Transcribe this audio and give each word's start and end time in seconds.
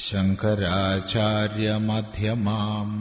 शङ्कराचार्यमध्यमाम् 0.00 2.98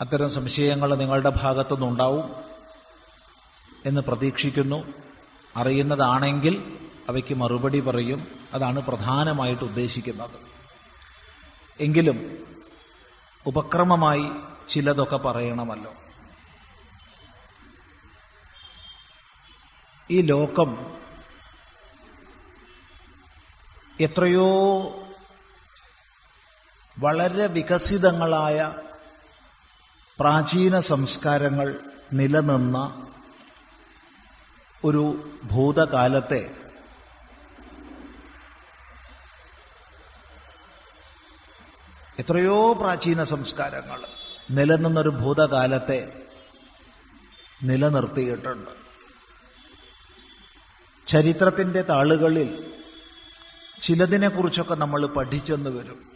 അത്തരം 0.00 0.30
സംശയങ്ങൾ 0.30 0.94
നിങ്ങളുടെ 0.94 1.30
ഭാഗത്തുനിന്നുണ്ടാവും 1.30 2.34
എന്ന് 3.86 4.00
പ്രതീക്ഷിക്കുന്നു. 4.00 4.84
അറിയുന്നതാണെങ്കിൽ 5.56 6.78
അവയ്ക്ക് 7.08 7.34
മറുപടി 7.34 7.80
പറയും. 7.80 8.26
അതാണ് 8.52 8.82
പ്രധാനമായിട്ട് 8.82 9.64
ഉദ്ദേശിക്കുന്നത്. 9.64 10.40
എങ്കിലും 11.80 12.46
ഉപക്രമമായി 13.46 14.24
ചിലതൊക്കെ 14.68 15.16
പറയണമല്ലോ. 15.16 15.94
ഈ 20.10 20.20
ലോകം 20.20 21.03
എത്രയോ 24.00 24.48
വളരെ 26.98 27.46
വികസിതങ്ങളായ 27.46 28.74
പ്രാചീന 30.18 30.80
സംസ്കാരങ്ങൾ 30.80 31.80
നിലനിന്ന 32.12 33.08
ഒരു 34.84 35.32
ഭൂതകാലത്തെ 35.44 36.56
എത്രയോ 42.18 42.72
പ്രാചീന 42.72 43.24
സംസ്കാരങ്ങൾ 43.24 44.00
നിലനിന്നൊരു 44.50 45.08
ഭൂതകാലത്തെ 45.08 46.26
നിലനിർത്തിയിട്ടുണ്ട്. 47.62 48.70
ചരിത്രത്തിന്റെ 51.06 51.82
താളുകളിൽ 51.82 52.74
ചിലതിനെക്കുറിച്ചൊക്കെ 53.84 54.74
നമ്മൾ 54.74 55.06
പഠിച്ചെന്ന് 55.06 55.70
വരും. 55.70 56.12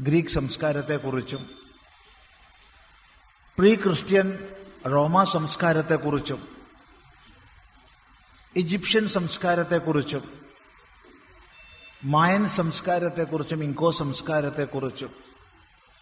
ഗ്രീക്ക് 0.00 0.28
സംസ്കാരത്തെക്കുറിച്ചും 0.28 1.50
പ്രീ 3.58 3.74
ക്രിസ്ത്യൻ 3.74 4.38
റോമ 4.92 5.24
സംസ്കാരത്തെക്കുറിച്ചും 5.24 6.48
ഈജിപ്ഷ്യൻ 8.56 9.08
സംസ്കാരത്തെക്കുറിച്ചും 9.08 10.40
മായൻ 12.04 12.48
സംസ്കാരത്തെക്കുറിച്ചും 12.48 13.64
ഇൻകോ 13.64 13.90
സംസ്കാരത്തെക്കുറിച്ചും 13.90 15.14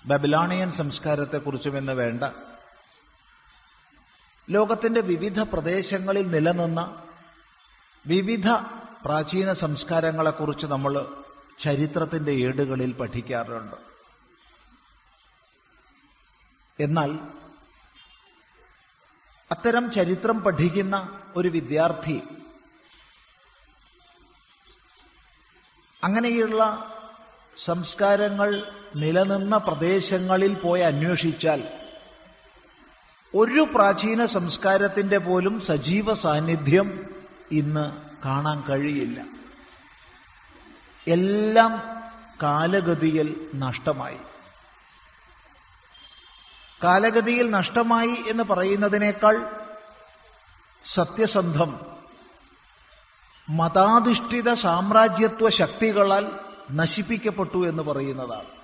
ബബിലോണിയൻ 0.06 0.72
സംസ്കാരത്തെക്കുറിച്ചും 0.72 1.78
എന്ന് 1.78 1.92
വേണ്ട. 1.92 2.24
ലോകത്തിന്റെ 4.50 5.00
വിവിധ 5.00 5.41
പ്രദേശങ്ങളിൽ 5.41 6.30
നിലനിന്ന 6.30 7.02
വിവിധ 8.06 8.48
പ്രാചീന 9.08 9.52
സംസ്കാരങ്ങളെക്കുറിച്ച് 9.52 10.66
നമ്മൾ 10.66 11.22
ചരിത്രത്തിന്റെ 11.58 12.32
ഏടുകളിൽ 12.32 12.92
പഠിക്കാറുണ്ട്. 12.92 13.76
എന്നാൽ 16.80 17.18
അത്തരം 19.53 19.92
ചരിത്രം 19.92 20.41
പഠിക്കുന്ന 20.41 21.22
ഒരു 21.36 21.48
വിദ്യാർത്ഥി 21.48 22.22
അങ്ങനെയുള്ള 26.04 26.62
സംസ്കാരങ്ങൾ 27.65 28.72
നിലനിന്ന 28.97 29.56
പ്രദേശങ്ങളിൽ 29.59 30.54
പോയി 30.54 30.80
അന്വേഷിച്ചാൽ 30.80 31.62
ഒരു 33.34 33.66
പ്രാചീന 33.74 34.27
സംസ്കാരത്തിന്റെ 34.27 35.18
പോലും 35.18 35.60
സജീവ 35.60 36.15
സാന്നിധ്യം 36.15 37.16
ഇന്ന് 37.53 38.08
കാണാൻ 38.24 38.65
കഴിയില്ല. 38.68 39.24
എല്ലാം 41.09 41.82
കാലഗതിയിൽ 42.42 43.50
നഷ്ടമായി. 43.54 44.18
കാലഗതിയിൽ 46.84 47.50
നഷ്ടമായി 47.50 48.16
എന്ന് 48.28 48.44
പറയുന്നതിനേക്കാൾ 48.44 49.50
സത്യസന്ധം 50.84 51.80
മതാധിഷ്ഠിത 53.48 54.54
സാമ്രാജ്യത്വ 54.54 55.48
ശക്തികളാൽ 55.48 56.32
നശിപ്പിക്കപ്പെട്ടു 56.71 57.68
എന്ന് 57.68 57.82
പറയുന്നതാണ്. 57.82 58.59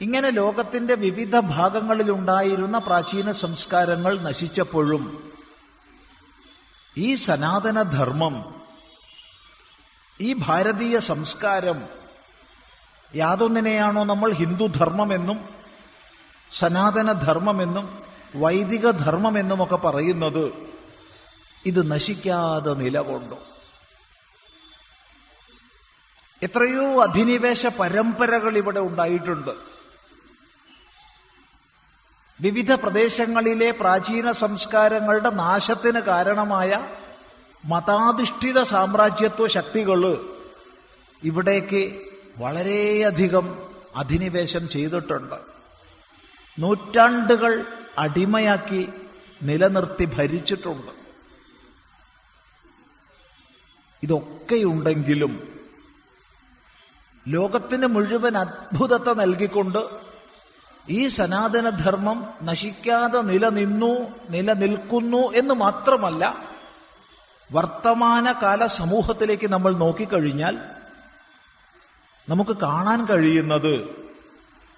ഇങ്ങനെ 0.00 0.30
ലോകത്തിന്റെ 0.30 0.94
വിവിധ 0.94 1.38
ഭാഗങ്ങളിലുണ്ടായിരുന്ന 1.38 2.78
പ്രാചീന 2.78 3.32
സംസ്കാരങ്ങൾ 3.32 4.18
നശിച്ചപ്പോഴും 4.18 5.33
ഈ 6.98 7.14
സനാതനധർമ്മം 7.14 8.62
ഈ 10.20 10.32
ഭാരതീയ 10.32 10.98
സംസ്കാരം 10.98 11.88
യാതൊന്നിനെയാണോ 13.14 14.04
നമ്മൾ 14.04 14.32
ഹിന്ദുധർമ്മമെന്നും 14.32 15.48
സനാതനധർമ്മമെന്നും 16.52 18.02
വൈദിക 18.36 18.90
ധർമ്മമെന്നുമൊക്കെ 18.90 19.76
പറയുന്നത് 19.76 20.74
ഇത് 21.66 21.90
നശിക്കാതെ 21.90 22.74
നിലകൊണ്ടു. 22.74 23.34
എത്രയോ 26.42 27.02
അധിനിവേശ 27.02 27.66
പരമ്പരകൾ 27.66 28.56
ഇവിടെ 28.56 28.80
ഉണ്ടായിട്ടുണ്ട്. 28.80 29.73
വിവിധ 32.40 32.72
പ്രദേശങ്ങളിലെ 32.72 33.70
പ്രാചീന 33.70 34.32
സംസ്കാരങ്ങളുടെ 34.32 35.30
നാശത്തിന് 35.30 36.00
കാരണമായ 36.00 36.88
മതാധിഷ്ഠിത 37.64 38.62
സാമ്രാജ്യത്വ 38.62 39.46
ശക്തികൾ 39.46 40.28
ഇവിടേക്ക് 41.22 42.02
വളരെയധികം 42.38 43.68
അധിനിവേശം 43.96 44.68
ചെയ്തിട്ടുണ്ട്. 44.68 45.34
നൂറ്റാണ്ടുകൾ 46.58 47.66
അടിമയാക്കി 47.98 48.88
നിലനിർത്തി 49.42 50.04
ഭരിച്ചിട്ടുണ്ട്. 50.04 50.92
ഇതൊക്കെയുണ്ടെങ്കിലും 54.02 55.54
ലോകത്തിന് 57.28 57.86
മുഴുവൻ 57.86 58.38
അത്ഭുതത്തെ 58.38 59.14
നൽകിക്കൊണ്ട് 59.14 60.03
ഈ 60.88 61.08
സനാതനധർമ്മം 61.08 62.26
നശിക്കാതെ 62.42 63.18
നിലനിന്നു 63.18 64.14
നിലനിൽക്കുന്നു 64.30 65.16
എന്ന് 65.16 65.54
മാത്രമല്ല 65.54 66.48
വർത്തമാനകാല 67.52 68.66
സമൂഹത്തിലേക്ക് 68.66 69.50
നമ്മൾ 69.50 69.72
നോക്കിക്കഴിഞ്ഞാൽ 69.72 70.56
നമുക്ക് 72.28 72.50
കാണാൻ 72.50 73.06
കഴിയുന്നത് 73.06 74.04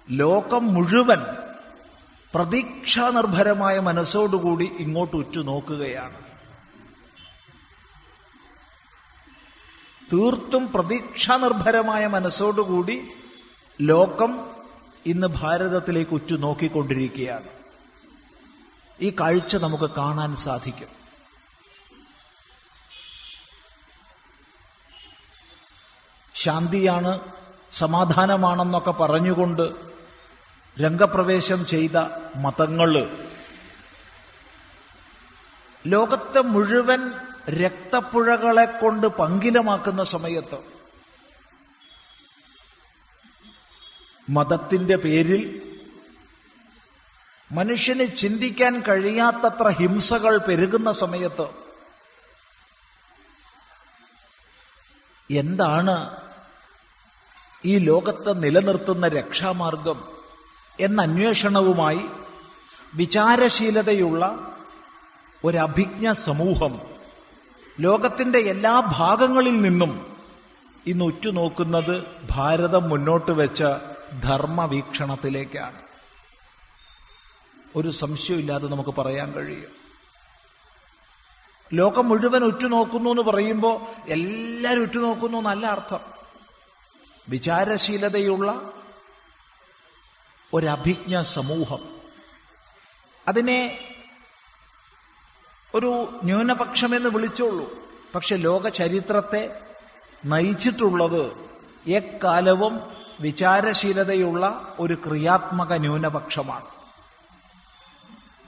ലോകം 0.09 0.73
മുഴുവൻ 0.73 1.25
പ്രതീക്ഷാനിർഭരമായ 2.33 3.79
മനസ്സോടുകൂടി 3.79 4.71
ഇങ്ങോട്ട് 4.79 5.15
ഉറ്റുനോക്കുകയാണ്. 5.15 6.15
തീർത്തും 10.13 10.71
പ്രതീക്ഷാനിർഭരമായ 10.71 12.07
മനസ്സോടുകൂടി 12.07 13.01
ലോകം 13.81 14.56
ഇന്ന് 15.05 15.27
ഭാരതത്തിലേക്ക് 15.27 16.11
ഉറ്റുനോക്കിക്കൊണ്ടിരിക്കുകയാണ്. 16.11 17.49
ഈ 19.01 19.09
കാഴ്ച 19.09 19.55
നമുക്ക് 19.55 19.93
കാണാൻ 19.93 20.35
സാധിക്കും. 20.35 20.87
ശാന്തിയാണ് 26.35 27.19
സമാധാനമാണെന്നൊക്കെ 27.71 28.91
പറഞ്ഞുകൊണ്ട് 28.91 29.75
രംഗപ്രവേശം 30.81 31.65
ചെയ്ത 31.65 31.97
മതങ്ങൾ 32.35 33.19
ലോകത്തെ 35.87 36.39
മുഴുവൻ 36.39 37.11
രക്തപ്പുഴകളെ 37.49 38.65
കൊണ്ട് 38.65 39.07
പങ്കിലമാക്കുന്ന 39.07 40.03
സമയത്ത് 40.03 40.76
മതത്തിന്റെ 44.27 44.95
പേരിൽ 44.95 45.41
മനുഷ്യന് 47.51 48.17
ചിന്തിക്കാൻ 48.17 48.81
കഴിയാത്തത്ര 48.81 49.67
ഹിംസകൾ 49.69 50.37
പെരുകുന്ന 50.37 50.91
സമയത്ത് 50.91 51.47
എന്താണ് 55.29 55.95
ഈ 57.63 57.77
ലോകത്തെ 57.77 58.33
നിലനിർത്തുന്ന 58.33 59.07
രക്ഷാമാർഗം 59.07 59.99
എന്ന 60.79 61.01
അന്വേഷണവുമായി 61.01 62.03
വിചാരശീലതയുള്ള 62.95 64.23
ഒരഭിജ്ഞ 65.43 66.11
സമൂഹം 66.11 66.73
ലോകത്തിന്റെ 67.79 68.39
എല്ലാ 68.39 68.79
ഭാഗങ്ങളിൽ 68.97 69.61
നിന്നും 69.61 69.91
ഇന്ന് 70.85 71.05
ഉറ്റുനോക്കുന്നത് 71.05 71.95
ഭാരതം 72.31 72.89
മുന്നോട്ട് 72.89 73.31
വെച്ച 73.31 73.63
ധർമ്മവീക്ഷണത്തിലേക്കാണ്. 74.11 75.81
ഒരു 77.75 77.91
സംശയമില്ലാതെ 77.91 78.67
നമുക്ക് 78.67 78.89
പറയാൻ 78.89 79.31
കഴിയും. 79.31 79.71
ലോകം 81.73 82.09
മുഴുവൻ 82.09 82.43
ഉറ്റുനോക്കുന്നു 82.43 83.09
എന്ന് 83.09 83.21
പറയുമ്പോൾ 83.21 83.81
എല്ലാവരും 84.11 84.81
ഉറ്റുനോക്കുന്നു 84.81 85.41
നല്ല 85.41 85.65
അർത്ഥം. 85.65 85.99
വിചാരശീലതയുള്ള 87.29 88.73
ഒരഭിജ്ഞ 90.53 91.21
സമൂഹം. 91.21 91.97
അതിനെ 93.27 93.79
ഒരു 95.73 96.19
ന്യൂനപക്ഷമെന്ന് 96.23 97.09
വിളിച്ചോളൂ. 97.09 97.73
പക്ഷെ 98.15 98.35
ലോക 98.35 98.67
ചരിത്രത്തെ 98.67 99.61
നയിച്ചിട്ടുള്ളത് 100.25 101.49
എക്കാലവും 101.87 102.96
വിചാരശീലതയുള്ള 103.19 104.75
ഒരു 104.79 104.93
ക്രിയാത്മക 104.93 105.73
ന്യൂനപക്ഷമാണ്. 105.73 106.65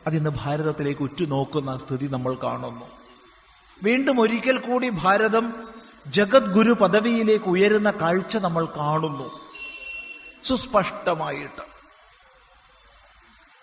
അതിന്ന് 0.08 0.30
ഭാരതത്തിലേക്ക് 0.30 1.02
ഉറ്റുനോക്കുന്ന 1.02 1.78
സ്ഥിതി 1.78 2.08
നമ്മൾ 2.08 2.36
കാണുന്നു. 2.36 2.86
വീണ്ടും 3.84 4.22
ഒരിക്കൽ 4.22 4.58
കൂടി 4.58 4.90
ഭാരതം 4.90 5.54
ജഗദ്ഗുരു 6.08 6.72
പദവിയിലേക്ക് 6.72 7.46
ഉയരുന്ന 7.46 7.92
കാഴ്ച 7.92 8.38
നമ്മൾ 8.38 8.66
കാണുന്നു. 8.66 9.40
സുസ്പഷ്ടമായിട്ട്. 10.44 11.64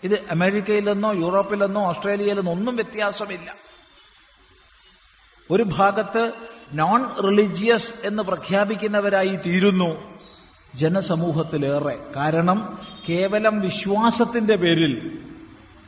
ഇത് 0.04 0.30
അമേരിക്കയിൽ 0.30 0.88
നിന്നോ 0.88 1.12
യൂറോപ്പിൽ 1.12 1.64
നിന്നോ 1.64 1.88
ഓസ്ട്രേലിയയിൽ 1.88 2.36
നിന്നോ 2.36 2.52
ഒന്നും 2.52 2.76
വ്യത്യാസമില്ല. 2.76 3.54
ഒരു 5.50 5.62
ഭാഗത്ത് 5.62 6.32
നോൺ 6.72 7.14
റിലിജിയസ് 7.14 7.92
എന്ന് 8.04 8.22
പ്രഖ്യാപിക്കുന്നവരായി 8.22 9.38
തീരുന്നു. 9.46 10.15
ജനസമൂഹത്തിലേറെ. 10.76 11.98
കാരണം 12.16 12.78
കേവലം 13.08 13.60
വിശ്വാസത്തിന്റെ 13.60 14.56
പേരിൽ 14.56 15.18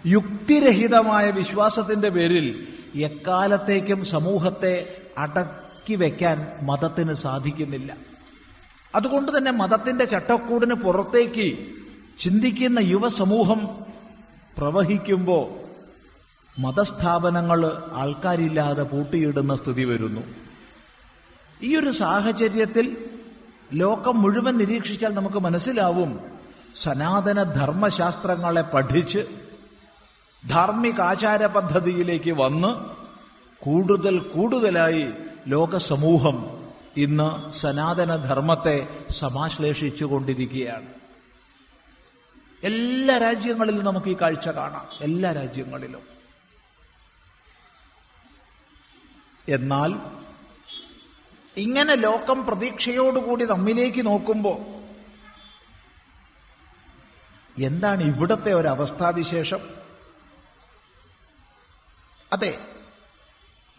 യുക്തിരഹിതമായ 0.06 1.30
വിശ്വാസത്തിന്റെ 1.30 2.08
പേരിൽ 2.08 2.68
എക്കാലത്തേക്കും 2.94 4.04
സമൂഹത്തെ 4.04 4.96
അടക്കി 5.18 5.94
വയ്ക്കാൻ 5.94 6.52
മതത്തിന് 6.62 7.14
സാധിക്കുന്നില്ല. 7.14 7.96
അതുകൊണ്ട് 8.94 9.38
തന്നെ 9.38 9.50
മതത്തിന്റെ 9.50 10.04
ചട്ടക്കൂടിന് 10.04 10.74
പുറത്തേക്ക് 10.74 11.58
ചിന്തിക്കുന്ന 12.18 12.78
യുവസമൂഹം 12.78 13.68
പ്രവഹിക്കുമ്പോൾ 14.58 15.68
മതസ്ഥാപനങ്ങൾ 16.60 17.82
ആൾക്കാരില്ലാതെ 17.92 18.82
പൂട്ടിയിടുന്ന 18.82 19.56
സ്ഥിതി 19.56 19.84
വരുന്നു. 19.84 20.20
ഈ 21.62 21.76
ഒരു 21.76 21.90
സാഹചര്യത്തിൽ 21.90 22.96
ലോകം 23.72 24.22
മുഴുവൻ 24.22 24.58
നിരീക്ഷിച്ചാൽ 24.58 25.14
നമുക്ക് 25.14 25.36
മനസ്സിലാവും 25.36 26.20
സനാതന 26.76 27.42
ധർമ്മശാസ്ത്രങ്ങളെ 27.42 28.62
പഠിച്ച് 28.62 29.18
ധാർമ്മിക 30.48 31.00
ആചാര 31.00 31.46
പദ്ധതിയിലേക്ക് 31.46 32.30
വന്ന് 32.30 32.98
കൂടുതൽ 33.64 34.18
കൂടുതലായി 34.18 35.12
ലോകസമൂഹം 35.46 36.66
ഇന്ന് 36.96 37.52
സനാതനധർമ്മത്തെ 37.52 39.06
സമാശ്ലേഷിച്ചുകൊണ്ടിരിക്കുകയാണ്. 39.10 40.86
എല്ലാ 42.64 43.18
രാജ്യങ്ങളിലും 43.18 43.84
നമുക്ക് 43.84 44.06
ഈ 44.06 44.16
കാഴ്ച 44.20 44.48
കാണാം. 44.48 44.88
എല്ലാ 45.00 45.32
രാജ്യങ്ങളിലും. 45.32 46.00
എന്നാൽ 49.48 50.17
ഇങ്ങനെ 51.58 51.94
ലോകം 51.94 52.46
പ്രതീക്ഷയോടുകൂടി 52.46 53.44
നമ്മിലേക്ക് 53.44 54.06
നോക്കുമ്പോൾ 54.06 54.78
എന്താണ് 57.60 58.02
ഇവിടത്തെ 58.02 58.68
അവസ്ഥാവിശേഷം 58.68 59.60
അതെ 62.32 62.58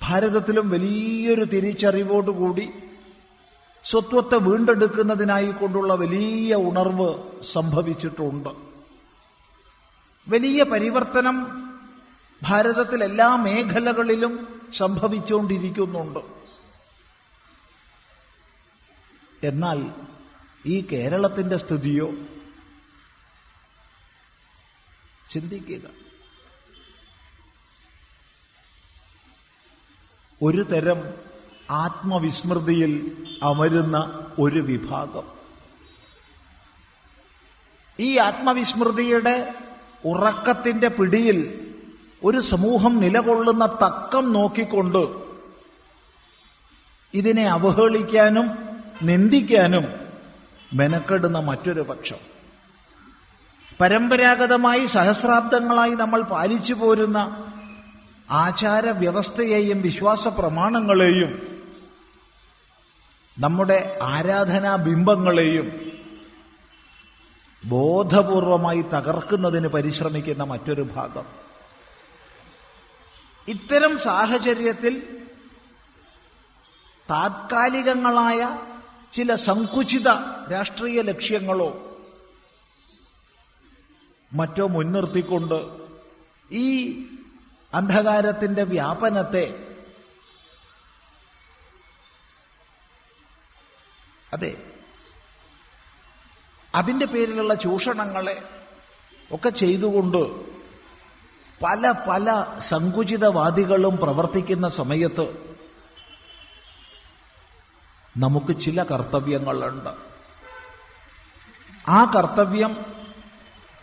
ഭാരതത്തിലും 0.01 0.69
വലിയൊരു 0.69 1.43
തിരിച്ചറിവോടുകൂടി 1.43 2.69
സ്വത്വത്തെ 3.83 4.35
വീണ്ടെടുക്കുന്നതിനായി 4.35 5.51
കൊണ്ടുള്ള 5.51 5.93
വലിയ 5.93 6.55
ഉണർവ് 6.55 7.43
സംഭവിച്ചിട്ടുണ്ട്. 7.43 8.49
വലിയ 10.29 10.63
പരിവർത്തനം 10.63 11.37
ഭാരതത്തിൽ 12.43 13.03
എല്ലാ 13.03 13.35
മേഖലകളിലും 13.35 14.61
സംഭവിച്ചുകൊണ്ടിരിക്കുന്നുണ്ട്. 14.73 16.38
എന്നാൽ 19.43 19.91
ഈ 20.65 20.87
കേരളത്തിന്റെ 20.91 21.57
സ്ഥിതിയോ 21.57 22.11
ചിന്തിക്കുക. 25.29 25.81
ഒരു 30.43 30.63
തരം 30.63 31.13
ആത്മവിസ്മൃതിയിൽ 31.71 33.11
അമരുന്ന 33.43 34.27
ഒരു 34.39 34.59
വിഭാഗം. 34.59 35.39
ഈ 37.99 38.17
ആത്മവിസ്മൃതിയുടെ 38.17 39.55
ഉറക്കത്തിന്റെ 40.05 40.87
പിടിയിൽ 40.87 41.65
ഒരു 42.23 42.37
സമൂഹം 42.37 42.99
നിലകൊള്ളുന്ന 42.99 43.65
തക്കം 43.65 44.33
നോക്കിക്കൊണ്ട് 44.33 45.29
ഇതിനെ 47.13 47.49
അവഹേളിക്കാനും 47.49 48.68
നിന്ദിക്കാനും 49.01 49.85
മെനക്കെടുന്ന 50.73 51.39
മറ്റൊരു 51.39 51.81
പക്ഷം. 51.81 52.17
പരമ്പരാഗതമായി 53.81 54.85
സഹസ്രാബ്ദങ്ങളായി 54.85 55.95
നമ്മൾ 55.95 56.21
പാലിച്ചു 56.21 56.73
പോരുന്ന 56.73 57.45
ആചാര 58.31 58.89
വ്യവസ്ഥയെയും 58.89 59.81
വിശ്വാസ 59.81 60.27
പ്രമാണങ്ങളെയും 60.27 61.61
നമ്മുടെ 63.39 63.99
ആരാധനാ 64.03 64.75
ബിംബങ്ങളെയും 64.75 65.91
ബോധപൂർവമായി 67.65 68.81
തകർക്കുന്നതിന് 68.81 69.67
പരിശ്രമിക്കുന്ന 69.67 70.43
മറ്റൊരു 70.43 70.81
ഭാഗം. 70.81 71.25
ഇത്തരം 73.47 73.99
സാഹചര്യത്തിൽ 73.99 75.19
താത്കാലികങ്ങളായ 77.09 78.68
ചില 79.13 79.35
സങ്കുചിത 79.35 80.07
രാഷ്ട്രീയ 80.51 81.01
ലക്ഷ്യങ്ങളോ 81.01 81.69
മറ്റോ 84.31 84.67
മുൻനിർത്തിക്കൊണ്ട് 84.67 85.59
ഈ 86.51 86.67
അന്ധകാരത്തിന്റെ 87.73 88.63
വ്യാപനത്തെ 88.63 89.71
അതെ 94.33 94.57
അതിന്റെ 96.73 97.05
പേരിലുള്ള 97.05 97.53
ചൂഷണങ്ങളെ 97.53 98.41
ഒക്കെ 99.31 99.49
ചെയ്തുകൊണ്ട് 99.49 100.49
പല 101.63 101.91
പല 101.91 102.27
സങ്കുചിതവാദികളും 102.59 103.97
പ്രവർത്തിക്കുന്ന 103.97 104.69
സമയത്ത് 104.69 105.48
നമുക്ക് 108.19 108.59
ചില 108.59 108.83
കർത്തവ്യങ്ങളുണ്ട്. 108.83 109.89
ആ 111.87 112.11
കർത്തവ്യം 112.15 112.77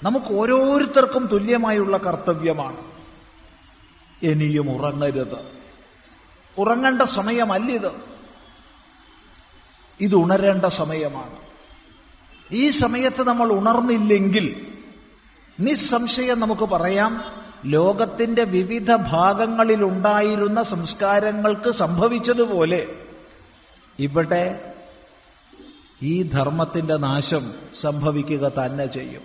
നമുക്ക് 0.02 0.26
ഓരോരുത്തർക്കും 0.26 1.26
തുല്യമായുള്ള 1.26 1.96
കർത്തവ്യമാണ്. 1.96 2.76
ഇനിയും 4.22 4.70
ഉറങ്ങരുത്. 4.70 5.36
ഉറങ്ങേണ്ട 6.58 7.02
സമയമല്ലിത് 7.02 7.92
ഇത്. 10.00 10.14
ഉണരേണ്ട 10.14 10.64
സമയമാണ്. 10.64 11.36
ഈ 12.52 12.70
സമയത്ത് 12.70 13.22
നമ്മൾ 13.26 13.52
ഉണർന്നില്ലെങ്കിൽ 13.52 14.66
നിസ്സംശയം 15.60 16.40
നമുക്ക് 16.40 16.68
പറയാം 16.68 17.24
ലോകത്തിന്റെ 17.64 18.44
വിവിധ 18.44 18.94
ഭാഗങ്ങളിലുണ്ടായിരുന്ന 18.94 20.62
സംസ്കാരങ്ങൾക്ക് 20.62 21.70
സംഭവിച്ചതുപോലെ 21.70 23.05
ഇവിടെ 23.98 24.72
ഈ 26.02 26.22
ധർമ്മത്തിന്റെ 26.22 26.96
നാശം 26.96 27.52
സംഭവിക്കുക 27.74 28.48
തന്നെ 28.48 28.86
ചെയ്യും. 28.86 29.22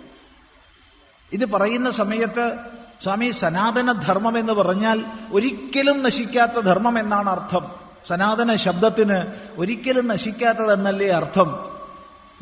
ഇത് 1.32 1.46
പറയുന്ന 1.46 1.90
സമയത്ത് 1.90 2.56
സ്വാമി 3.02 3.30
സനാതനധർമ്മം 3.30 4.38
എന്ന് 4.38 4.52
പറഞ്ഞാൽ 4.52 5.04
ഒരിക്കലും 5.32 6.02
നശിക്കാത്ത 6.02 6.60
ധർമ്മം 6.60 6.98
എന്നാണ് 6.98 7.30
അർത്ഥം. 7.30 7.66
സനാതന 8.08 8.54
ശബ്ദത്തിന് 8.54 9.16
ഒരിക്കലും 9.56 10.08
നശിക്കാത്തതെന്നല്ലേ 10.08 11.08
അർത്ഥം? 11.08 11.72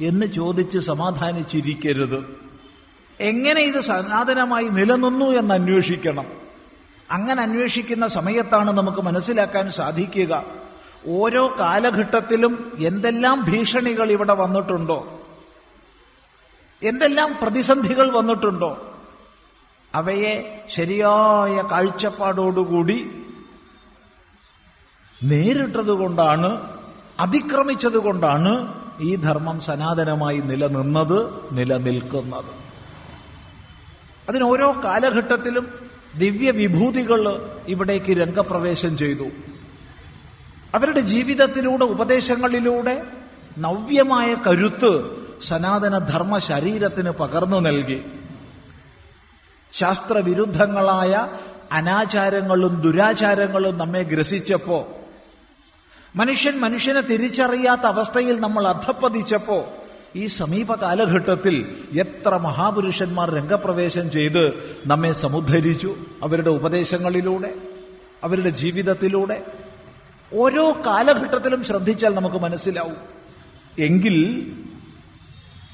എന്ന് 0.01 0.27
ചോദിച്ച് 0.27 0.79
സമാധാനിച്ചിരിക്കരുത്. 0.79 2.41
എങ്ങനെ 3.21 3.61
ഇത് 3.61 3.81
സനാതനമായി 3.81 4.65
നിലനിന്നു 4.65 5.25
എന്ന് 5.25 5.55
അന്വേഷിക്കണം. 5.55 6.27
അങ്ങനെ 7.11 7.43
അന്വേഷിക്കുന്ന 7.43 8.07
സമയത്താണ് 8.07 8.71
നമുക്ക് 8.71 8.99
മനസ്സിലാക്കാൻ 8.99 9.71
സാധിക്കുക. 9.71 10.45
ഓരോ 11.07 11.57
കാലഘട്ടത്തിലും 11.59 12.73
എന്തെല്ലാം 12.87 13.45
ഭീഷണികൾ 13.49 14.11
ഇവിടെ 14.11 14.33
വന്നിട്ടുണ്ടോ? 14.33 15.21
എന്തെല്ലാം 16.83 17.35
പ്രതിസന്ധികൾ 17.43 18.11
വന്നിട്ടുണ്ടോ? 18.11 18.95
അവയെ 19.95 20.63
ശരിയായ 20.71 21.63
കാഴ്ചപ്പാടോടുകൂടി 21.71 23.11
നേരിട്ടതുകൊണ്ടാണ് 25.23 26.79
അതിക്രമിച്ചതുകൊണ്ടാണ് 27.19 28.83
ഈ 29.01 29.17
ധർമ്മം 29.17 29.61
സനാതനമായി 29.61 30.39
നിലനിന്നത് 30.39 31.31
നിലനിൽക്കുന്നത്. 31.53 32.61
അതിന് 34.29 34.45
ഓരോ 34.45 34.75
കാലഘട്ടത്തിലും 34.85 35.91
ദിവ്യ 36.15 36.51
വിഭൂതികൾ 36.51 37.51
ഇവിടേക്ക് 37.67 38.21
രംഗപ്രവേശം 38.21 38.99
ചെയ്തു. 38.99 39.25
അവരുടെ 40.75 41.01
ജീവിതത്തിലൂടെ 41.01 41.85
ഉപദേശങ്ങളിലൂടെ 41.85 43.03
നവ്യമായ 43.59 44.35
കരുത്ത് 44.47 44.93
സനാതന 45.43 45.99
ധർമ്മ 45.99 46.39
ശരീരത്തിന് 46.39 47.11
പകർന്നു 47.11 47.61
നൽകി. 47.61 48.03
ശാസ്ത്രവിരുദ്ധങ്ങളായ 49.73 51.29
അനാചാരങ്ങളും 51.73 52.81
ദുരാചാരങ്ങളും 52.81 53.79
നമ്മെ 53.79 54.03
ഗ്രസിച്ചപ്പോ 54.03 54.89
മനുഷ്യൻ 56.17 56.61
മനുഷ്യനെ 56.61 57.01
തിരിച്ചറിയാത്ത 57.01 57.81
അവസ്ഥയിൽ 57.81 58.41
നമ്മൾ 58.41 58.67
അധപ്പതിച്ചപ്പോ 58.67 59.69
ഈ 60.17 60.27
സമീപ 60.27 60.75
കാലഘട്ടത്തിൽ 60.75 61.79
എത്ര 62.01 62.37
മഹാപുരുഷന്മാർ 62.37 63.35
രംഗപ്രവേശം 63.35 64.11
ചെയ്ത് 64.11 64.45
നമ്മെ 64.87 65.13
സമുദ്ധരിച്ചു 65.13 65.97
അവരുടെ 66.23 66.51
ഉപദേശങ്ങളിലൂടെ 66.51 67.55
അവരുടെ 68.25 68.49
ജീവിതത്തിലൂടെ. 68.49 69.60
ഓരോ 70.33 70.73
കാലഘട്ടത്തിലും 70.87 71.65
ശ്രദ്ധിച്ചാൽ 71.65 72.15
നമുക്ക് 72.15 72.37
മനസ്സിലാവും. 72.37 72.97
എങ്കിൽ 73.79 74.17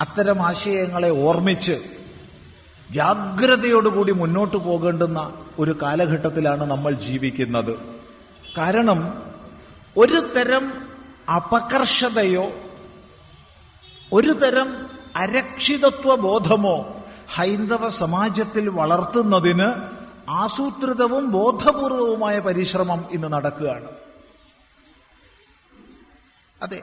അത്തരം 0.00 0.42
ആശയങ്ങളെ 0.42 1.10
ഓർമ്മിച്ച് 1.10 1.80
ജാഗ്രതയോടുകൂടി 2.92 4.12
മുന്നോട്ട് 4.12 4.56
പോകേണ്ടുന്ന 4.56 5.44
ഒരു 5.58 5.78
കാലഘട്ടത്തിലാണ് 5.82 6.64
നമ്മൾ 6.64 6.94
ജീവിക്കുന്നത്. 6.94 7.78
കാരണം 8.58 9.22
ഒരു 9.96 10.32
തരം 10.36 10.72
അപകർഷതയോ 11.34 12.52
ഒരു 14.12 14.32
തരം 14.32 14.86
അരക്ഷിതത്വ 15.16 16.16
ബോധമോ 16.16 17.02
ഹൈന്ദവ 17.34 17.88
സമാജത്തിൽ 17.88 18.68
വളർത്തുന്നതിന് 18.68 19.68
ആസൂത്രിതവും 20.28 21.30
ബോധപൂർവവുമായ 21.30 22.38
പരിശ്രമം 22.38 23.04
ഇന്ന് 23.10 23.32
നടക്കുകയാണ്. 23.32 24.05
അതെ. 26.62 26.82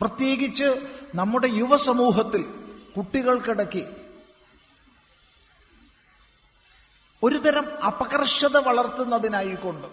പ്രത്യേകിച്ച് 0.00 0.98
നമ്മുടെ 1.14 1.46
യുവസമൂഹത്തിൽ 1.46 2.70
കുട്ടികൾക്കിടയ്ക്ക് 2.96 3.96
ഒരുതരം 7.22 7.84
അപകർഷത 7.84 8.56
വളർത്തുന്നതിനായിക്കൊണ്ട് 8.56 9.88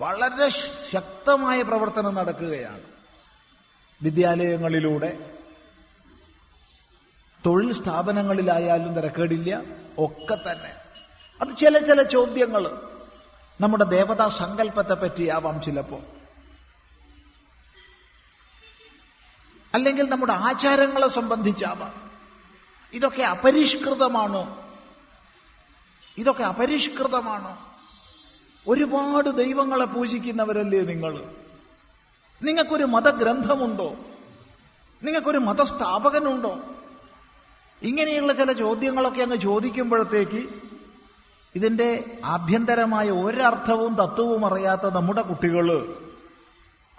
വളരെ 0.00 0.48
ശക്തമായ 0.92 1.62
പ്രവർത്തനം 1.62 2.14
നടക്കുകയാണ്. 2.14 2.82
വിദ്യാലയങ്ങളിലൂടെ 4.02 5.36
തൊഴിൽ 7.46 7.82
സ്ഥാപനങ്ങളിലായാലും 7.82 8.94
തിരക്കേടില്ല 8.94 9.62
ഒക്കെ 9.98 10.34
തന്നെ. 10.34 10.76
അത് 11.40 11.56
ചില 11.56 11.78
ചില 11.78 12.02
ചോദ്യങ്ങൾ 12.02 12.93
നമ്മുടെ 13.60 13.84
ദേവതാ 13.84 14.28
സങ്കല്പത്തെ 14.28 14.94
പറ്റിയാവാം 14.94 15.62
ചിലപ്പോ. 15.62 16.00
അല്ലെങ്കിൽ 19.74 20.08
നമ്മുടെ 20.08 20.32
ആചാരങ്ങളെ 20.32 21.08
സംബന്ധിച്ചാവാം. 21.08 22.10
ഇതൊക്കെ 22.92 23.22
അപരിഷ്കൃതമാണ്? 23.22 24.64
ഇതൊക്കെ 26.18 26.42
അപരിഷ്കൃതമാണ്? 26.42 27.56
ഒരുപാട് 28.68 29.36
ദൈവങ്ങളെ 29.36 29.84
പൂജിക്കുന്നവരല്ലേ 29.84 30.80
നിങ്ങൾ? 30.80 31.34
നിങ്ങൾക്കൊരു 32.42 32.84
മതഗ്രന്ഥമുണ്ടോ? 32.84 33.96
നിങ്ങൾക്കൊരു 35.02 35.38
മതസ്ഥാപകനുണ്ടോ? 35.38 36.60
ഇങ്ങനെയുള്ള 37.82 38.32
ചില 38.32 38.52
ചോദ്യങ്ങളൊക്കെ 38.52 39.22
അങ്ങ് 39.22 39.36
ചോദിക്കുമ്പോഴത്തേക്ക് 39.36 40.73
ഇതിന്റെ 41.54 42.18
ആഭ്യന്തരമായ 42.24 43.10
ഒരർത്ഥവും 43.10 43.94
തത്വവും 43.94 44.46
അറിയാത്ത 44.46 44.86
നമ്മുടെ 44.86 45.22
കുട്ടികൾ 45.22 45.96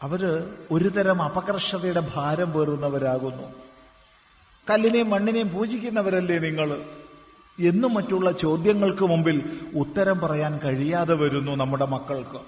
അവർ 0.01 0.53
ഒരുതരം 0.71 1.21
അപകർഷതയുടെ 1.21 2.11
ഭാരം 2.15 2.53
പേറുന്നവരാകുന്നു. 2.53 3.53
കല്ലിനെയും 4.69 5.09
മണ്ണിനെയും 5.09 5.53
പൂജിക്കുന്നവരല്ലേ 5.53 6.37
നിങ്ങൾ? 6.37 6.85
എന്നും 7.59 7.93
മറ്റുള്ള 7.93 8.31
ചോദ്യങ്ങൾക്ക് 8.31 9.03
മുമ്പിൽ 9.03 9.67
ഉത്തരം 9.75 10.19
പറയാൻ 10.19 10.59
കഴിയാതെ 10.59 11.15
വരുന്നു 11.15 11.55
നമ്മുടെ 11.55 11.85
മക്കൾക്ക്. 11.85 12.39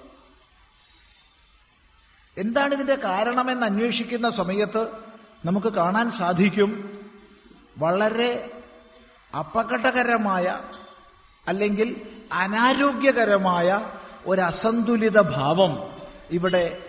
എന്താണ് 2.38 2.74
ഇതിന്റെ 2.74 2.94
കാരണമെന്ന് 2.94 3.66
അന്വേഷിക്കുന്ന 3.66 4.30
സമയത്ത് 4.30 4.88
നമുക്ക് 5.44 5.66
കാണാൻ 5.66 6.10
സാധിക്കും 6.10 7.00
വളരെ 7.78 8.50
അപകടകരമായ 9.38 10.60
അല്ലെങ്കിൽ 11.48 12.00
അനാരോഗ്യകരമായ 12.32 13.90
ഒരു 14.26 14.40
അസന്തുലിത 14.40 15.20
ഭാവം 15.20 16.00
ഇവിടെ 16.30 16.82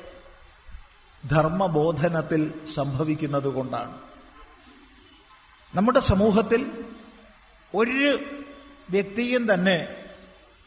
ധർമ്മബോധനത്തിൽ 1.29 2.53
സംഭവിക്കുന്നത് 2.75 3.47
കൊണ്ടാണ്. 3.47 4.01
നമ്മുടെ 5.75 5.99
സമൂഹത്തിൽ 5.99 6.85
ഒരു 7.75 8.19
വ്യക്തിയും 8.89 9.53
തന്നെ 9.53 9.95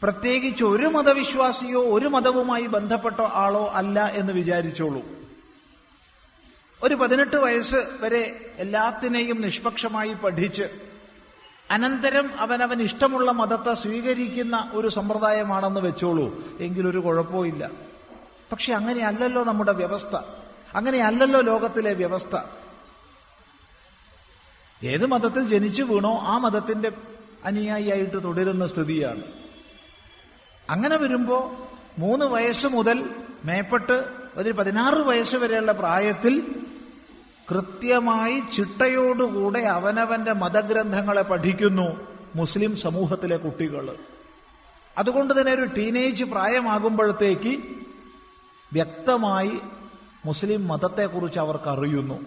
പ്രത്യേകിച്ച് 0.03 0.63
ഒരു 0.63 0.85
മതവിശ്വാസിയോ 0.85 1.81
ഒരു 1.81 2.07
മതവുമായി 2.07 2.65
ബന്ധപ്പെട്ട 2.65 3.21
ആളോ 3.21 3.71
അല്ല 3.73 4.05
എന്ന് 4.05 4.33
വിചാരിച്ചോളൂ. 4.33 5.03
ഒരു 6.83 6.95
പതിനെട്ട് 6.95 7.35
വയസ്സ് 7.35 7.75
വരെ 7.99 8.53
എല്ലാത്തിനെയും 8.57 9.41
നിഷ്പക്ഷമായി 9.41 10.13
പഠിച്ച് 10.13 10.92
അനന്തരം 11.71 12.29
അവനവൻ 12.39 12.81
ഇഷ്ടമുള്ള 12.81 13.31
മതത്തെ 13.31 13.73
സ്വീകരിക്കുന്ന 13.73 14.71
ഒരു 14.73 14.87
സമ്പ്രദായമാണെന്ന് 14.87 15.79
വെച്ചോളൂ. 15.79 16.57
എങ്കിലൊരു 16.59 16.99
കുഴപ്പമില്ല 16.99 17.71
പക്ഷെ 18.51 18.73
അങ്ങനെയല്ലല്ലോ 18.73 19.43
നമ്മുടെ 19.43 19.73
വ്യവസ്ഥ. 19.73 20.17
അങ്ങനെയല്ലല്ലോ 20.75 21.41
ലോകത്തിലെ 21.41 21.93
വ്യവസ്ഥ. 21.93 22.37
ഏത് 24.83 25.05
മതത്തിൽ 25.05 25.47
ജനിച്ചു 25.47 25.83
വീണോ 25.83 26.19
ആ 26.19 26.37
മതത്തിന്റെ 26.37 26.91
അനുയായിയായിട്ട് 27.45 28.23
തുടരുന്ന 28.23 28.67
സ്ഥിതിയാണ്. 28.67 29.23
അങ്ങനെ 30.69 30.97
വരുമ്പോ 30.97 31.67
മൂന്ന് 31.97 32.25
വയസ്സ് 32.25 32.67
മുതൽ 32.67 33.09
മേപ്പെട്ട് 33.45 34.05
ഒരു 34.35 34.49
പതിനാറ് 34.51 34.95
വയസ്സ് 34.95 35.35
വരെയുള്ള 35.35 35.71
പ്രായത്തിൽ 35.71 36.65
കൃത്യമായി 37.49 38.43
ചിട്ടയോടുകൂടെ 38.55 39.59
അവനവന്റെ 39.59 40.33
മതഗ്രന്ഥങ്ങളെ 40.33 41.21
പഠിക്കുന്നു 41.21 41.87
മുസ്ലിം 42.35 42.75
സമൂഹത്തിലെ 42.75 43.37
കുട്ടികൾ. 43.37 43.97
അതുകൊണ്ട് 44.97 45.41
തന്നെ 45.41 45.53
ഒരു 45.53 45.65
ടീനേജ് 45.65 46.23
പ്രായമാകുമ്പോഴത്തേക്ക് 46.23 47.53
വ്യക്തമായി 48.73 49.59
മുസ്ലിം 50.25 50.67
മതത്തെക്കുറിച്ച് 50.67 51.39
അവർക്ക് 51.39 51.69
അറിയുന്നു 51.69 52.17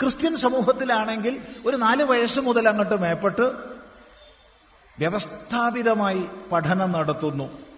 ക്രിസ്ത്യൻ 0.00 0.36
സമൂഹത്തിലാണെങ്കിൽ 0.36 1.40
ഒരു 1.66 1.76
നാല് 1.76 2.02
വയസ്സ് 2.02 2.40
മുതൽ 2.40 2.68
അങ്ങോട്ട് 2.68 2.94
മേപ്പെട്ട് 2.94 3.52
വ്യവസ്ഥാപിതമായി 4.98 6.24
പഠനം 6.52 6.92
നടത്തുന്നു. 6.92 7.69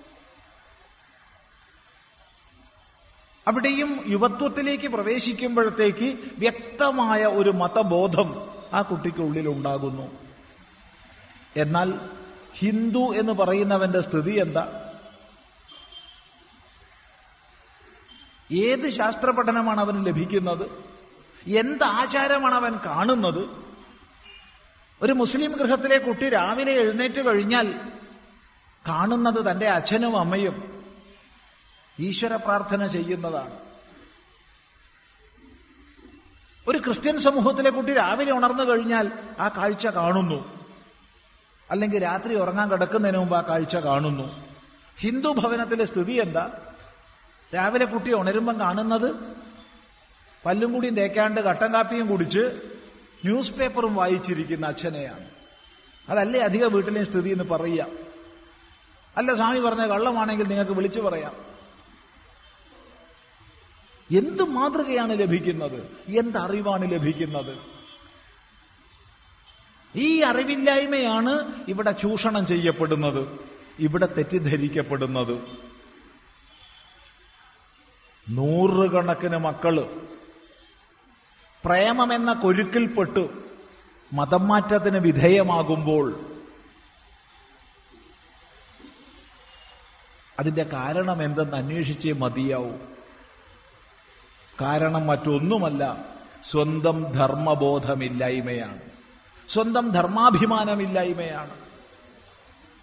അവിടെയും 3.47 4.05
യുവത്വത്തിലേക്ക് 4.07 4.89
പ്രവേശിക്കുമ്പോഴത്തേക്ക് 4.89 6.19
വ്യക്തമായ 6.39 7.25
ഒരു 7.25 7.51
മതബോധം 7.51 8.51
ആ 8.73 8.83
കുട്ടിക്ക് 8.83 9.19
ഉള്ളിൽ 9.19 9.49
ഉണ്ടാകുന്നു. 9.49 10.19
എന്നാൽ 11.57 12.01
ഹിന്ദു 12.55 13.15
എന്ന് 13.15 13.33
പറയുന്നവന്റെ 13.33 14.01
സ്ഥിതി 14.01 14.31
എന്താ? 14.31 14.95
ഏത് 18.53 18.91
ശാസ്ത്ര 18.91 19.31
പഠനമാണ് 19.31 19.81
അവന് 19.81 20.07
ലഭിക്കുന്നത്? 20.07 20.93
എന്ത് 21.47 21.85
ആചാരമാണ് 21.85 22.55
അവൻ 22.55 22.79
കാണുന്നത്? 22.87 23.49
ഒരു 25.03 25.13
മുസ്ലിം 25.13 25.53
ഗൃഹത്തിലെ 25.53 25.99
കുട്ടി 25.99 26.29
രാവിലെ 26.29 26.73
എഴുന്നേറ്റ് 26.73 27.27
കഴിഞ്ഞാൽ 27.27 27.75
കാണുന്നത് 28.89 29.51
തന്റെ 29.51 29.69
അച്ഛനും 29.69 30.17
അമ്മയും 30.17 30.72
ഈശ്വര 32.03 32.37
പ്രാർത്ഥന 32.37 32.87
ചെയ്യുന്നതാണ്. 32.87 33.59
ഒരു 36.69 36.79
ക്രിസ്ത്യൻ 36.79 37.21
സമൂഹത്തിലെ 37.21 37.71
കുട്ടി 37.71 37.95
രാവിലെ 37.95 38.33
ഉണർന്നു 38.33 38.63
കഴിഞ്ഞാൽ 38.63 39.13
ആ 39.41 39.49
കാഴ്ച 39.49 39.87
കാണുന്നു. 39.87 40.63
അല്ലെങ്കിൽ 41.71 42.03
രാത്രി 42.03 42.35
ഉറങ്ങാൻ 42.35 42.73
കിടക്കുന്നതിന് 42.73 43.19
മുമ്പ് 43.19 43.37
ആ 43.37 43.41
കാഴ്ച 43.41 43.77
കാണുന്നു. 43.77 44.47
ഹിന്ദു 44.99 45.29
ഭവനത്തിലെ 45.29 45.85
സ്ഥിതി 45.85 46.13
എന്താ? 46.13 46.61
രാവിലെ 47.55 47.85
കുട്ടി 47.85 48.15
ഉണരുമ്പം 48.15 48.61
കാണുന്നത് 48.61 49.37
പല്ലും 50.47 50.73
കൂടിയും 50.73 50.95
തേക്കാണ്ട് 50.95 51.41
കട്ടൻ 51.41 51.75
കാപ്പിയും 51.75 52.09
കുടിച്ച് 52.09 52.61
ന്യൂസ് 53.25 53.53
പേപ്പറും 53.53 53.95
വായിച്ചിരിക്കുന്ന 53.95 54.67
അച്ഛനെയാണ്. 54.67 55.31
അതല്ലേ 56.09 56.41
അധിക 56.41 56.65
വീട്ടിലെയും 56.65 57.07
സ്ഥിതി 57.07 57.31
എന്ന് 57.31 57.45
പറയുക. 57.45 57.87
അല്ല 59.17 59.35
സ്വാമി 59.35 59.61
പറഞ്ഞ 59.61 59.87
കള്ളമാണെങ്കിൽ 59.87 60.49
നിങ്ങൾക്ക് 60.49 60.73
വിളിച്ചു 60.73 61.01
പറയാം. 61.01 61.52
എന്ത് 64.11 64.43
മാതൃകയാണ് 64.43 65.19
ലഭിക്കുന്നത്? 65.19 65.97
എന്തറിവാണ് 66.09 66.93
ലഭിക്കുന്നത്? 66.93 67.59
ഈ 69.97 70.21
അറിവില്ലായ്മയാണ് 70.21 71.65
ഇവിടെ 71.69 71.93
ചൂഷണം 71.93 72.47
ചെയ്യപ്പെടുന്നത്. 72.47 73.41
ഇവിടെ 73.79 74.07
തെറ്റിദ്ധരിക്കപ്പെടുന്നത്. 74.07 75.43
നൂറുകണക്കിന് 78.29 79.39
മക്കൾ 79.39 80.07
പ്രേമമെന്ന 81.65 82.33
കൊരുക്കിൽപ്പെട്ടു 82.33 83.45
മതം 84.13 84.49
മാറ്റത്തിന് 84.49 84.99
വിധേയമാകുമ്പോൾ 84.99 86.21
അതിന്റെ 90.39 90.63
കാരണം 90.63 91.23
എന്തെന്ന് 91.23 91.57
അന്വേഷിച്ചേ 91.57 92.13
മതിയാവൂ. 92.13 92.71
കാരണം 94.61 95.07
മറ്റൊന്നുമല്ല 95.07 96.05
സ്വന്തം 96.45 97.13
ധർമ്മബോധമില്ലായ്മയാണ്. 97.13 98.79
സ്വന്തം 99.49 99.91
ധർമാഭിമാനമില്ലായ്മയാണ്. 99.91 101.51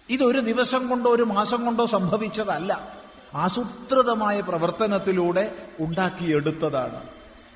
ഇതൊരു 0.08 0.40
ദിവസം 0.40 0.88
കൊണ്ടോ 0.88 1.10
ഒരു 1.10 1.22
മാസം 1.22 1.64
കൊണ്ടോ 1.64 1.86
സംഭവിച്ചതല്ല. 1.86 2.94
ആസൂത്രിതമായ 3.34 4.40
പ്രവർത്തനത്തിലൂടെ 4.40 5.54
ഉണ്ടാക്കിയെടുത്തതാണ്. 5.80 7.02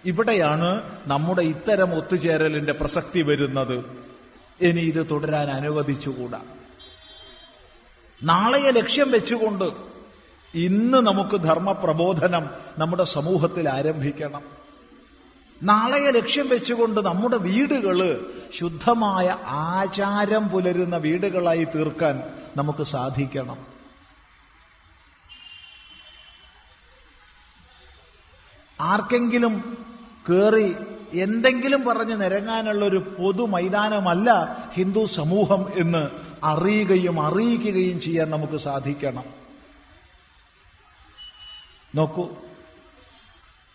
ഇവിടെയാണ് 0.05 1.01
നമ്മുടെ 1.07 1.43
ഇത്തരം 1.43 1.95
ഒത്തുചേരലിന്റെ 1.95 2.73
പ്രസക്തി 2.73 3.23
വരുന്നത്. 3.23 4.07
ഇനി 4.61 4.81
ഇത് 4.81 5.11
തുടരാൻ 5.11 5.51
അനുവദിച്ചുകൂടാ. 5.51 6.41
നാളെയെ 8.23 8.71
ലക്ഷ്യം 8.71 9.11
വെച്ചുകൊണ്ട് 9.11 9.94
ഇന്ന് 10.55 10.99
നമുക്ക് 10.99 11.41
ധർമ്മപ്രബോധനം 11.41 12.51
നമ്മുടെ 12.79 13.05
സമൂഹത്തിൽ 13.05 13.69
ആരംഭിക്കണം. 13.69 14.43
നാളെയെ 15.63 16.11
ലക്ഷ്യം 16.11 16.49
വെച്ചുകൊണ്ട് 16.49 17.01
നമ്മുടെ 17.01 17.37
വീടുകൾ 17.37 18.27
ശുദ്ധമായ 18.53 19.37
ആചാരം 19.47 20.49
പുലരുന്ന 20.49 20.97
വീടുകളായി 20.97 21.65
തീർക്കാൻ 21.65 22.23
നമുക്ക് 22.57 22.83
സാധിക്കണം. 22.83 23.67
ആർക്കെങ്കിലും 28.81 29.79
കേറി 30.31 30.77
എന്തെങ്കിലും 31.13 31.85
പറഞ്ഞ് 31.85 32.21
നിരങ്ങാനുള്ള 32.21 32.85
ഒരു 32.85 33.17
പൊതു 33.19 33.47
മൈതാനമല്ല 33.47 34.59
ഹിന്ദു 34.75 35.05
സമൂഹം 35.05 35.67
എന്ന് 35.77 36.09
അറിയുകയും 36.45 37.21
അറിയിക്കുകയും 37.21 38.01
ചെയ്യാൻ 38.01 38.31
നമുക്ക് 38.31 38.57
സാധിക്കണം. 38.57 39.44
നോക്കൂ. 41.95 42.37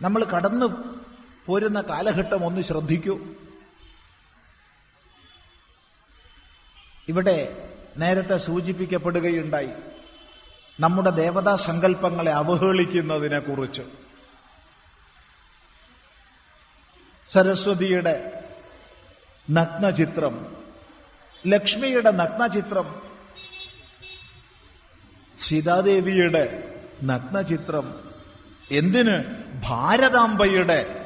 നമ്മൾ 0.01 0.23
കടന്നു 0.23 0.99
പോരുന്ന 1.45 1.81
കാലഘട്ടം 1.81 2.45
ഒന്ന് 2.45 2.61
ശ്രദ്ധിക്കൂ. 2.61 3.19
ഇവിടെ 7.07 7.65
നേരത്തെ 7.97 8.37
സൂചിപ്പിക്കപ്പെടുകയുണ്ടായി 8.37 9.69
നമ്മുടെ 10.79 11.09
ദേവതാ 11.09 11.55
സങ്കല്പങ്ങളെ 11.55 12.31
അവഹേളിക്കുന്നതിനെ 12.31 13.39
കുറിച്ച് 13.39 13.81
സരസ്വതിയുടെ 17.29 18.43
നഗ്നചിത്രം 19.51 20.55
ലക്ഷ്മിയുടെ 21.47 22.11
നഗ്നചിത്രം 22.11 23.01
സീതാദേവിയുടെ 25.39 26.73
നഗ്നചിത്രം 27.03 28.08
എന്തിന്? 28.71 29.23
ഭാരതാംബയുടെ 29.67 31.05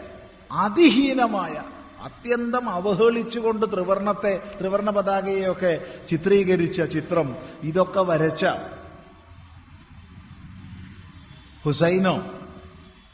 അതിഹീനമായ 0.52 1.64
അത്യന്തം 2.02 2.70
അവഹേളിച്ചുകൊണ്ട് 2.70 3.66
ത്രിവർണത്തെ 3.74 4.54
ത്രിവർണ 4.60 4.90
പതാകയെയൊക്കെ 4.90 5.86
ചിത്രീകരിച്ച 6.08 6.82
ചിത്രം 6.82 7.36
ഇതൊക്കെ 7.64 8.00
വരച്ച 8.00 8.46
ഹുസൈനോ 11.66 12.32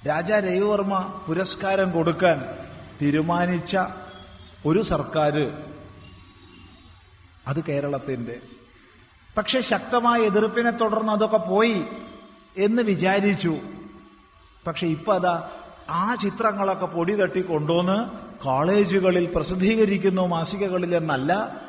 രാജാ 0.07 0.39
രവിവർമ്മ 0.39 1.23
പുരസ്കാരം 1.27 1.91
കൊടുക്കാൻ 1.91 2.45
തീരുമാനിച്ച 3.01 3.77
ഒരു 4.65 4.81
സർക്കാർ 4.81 5.35
അത് 7.47 7.63
കേരളത്തിന്റെ 7.63 8.39
പക്ഷെ 9.37 9.61
ശക്തമായ 9.61 10.19
എതിർപ്പിനെ 10.21 10.71
തുടർന്ന് 10.71 11.11
അതൊക്കെ 11.11 11.37
പോയി 11.37 11.85
എന്ന് 12.57 12.81
വിചാരിച്ചു. 12.81 13.57
പക്ഷെ 14.67 14.87
ഇപ്പൊ 14.87 15.15
അതാ 15.15 15.49
ആ 15.89 16.15
ചിത്രങ്ങളൊക്കെ 16.15 16.85
പൊടി 16.85 17.15
തട്ടി 17.15 17.41
കൊണ്ടുവന്ന് 17.41 18.29
കോളേജുകളിൽ 18.43 19.31
പ്രസിദ്ധീകരിക്കുന്നു 19.35 20.27
മാസികകളിൽ 20.27 20.95
എന്നല്ല 20.95 21.61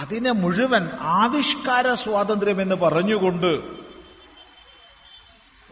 അതിനെ 0.00 0.32
മുഴുവൻ 0.32 0.90
ആവിഷ്കാര 1.00 1.94
സ്വാതന്ത്ര്യം 1.94 2.62
എന്ന് 2.62 2.74
പറഞ്ഞുകൊണ്ട് 2.74 3.78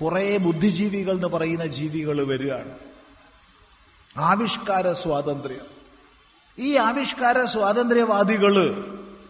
കുറെ 0.03 0.37
ബുദ്ധിജീവികൾ 0.37 1.13
എന്ന് 1.13 1.27
പറയുന്ന 1.27 1.67
ജീവികൾ 1.67 2.27
വരികയാണ്. 2.27 2.79
ആവിഷ്കാര 4.17 4.93
സ്വാതന്ത്ര്യം. 4.93 5.77
ഈ 6.59 6.77
ആവിഷ്കാര 6.77 7.45
സ്വാതന്ത്ര്യവാദികൾ 7.45 8.85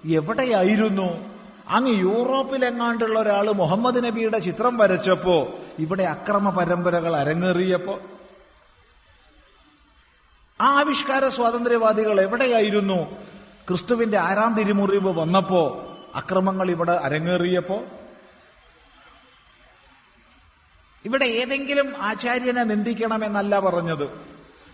എവിടെയായിരുന്നു? 0.05 1.37
അങ്ങ് 1.69 2.01
യൂറോപ്പിലെങ്ങാണ്ടുള്ള 2.01 3.21
ഒരാൾ 3.21 3.53
മുഹമ്മദ് 3.53 4.05
നബിയുടെ 4.05 4.39
ചിത്രം 4.39 4.77
വരച്ചപ്പോ 4.77 5.55
ഇവിടെ 5.79 6.03
അക്രമ 6.03 6.51
പരമ്പരകൾ 6.51 7.17
അരങ്ങേറിയപ്പോ 7.17 8.01
ആ 10.61 10.79
ആവിഷ്കാര 10.79 11.29
സ്വാതന്ത്ര്യവാദികൾ 11.29 12.21
എവിടെയായിരുന്നു? 12.21 13.17
ക്രിസ്തുവിന്റെ 13.69 14.19
ആറാം 14.19 14.55
തിരുമുറിവ് 14.55 15.21
വന്നപ്പോ 15.21 15.83
അക്രമങ്ങൾ 16.15 16.71
ഇവിടെ 16.71 16.93
അരങ്ങേറിയപ്പോ 16.93 17.85
ഇവിടെ 21.05 21.25
ഏതെങ്കിലും 21.25 21.95
ആചാര്യനെ 21.99 22.62
നിന്ദിക്കണമെന്നല്ല 22.62 23.61
പറഞ്ഞത്. 23.61 24.09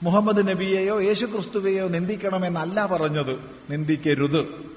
മുഹമ്മദ് 0.02 0.48
നബിയെയോ 0.48 1.02
യേശു 1.02 1.26
ക്രിസ്തുവെയോ 1.26 1.88
നിന്ദിക്കണമെന്നല്ല 1.88 2.86
പറഞ്ഞത്. 2.86 3.60
നിന്ദിക്കരുത്. 3.70 4.72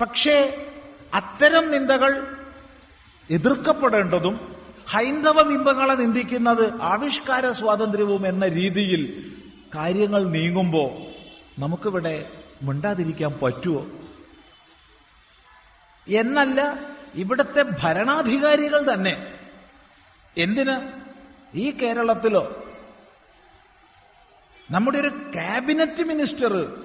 പക്ഷേ 0.00 0.66
അത്തരം 1.14 1.70
നിന്ദകൾ 1.70 2.36
എതിർക്കപ്പെടേണ്ടതും 3.30 4.61
ഹൈന്ദവ 4.92 5.42
ബിംബങ്ങളെ 5.42 5.94
നിന്ദിക്കുന്നത് 5.94 6.80
ആവിഷ്കാര 6.80 7.52
സ്വാതന്ത്ര്യവും 7.52 8.26
എന്ന 8.26 8.48
രീതിയിൽ 8.48 9.32
കാര്യങ്ങൾ 9.74 10.24
നീങ്ങുമ്പോ 10.24 10.90
നമുക്കിവിടെ 11.58 12.32
മിണ്ടാതിരിക്കാൻ 12.62 13.38
പറ്റുമോ 13.42 13.86
എന്നല്ല 16.08 16.60
ഇവിടുത്തെ 17.14 17.64
ഭരണാധികാരികൾ 17.82 18.94
തന്നെ. 18.94 19.34
എന്തിന്? 20.38 20.92
ഈ 21.54 21.70
കേരളത്തിലോ? 21.70 22.64
നമ്മുടെ 24.70 24.98
ഒരു 24.98 25.08
ക്യാബിനറ്റ് 25.08 26.02
മിനിസ്റ്റർ 26.02 26.82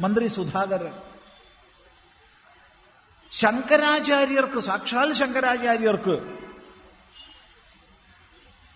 മന്ത്രി 0.00 0.26
സുധാകരൻ. 0.26 1.15
ശങ്കരാചാര്യർക്ക് 3.32 4.60
സാക്ഷാൽ 4.60 5.12
ശങ്കരാചാര്യർക്ക് 5.12 6.36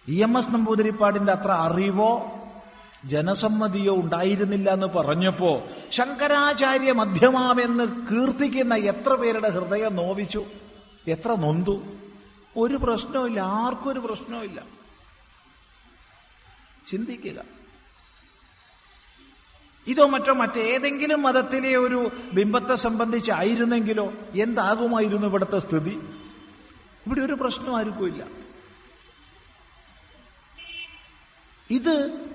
ഇ 0.08 0.22
എം 0.22 0.38
എസ് 0.38 0.54
നമ്പൂതിരിപ്പാടിന്റെ 0.54 1.32
അത്ര 1.32 1.50
അറിവോ 1.50 2.36
ജനസമ്മതിയോ 3.04 3.94
ഉണ്ടായിരുന്നില്ല 3.94 4.70
എന്ന് 4.70 4.86
പറഞ്ഞപ്പോ 4.86 5.64
ശങ്കരാചാര്യ 5.90 6.92
മധ്യമാമെന്ന് 6.92 8.06
കീർത്തിക്കുന്ന 8.06 8.74
എത്ര 8.74 9.14
പേരുടെ 9.14 9.48
ഹൃദയം 9.48 9.96
നോവിച്ചു 9.96 10.44
എത്ര 11.08 11.34
നൊന്തു. 11.34 11.82
ഒരു 12.56 12.74
പ്രശ്നവുമില്ല 12.74 13.40
ആർക്കും 13.40 13.88
ഒരു 13.88 13.98
പ്രശ്നവുമില്ല. 13.98 14.62
ചിന്തിക്കുക. 16.90 17.59
ഇതോ 19.86 20.06
മറ്റോ 20.06 20.32
മറ്റേതെങ്കിലും 20.32 21.22
മതത്തിലെ 21.22 21.76
ഒരു 21.76 22.12
ബിംബത്തെ 22.32 22.74
സംബന്ധിച്ചായിരുന്നെങ്കിലോ 22.74 24.12
എന്താകുമായിരുന്നു 24.40 25.26
ഇവിടുത്തെ 25.26 25.58
സ്ഥിതി? 25.58 26.00
ഇവിടെ 27.06 27.20
ഒരു 27.20 27.32
പ്രശ്നം 27.32 27.78
ആർക്കുമില്ല. 27.78 28.26
ഇത് 31.70 32.26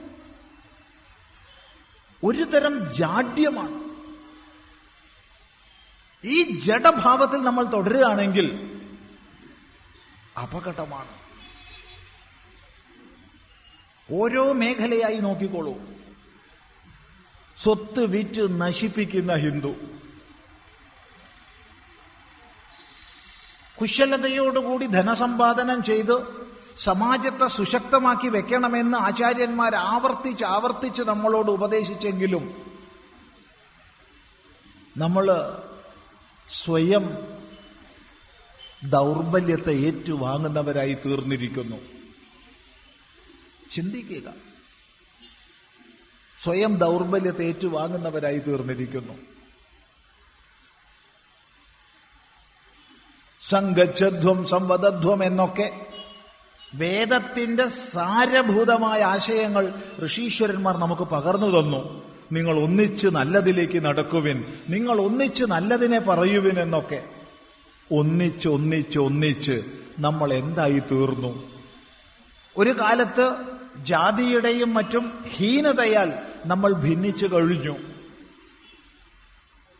ഒരു 2.23 2.43
തരം 2.43 2.93
ജാഡ്യമാണ്. 2.93 3.85
ഈ 6.27 6.59
ജഡഭാവത്തിൽ 6.59 7.37
നമ്മൾ 7.37 7.65
തുടരുകയാണെങ്കിൽ 7.65 8.79
അപകടമാണ്. 10.41 11.09
ഓരോ 14.11 14.53
മേഖലയായി 14.53 15.17
നോക്കിക്കോളൂ. 15.17 15.94
സ്വത്ത് 17.65 18.05
വിറ്റ് 18.05 18.61
നശിപ്പിക്കുന്ന 18.61 19.35
ഹിന്ദു. 19.35 19.75
കുശലതയോടുകൂടി 23.81 24.85
ധനസമ്പാദനം 24.85 25.83
ചെയ്ത് 25.83 26.45
സമാജത്തെ 26.77 27.47
സുശക്തമാക്കി 27.47 28.27
വെക്കണമെന്ന് 28.27 28.97
ആചാര്യന്മാർ 28.97 29.75
ആവർത്തിച്ച് 29.75 30.43
ആവർത്തിച്ച് 30.43 31.01
നമ്മളോട് 31.01 31.51
ഉപദേശിച്ചെങ്കിലും 31.51 32.73
നമ്മൾ 34.97 35.57
സ്വയം 36.49 37.17
ദൗർബല്യത്തെ 38.83 39.71
ഏറ്റുവാങ്ങുന്നവരായി 39.71 40.93
തീർന്നിരിക്കുന്നു. 40.93 41.77
ചിന്തിക്കുക. 43.71 44.54
സ്വയം 46.45 46.77
ദൗർബല്യത്തെ 46.77 47.43
ഏറ്റുവാങ്ങുന്നവരായി 47.45 48.39
തീർന്നിരിക്കുന്നു 48.39 49.15
സംഗച്ഛധ്വം 53.41 54.45
സംവദധ്വം 54.45 55.23
എന്നൊക്കെ 55.23 55.67
വേദത്തിന്റെ 56.73 57.67
സാരഭൂതമായ 57.91 59.03
ആശയങ്ങൾ 59.03 59.65
ഋഷീശ്വരന്മാർ 60.05 60.77
നമുക്ക് 60.77 61.01
പകർന്നു 61.01 61.59
തന്നു. 61.59 61.81
നിങ്ങൾ 62.31 62.59
ഒന്നിച്ച് 62.59 63.07
നല്ലതിലേക്ക് 63.07 63.85
നടക്കുവിൻ 63.85 64.37
നിങ്ങൾ 64.69 65.01
ഒന്നിച്ച് 65.01 65.43
നല്ലതിനെ 65.43 65.99
പറയുവിൻ 65.99 66.59
എന്നൊക്കെ. 66.59 66.99
ഒന്നിച്ച് 67.91 68.47
ഒന്നിച്ച് 68.47 68.99
ഒന്നിച്ച് 68.99 69.55
നമ്മൾ 69.99 70.33
എന്തായി 70.33 70.79
തീർന്നു 70.91 71.31
ഒരു 72.55 72.69
കാലത്ത് 72.79 73.25
ജാതിയുടെയും 73.83 74.73
മറ്റും 74.73 75.05
ഹീനതയാൽ 75.27 76.09
നമ്മൾ 76.45 76.73
ഭിന്നിച്ചു 76.73 77.25
കഴിഞ്ഞു. 77.25 77.75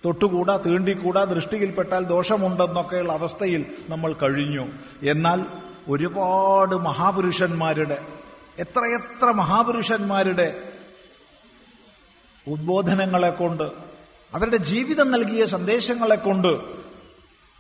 തൊട്ടുകൂടാ 0.06 0.58
തീണ്ടിക്കൂടാ 0.58 1.24
ദൃഷ്ടിയിൽപ്പെട്ടാൽ 1.24 2.04
ദോഷമുണ്ടെന്നൊക്കെയുള്ള 2.04 3.14
അവസ്ഥയിൽ 3.14 3.66
നമ്മൾ 3.90 4.14
കഴിഞ്ഞു. 4.14 4.68
എന്നാൽ 5.04 5.46
ഒരുപാട് 5.88 6.76
മഹാപുരുഷന്മാരുടെ 6.76 8.08
എത്രയെത്ര 8.60 9.26
മഹാപുരുഷന്മാരുടെ 9.26 10.74
ഉദ്ബോധനങ്ങളെ 12.48 13.30
കൊണ്ട് 13.30 13.64
അവരുടെ 14.34 14.58
ജീവിതം 14.58 15.12
നൽകിയ 15.12 15.46
സന്ദേശങ്ങളെ 15.46 16.16
കൊണ്ട് 16.16 16.62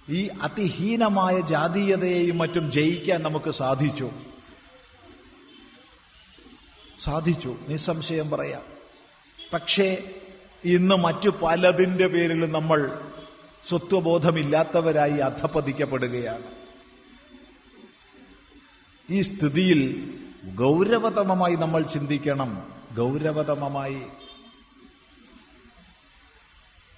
ഈ 0.09 0.29
അതിഹീനമായ 0.41 1.39
ജാതീയതയെയും 1.39 2.37
മറ്റും 2.37 2.71
ജയിക്കാൻ 2.71 3.23
നമുക്ക് 3.23 3.51
സാധിച്ചു. 3.51 4.09
സാധിച്ചു. 6.99 7.55
നിസ്സംശയം 7.67 8.29
പറയാം. 8.29 8.74
പക്ഷേ 9.53 10.12
ഇന്ന് 10.65 10.95
മറ്റു 10.95 11.29
പലതിന്റെ 11.29 12.08
പേരിൽ 12.08 12.51
നമ്മൾ 12.51 13.10
സ്വത്വബോധമില്ലാത്തവരായി 13.65 15.17
അധപ്പതിക്കപ്പെടുകയാണ് 15.17 16.43
ഈ 19.10 19.21
സ്ഥിതിയിൽ 19.21 20.13
ഗൗരവതമമായി 20.55 21.55
നമ്മൾ 21.55 21.84
ചിന്തിക്കണം. 21.84 22.73
ഗൗരവതമമായി. 22.95 24.01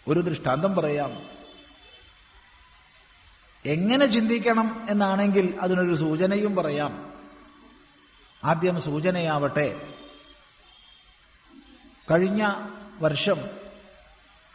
ഒരു 0.07 0.19
ദൃഷ്ടാന്തം 0.19 0.75
പറയാം. 0.75 1.29
എങ്ങനെ 3.65 4.05
ചിന്തിക്കണം 4.05 4.87
എന്നാണെങ്കിൽ 4.89 5.57
അതിനൊരു 5.61 5.95
സൂചനയും 5.95 6.55
പറയാം. 6.55 7.13
ആദ്യം 8.43 8.81
സൂചനയാവട്ടെ. 8.81 9.96
കഴിഞ്ഞ 12.11 12.53
വർഷം 13.01 13.37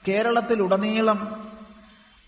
കേരളത്തിലുടനീളം 0.08 1.50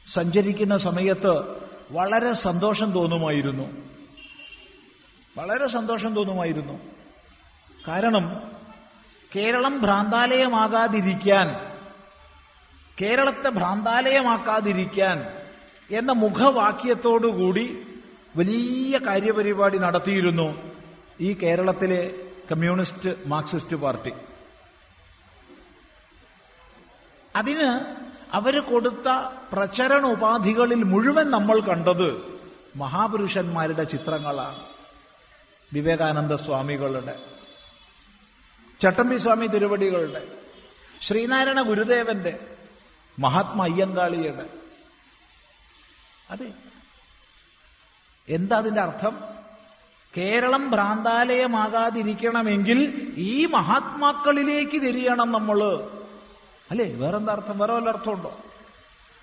സഞ്ചരിക്കുന്ന 0.08 0.76
സമയത്ത് 0.76 1.62
വളരെ 1.90 2.32
സന്തോഷം 2.32 2.92
തോന്നുമായിരുന്നു. 2.92 3.68
വളരെ 5.36 5.66
സന്തോഷം 5.66 6.14
തോന്നുമായിരുന്നു. 6.14 6.80
കാരണം 7.88 8.42
കേരളം 9.36 9.82
ഭ്രാന്താലയമാകാതിരിക്കാൻ 9.82 11.74
കേരളത്തെ 13.02 13.48
ഭ്രാന്താലയമാക്കാതിരിക്കാൻ 13.48 15.26
എന്ന 15.90 16.12
മുഖവാക്യത്തോടുകൂടി 16.12 17.86
വലിയ 18.36 18.98
കാര്യപരിപാടി 18.98 19.78
നടത്തിയിരുന്നു 19.78 20.72
ഈ 21.20 21.32
കേരളത്തിലെ 21.32 22.14
കമ്മ്യൂണിസ്റ്റ് 22.52 23.10
മാർക്സിസ്റ്റ് 23.26 23.76
പാർട്ടി. 23.76 24.12
അതിന് 27.36 27.96
അവർ 28.36 28.60
കൊടുത്ത 28.60 29.28
പ്രചരണ 29.52 30.06
ഉപാധികളിൽ 30.06 30.82
മുഴുവൻ 30.82 31.30
നമ്മൾ 31.30 31.60
കണ്ടത് 31.60 32.34
മഹാപുരുഷന്മാരുടെ 32.76 33.84
ചിത്രങ്ങളാണ്. 33.84 34.66
വിവേകാനന്ദ 35.72 36.34
സ്വാമികളുടെ 36.34 37.22
ചട്ടമ്പി 38.80 39.16
സ്വാമി 39.16 39.46
തിരുവടികളുടെ 39.46 40.28
ശ്രീനാരായണ 41.02 41.62
ഗുരുദേവന്റെ 41.62 42.38
മഹാത്മാ 43.18 43.64
അയ്യങ്കാളിയുടെ. 43.64 44.46
അതെ. 46.30 46.52
എന്താ 48.28 48.56
അതിന്റെ 48.56 48.80
അർത്ഥം? 48.80 49.20
കേരളം 50.16 50.70
ഭ്രാന്താലയമാകാതിരിക്കണമെങ്കിൽ 50.70 53.12
ഈ 53.16 53.46
മഹാത്മാക്കളിലേക്ക് 53.46 54.72
തിരിയണം 54.72 55.32
നമ്മൾ 55.32 55.88
അല്ലേ? 56.70 56.94
വേറെന്താ 56.94 57.32
അർത്ഥം? 57.32 57.58
വേറെ 57.58 57.72
വല്ല 57.72 57.88
അർത്ഥമുണ്ടോ? 57.88 58.36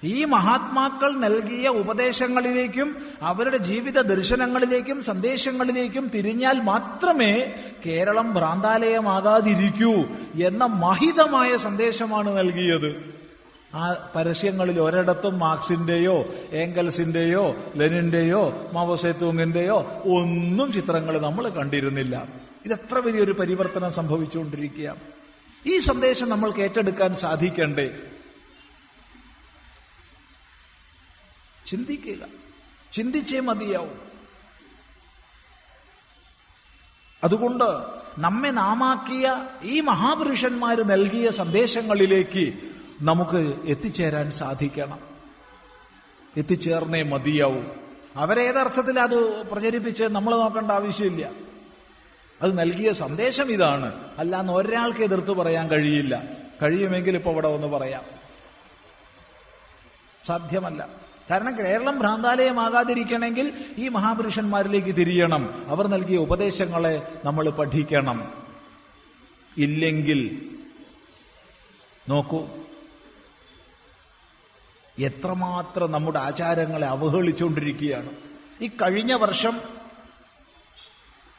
ഈ 0.03 0.23
മഹാത്മാക്കൾ 0.23 1.15
നൽകിയ 1.15 1.67
ഉപദേശങ്ങളിലേക്കും 1.67 2.95
അവരുടെ 3.21 3.57
ജീവിത 3.57 4.01
ദർശനങ്ങളിലേക്കും 4.01 5.03
സന്ദേശങ്ങളിലേക്കും 5.03 6.11
തിരിഞ്ഞാൽ 6.15 6.61
മാത്രമേ 6.61 7.53
കേരളം 7.85 8.33
ഭ്രാന്താലയമാകാതിരിക്കൂ 8.33 9.93
എന്ന 10.47 10.65
മഹിതമായ 10.65 11.57
സന്ദേശമാണ് 11.57 12.37
നൽകിയത്. 12.37 13.21
ആ 13.75 14.11
പരസ്യങ്ങളിൽ 14.15 14.81
ഒരിടത്തും 14.81 15.39
മാർക്സിന്റെയോ 15.39 16.25
ഏങ്കൽസിന്റെയോ 16.53 17.55
ലെനിന്റെയോ 17.75 18.69
മാവോസേത്തൂങ്ങിന്റെയോ 18.73 19.77
ഒന്നും 20.05 20.73
ചിത്രങ്ങൾ 20.73 21.21
നമ്മൾ 21.21 21.49
കണ്ടിരുന്നില്ല. 21.49 22.27
ഇതെത്ര 22.65 22.97
വലിയൊരു 22.97 23.31
പരിവർത്തനം 23.31 23.91
സംഭവിച്ചുകൊണ്ടിരിക്കുക 23.91 24.95
ഈ 25.65 25.79
സന്ദേശം 25.79 26.29
നമ്മൾക്ക് 26.29 26.59
ഏറ്റെടുക്കാൻ 26.59 27.15
സാധിക്കണ്ടേ? 27.15 27.99
ചിന്തിക്കുക. 31.67 32.27
ചിന്തിച്ചേ 32.91 33.39
മതിയാവും. 33.39 34.11
അതുകൊണ്ട് 37.23 37.83
നമ്മെ 38.17 38.49
നാമാക്കിയ 38.49 39.47
ഈ 39.63 39.79
മഹാപുരുഷന്മാർ 39.79 40.83
നൽകിയ 40.83 41.31
സന്ദേശങ്ങളിലേക്ക് 41.31 42.53
നമുക്ക് 43.01 43.65
എത്തിച്ചേരാൻ 43.65 44.31
സാധിക്കണം. 44.31 44.99
എത്തിച്ചേർന്നേ 46.37 47.03
മതിയാവും. 47.03 47.71
അവരേതർത്ഥത്തിൽ 48.15 48.99
അത് 48.99 49.49
പ്രചരിപ്പിച്ച് 49.49 50.03
നമ്മൾ 50.03 50.35
നോക്കേണ്ട 50.35 50.71
ആവശ്യമില്ല. 50.71 51.50
അത് 52.41 52.59
നൽകിയ 52.59 52.93
സന്ദേശം 52.93 53.51
ഇതാണ്. 53.51 54.09
അല്ലാന്ന് 54.17 54.53
ഒരാൾക്ക് 54.53 55.03
എതിർത്ത് 55.03 55.31
പറയാൻ 55.31 55.69
കഴിയില്ല. 55.69 56.23
കഴിയുമെങ്കിൽ 56.61 57.15
ഇപ്പൊ 57.15 57.31
ഇവിടെ 57.31 57.47
ഒന്ന് 57.47 57.67
പറയാം. 57.67 58.03
സാധ്യമല്ല. 60.27 60.89
കാരണം 61.31 61.57
കേരളം 61.57 61.99
ഭ്രാന്താലയമാകാതിരിക്കണമെങ്കിൽ 61.99 63.65
ഈ 63.77 63.87
മഹാപുരുഷന്മാരിലേക്ക് 63.87 64.95
തിരിയണം. 64.95 65.65
അവർ 65.67 65.87
നൽകിയ 65.87 66.17
ഉപദേശങ്ങളെ 66.17 67.07
നമ്മൾ 67.25 67.49
പഠിക്കണം. 67.49 68.47
ഇല്ലെങ്കിൽ 69.57 70.49
നോക്കൂ. 72.09 72.47
എത്രമാത്രം 74.99 75.91
നമ്മുടെ 75.91 76.19
ആചാരങ്ങളെ 76.19 76.87
അവഹേളിച്ചുകൊണ്ടിരിക്കുകയാണ്. 76.87 78.09
ഈ 78.61 78.67
കഴിഞ്ഞ 78.67 79.13
വർഷം 79.13 79.61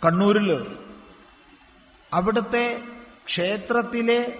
കണ്ണൂരിൽ 0.04 0.76
അവിടുത്തെ 2.12 2.82
ക്ഷേത്രത്തിലെ 3.26 4.38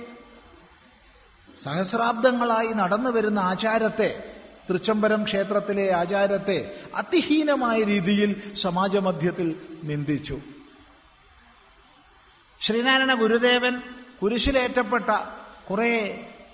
സഹസ്രാബ്ദങ്ങളായി 1.62 2.68
നടന്നു 2.68 3.10
വരുന്ന 3.10 3.38
ആചാരത്തെ 3.38 4.32
തൃച്ചംബരം 4.70 5.24
ക്ഷേത്രത്തിലെ 5.24 5.92
ആചാരത്തെ 5.92 6.78
അതിഹീനമായ 6.94 7.82
രീതിയിൽ 7.82 8.54
സമാജമധ്യത്തിൽ 8.54 9.48
നിന്ദിച്ചു. 9.84 10.40
ശ്രീനാരായണ 12.60 13.14
ഗുരുദേവൻ 13.14 13.82
കുരിശിലേറ്റപ്പെട്ട 14.22 15.10
കുറേ 15.70 15.92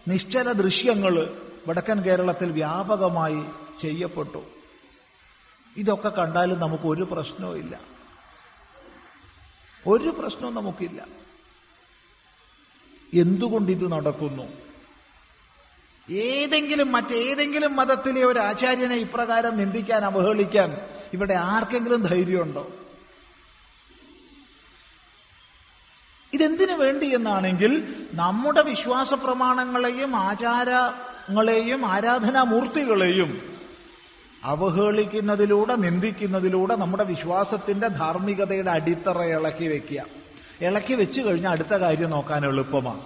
നിശ്ചല 0.09 0.53
ദൃശ്യങ്ങൾ 0.53 1.41
വടക്കൻ 1.69 2.03
കേരളത്തിൽ 2.03 2.51
വ്യാപകമായി 2.51 3.43
ചെയ്യപ്പെട്ടു. 3.81 4.43
ഇതൊക്കെ 5.77 6.09
കണ്ടാലും 6.09 6.61
നമുക്ക് 6.61 6.85
ഒരു 6.85 7.03
പ്രശ്നവും 7.03 7.98
ഒരു 9.87 10.09
പ്രശ്നവും 10.09 10.55
നമുക്കില്ല. 10.55 11.07
എന്തുകൊണ്ട് 13.15 13.73
ഇത് 13.73 13.93
നടക്കുന്നു? 13.93 14.49
ഏതെങ്കിലും 16.11 16.93
മറ്റേതെങ്കിലും 16.93 17.77
മതത്തിലെ 17.77 18.25
ഒരു 18.25 18.39
ആചാര്യനെ 18.39 18.97
ഇപ്രകാരം 18.97 19.57
നിന്ദിക്കാൻ 19.57 20.05
അവഹേളിക്കാൻ 20.05 20.77
ഇവിടെ 21.13 21.35
ആർക്കെങ്കിലും 21.35 22.03
ധൈര്യമുണ്ടോ? 22.03 22.73
ഇതെന്തിനു 26.33 26.73
വേണ്ടി 26.73 27.15
എന്നാണെങ്കിൽ 27.15 28.05
നമ്മുടെ 28.13 28.63
വിശ്വാസ 28.63 29.15
പ്രമാണങ്ങളെയും 29.15 30.17
ആചാരങ്ങളെയും 30.17 31.87
ആരാധനാമൂർത്തികളെയും 31.87 33.58
അവഹേളിക്കുന്നതിലൂടെ 34.45 35.75
നിന്ദിക്കുന്നതിലൂടെ 35.75 36.75
നമ്മുടെ 36.75 37.05
വിശ്വാസത്തിന്റെ 37.05 37.89
ധാർമ്മികതയുടെ 37.89 38.71
അടിത്തറ 38.71 39.23
ഇളക്കി 39.23 39.65
വെക്കുക. 39.65 40.05
ഇളക്കി 40.61 40.95
വെച്ചു 40.95 41.21
കഴിഞ്ഞാൽ 41.21 41.51
അടുത്ത 41.51 41.69
കാര്യം 41.69 42.11
നോക്കാൻ 42.11 42.47
എളുപ്പമാണ്. 42.47 43.05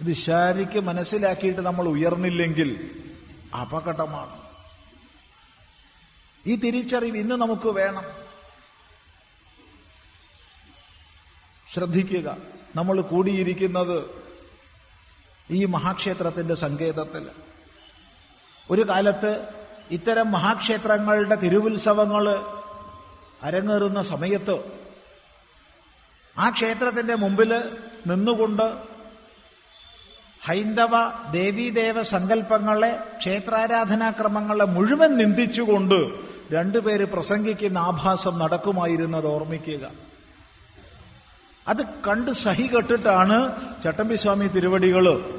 ഇത് 0.00 0.12
ശാരിക്ക് 0.12 0.80
മനസ്സിലാക്കിയിട്ട് 0.80 1.60
നമ്മൾ 1.60 1.88
ഉയർന്നില്ലെങ്കിൽ 1.88 3.02
അപകടമാണ്. 3.60 4.40
ഈ 6.46 6.56
തിരിച്ചറിവ് 6.56 7.16
ഇന്ന് 7.16 7.34
നമുക്ക് 7.34 7.68
വേണം. 7.68 8.04
ശ്രദ്ധിക്കുക. 11.72 12.36
നമ്മൾ 12.76 13.00
കൂടിയിരിക്കുന്നത് 13.00 14.19
ഈ 15.50 15.64
മഹാക്ഷേത്രത്തിന്റെ 15.64 16.54
സങ്കേതത്തിൽ. 16.54 17.24
ഒരു 18.70 18.82
കാലത്ത് 18.88 19.48
ഇത്തരം 19.90 20.30
മഹാക്ഷേത്രങ്ങളുടെ 20.30 21.34
തിരുവുത്സവങ്ങൾ 21.34 22.24
അരങ്ങേറുന്ന 23.42 24.02
സമയത്ത് 24.02 24.56
ആ 26.38 26.50
ക്ഷേത്രത്തിന്റെ 26.50 27.14
മുമ്പിൽ 27.14 27.52
നിന്നുകൊണ്ട് 28.06 28.66
ഹൈന്ദവ 30.46 30.94
ദേവീദേവ 31.30 32.02
സങ്കല്പങ്ങളെ 32.02 32.92
ക്ഷേത്രാരാധനാക്രമങ്ങളെ 33.18 34.64
മുഴുവൻ 34.64 35.16
നിന്ദിച്ചുകൊണ്ട് 35.16 35.98
രണ്ടുപേര് 36.52 37.04
പ്രസംഗിക്കുന്ന 37.04 37.78
ആഭാസം 37.78 38.38
നടക്കുമായിരുന്നത് 38.38 39.26
ഓർമ്മിക്കുക. 39.26 39.84
അത് 41.70 41.86
കണ്ട് 42.08 42.30
സഹി 42.30 42.62
കെട്ടിട്ടാണ് 42.62 43.36
ചട്ടമ്പിസ്വാമി 43.84 44.46
തിരുവടികൾ 44.46 45.36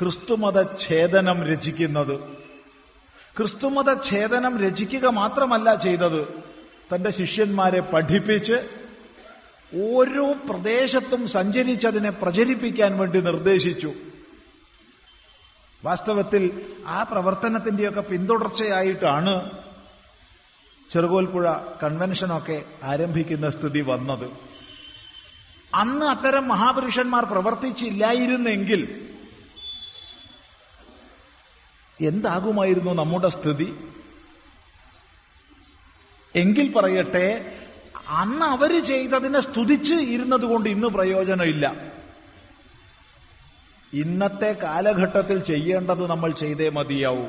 ക്രിസ്തുമത 0.00 0.78
ഛേദനം 0.78 1.44
രചിക്കുന്നത്. 1.44 2.20
ക്രിസ്തുമത 3.36 4.02
ഛേദനം 4.04 4.58
രചിക്കുക 4.58 5.06
മാത്രമല്ല 5.06 5.74
ചെയ്തത്. 5.74 6.28
തന്റെ 6.94 7.10
ശിഷ്യന്മാരെ 7.10 7.80
പഠിപ്പിച്ച് 7.80 8.68
ഓരോ 9.76 10.32
പ്രദേശത്തും 10.32 11.28
സഞ്ചരിച്ചതിനെ 11.28 12.10
പ്രചരിപ്പിക്കാൻ 12.10 12.98
വേണ്ടി 12.98 13.20
നിർദ്ദേശിച്ചു. 13.20 13.92
വാസ്തവത്തിൽ 15.84 16.66
ആ 16.86 17.02
പ്രവർത്തനത്തിന്റെയൊക്കെ 17.02 18.00
പിന്തുടർച്ചയായിട്ടാണ് 18.00 19.50
ചെറുകോൽപ്പുഴ 20.90 21.52
കൺവെൻഷനൊക്കെ 21.82 22.64
ആരംഭിക്കുന്ന 22.82 23.50
സ്ഥിതി 23.50 23.80
വന്നത്. 23.80 24.47
അന്ന് 25.74 26.06
അത്തരം 26.06 26.48
മഹാപുരുഷന്മാർ 26.48 27.24
പ്രവർത്തിച്ചില്ലായിരുന്നെങ്കിൽ 27.24 29.08
എന്താകുമായിരുന്നു 32.00 32.92
നമ്മുടെ 32.92 33.28
സ്ഥിതി? 33.28 33.90
എങ്കിൽ 36.36 36.72
പറയട്ടെ 36.72 37.56
അന്ന് 38.08 38.46
അവർ 38.46 38.84
ചെയ്തതിനെ 38.84 39.40
സ്തുതിച്ച് 39.40 39.94
ഇരുന്നത് 39.94 40.40
കൊണ്ട് 40.40 40.68
ഇന്ന് 40.68 40.88
പ്രയോജനമില്ല. 40.88 41.76
ഇന്നത്തെ 43.92 44.52
കാലഘട്ടത്തിൽ 44.52 45.38
ചെയ്യേണ്ടത് 45.38 46.10
നമ്മൾ 46.10 46.30
ചെയ്തേ 46.30 46.68
മതിയാവൂ. 46.68 47.26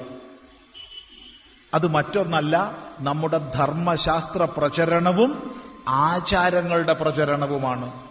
അത് 1.74 1.88
മറ്റൊന്നല്ല 1.88 2.78
നമ്മുടെ 3.00 3.38
ധർമ്മശാസ്ത്ര 3.38 4.46
പ്രചരണവും 4.46 5.60
ആചാരങ്ങളുടെ 5.88 6.94
പ്രചരണവുമാണ്. 6.94 8.09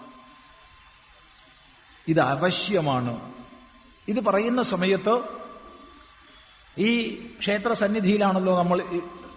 ഇത് 2.08 2.20
അവശ്യമാണ്. 2.20 3.32
ഇത് 4.08 4.20
പറയുന്ന 4.20 4.62
സമയത്ത് 4.62 5.22
ഈ 6.78 6.90
ക്ഷേത്ര 7.38 7.72
സന്നിധിയിലാണല്ലോ 7.72 8.58
നമ്മൾ 8.58 8.84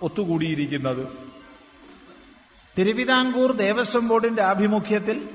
ഒത്തുകൂടിയിരിക്കുന്നത്. 0.01 1.31
തിരുവിതാംകൂർ 2.77 3.51
ദേവസ്വം 3.51 4.07
ബോർഡിന്റെ 4.07 4.41
ആഭിമുഖ്യത്തിൽ 4.41 5.29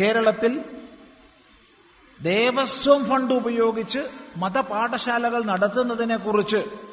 കേരളത്തിൽ 0.00 0.64
ദേവസ്വം 2.20 3.08
ഫണ്ട് 3.08 3.34
ഉപയോഗിച്ച് 3.34 3.98
മതപാഠശാലകൾ 4.36 5.44
നടത്തുന്നതിനെക്കുറിച്ച് 5.44 6.87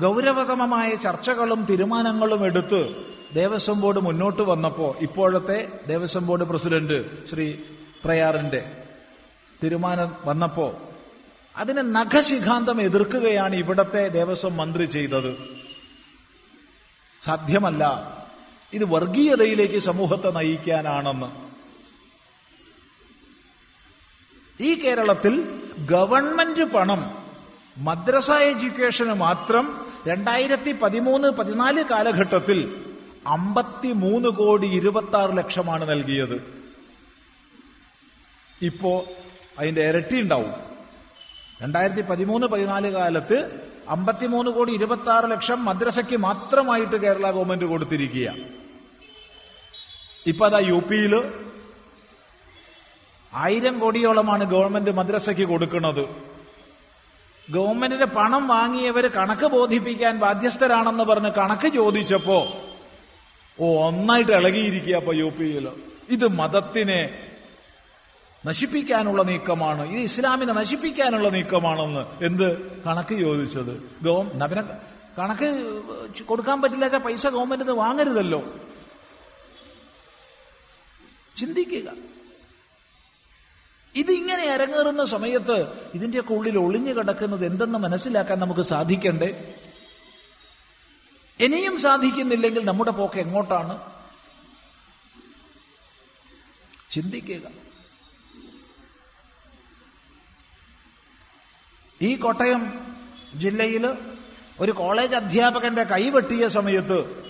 ഗൗരവതമമായ 0.00 0.94
ചർച്ചകളും 0.94 1.66
തീരുമാനങ്ങളും 1.70 2.44
എടുത്ത് 2.44 3.06
ദേവസ്വം 3.34 3.80
ബോർഡ് 3.80 3.98
മുന്നോട്ട് 3.98 4.42
വന്നപ്പോ 4.42 4.96
ഇപ്പോഴത്തെ 5.00 5.68
ദേവസ്വം 5.86 6.26
ബോർഡ് 6.26 6.42
പ്രസിഡന്റ് 6.42 7.26
ശ്രീ 7.28 7.54
പ്രയാറിന്റെ 8.04 8.84
തീരുമാനം 9.64 10.14
വന്നപ്പോ 10.24 10.78
അതിനെ 11.56 11.82
നഖശിഖാന്തം 11.82 12.80
എതിർക്കുകയാണ് 12.80 13.54
ഇവിടത്തെ 13.54 14.08
ദേവസ്വം 14.08 14.56
മന്ത്രി 14.56 14.84
ചെയ്തത്. 14.84 15.38
സാധ്യമല്ല. 17.22 17.84
ഇത് 18.72 18.84
വർഗീയതയിലേക്ക് 18.84 19.78
സമൂഹത്തെ 19.78 20.30
നയിക്കാനാണെന്ന്. 20.30 21.46
ഈ 24.62 24.74
കേരളത്തിൽ 24.74 25.62
ഗവൺമെന്റ് 25.78 26.62
പണം 26.62 27.25
മദ്രസ 27.78 28.30
എഡ്യൂക്കേഷന് 28.30 29.14
മാത്രം 29.14 29.86
രണ്ടായിരത്തി 30.06 30.72
പതിമൂന്ന് 30.72 31.28
പതിനാല് 31.28 31.84
കാലഘട്ടത്തിൽ 31.84 32.84
അമ്പത്തിമൂന്ന് 33.26 34.28
കോടി 34.28 34.66
ഇരുപത്തി 34.66 35.16
ആറ് 35.16 35.38
ലക്ഷമാണ് 35.38 35.90
നൽകിയത്. 35.90 36.56
ഇപ്പോ 38.62 39.04
അതിന്റെ 39.58 39.88
ഇരട്ടി 39.88 40.20
ഉണ്ടാവും. 40.20 40.54
രണ്ടായിരത്തി 41.62 42.00
പതിമൂന്ന് 42.00 42.46
പതിനാല് 42.46 42.92
കാലത്ത് 42.92 43.68
അമ്പത്തിമൂന്ന് 43.88 44.50
കോടി 44.50 44.72
ഇരുപത്തി 44.72 45.10
ആറ് 45.10 45.30
ലക്ഷം 45.30 45.64
മദ്രസയ്ക്ക് 45.64 46.16
മാത്രമായിട്ട് 46.16 46.96
കേരള 46.96 47.30
ഗവൺമെന്റ് 47.30 47.64
കൊടുത്തിരിക്കുക 47.64 48.34
ഇപ്പൊ 50.26 50.46
അതാ 50.46 50.58
യു 50.58 50.82
പിയിൽ 50.90 51.42
ആയിരം 53.34 53.78
കോടിയോളമാണ് 53.78 54.44
ഗവൺമെന്റ് 54.44 54.90
മദ്രസയ്ക്ക് 54.90 55.42
കൊടുക്കുന്നത്. 55.42 56.35
ഗവൺമെന്റിന്റെ 57.50 58.06
പണം 58.06 58.48
വാങ്ങിയവർ 58.48 59.06
കണക്ക് 59.06 59.46
ബോധിപ്പിക്കാൻ 59.46 60.18
ബാധ്യസ്ഥരാണെന്ന് 60.18 61.04
പറഞ്ഞ് 61.04 61.30
കണക്ക് 61.30 61.68
ചോദിച്ചപ്പോ 61.72 62.38
ഓ 63.60 63.88
ഒന്നായിട്ട് 63.88 64.32
ഇളകിയിരിക്കുക 64.32 64.94
അപ്പൊ 64.94 65.12
യു 65.14 65.24
പിയിൽ 65.24 65.68
ഇത് 66.08 66.26
മതത്തിനെ 66.28 67.30
നശിപ്പിക്കാനുള്ള 68.46 69.22
നീക്കമാണ്. 69.22 69.88
ഇത് 69.88 70.00
ഇസ്ലാമിനെ 70.00 70.52
നശിപ്പിക്കാനുള്ള 70.52 71.28
നീക്കമാണെന്ന് 71.28 72.24
എന്ത് 72.24 72.48
കണക്ക് 72.84 73.14
ചോദിച്ചത്? 73.20 74.04
ഗവൺ 74.04 74.30
കണക്ക് 75.18 75.48
കൊടുക്കാൻ 76.22 76.62
പറ്റില്ലാത്ത 76.62 76.94
പൈസ 76.94 77.26
ഗവൺമെന്റിന് 77.26 77.70
വാങ്ങരുതല്ലോ. 77.70 78.42
ചിന്തിക്കുക. 81.38 82.15
ഇതിങ്ങനെ 83.96 84.44
അരങ്ങേറുന്ന 84.44 85.04
സമയത്ത് 85.04 85.88
ഇതിന്റെയൊക്കെ 85.94 86.34
ഉള്ളിൽ 86.34 86.58
ഒളിഞ്ഞു 86.58 86.92
കിടക്കുന്നത് 86.92 87.46
എന്തെന്ന് 87.46 87.78
മനസ്സിലാക്കാൻ 87.78 88.38
നമുക്ക് 88.38 88.60
സാധിക്കണ്ടേ? 88.60 89.54
ഇനിയും 91.40 91.78
സാധിക്കുന്നില്ലെങ്കിൽ 91.78 92.64
നമ്മുടെ 92.64 92.90
പോക്ക് 92.90 93.18
എങ്ങോട്ടാണ്? 93.18 93.92
ചിന്തിക്കുക. 96.90 97.50
ഈ 102.02 102.16
കോട്ടയം 102.16 102.92
ജില്ലയിൽ 103.34 103.86
ഒരു 104.60 104.72
കോളേജ് 104.72 105.14
അധ്യാപകന്റെ 105.14 105.84
കൈവെട്ടിയ 105.84 106.48
സമയത്ത് 106.48 107.25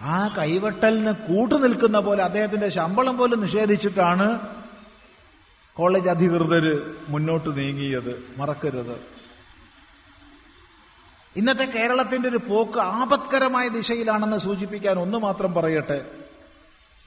ആ 0.00 0.34
കൈവട്ടലിന് 0.38 1.12
കൂട്ടു 1.12 1.54
നിൽക്കുന്ന 1.54 2.00
പോലെ 2.00 2.22
അദ്ദേഹത്തിന്റെ 2.22 2.68
ശമ്പളം 2.68 3.16
പോലും 3.16 3.40
നിഷേധിച്ചിട്ടാണ് 3.40 4.40
കോളേജ് 5.74 6.08
അധികൃതർ 6.08 6.96
മുന്നോട്ട് 7.08 7.58
നീങ്ങിയത്. 7.58 8.34
മറക്കരുത്. 8.36 9.00
ഇന്നത്തെ 11.36 11.64
കേരളത്തിന്റെ 11.64 12.28
ഒരു 12.28 12.36
പോക്ക് 12.36 12.78
ആപത്കരമായ 12.78 13.68
ദിശയിലാണെന്ന് 13.68 14.36
സൂചിപ്പിക്കാൻ 14.36 14.98
ഒന്ന് 14.98 15.18
മാത്രം 15.18 15.54
പറയട്ടെ. 15.54 16.04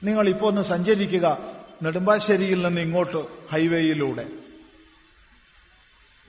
നിങ്ങൾ 0.04 0.28
ഇപ്പോ 0.28 0.48
ഒന്ന് 0.48 0.62
സഞ്ചരിക്കുക. 0.62 1.38
നെടുമ്പാശ്ശേരിയിൽ 1.82 2.66
നിന്ന് 2.66 2.80
ഇങ്ങോട്ട് 2.80 3.26
ഹൈവേയിലൂടെ. 3.52 4.26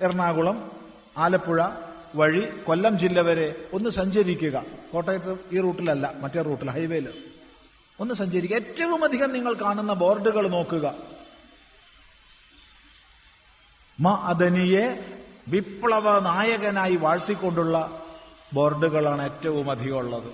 എറണാകുളം 0.02 0.72
ആലപ്പുഴ 1.18 1.64
വഴി 2.16 2.48
കൊല്ലം 2.64 3.00
ജില്ല 3.00 3.22
വരെ 3.22 3.70
ഒന്ന് 3.74 3.90
സഞ്ചരിക്കുക. 3.90 4.64
കോട്ടയത്ത് 4.94 5.38
ഈ 5.52 5.60
റൂട്ടിലല്ല 5.60 6.14
മറ്റേ 6.22 6.42
റൂട്ടിൽ 6.42 6.70
ഹൈവേയിൽ. 6.70 7.24
ഒന്ന് 8.00 8.14
സഞ്ചരിക്കുക. 8.14 8.58
ഏറ്റവും 8.58 9.04
അധികം 9.04 9.34
നിങ്ങൾ 9.34 9.54
കാണുന്ന 9.54 9.94
ബോർഡുകൾ 9.94 10.48
നോക്കുക. 10.48 10.94
മ 14.00 14.10
അദനിയെ 14.10 15.16
വിപ്ലവ 15.48 16.20
നായകനായി 16.20 16.96
വാഴ്ത്തിക്കൊണ്ടുള്ള 16.96 18.06
ബോർഡുകളാണ് 18.54 19.22
ഏറ്റവും 19.22 19.72
അധികം 19.72 19.98
ഉള്ളത്. 19.98 20.34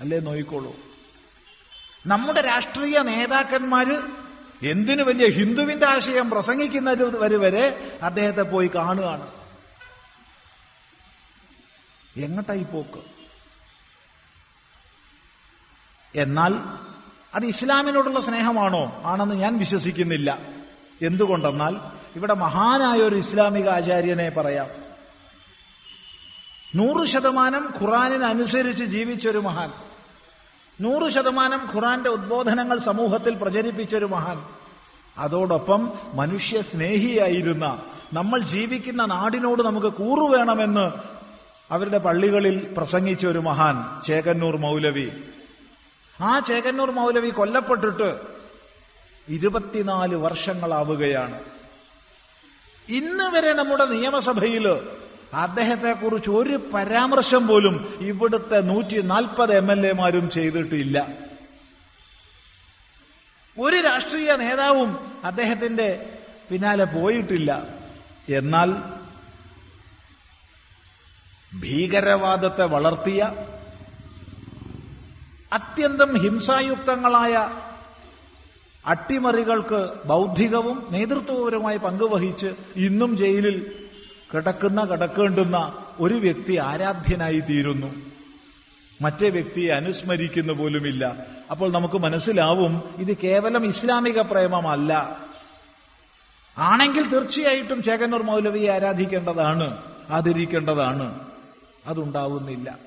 അല്ലേ 0.00 0.20
നോയിക്കോളൂ. 0.20 0.76
നമ്മുടെ 2.06 2.40
രാഷ്ട്രീയ 2.40 2.98
നേതാക്കന്മാര് 2.98 4.22
എന്തിനു 4.62 5.02
വലിയ 5.02 5.28
ഹിന്ദുവിന്റെ 5.28 5.86
ആശയം 5.86 6.30
പ്രസംഗിക്കുന്നവര് 6.30 7.36
വരെ 7.36 7.92
അദ്ദേഹത്തെ 8.02 8.42
പോയി 8.42 8.70
കാണുകയാണ്. 8.74 9.41
എങ്ങട്ടായി 12.16 12.62
പോക്ക്? 12.62 13.00
എന്നാൽ 16.14 16.54
അത് 17.34 17.44
ഇസ്ലാമിനോടുള്ള 17.44 18.20
സ്നേഹമാണോ? 18.20 19.02
ആണെന്ന് 19.04 19.34
ഞാൻ 19.34 19.58
വിശ്വസിക്കുന്നില്ല. 19.58 20.38
എന്തുകൊണ്ടെന്നാൽ 21.02 21.76
ഇവിടെ 22.16 22.34
മഹാനായ 22.34 22.98
ഒരു 22.98 23.16
ഇസ്ലാമിക 23.16 23.68
ആചാര്യനെ 23.68 24.30
പറയാം. 24.30 24.68
നൂറ് 26.74 27.06
ശതമാനം 27.06 27.74
ഖുറാനിനനുസരിച്ച് 27.82 28.84
ജീവിച്ചൊരു 28.84 29.38
മഹാൻ. 29.38 29.72
നൂറ് 30.80 31.12
ശതമാനം 31.12 31.68
ഖുറാന്റെ 31.74 32.10
ഉദ്ബോധനങ്ങൾ 32.10 32.78
സമൂഹത്തിൽ 32.78 33.34
പ്രചരിപ്പിച്ചൊരു 33.34 34.04
മഹാൻ. 34.04 34.44
അതോടൊപ്പം 35.18 35.92
മനുഷ്യ 36.14 36.62
സ്നേഹിയായിരുന്ന 36.62 37.82
നമ്മൾ 38.12 38.38
ജീവിക്കുന്ന 38.38 39.04
നാടിനോട് 39.04 39.62
നമുക്ക് 39.62 39.86
കൂറുവേണമെന്ന് 39.86 41.11
അവരുടെ 41.72 41.98
പള്ളികളിൽ 41.98 42.74
പ്രസംഗിച്ച 42.76 43.26
ഒരു 43.26 43.38
മഹാൻ 43.38 44.02
ചേകന്നൂർ 44.02 44.56
മൗലവി. 44.56 45.10
ആ 46.20 46.38
ചേകന്നൂർ 46.38 46.90
മൗലവി 46.90 47.30
കൊല്ലപ്പെട്ടിട്ട് 47.30 48.20
ഇരുപത്തിനാല് 49.28 50.14
വർഷങ്ങളാവുകയാണ്. 50.14 51.40
ഇന്ന് 52.88 53.24
വരെ 53.24 53.52
നമ്മുടെ 53.52 53.84
നിയമസഭയിൽ 53.84 54.68
അദ്ദേഹത്തെക്കുറിച്ച് 55.34 56.30
ഒരു 56.30 56.70
പരാമർശം 56.74 57.46
പോലും 57.46 57.98
ഇവിടുത്തെ 58.00 58.60
നൂറ്റി 58.60 59.00
നാൽപ്പത് 59.02 59.56
എം 59.56 59.72
എൽ 59.72 59.86
എമാരും 59.86 60.30
ചെയ്തിട്ടില്ല. 60.30 61.08
ഒരു 63.58 63.76
രാഷ്ട്രീയ 63.76 64.36
നേതാവും 64.36 64.98
അദ്ദേഹത്തിന്റെ 65.24 66.18
പിന്നാലെ 66.50 66.84
പോയിട്ടില്ല. 66.84 67.66
എന്നാൽ 68.28 69.01
ഭീകരവാദത്തെ 71.60 72.64
വളർത്തിയ 72.64 73.32
അത്യന്തം 75.52 76.18
ഹിംസായുക്തങ്ങളായ 76.18 77.50
അട്ടിമറികൾക്ക് 78.86 79.88
ബൗദ്ധികവും 80.04 80.88
നേതൃത്വപരവുമായി 80.90 81.78
പങ്കുവഹിച്ച് 81.78 82.54
ഇന്നും 82.76 83.16
ജയിലിൽ 83.16 83.74
കിടക്കുന്ന 84.34 84.84
കിടക്കേണ്ടുന്ന 84.84 85.72
ഒരു 86.00 86.14
വ്യക്തി 86.14 86.56
ആരാധ്യനായി 86.56 87.40
തീരുന്നു 87.40 87.94
മറ്റേ 89.02 89.30
വ്യക്തിയെ 89.30 89.72
അനുസ്മരിക്കുന്ന 89.72 90.52
പോലുമില്ല. 90.52 91.26
അപ്പോൾ 91.50 91.72
നമുക്ക് 91.72 91.94
മനസ്സിലാവും 91.94 92.94
ഇത് 92.98 93.16
കേവലം 93.16 93.66
ഇസ്ലാമിക 93.66 94.20
പ്രേമമല്ല. 94.20 95.20
ആണെങ്കിൽ 96.58 97.08
തീർച്ചയായിട്ടും 97.08 97.82
ശേഖനൂർ 97.82 98.22
മൗലവിയെ 98.22 98.72
ആരാധിക്കേണ്ടതാണ് 98.72 99.82
ആദരിക്കേണ്ടതാണ്. 100.10 101.31
അതുണ്ടാവുന്നില്ല. 101.86 102.78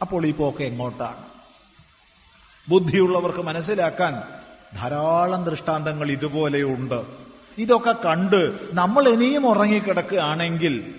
അപ്പോൾ 0.00 0.26
ഈ 0.26 0.32
പോക്ക് 0.32 0.62
എങ്ങോട്ടാണ്? 0.62 1.24
ബുദ്ധിയുള്ളവർക്ക് 2.68 3.38
മനസ്സിലാക്കാൻ 3.38 4.22
ധാരാളം 4.74 5.44
ദൃഷ്ടാന്തങ്ങൾ 5.44 6.10
ഇതുപോലെയുണ്ട് 6.10 7.06
ഇതൊക്കെ 7.58 7.92
കണ്ട് 7.92 8.58
നമ്മൾ 8.72 9.08
ഇനിയും 9.08 9.46
ഉറങ്ങിക്കിടക്കുകയാണെങ്കിൽ 9.46 10.94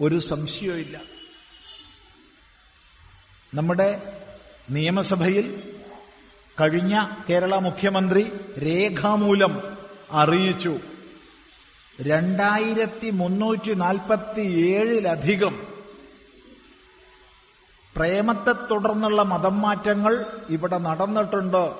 ഒരു 0.00 0.18
സംശയവുമില്ല. 0.18 1.00
നമ്മുടെ 3.54 4.02
നിയമസഭയിൽ 4.70 5.74
കഴിഞ്ഞ 6.60 7.06
കേരള 7.30 7.56
മുഖ്യമന്ത്രി 7.56 8.22
രേഖാമൂലം 8.58 9.76
അറിയിച്ചു. 10.10 10.78
രണ്ടായിരത്തി 12.02 13.10
മുന്നൂറ്റി 13.10 13.74
നാൽപ്പത്തി 13.74 14.40
ഏഴിലധികം 14.40 15.58
പ്രേമത്തെ 17.96 18.52
തുടർന്നുള്ള 18.52 19.22
മതം 19.22 19.60
മാറ്റങ്ങൾ 19.60 20.26
ഇവിടെ 20.48 20.78
നടന്നിട്ടുണ്ട്. 20.78 21.72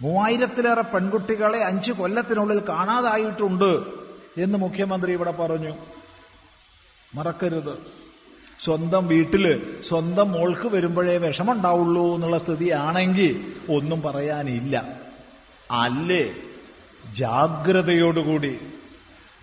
മൂവായിരത്തിലേറെ 0.00 0.82
പെൺകുട്ടികളെ 0.82 1.64
അഞ്ച് 1.64 1.92
കൊല്ലത്തിനുള്ളിൽ 1.92 2.62
കാണാതായിട്ടുണ്ട് 2.68 3.82
എന്ന് 4.36 4.58
മുഖ്യമന്ത്രി 4.58 5.12
ഇവിടെ 5.12 5.30
പറഞ്ഞു. 5.30 5.76
മറക്കരുത്. 7.14 7.78
സ്വന്തം 8.60 9.06
വീട്ടിൽ 9.06 9.76
സ്വന്തം 9.82 10.32
മോൾക്ക് 10.32 10.68
വരുമ്പോഴേ 10.68 11.16
വിഷമുണ്ടാവുള്ളൂ 11.16 12.14
എന്നുള്ള 12.14 12.38
സ്ഥിതിയാണെങ്കിൽ 12.38 13.54
ഒന്നും 13.72 14.02
പറയാനില്ല. 14.02 15.00
അല്ലേ? 15.70 16.34
ജാഗ്രതയോടുകൂടി. 17.14 18.60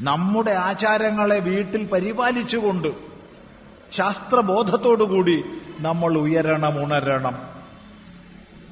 നമ്മുടെ 0.02 0.52
ആചാരങ്ങളെ 0.52 1.40
വീട്ടിൽ 1.40 1.88
പരിപാലിച്ചുകൊണ്ട് 1.88 2.88
ശാസ്ത്രബോധത്തോടുകൂടി 3.92 5.44
നമ്മൾ 5.80 6.18
ഉയരണം 6.18 6.84
ഉണരണം. 6.84 7.50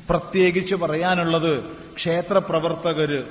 പ്രത്യേകിച്ച് 0.10 0.76
പറയാനുള്ളത് 0.76 1.64
ക്ഷേത്രപ്രവർത്തകര് 1.96 3.24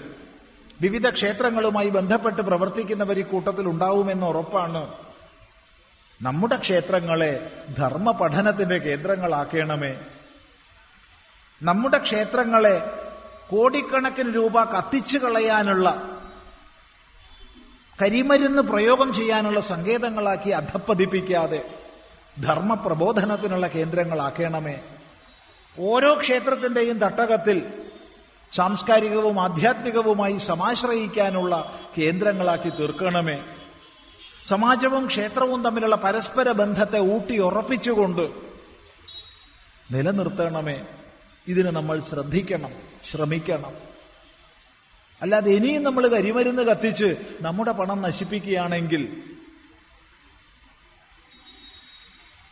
വിവിധ 0.80 1.10
ക്ഷേത്രങ്ങളുമായി 1.10 1.90
ബന്ധപ്പെട്ട് 1.90 2.42
പ്രവർത്തിക്കുന്നവർ 2.42 3.18
ഈ 3.18 3.22
കൂട്ടത്തിൽ 3.22 3.68
ഉണ്ടാവുമെന്ന് 3.68 4.26
ഉറപ്പാണ്. 4.26 4.94
നമ്മുടെ 6.22 6.56
ക്ഷേത്രങ്ങളെ 6.56 7.50
ധർമ്മ 7.76 8.10
പഠനത്തിന്റെ 8.10 8.78
കേന്ദ്രങ്ങളാക്കണമേ. 8.78 10.00
നമ്മുടെ 11.62 11.98
ക്ഷേത്രങ്ങളെ 11.98 12.78
കോടിക്കണക്കിന് 13.50 14.34
രൂപ 14.34 14.64
കത്തിച്ചു 14.64 15.18
കളയാനുള്ള 15.18 16.13
കരിമരുന്ന് 18.02 18.62
പ്രയോഗം 18.62 19.14
ചെയ്യാനുള്ള 19.14 19.60
സങ്കേതങ്ങളാക്കി 19.60 20.50
അധപ്പതിപ്പിക്കാതെ 20.50 21.64
ധർമ്മപ്രബോധനത്തിനുള്ള 22.42 23.66
കേന്ദ്രങ്ങളാക്കണമേ. 23.66 24.80
ഓരോ 25.78 26.14
ക്ഷേത്രത്തിന്റെയും 26.14 26.98
തട്ടകത്തിൽ 26.98 27.72
സാംസ്കാരികവും 28.52 29.42
ആധ്യാത്മികവുമായി 29.42 30.38
സമാശ്രയിക്കാനുള്ള 30.38 31.78
കേന്ദ്രങ്ങളാക്കി 31.98 32.68
തീർക്കണമേ. 32.68 33.44
സമാജവും 34.48 35.06
ക്ഷേത്രവും 35.06 35.64
തമ്മിലുള്ള 35.64 35.96
പരസ്പര 35.96 36.50
ബന്ധത്തെ 36.50 36.98
ഊട്ടി 36.98 37.14
ഊട്ടിയുറപ്പിച്ചുകൊണ്ട് 37.14 38.30
നിലനിർത്തണമേ. 39.92 40.84
ഇതിന് 41.48 41.68
നമ്മൾ 41.68 42.00
ശ്രദ്ധിക്കണം 42.00 42.70
ശ്രമിക്കണം. 43.10 43.93
അല്ലാതെ 45.24 45.52
ഇനിയും 45.52 45.82
നമ്മൾ 45.82 46.08
കരിമരുന്ന് 46.08 46.62
കത്തിച്ച് 46.62 47.16
നമ്മുടെ 47.40 47.72
പണം 47.72 48.02
നശിപ്പിക്കുകയാണെങ്കിൽ 48.02 49.22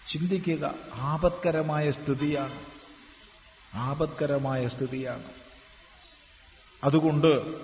ചിന്തിക്കുക 0.07 0.75
ആപത്കരമായ 0.95 1.91
സ്ഥിതിയാണ്. 1.91 2.61
ആപത്കരമായ 3.75 4.69
സ്ഥിതിയാണ്. 4.69 5.23
അതുകൊണ്ട് 6.85 7.55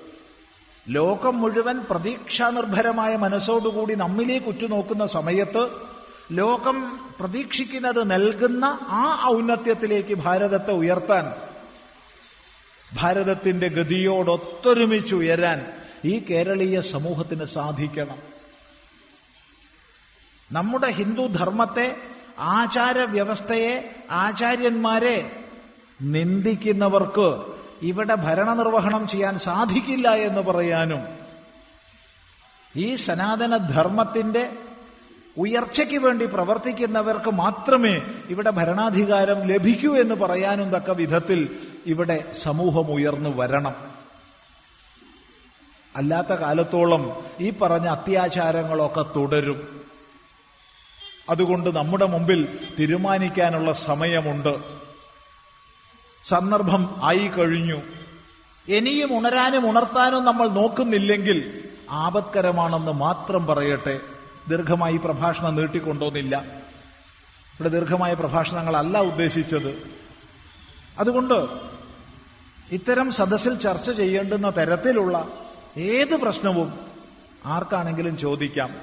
ലോകം 0.89 1.41
മുഴുവൻ 1.41 1.79
പ്രതീക്ഷാനിർഭരമായ 1.79 3.17
മനസ്സോടുകൂടി 3.17 3.95
നമ്മിലേക്ക് 3.95 4.47
ഉറ്റുനോക്കുന്ന 4.47 5.07
സമയത്ത് 5.07 5.71
ലോകം 6.33 7.01
പ്രതീക്ഷിക്കുന്നത് 7.21 8.11
നൽകുന്ന 8.11 8.65
ആ 8.83 9.25
ഔന്നത്യത്തിലേക്ക് 9.25 10.15
ഭാരതത്തെ 10.15 10.71
ഉയർത്താൻ 10.71 11.48
ഭാരതത്തിന്റെ 12.97 13.69
ഗതിയോടൊത്തൊരുമിച്ച് 13.69 15.15
ഉയരാൻ 15.15 15.73
ഈ 16.05 16.19
കേരളീയ 16.31 16.81
സമൂഹത്തിന് 16.81 17.45
സാധിക്കണം. 17.45 18.19
നമ്മുടെ 20.53 20.91
ഹിന്ദു 20.91 21.27
ധർമ്മത്തെ 21.27 21.97
ആചാര 22.39 22.99
വ്യവസ്ഥയെ 22.99 23.93
ആചാര്യന്മാരെ 24.11 25.31
നിന്ദിക്കുന്നവർക്ക് 26.03 27.45
ഇവിടെ 27.83 28.15
ഭരണനിർവഹണം 28.15 29.09
ചെയ്യാൻ 29.09 29.39
സാധിക്കില്ല 29.39 30.09
എന്ന് 30.15 30.41
പറയാനും 30.41 31.03
ഈ 32.77 32.97
സനാതന 32.97 33.57
ധർമ്മത്തിന്റെ 33.57 34.51
ഉയർച്ചയ്ക്ക് 35.37 35.99
വേണ്ടി 35.99 36.25
പ്രവർത്തിക്കുന്നവർക്ക് 36.25 37.31
മാത്രമേ 37.31 38.03
ഇവിടെ 38.29 38.51
ഭരണാധികാരം 38.51 39.47
ലഭിക്കൂ 39.47 39.97
എന്ന് 39.97 40.15
പറയാനും 40.15 40.71
തക്ക 40.71 40.91
വിധത്തിൽ 40.91 41.68
ഇവിടെ 41.89 42.33
സമൂഹം 42.33 42.93
ഉയർന്നു 42.93 43.31
വരണം. 43.37 43.75
അല്ലാത്ത 45.97 46.29
കാലത്തോളം 46.29 47.27
ഈ 47.41 47.51
പറഞ്ഞ 47.51 47.87
അത്യാചാരങ്ങളൊക്കെ 47.87 49.03
തുടരും. 49.03 49.81
അതുകൊണ്ട് 51.31 51.77
നമ്മുടെ 51.77 52.07
മുമ്പിൽ 52.07 52.69
തീരുമാനിക്കാനുള്ള 52.79 53.73
സമയമുണ്ട്. 53.73 54.59
സന്ദർഭം 56.25 57.01
ആയി 57.03 57.29
കഴിഞ്ഞു. 57.29 57.83
ഇനിയും 58.69 59.19
ഉണരാനും 59.19 59.71
ഉണർത്താനും 59.71 60.25
നമ്മൾ 60.25 60.49
നോക്കുന്നില്ലെങ്കിൽ 60.49 61.69
ആപത്കരമാണെന്ന് 61.91 62.93
മാത്രം 62.93 63.47
പറയട്ടെ. 63.47 64.01
ദീർഘമായി 64.49 64.97
പ്രഭാഷണം 64.97 65.57
നീട്ടിക്കൊണ്ടോന്നില്ല. 65.57 66.37
ഇവിടെ 67.55 67.69
ദീർഘമായ 67.69 68.15
പ്രഭാഷണങ്ങളല്ല 68.15 68.99
ഉദ്ദേശിച്ചത്. 68.99 69.99
അതുകൊണ്ട് 70.99 71.69
ഇത്തരം 72.73 73.11
സദസ്സിൽ 73.11 73.55
ചർച്ച 73.55 73.91
ചെയ്യേണ്ടുന്ന 73.91 74.51
തരത്തിലുള്ള 74.51 75.33
ഏത് 75.77 76.17
പ്രശ്നവും 76.17 76.81
ആർക്കാണെങ്കിലും 77.45 78.19
ചോദിക്കാം. 78.19 78.77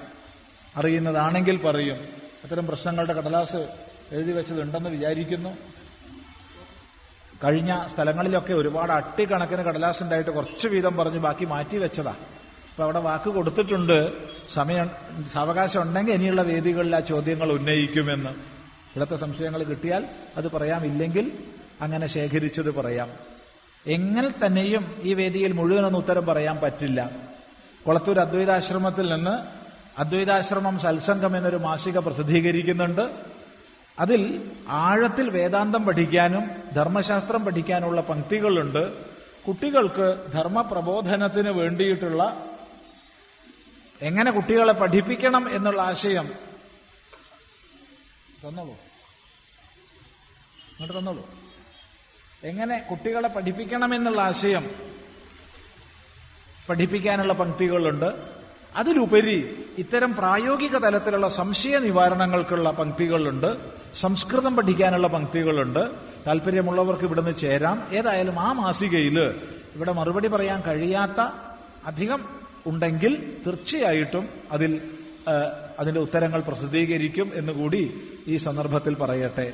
അറിയുന്നതാണെങ്കിൽ 0.76 1.58
പറയും. 1.58 1.98
അത്തരം 2.44 2.68
പ്രശ്നങ്ങളുടെ 2.68 3.14
കടലാസ് 3.14 3.68
എഴുതി 4.12 4.32
വെച്ചതുണ്ടെന്ന് 4.32 4.90
വിചാരിക്കുന്നു. 4.90 5.58
കഴിഞ്ഞ 7.44 7.88
സ്ഥലങ്ങളിലൊക്കെ 7.94 8.54
ഒരുപാട് 8.54 8.92
അട്ടിക്കണക്കിന് 8.92 9.62
കടലാസ് 9.62 10.04
ഉണ്ടായിട്ട് 10.04 10.32
കുറച്ച് 10.32 10.68
വീതം 10.68 10.98
പറഞ്ഞ് 10.98 11.20
ബാക്കി 11.20 11.46
മാറ്റി 11.46 11.78
വെച്ചതാ. 11.78 12.12
അപ്പൊ 12.12 12.84
അവിടെ 12.84 13.00
വാക്ക് 13.00 13.30
കൊടുത്തിട്ടുണ്ട്. 13.30 14.14
സമയം 14.54 14.90
സാവകാശം 15.32 15.82
ഉണ്ടെങ്കിൽ 15.82 16.14
ഇനിയുള്ള 16.14 16.42
വേദികളിൽ 16.42 16.96
ആ 16.96 17.00
ചോദ്യങ്ങൾ 17.00 17.52
ഉന്നയിക്കുമെന്ന്. 17.52 18.30
ഇവിടുത്തെ 18.30 19.16
സംശയങ്ങൾ 19.16 19.64
കിട്ടിയാൽ 19.64 20.06
അത് 20.36 20.52
പറയാം. 20.52 20.86
ഇല്ലെങ്കിൽ 20.86 21.32
അങ്ങനെ 21.82 22.08
ശേഖരിച്ചത് 22.08 22.76
പറയാം. 22.76 23.35
എങ്ങനെ 23.88 24.30
തന്നെയും 24.46 25.00
ഈ 25.04 25.14
വേദിയിൽ 25.14 25.52
മുഴുവനൊന്നും 25.52 26.00
ഉത്തരം 26.00 26.26
പറയാൻ 26.26 26.58
പറ്റില്ല. 26.58 27.12
കൊളത്തൂർ 27.86 28.20
അദ്വൈതാശ്രമത്തിൽ 28.20 29.14
നിന്ന് 29.14 29.66
അദ്വൈതാശ്രമം 30.00 30.80
സത്സംഗം 30.80 31.38
എന്നൊരു 31.38 31.56
മാസിക 31.56 31.98
പ്രസിദ്ധീകരിക്കുന്നുണ്ട്. 31.98 33.12
അതിൽ 34.00 34.52
ആഴത്തിൽ 34.68 35.30
വേദാന്തം 35.30 35.86
പഠിക്കാനും 35.86 36.44
ധർമ്മശാസ്ത്രം 36.76 37.46
പഠിക്കാനുള്ള 37.46 38.02
പങ്ക്തികളുണ്ട്. 38.02 39.06
കുട്ടികൾക്ക് 39.44 40.32
ധർമ്മപ്രബോധനത്തിന് 40.34 41.50
വേണ്ടിയിട്ടുള്ള 41.50 42.46
എങ്ങനെ 44.02 44.32
കുട്ടികളെ 44.32 44.74
പഠിപ്പിക്കണം 44.74 45.56
എന്നുള്ള 45.56 45.82
ആശയം 45.82 46.28
തന്നോളൂ. 48.48 48.72
ഇങ്ങോട്ട് 50.80 51.00
തന്നോളൂ. 51.00 51.45
എങ്ങനെ 52.46 52.80
കുട്ടികളെ 52.92 53.28
പഠിപ്പിക്കണം 53.28 53.96
എന്നുള്ള 53.96 54.22
ആശയം 54.22 54.66
പഠിപ്പിക്കാനുള്ള 56.70 57.34
പങ്ക്തികളുണ്ട്. 57.34 58.14
അതിലുപരി 58.76 59.66
ഇത്തരം 59.78 60.16
പ്രായോഗിക 60.16 60.78
തലത്തിലുള്ള 60.78 61.30
സംശയ 61.30 61.80
നിവാരണങ്ങൾക്കുള്ള 61.80 62.72
പങ്ക്തികളുണ്ട്. 62.72 63.58
സംസ്കൃതം 63.96 64.56
പഠിക്കാനുള്ള 64.56 65.08
പങ്ക്തികളുണ്ട്. 65.08 65.90
താല്പര്യമുള്ളവർക്ക് 66.28 67.04
ഇവിടുന്ന് 67.04 67.36
ചേരാം. 67.36 67.88
ഏതായാലും 67.92 68.40
ആ 68.40 68.52
മാസികയിൽ 68.52 69.20
ഇവിടെ 69.76 69.92
മറുപടി 69.92 70.28
പറയാൻ 70.28 70.62
കഴിയാത്ത 70.62 71.22
അധികം 71.86 72.26
ഉണ്ടെങ്കിൽ 72.66 73.38
തീർച്ചയായിട്ടും 73.48 74.30
അതിൽ 74.52 74.82
അതിന്റെ 75.80 76.00
ഉത്തരങ്ങൾ 76.00 76.40
പ്രസിദ്ധീകരിക്കും 76.42 77.32
എന്നുകൂടി 77.36 78.02
ഈ 78.28 78.38
സന്ദർഭത്തിൽ 78.38 78.94
പറയട്ടെ. 78.94 79.54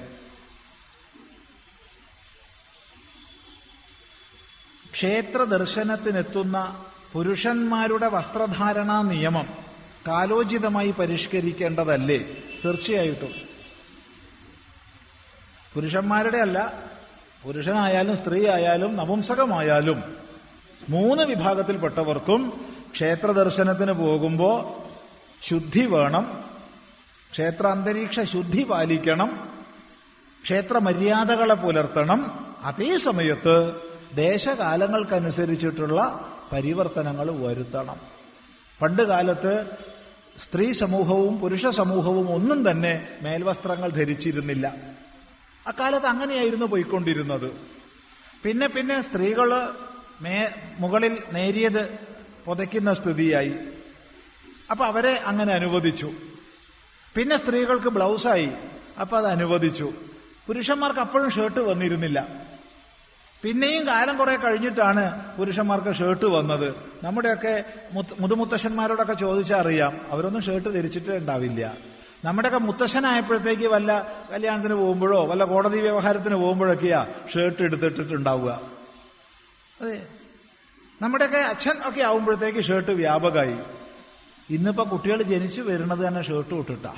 ക്ഷേത്ര 4.91 5.43
ദർശനത്തിനെത്തുന്ന 5.43 6.85
പുരുഷന്മാരുടെ 7.13 8.07
വസ്ത്രധാരണാ 8.07 9.01
നിയമം 9.01 9.47
കാലോചിതമായി 10.07 10.91
പരിഷ്കരിക്കേണ്ടതല്ലേ? 10.91 12.17
തീർച്ചയായിട്ടും. 12.65 13.31
പുരുഷന്മാരുടെ 15.73 16.37
അല്ല 16.37 16.73
പുരുഷനായാലും 17.43 18.17
സ്ത്രീ 18.17 18.47
ആയാലും 18.47 18.95
നപുംസകമായാലും 18.95 20.15
മൂന്ന് 20.89 21.23
വിഭാഗത്തിൽപ്പെട്ടവർക്കും 21.23 22.65
ക്ഷേത്ര 22.93 23.31
ദർശനത്തിന് 23.31 23.91
പോകുമ്പോൾ 23.91 24.81
ശുദ്ധി 25.45 25.85
വേണം 25.85 26.43
ക്ഷേത്ര 27.31 27.67
അന്തരീക്ഷ 27.67 28.19
ശുദ്ധി 28.19 28.63
പാലിക്കണം 28.63 29.49
ക്ഷേത്ര 30.43 30.77
മര്യാദകളെ 30.77 31.53
പുലർത്തണം. 31.53 32.49
അതേ 32.63 32.97
സമയത്ത് 32.97 33.90
ദേശകാലങ്ങൾക്കനുസരിച്ചിട്ടുള്ള 34.16 36.28
പരിവർത്തനങ്ങൾ 36.51 37.32
വരുത്തണം. 37.32 37.95
പണ്ട് 38.82 39.03
കാലത്ത് 39.03 39.66
സ്ത്രീ 40.38 40.72
സമൂഹവും 40.72 41.39
പുരുഷ 41.39 41.66
സമൂഹവും 41.66 42.34
ഒന്നും 42.34 42.72
തന്നെ 42.72 43.07
മേൽവസ്ത്രങ്ങൾ 43.22 43.89
ധരിച്ചിരുന്നില്ല. 43.89 44.76
അക്കാലത്ത് 45.68 46.05
അങ്ങനെയായിരുന്നു 46.05 46.66
പോയിക്കൊണ്ടിരുന്നത്. 46.66 47.51
പിന്നെ 48.43 48.68
പിന്നെ 48.68 49.01
സ്ത്രീകൾ 49.01 49.70
മേ 50.22 50.49
മുകളിൽ 50.80 51.18
നേരിയത് 51.34 51.99
പുതയ്ക്കുന്ന 52.45 52.93
സ്ഥിതിയായി. 52.93 53.55
അപ്പൊ 54.72 54.86
അവരെ 54.86 55.22
അങ്ങനെ 55.26 55.53
അനുവദിച്ചു. 55.53 56.12
പിന്നെ 57.16 57.38
സ്ത്രീകൾക്ക് 57.38 57.88
ബ്ലൗസായി. 57.88 58.51
അപ്പൊ 58.99 59.18
അത് 59.18 59.26
അനുവദിച്ചു. 59.26 59.93
പുരുഷന്മാർക്ക് 60.47 60.99
അപ്പോഴും 60.99 61.32
ഷർട്ട് 61.32 61.59
വന്നിരുന്നില്ല. 61.59 62.47
പിന്നെയും 63.43 63.87
കാലം 63.87 64.17
കുറെ 64.17 64.35
കഴിഞ്ഞിട്ടാണ് 64.35 65.35
പുരുഷന്മാർക്ക് 65.37 65.95
ഷർട്ട് 65.95 66.25
വന്നത്. 66.25 66.75
നമ്മുടെയൊക്കെ 67.03 67.63
മുതുമുത്തശ്ശന്മാരോടൊക്കെ 68.19 69.13
ചോദിച്ചാൽ 69.13 69.57
അറിയാം 69.57 70.01
അവരൊന്നും 70.09 70.41
ഷർട്ട് 70.41 70.73
ധരിച്ചിട്ട് 70.73 71.11
ഉണ്ടാവില്ല. 71.11 71.77
നമ്മുടെയൊക്കെ 72.25 72.59
മുത്തശ്ശനായപ്പോഴത്തേക്ക് 72.59 73.67
വല്ല 73.67 74.07
കല്യാണത്തിന് 74.31 74.73
പോകുമ്പോഴോ 74.73 75.25
വല്ല 75.25 75.43
കോടതി 75.43 75.79
വ്യവഹാരത്തിന് 75.79 76.35
പോകുമ്പോഴൊക്കെയാ 76.35 77.07
ഷർട്ട് 77.33 77.63
എടുത്തിട്ടിട്ടുണ്ടാവുക. 77.63 78.61
അതെ. 79.81 80.07
നമ്മുടെയൊക്കെ 81.01 81.37
അച്ഛൻ 81.37 81.73
ഒക്കെ 81.85 82.01
ആവുമ്പോഴത്തേക്ക് 82.01 82.59
ഷർട്ട് 82.59 82.91
വ്യാപകമായി. 82.91 83.55
ഇന്നിപ്പോ 84.49 84.89
കുട്ടികൾ 84.91 85.21
ജനിച്ചു 85.21 85.61
വരുന്നത് 85.61 86.07
തന്നെ 86.07 86.21
ഷർട്ട് 86.21 86.55
ഇട്ടിട്ടാ. 86.55 86.93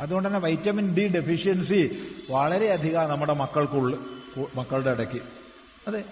അതുകൊണ്ട് 0.00 0.28
തന്നെ 0.28 0.40
വൈറ്റമിൻ 0.40 0.94
ഡി 0.94 1.08
ഡെഫിഷ്യൻസി 1.08 2.12
വളരെയധികം 2.30 3.08
നമ്മുടെ 3.08 3.32
മക്കൾക്കുള്ള. 3.32 4.15
മക്കളുടെ 4.54 4.90
ഇടയ്ക്ക്. 4.90 5.22
അതെ. 5.88 6.04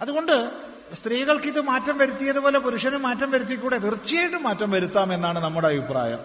അതുകൊണ്ട് 0.00 0.50
സ്ത്രീകൾക്ക് 0.94 1.46
ഇത് 1.46 1.60
മാറ്റം 1.60 1.98
വരുത്തിയതുപോലെ 1.98 2.58
പുരുഷന് 2.58 2.96
മാറ്റം 2.96 3.30
വരുത്തിക്കൂടെ? 3.30 3.78
തീർച്ചയായിട്ടും 3.78 4.42
മാറ്റം 4.42 4.70
വരുത്താം 4.70 5.14
എന്നാണ് 5.14 5.38
നമ്മുടെ 5.38 5.68
അഭിപ്രായം. 5.68 6.18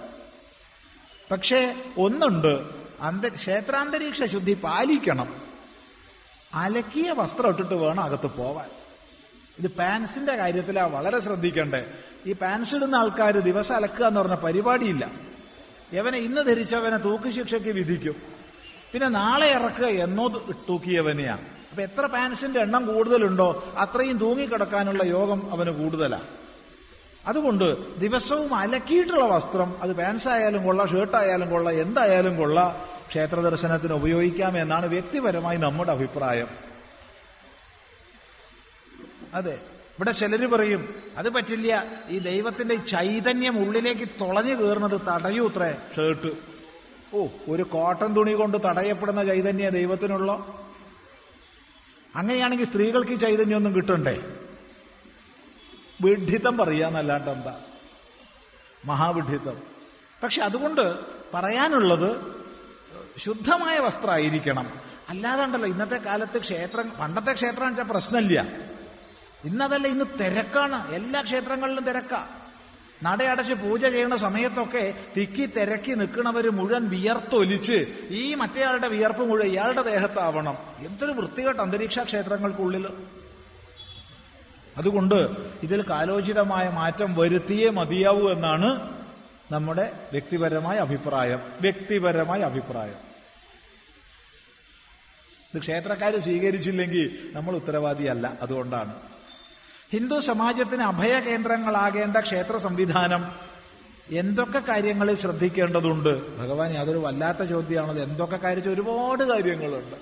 പക്ഷേ 1.32 1.84
ഒന്നുണ്ട്. 1.98 2.82
അന്ത 3.02 3.26
ക്ഷേത്രാന്തരീക്ഷ 3.26 4.24
ശുദ്ധി 4.24 4.54
പാലിക്കണം. 4.54 5.42
അലക്കിയ 6.54 7.12
വസ്ത്രം 7.12 7.50
ഇട്ടിട്ട് 7.50 7.74
വേണം 7.74 8.04
അകത്ത് 8.04 8.28
പോവാൻ. 8.28 8.70
ഇത് 9.60 9.72
പാൻസിന്റെ 9.72 10.36
കാര്യത്തിലാ 10.36 10.86
വളരെ 10.86 11.20
ശ്രദ്ധിക്കേണ്ടേ. 11.20 11.94
ഈ 12.26 12.34
പാൻസ് 12.34 12.76
ഇടുന്ന 12.76 12.96
ആൾക്കാർ 12.96 13.40
ദിവസം 13.40 13.76
അലക്കുക 13.76 14.06
എന്ന് 14.06 14.20
പറഞ്ഞ 14.20 14.36
പരിപാടിയില്ല. 14.36 15.12
എവനെ 15.94 16.18
ഇന്ന് 16.18 16.42
ധരിച്ചവനെ 16.42 16.98
തൂക്കുശിക്ഷയ്ക്ക് 16.98 17.70
വിധിക്കും. 17.70 18.41
പിന്നെ 18.94 19.08
നാളെ 19.08 19.48
ഇറക്കുക 19.58 19.88
എന്നോ 20.06 20.26
തൂക്കിയവനെയാ. 20.70 21.36
അപ്പൊ 21.72 21.82
എത്ര 21.84 22.06
പാൻസിന്റെ 22.06 22.60
എണ്ണം 22.60 22.86
കൂടുതലുണ്ടോ 22.86 23.50
അത്രയും 23.78 24.18
തൂങ്ങിക്കിടക്കാനുള്ള 24.18 25.04
യോഗം 25.04 25.42
അവന് 25.54 25.72
കൂടുതലാ. 25.82 26.22
അതുകൊണ്ട് 27.26 27.66
ദിവസവും 28.04 28.52
അലക്കിയിട്ടുള്ള 28.56 29.26
വസ്ത്രം 29.34 29.70
അത് 29.82 29.92
പാൻസ് 29.96 30.28
ആയാലും 30.28 30.66
കൊള്ള 30.66 30.86
ഷർട്ടായാലും 30.86 31.50
കൊള്ള 31.50 31.70
എന്തായാലും 31.84 32.38
കൊള്ള 32.38 32.60
ക്ഷേത്ര 33.10 33.40
ദർശനത്തിന് 33.42 33.94
ഉപയോഗിക്കാം 33.94 34.54
എന്നാണ് 34.58 34.86
വ്യക്തിപരമായി 34.86 35.58
നമ്മുടെ 35.58 35.92
അഭിപ്രായം. 35.92 36.50
അതെ 39.34 39.56
ഇവിടെ 39.96 40.12
ചിലർ 40.12 40.44
പറയും 40.54 40.82
അത് 41.18 41.30
പറ്റില്ല 41.36 41.74
ഈ 42.10 42.20
ദൈവത്തിന്റെ 42.20 42.76
ചൈതന്യം 42.76 43.56
ഉള്ളിലേക്ക് 43.64 44.08
തുളഞ്ഞു 44.22 44.56
കയറുന്നത് 44.62 44.98
തടയൂത്രേ 45.10 45.72
ഷർട്ട് 45.96 46.32
ഓ 47.14 47.28
ഒരു 47.50 47.64
കോട്ടൺ 47.64 48.16
തുണി 48.16 48.32
കൊണ്ട് 48.32 48.58
തടയപ്പെടുന്ന 48.66 49.24
ചൈതന്യ 49.24 49.70
ദൈവത്തിനുള്ള. 49.70 50.32
അങ്ങനെയാണെങ്കിൽ 52.16 52.66
സ്ത്രീകൾക്ക് 52.66 53.12
ഈ 53.12 53.16
ചൈതന്യമൊന്നും 53.16 53.76
കിട്ടണ്ടേ? 53.76 54.38
വിഡ്ഢിത്തം 56.02 56.58
പറയാന്നല്ലാണ്ട് 56.58 57.32
എന്താ? 57.32 57.62
മഹാവിഡ്ഢിത്തം. 58.86 59.62
പക്ഷെ 60.24 60.42
അതുകൊണ്ട് 60.42 60.96
പറയാനുള്ളത് 61.34 62.42
ശുദ്ധമായ 63.18 63.80
വസ്ത്രമായിരിക്കണം. 63.80 64.80
അല്ലാതെ 65.10 65.44
ഇന്നത്തെ 65.44 65.96
കാലത്ത് 65.96 66.42
ക്ഷേത്രം 66.42 66.90
പണ്ടത്തെ 66.90 67.34
ക്ഷേത്രം 67.34 67.68
വെച്ചാൽ 67.68 67.84
പ്രശ്നമില്ല. 67.84 68.46
ഇന്നതല്ല 69.44 69.88
ഇന്ന് 69.88 70.06
തിരക്കാണ്. 70.20 70.92
എല്ലാ 70.92 71.22
ക്ഷേത്രങ്ങളിലും 71.22 71.84
തിരക്കാ. 71.84 72.41
നടയടച്ച് 73.04 73.54
പൂജ 73.54 73.86
ചെയ്യുന്ന 73.86 74.18
സമയത്തൊക്കെ 74.18 74.94
തിക്കി 75.18 75.46
തിരക്കി 75.46 75.92
നിൽക്കുന്നവർ 75.92 76.50
മുഴുവൻ 76.50 76.90
വിയർത്തൊലിച്ച് 76.90 78.08
ഈ 78.10 78.36
മറ്റേയാളുടെ 78.36 78.88
വിയർപ്പ് 78.88 79.22
മുഴുവൻ 79.22 79.52
ഇയാളുടെ 79.52 79.82
ദേഹത്താവണം. 79.82 80.58
എന്തൊരു 80.80 81.12
വൃത്തികെട്ട 81.12 81.60
അന്തരീക്ഷ 81.60 82.00
ക്ഷേത്രങ്ങൾക്കുള്ളിൽ 82.00 82.88
അതുകൊണ്ട് 84.78 85.30
ഇതിൽ 85.64 85.90
കാലോചിതമായ 85.90 86.70
മാറ്റം 86.70 87.16
വരുത്തിയേ 87.16 87.70
മതിയാവൂ 87.70 88.30
എന്നാണ് 88.30 89.02
നമ്മുടെ 89.52 89.92
വ്യക്തിപരമായ 90.12 90.78
അഭിപ്രായം. 90.78 91.40
വ്യക്തിപരമായ 91.62 92.42
അഭിപ്രായം. 92.42 93.12
ഇത് 95.54 95.60
ക്ഷേത്രക്കാർ 95.60 96.18
സ്വീകരിച്ചില്ലെങ്കിൽ 96.20 97.30
നമ്മൾ 97.34 97.56
ഉത്തരവാദിയല്ല. 97.56 98.34
അതുകൊണ്ടാണ്. 98.42 99.11
ഹിന്ദു 99.94 100.20
സമാജത്തിന് 100.20 100.84
അഭയ 100.84 101.20
കേന്ദ്രങ്ങളാകേണ്ട 101.20 102.18
ക്ഷേത്ര 102.18 102.58
സംവിധാനം 102.58 103.32
എന്തൊക്കെ 104.10 104.60
കാര്യങ്ങളിൽ 104.60 105.18
ശ്രദ്ധിക്കേണ്ടതുണ്ട്? 105.18 106.38
ഭഗവാൻ 106.38 106.74
യാതൊരു 106.74 106.98
വല്ലാത്ത 106.98 107.44
ചോദ്യമാണത്. 107.44 108.04
എന്തൊക്കെ 108.04 108.38
കാര്യത്തിൽ 108.38 108.74
ഒരുപാട് 108.74 109.24
കാര്യങ്ങളുണ്ട്. 109.24 109.96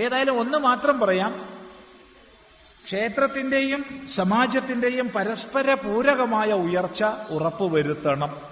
ഏതായാലും 0.00 0.40
ഒന്ന് 0.40 0.58
മാത്രം 0.58 1.00
പറയാം. 1.00 1.48
ക്ഷേത്രത്തിന്റെയും 2.84 4.08
സമാജത്തിന്റെയും 4.14 5.08
പരസ്പര 5.08 5.74
പൂരകമായ 5.74 6.52
ഉയർച്ച 6.52 7.04
ഉറപ്പുവരുത്തണം. 7.30 8.42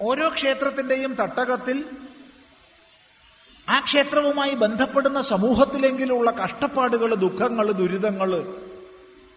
ഓരോ 0.00 0.28
ക്ഷേത്രത്തിന്റെയും 0.28 1.14
തട്ടകത്തിൽ 1.14 1.84
ആ 3.68 3.80
ക്ഷേത്രവുമായി 3.80 4.54
ബന്ധപ്പെടുന്ന 4.54 5.22
സമൂഹത്തിലെങ്കിലുള്ള 5.22 6.30
കഷ്ടപ്പാടുകൾ 6.30 7.14
ദുഃഖങ്ങൾ 7.14 7.72
ദുരിതങ്ങൾ 7.72 8.54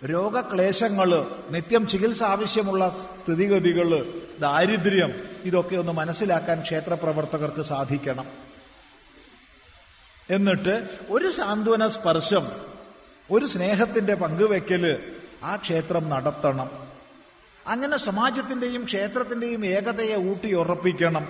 രോഗക്ലേശങ്ങൾ 0.06 1.28
നിത്യം 1.50 1.88
ചികിത്സ 1.88 2.24
ആവശ്യമുള്ള 2.24 3.08
സ്ഥിതിഗതികൾ 3.24 4.22
ദാരിദ്ര്യം 4.40 5.14
ഇതൊക്കെ 5.44 5.76
ഒന്ന് 5.76 5.92
മനസ്സിലാക്കാൻ 5.92 6.62
ക്ഷേത്രപ്രവർത്തകർക്ക് 6.62 7.62
സാധിക്കണം. 7.62 8.26
എന്നിട്ട് 10.30 10.90
ഒരു 11.10 11.32
സാന്ത്വന 11.32 11.88
സ്പർശം 11.88 12.52
ഒരു 13.32 13.46
സ്നേഹത്തിന്റെ 13.46 14.14
പങ്കുവെക്കൽ 14.16 15.14
ആ 15.44 15.56
ക്ഷേത്രം 15.56 16.10
നടത്തണം. 16.10 16.70
അങ്ങനെ 17.68 17.98
സമാജത്തിന്റെയും 17.98 18.84
ക്ഷേത്രത്തിന്റെയും 18.84 19.66
ഏകതയെ 19.66 20.16
ഊട്ടിയുറപ്പിക്കണം. 20.16 21.28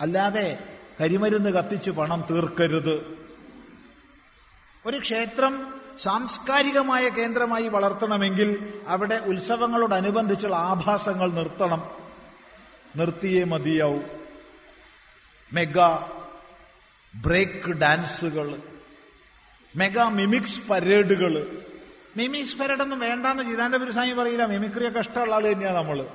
അല്ലാതെ 0.00 0.58
കരിമരുന്ന് 1.00 1.50
കത്തിച്ച് 1.50 1.90
പണം 1.90 2.24
തീർക്കരുത്. 2.30 3.24
ഒരു 4.86 4.98
ക്ഷേത്രം 4.98 5.74
സാംസ്കാരികമായ 5.98 7.08
കേന്ദ്രമായി 7.08 7.68
വളർത്തണമെങ്കിൽ 7.68 8.80
അവിടെ 8.88 9.14
ഉത്സവങ്ങളോടനുബന്ധിച്ചുള്ള 9.14 10.56
ആഭാസങ്ങൾ 10.56 11.30
നിർത്തണം. 11.30 11.90
നിർത്തിയേ 12.96 13.44
മതിയാവും. 13.44 14.04
മെഗാ 15.52 16.10
ബ്രേക്ക് 17.14 17.70
ഡാൻസുകൾ 17.70 18.58
മെഗാ 19.76 20.08
മിമിക്സ് 20.08 20.60
പരേഡുകൾ. 20.70 21.62
മിമിക്സ് 22.16 22.56
പരേഡൊന്നും 22.56 22.98
വേണ്ടാന്ന് 22.98 23.50
ചിദാനന്ദപുരി 23.50 23.90
സ്വാമി 23.90 24.12
പറയില്ല. 24.12 24.46
മിമിക്രിയൊക്കെ 24.46 25.00
ഇഷ്ടമുള്ള 25.00 25.34
ആൾ 25.34 25.52
തന്നെയാണ് 25.52 25.76
നമ്മൾ 25.76 26.06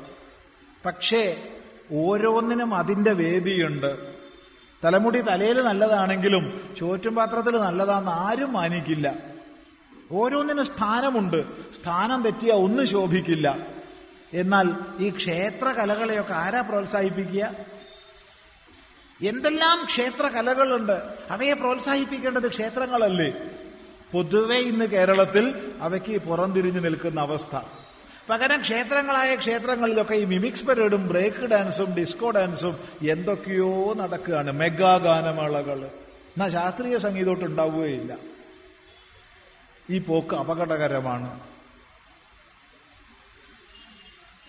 പക്ഷേ 0.86 1.48
ഓരോന്നിനും 1.92 2.76
അതിന്റെ 2.76 3.12
വേദിയുണ്ട്. 3.12 4.09
തലമുടി 4.86 5.22
തലയിൽ 5.22 5.62
നല്ലതാണെങ്കിലും 5.62 6.76
ചോറ്റും 6.80 7.16
പാത്രത്തിൽ 7.16 7.60
നല്ലതാണെന്ന് 7.60 8.12
ആരും 8.12 8.54
മാനിക്കില്ല. 8.54 9.16
ഓരോന്നിനും 10.12 10.66
സ്ഥാനമുണ്ട്. 10.66 11.46
സ്ഥാനം 11.54 12.24
തെറ്റിയ 12.24 12.52
ഒന്നും 12.52 12.88
ശോഭിക്കില്ല. 12.88 13.68
എന്നാൽ 14.34 14.70
ഈ 15.00 15.10
ക്ഷേത്ര 15.10 15.72
കലകളെയൊക്കെ 15.72 16.34
ആരാ 16.34 16.62
പ്രോത്സാഹിപ്പിക്കുക? 16.62 17.52
എന്തെല്ലാം 19.22 19.86
ക്ഷേത്ര 19.86 20.28
കലകളുണ്ട് 20.28 21.02
അവയെ 21.30 21.54
പ്രോത്സാഹിപ്പിക്കേണ്ടത് 21.54 22.50
ക്ഷേത്രങ്ങളല്ലേ? 22.50 23.34
പൊതുവെ 24.12 24.58
ഇന്ന് 24.58 24.86
കേരളത്തിൽ 24.86 25.74
അവയ്ക്ക് 25.82 26.22
പുറംതിരിഞ്ഞു 26.22 26.80
നിൽക്കുന്ന 26.80 27.20
അവസ്ഥ. 27.20 27.56
പകരം 28.30 28.62
ക്ഷേത്രങ്ങളായ 28.62 29.36
ക്ഷേത്രങ്ങളിലൊക്കെ 29.36 30.14
ഈ 30.14 30.24
മിമിക്സ് 30.24 30.66
പരേഡും 30.66 31.08
ബ്രേക്ക് 31.08 31.46
ഡാൻസും 31.46 31.94
ഡിസ്കോ 31.94 32.32
ഡാൻസും 32.32 32.78
എന്തൊക്കെയോ 33.10 33.94
നടക്കുകയാണ്. 33.94 34.52
മെഗാ 34.52 34.98
ഗാനമേളകൾ 34.98 35.86
എന്നാ 35.86 36.50
ശാസ്ത്രീയ 36.50 36.98
സംഗീതോട്ട് 36.98 37.46
ഉണ്ടാവുകയില്ല. 37.46 38.18
ഈ 39.90 40.00
പോക്ക് 40.00 40.36
അപകടകരമാണ്. 40.36 41.40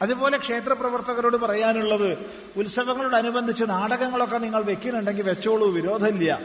അതുപോലെ 0.02 0.38
ക്ഷേത്രപ്രവർത്തകരോട് 0.38 1.36
പറയാനുള്ളത് 1.36 2.32
ഉത്സവങ്ങളോടനുബന്ധിച്ച് 2.56 3.64
നാടകങ്ങളൊക്കെ 3.68 4.38
നിങ്ങൾ 4.38 4.62
വെക്കുന്നുണ്ടെങ്കിൽ 4.62 5.22
വെച്ചോളൂ 5.22 5.70
വിരോധമില്ല. 5.70 6.40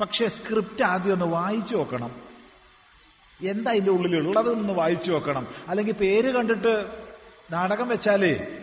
പക്ഷെ 0.00 0.28
സ്ക്രിപ്റ്റ് 0.28 0.84
ആദ്യം 0.84 1.12
ഒന്ന് 1.12 1.24
വായിച്ചു 1.24 1.76
നോക്കണം. 1.76 2.25
എന്താ 3.40 3.70
അതിന്റെ 3.70 3.90
ഉള്ളിലുള്ളത്? 3.90 4.48
ഒന്ന് 4.48 4.72
വായിച്ചു 4.72 5.10
നോക്കണം 5.12 5.48
അല്ലെങ്കിൽ 5.68 5.92
പേര് 5.92 6.34
കണ്ടിട്ട് 6.34 6.86
നാടകം 7.50 7.88
വെച്ചാലേ 7.88 8.62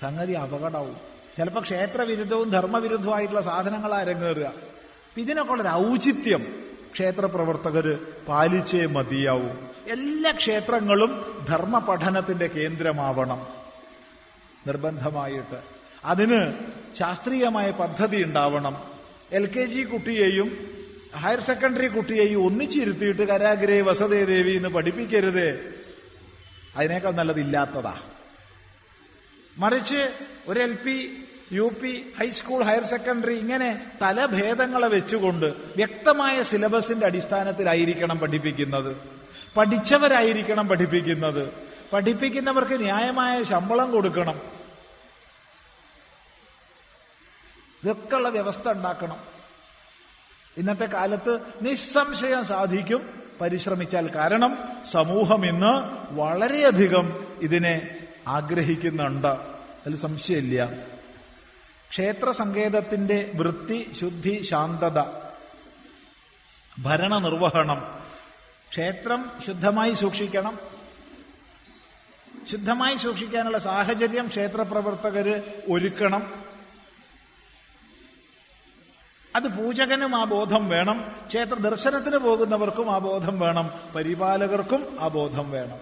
സംഗതി 0.00 0.32
അപകടവും 0.32 0.96
ചിലപ്പോൾ 1.38 1.60
ക്ഷേത്രവിരുദ്ധവും 1.60 2.50
ധർമ്മവിരുദ്ധവുമായിട്ടുള്ള 2.50 3.42
സാധനങ്ങൾ 3.42 3.94
അരങ്ങേറുക 3.94 4.52
ഇതിനൊക്കെ 5.16 5.52
ഉള്ളൊരു 5.52 5.92
ഔചിത്യം 5.92 6.64
ക്ഷേത്ര 6.92 7.26
പ്രവർത്തകർ 7.26 7.98
പാലിച്ചേ 8.28 8.86
മതിയാവൂ. 8.86 9.48
എല്ലാ 9.86 10.30
ക്ഷേത്രങ്ങളും 10.30 11.44
ധർമ്മ 11.48 11.78
പഠനത്തിന്റെ 11.78 12.46
കേന്ദ്രമാവണം 12.46 13.46
നിർബന്ധമായിട്ട്. 14.66 15.60
അതിന് 16.04 16.54
ശാസ്ത്രീയമായ 16.98 17.70
പദ്ധതി 17.70 18.22
ഉണ്ടാവണം. 18.22 18.84
എൽ 19.32 19.46
കെ 19.46 19.66
ജി 19.66 19.80
കുട്ടിയെയും 19.82 20.73
ഹയർ 21.16 21.40
സെക്കൻഡറി 21.40 21.86
കുട്ടിയെയും 21.86 22.46
ഒന്നിച്ചിരുത്തിയിട്ട് 22.46 23.28
കരാഗ്രേ 23.28 23.80
വസതേ 23.80 24.24
ദേവി 24.24 24.52
എന്ന് 24.52 24.68
പഠിപ്പിക്കരുത്. 24.68 25.74
അതിനേക്കാൾ 26.76 27.10
നല്ലതില്ലാത്തതാ. 27.10 27.94
മറിച്ച് 29.58 30.10
ഒരു 30.48 30.60
L 30.60 30.72
P 30.72 31.24
U 31.52 31.74
P 31.82 32.12
high school 32.18 32.62
higher 32.62 32.84
secondary 32.84 33.38
ഇങ്ങനെ 33.38 33.86
തലഭേദങ്ങളെ 34.02 34.88
വെച്ചുകൊണ്ട് 34.88 35.46
വ്യക്തമായ 35.46 36.42
സിലബസിന്റെ 36.42 37.06
അടിസ്ഥാനത്തിലായിരിക്കണം 37.06 38.18
പഠിപ്പിക്കുന്നത്. 38.18 38.96
പഠിച്ചവരായിരിക്കണം 39.56 40.68
പഠിപ്പിക്കുന്നത്. 40.68 41.48
പഠിപ്പിക്കുന്നവർക്ക് 41.92 42.80
ന്യായമായ 42.80 43.42
ശമ്പളം 43.42 43.90
കൊടുക്കണം. 43.90 44.40
ഇതൊക്കെയുള്ള 47.82 48.28
വ്യവസ്ഥ 48.28 48.68
ഉണ്ടാക്കണം. 48.68 49.33
ഇന്നത്തെ 50.58 50.84
കാലത്ത് 50.84 51.38
നിസ്സംശയം 51.62 52.44
സാധിക്കും. 52.44 53.24
പരിശ്രമിച്ചാൽ 53.40 54.14
കാരണം 54.14 54.58
സമൂഹം 54.92 55.46
ഇന്ന് 55.46 55.96
വളരെയധികം 56.14 57.26
ഇതിനെ 57.40 58.06
ആഗ്രഹിക്കുന്നുണ്ട്. 58.28 59.28
അതിൽ 59.28 59.96
സംശയമില്ല. 59.96 60.72
ക്ഷേത്ര 61.90 62.30
സങ്കേതത്തിന്റെ 62.30 63.32
വൃത്തി 63.34 63.90
ശുദ്ധി 64.00 64.42
ശാന്തത 64.42 65.02
ഭരണ 66.82 67.18
നിർവഹണം 67.18 67.98
ക്ഷേത്രം 68.70 69.30
ശുദ്ധമായി 69.46 69.92
സൂക്ഷിക്കണം. 69.92 70.58
ശുദ്ധമായി 72.50 72.96
സൂക്ഷിക്കാനുള്ള 72.96 73.58
സാഹചര്യം 73.58 74.28
ക്ഷേത്രപ്രവർത്തകര് 74.28 75.42
ഒരുക്കണം. 75.70 76.43
അത് 79.36 79.42
പൂജകനും 79.42 80.16
ആ 80.16 80.24
ബോധം 80.24 80.68
വേണം. 80.68 81.12
ക്ഷേത്ര 81.26 81.54
ദർശനത്തിന് 81.54 82.16
പോകുന്നവർക്കും 82.16 82.90
ആ 82.90 82.98
ബോധം 82.98 83.40
വേണം. 83.40 83.70
പരിപാലകർക്കും 83.96 84.96
ആ 85.00 85.08
ബോധം 85.08 85.50
വേണം. 85.50 85.76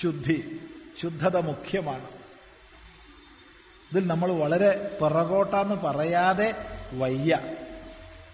ശുദ്ധി 0.00 0.60
ശുദ്ധത 1.02 1.36
മുഖ്യമാണ്. 1.36 2.04
ഇതിൽ 3.92 4.06
നമ്മൾ 4.06 4.32
വളരെ 4.32 4.98
പിറകോട്ടാന്ന് 5.02 5.74
പറയാതെ 5.74 6.54
വയ്യ. 6.92 7.38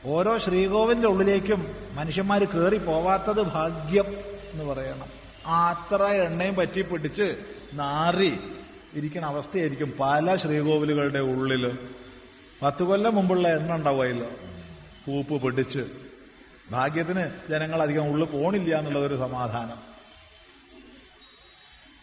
ഓരോ 0.05 0.39
ശ്രീകോവിലിന്റെ 0.39 1.09
ഉള്ളിലേക്കും 1.09 1.77
മനുഷ്യന്മാർ 1.93 2.45
കയറി 2.45 2.77
പോവാത്തത് 2.77 3.43
ഭാഗ്യം 3.43 4.07
എന്ന് 4.53 4.65
പറയണം. 4.65 5.23
അത്ര 5.47 6.03
എണ്ണയും 6.03 6.55
പറ്റി 6.55 6.81
പിടിച്ച് 6.81 7.37
നാറി 7.73 8.41
ഇരിക്കുന്ന 8.95 9.27
അവസ്ഥയായിരിക്കും 9.27 9.95
പല 10.01 10.37
ശ്രീകോവിലുകളുടെ 10.37 11.19
ഉള്ളിൽ 11.19 11.79
പത്ത് 12.63 12.83
കൊല്ലം 12.83 13.15
മുമ്പുള്ള 13.15 13.49
എണ്ണ 13.49 13.75
ഉണ്ടാവുമല്ലോ 13.75 14.31
പൂപ്പ് 15.07 15.43
പിടിച്ച്. 15.43 15.85
ഭാഗ്യത്തിന് 16.71 17.31
ജനങ്ങൾ 17.51 17.83
അധികം 17.83 18.11
ഉള്ളു 18.13 18.27
പോണില്ല 18.27 18.79
എന്നുള്ളതൊരു 18.79 19.17
സമാധാനം. 19.17 19.79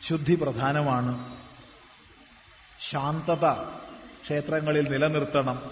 ശുദ്ധി 0.01 0.35
പ്രധാനമാണ്. 0.35 1.35
ശാന്തത 2.79 3.53
ക്ഷേത്രങ്ങളിൽ 4.23 4.89
നിലനിർത്തണം. 4.89 5.71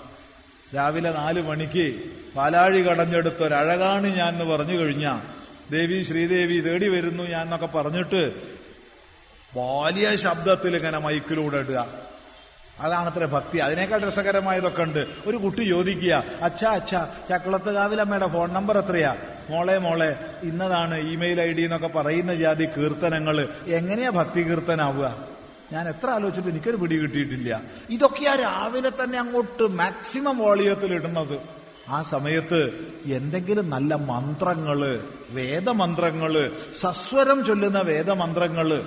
രാവിലെ 0.75 1.11
നാല് 1.11 1.41
മണിക്ക് 1.41 2.03
പാലാഴി 2.35 2.81
കടഞ്ഞെടുത്ത 2.81 3.43
ഒരഴകാണ് 3.43 4.07
ഞാൻ 4.07 4.29
എന്ന് 4.29 4.45
പറഞ്ഞു 4.45 4.77
കഴിഞ്ഞാ 4.77 5.21
ദേവി 5.71 6.03
ശ്രീദേവി 6.03 6.59
തേടി 6.59 6.87
വരുന്നു 6.89 7.23
ഞാൻ 7.23 7.41
എന്നൊക്കെ 7.41 7.65
പറഞ്ഞിട്ട് 7.65 8.35
വലിയ 9.57 10.15
ശബ്ദത്തിൽ 10.15 10.75
ഇങ്ങനെ 10.77 10.97
മൈക്കിലൂടെ 10.97 11.57
ഇടുക. 11.57 12.06
അതാണത്ര 12.79 13.25
ഭക്തി. 13.25 13.57
അതിനേക്കാൾ 13.57 13.99
രസകരമായതൊക്കെ 14.07 14.83
ഉണ്ട്. 14.83 15.07
ഒരു 15.25 15.37
കുട്ടി 15.37 15.63
ചോദിക്കുക 15.63 16.23
അച്ഛാ 16.41 16.71
അച്ഛാ 16.71 17.11
ചക്കുളത്തുകാവിലമ്മയുടെ 17.29 18.27
ഫോൺ 18.27 18.53
നമ്പർ 18.53 18.77
എത്രയാ? 18.77 19.15
മോളെ 19.49 19.77
മോളെ 19.77 20.39
ഇന്നതാണ് 20.43 20.95
ഇമെയിൽ 20.95 21.41
ഐ 21.41 21.51
ഡി 21.51 21.61
എന്നൊക്കെ 21.61 21.87
പറയുന്ന 21.87 22.35
ജാതി 22.35 22.65
കീർത്തനങ്ങൾ 22.65 23.49
എങ്ങനെയാ 23.67 24.09
ഭക്തി 24.09 24.41
കീർത്തനാവുക? 24.41 25.27
ഞാൻ 25.71 25.87
എത്ര 25.87 26.09
ആലോചിച്ചിട്ട് 26.09 26.49
എനിക്കൊരു 26.49 26.77
പിടി 26.77 26.97
കിട്ടിയിട്ടില്ല. 26.97 27.61
ഇതൊക്കെയാ 27.89 28.35
രാവിലെ 28.35 28.91
തന്നെ 29.03 29.19
അങ്ങോട്ട് 29.19 29.63
മാക്സിമം 29.63 30.37
വോളിയത്തിൽ 30.37 30.93
ഇടുന്നത്. 30.93 31.39
ആ 31.89 32.03
സമയത്ത് 32.03 32.59
എന്തെങ്കിലും 33.05 33.69
നല്ല 33.69 33.95
മന്ത്രങ്ങൾ 33.95 35.01
വേദമന്ത്രങ്ങൾ 35.29 36.51
സസ്വരം 36.75 37.45
ചൊല്ലുന്ന 37.45 37.79
വേദമന്ത്രങ്ങൾ 37.79 38.83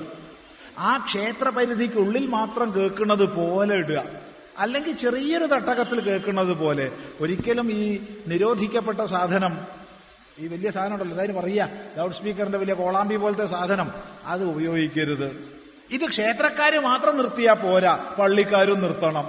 ആ 0.81 0.99
ക്ഷേത്ര 0.99 1.49
പരിധിക്കുള്ളിൽ 1.49 2.26
മാത്രം 2.26 2.74
കേൾക്കുന്നത് 2.74 3.24
പോലെ 3.35 3.74
ഇടുക. 3.74 4.03
അല്ലെങ്കിൽ 4.59 4.97
ചെറിയൊരു 4.97 5.45
തട്ടകത്തിൽ 5.45 6.01
കേൾക്കുന്നത് 6.01 6.53
പോലെ. 6.57 6.93
ഒരിക്കലും 7.20 7.72
ഈ 7.72 7.99
നിരോധിക്കപ്പെട്ട 8.26 9.01
സാധനം 9.05 9.59
ഈ 10.39 10.47
വലിയ 10.47 10.70
സാധനം 10.70 10.93
ഉണ്ടല്ലോ 10.93 11.16
അതായത് 11.16 11.33
പറയുക 11.33 11.68
ലൗഡ് 11.99 12.12
സ്പീക്കറിന്റെ 12.12 12.59
വലിയ 12.59 12.74
കോളാമ്പി 12.74 13.16
പോലത്തെ 13.16 13.47
സാധനം 13.47 13.93
അത് 14.24 14.45
ഉപയോഗിക്കരുത്. 14.45 15.59
ഇത് 15.91 16.09
ക്ഷേത്രക്കാര് 16.09 16.78
മാത്രം 16.78 17.16
നിർത്തിയാ 17.16 17.53
പോരാ 17.53 18.14
പള്ളിക്കാരും 18.18 18.83
നിർത്തണം. 18.83 19.26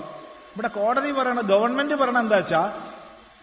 ഇവിടെ 0.53 0.67
കോടതി 0.67 1.11
പറയണ 1.11 1.41
ഗവൺമെന്റ് 1.41 1.95
പറയണ 1.95 2.19
എന്താ 2.19 2.37
വെച്ചാ 2.37 2.91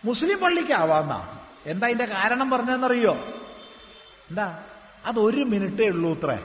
മുസ്ലിം 0.05 0.39
പള്ളിക്കാവാന്ന. 0.39 1.29
എന്താ 1.67 1.87
ഇതിന്റെ 1.87 2.05
കാരണം 2.05 2.51
പറഞ്ഞതെന്നറിയോ? 2.51 3.15
എന്താ? 4.31 4.63
അത് 5.05 5.19
ഒരു 5.19 5.37
മിനിറ്റേ 5.37 5.89
ഉള്ളൂ 5.89 6.19
അത്രേ 6.19 6.39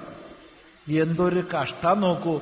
എന്തൊരു 0.92 1.40
കഷ്ടം 1.40 2.02
നോക്കൂ. 2.02 2.42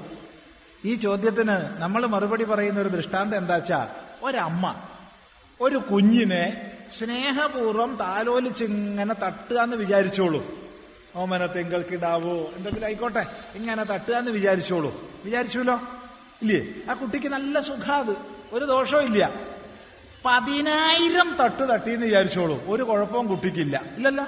ഈ 0.86 0.96
ചോദ്യത്തിന് 0.96 1.82
നമ്മൾ 1.82 2.06
മറുപടി 2.06 2.44
പറയുന്ന 2.44 2.80
ഒരു 2.80 2.90
ദൃഷ്ടാന്തം 2.90 3.38
എന്താച്ചാ 3.38 3.96
ഒരമ്മ 4.22 4.76
ഒരു 5.62 5.78
കുഞ്ഞിനെ 5.78 6.72
സ്നേഹപൂർവം 6.92 7.96
താലോലിച്ചിങ്ങനെ 7.96 9.14
തട്ടുക 9.14 9.58
എന്ന് 9.58 9.78
വിചാരിച്ചോളൂ. 9.78 10.46
ഓമന 11.16 11.46
തിങ്കൾക്കിടാവോ 11.46 12.32
എന്തെങ്കിലും 12.32 12.86
ആയിക്കോട്ടെ 12.86 13.26
ഇങ്ങനെ 13.56 13.84
തട്ടുക 13.84 14.14
എന്ന് 14.14 14.32
വിചാരിച്ചോളൂ. 14.32 15.12
വിചാരിച്ചുല്ലോ 15.26 15.76
ഇല്ലേ? 16.42 16.92
ആ 16.92 16.94
കുട്ടിക്ക് 16.94 17.28
നല്ല 17.28 17.60
സുഖാത് 17.60 18.16
ഒരു 18.52 18.66
ദോഷവും 18.66 19.06
ഇല്ല. 19.06 19.34
പതിനായിരം 20.26 21.38
തട്ട് 21.44 21.74
തട്ടിയെന്ന് 21.74 22.06
വിചാരിച്ചോളൂ. 22.06 22.64
ഒരു 22.66 22.84
കുഴപ്പവും 22.84 23.28
കുട്ടിക്കില്ല. 23.28 23.82
ഇല്ലല്ലോ? 23.98 24.26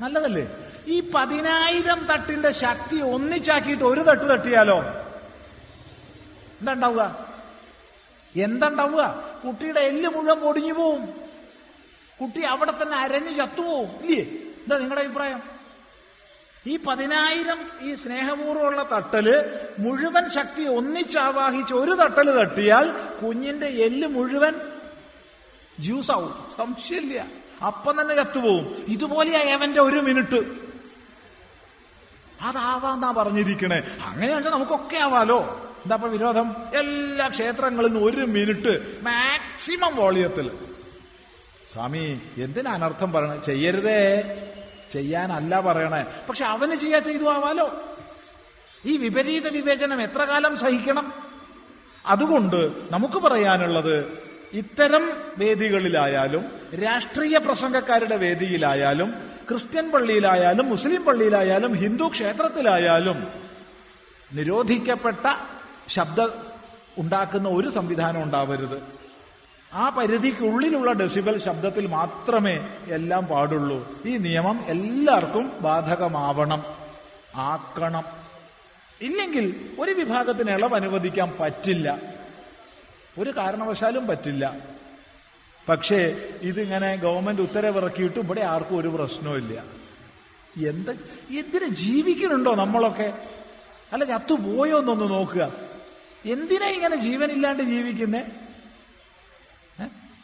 നല്ലതല്ലേ? 0.00 0.48
ഈ 0.88 1.10
പതിനായിരം 1.14 2.06
തട്ടിന്റെ 2.12 2.50
ശക്തി 2.50 2.96
ഒന്നിച്ചാക്കിയിട്ട് 2.96 3.84
ഒരു 3.84 4.00
തട്ട് 4.00 4.30
തട്ടിയാലോ? 4.30 4.78
എന്താണ്ടാവുക? 6.60 7.28
എന്താണ്ടാവുക? 8.36 9.24
കുട്ടിയുടെ 9.46 9.80
എല്ല് 9.80 10.08
മുഴുവൻ 10.08 10.40
പൊടിഞ്ഞു 10.40 10.72
പോവും. 10.72 11.06
കുട്ടി 12.20 12.40
അവിടെ 12.40 12.72
തന്നെ 12.72 12.96
അരഞ്ഞു 12.96 13.30
ചത്തുപോവും. 13.30 13.88
ഇല്ലേ? 13.88 14.22
എന്താ 14.44 14.78
നിങ്ങളുടെ 14.78 15.04
അഭിപ്രായം? 15.04 15.42
ഈ 16.66 16.76
പതിനായിരം 16.76 17.60
ഈ 17.80 17.94
സ്നേഹപൂർവമുള്ള 17.94 18.88
തട്ടൽ 18.92 19.44
മുഴുവൻ 19.78 20.30
ശക്തി 20.30 20.62
ഒന്നിച്ചാവാഹിച്ച് 20.62 21.74
ഒരു 21.74 21.90
തട്ടൽ 21.90 22.30
തട്ടിയാൽ 22.30 22.90
കുഞ്ഞിന്റെ 23.22 23.66
എല്ല് 23.66 24.08
മുഴുവൻ 24.08 24.54
ജ്യൂസാവും. 25.80 26.46
സംശയമില്ല. 26.56 27.26
അപ്പം 27.66 28.00
തന്നെ 28.00 28.14
ചത്തുപോവും. 28.14 28.84
ഇതുപോലെയാ 28.88 29.54
അവന്റെ 29.54 29.80
ഒരു 29.80 29.96
മിനിറ്റ്. 29.96 30.67
അതാവാന്നാ 32.42 33.14
പറഞ്ഞിരിക്കണേ. 33.18 33.82
അങ്ങനെയാണെന്ന് 34.06 34.50
നമുക്കൊക്കെ 34.50 34.96
ആവാലോ. 34.96 35.38
എന്താ 35.78 35.96
വിരോധം? 35.96 36.56
എല്ലാ 36.74 37.28
ക്ഷേത്രങ്ങളിൽ 37.28 37.88
നിന്ന് 37.88 38.04
ഒരു 38.04 38.16
മിനിറ്റ് 38.16 38.98
മാക്സിമം 39.02 39.96
വോളിയത്തിൽ 39.96 40.50
സ്വാമി 41.72 42.20
എന്തിനാ 42.36 42.72
അനർത്ഥം 42.72 43.12
പറയണേ? 43.12 43.40
ചെയ്യരുതേ. 43.46 44.22
ചെയ്യാനല്ല 44.92 45.60
പറയണേ. 45.60 46.04
പക്ഷെ 46.28 46.44
അവന് 46.44 46.74
ചെയ്യാ 46.74 46.98
ചെയ്തു 46.98 47.24
ആവാലോ. 47.24 47.82
ഈ 48.84 48.96
വിപരീത 48.96 49.48
വിവേചനം 49.48 50.02
എത്ര 50.02 50.24
കാലം 50.24 50.56
സഹിക്കണം? 50.56 51.12
അതുകൊണ്ട് 52.06 52.72
നമുക്ക് 52.90 53.18
പറയാനുള്ളത് 53.18 54.18
ഇത്തരം 54.52 55.12
വേദികളിലായാലും 55.38 56.44
രാഷ്ട്രീയ 56.82 57.38
പ്രസംഗക്കാരുടെ 57.38 58.16
വേദിയിലായാലും 58.16 59.37
ക്രിസ്ത്യൻ 59.48 59.90
പള്ളിയിലായാലും 59.90 60.68
മുസ്ലിം 60.68 61.04
പള്ളിയിലായാലും 61.04 61.74
ഹിന്ദു 61.74 62.08
ക്ഷേത്രത്തിലായാലും 62.08 63.28
നിരോധിക്കപ്പെട്ട 64.32 65.34
ശബ്ദ 65.88 66.28
ഉണ്ടാക്കുന്ന 66.98 67.48
ഒരു 67.48 67.70
സംവിധാനം 67.70 68.22
ഉണ്ടാവരുത്. 68.22 68.82
ആ 69.72 69.88
പരിധിക്കുള്ളിലുള്ള 69.88 70.92
ഡെസിബൽ 70.92 71.38
ശബ്ദത്തിൽ 71.38 71.86
മാത്രമേ 71.86 72.68
എല്ലാം 72.86 73.24
പാടുള്ളൂ. 73.24 74.02
ഈ 74.06 74.16
നിയമം 74.16 74.64
എല്ലാവർക്കും 74.66 75.52
ബാധകമാവണം. 75.60 76.64
ആക്കണം. 77.36 78.04
ഇല്ലെങ്കിൽ 79.00 79.70
ഒരു 79.78 79.90
വിഭാഗത്തിന് 79.90 80.50
ഇളവ് 80.50 80.74
അനുവദിക്കാൻ 80.74 81.32
പറ്റില്ല. 81.40 81.98
ഒരു 83.18 83.30
കാരണവശാലും 83.30 84.06
പറ്റില്ല. 84.06 84.56
പക്ഷേ 85.68 86.30
ഇതിങ്ങനെ 86.42 86.96
ഗവൺമെന്റ് 86.96 87.42
ഉത്തരവിറക്കിയിട്ട് 87.42 88.18
ഇവിടെ 88.18 88.40
ആർക്കും 88.40 88.76
ഒരു 88.76 88.88
പ്രശ്നവുമില്ല. 88.88 89.64
എന്ത് 90.68 90.90
എന്തിനു 91.30 91.64
ജീവിക്കുന്നുണ്ടോ 91.64 92.54
നമ്മളൊക്കെ? 92.54 93.28
അല്ല 93.92 94.04
ചത്തുപോയോ 94.04 94.78
എന്നൊന്ന് 94.78 95.10
നോക്കുക. 95.10 95.52
എന്തിനാ 96.24 96.66
ഇങ്ങനെ 96.66 96.96
ജീവനില്ലാണ്ട് 96.96 97.62
ജീവിക്കുന്നേ? 97.62 98.24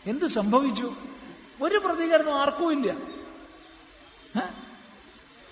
എന്ത് 0.06 0.26
സംഭവിച്ചു? 0.26 0.96
ഒരു 1.62 1.78
പ്രതികരണം 1.78 2.32
ആർക്കും 2.32 2.72
ഇല്ല? 2.72 2.96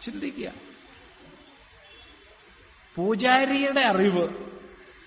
ചിന്തിക്കുക. 0.03 0.66
പൂജാരിയുടെ 2.97 3.81
അറിവ്. 3.81 4.29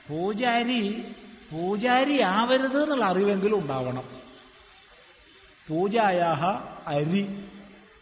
പൂജാരി 0.10 1.16
പൂജാരി 1.52 2.22
ആവരുത് 2.22 2.84
എന്നുള്ള 2.84 3.06
അറിവെങ്കിലും 3.06 3.60
ഉണ്ടാവണം. 3.60 4.04
പൂജായാഹ 5.70 6.46
അരി 6.88 7.46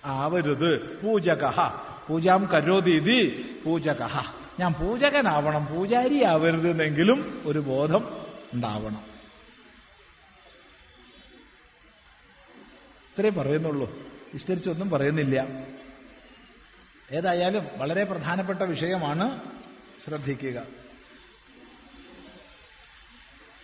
ആവരുത്. 0.06 1.02
പൂജക 1.02 1.60
പൂജാം 2.08 2.46
കരോതീതി 2.46 3.46
പൂജക 3.66 4.04
ഞാൻ 4.60 4.74
പൂജകനാവണം 4.74 5.66
പൂജാരി 5.66 6.24
ആവരുത് 6.24 6.70
എന്നെങ്കിലും 6.70 7.44
ഒരു 7.46 7.60
ബോധം 7.60 8.26
ഉണ്ടാവണം. 8.54 9.04
ഇത്രേ 13.14 13.30
പറയുന്നുള്ളൂ. 13.30 14.00
വിസ്തരിച്ചൊന്നും 14.34 14.90
പറയുന്നില്ല. 14.90 15.48
ഏതായാലും 17.12 17.66
വളരെ 17.78 18.04
പ്രധാനപ്പെട്ട 18.04 18.62
വിഷയമാണ് 18.62 19.57
ശ്രദ്ധിക്കുക. 20.08 20.64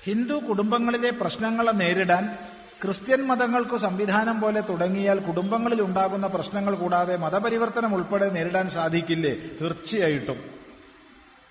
ഹിന്ദു 0.03 0.33
കുടുംബങ്ങളിലെ 0.33 1.09
പ്രശ്നങ്ങളെ 1.09 1.71
നേരിടാൻ 1.71 2.37
ക്രിസ്ത്യൻ 2.83 3.27
മതങ്ങൾക്ക് 3.27 3.77
സംവിധാനം 3.77 4.41
പോലെ 4.41 4.61
തുടങ്ങിയാൽ 4.61 5.19
കുടുംബങ്ങളിൽ 5.19 5.81
ഉണ്ടാകുന്ന 5.81 6.27
പ്രശ്നങ്ങൾ 6.27 6.75
കൂടാതെ 6.75 7.17
മതപരിവർത്തനം 7.17 7.95
ഉൾപ്പെടെ 7.95 8.29
നേരിടാൻ 8.29 8.69
സാധിക്കില്ലേ? 8.69 9.35
തീർച്ചയായിട്ടും. 9.61 10.43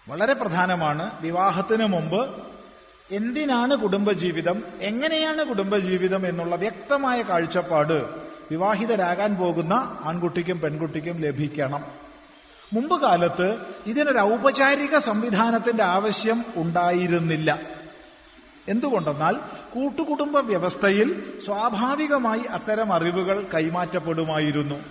വളരെ 0.08 0.32
പ്രധാനമാണ്. 0.32 1.22
വിവാഹത്തിന് 1.22 1.86
മുമ്പ് 1.86 2.42
എന്തിനാണ് 3.10 3.76
കുടുംബജീവിതം 3.76 4.62
എങ്ങനെയാണ് 4.80 5.44
കുടുംബജീവിതം 5.44 6.28
എന്നുള്ള 6.28 6.56
വ്യക്തമായ 6.56 7.22
കാഴ്ചപ്പാട് 7.22 8.24
വിവാഹിതരാകാൻ 8.50 9.34
പോകുന്ന 9.34 9.98
ആൺകുട്ടിക്കും 10.04 10.60
പെൺകുട്ടിക്കും 10.60 11.20
ലഭിക്കണം. 11.20 12.01
മുമ്പ് 12.72 13.02
കാലത്ത് 13.02 13.58
ഇതിനൊരു 13.86 14.18
ഔപചാരിക 14.18 14.98
സംവിധാനത്തിന്റെ 14.98 15.82
ആവശ്യം 15.82 16.44
ഉണ്ടായിരുന്നില്ല. 16.56 17.60
എന്തുകൊണ്ടെന്നാൽ 18.68 19.34
കൂട്ടുകുടുംബ 19.74 20.38
വ്യവസ്ഥയിൽ 20.38 21.38
സ്വാഭാവികമായി 21.44 22.40
അത്തരം 22.40 22.92
അറിവുകൾ 22.92 23.46
കൈമാറ്റപ്പെടുമായിരുന്നു. 23.54 24.84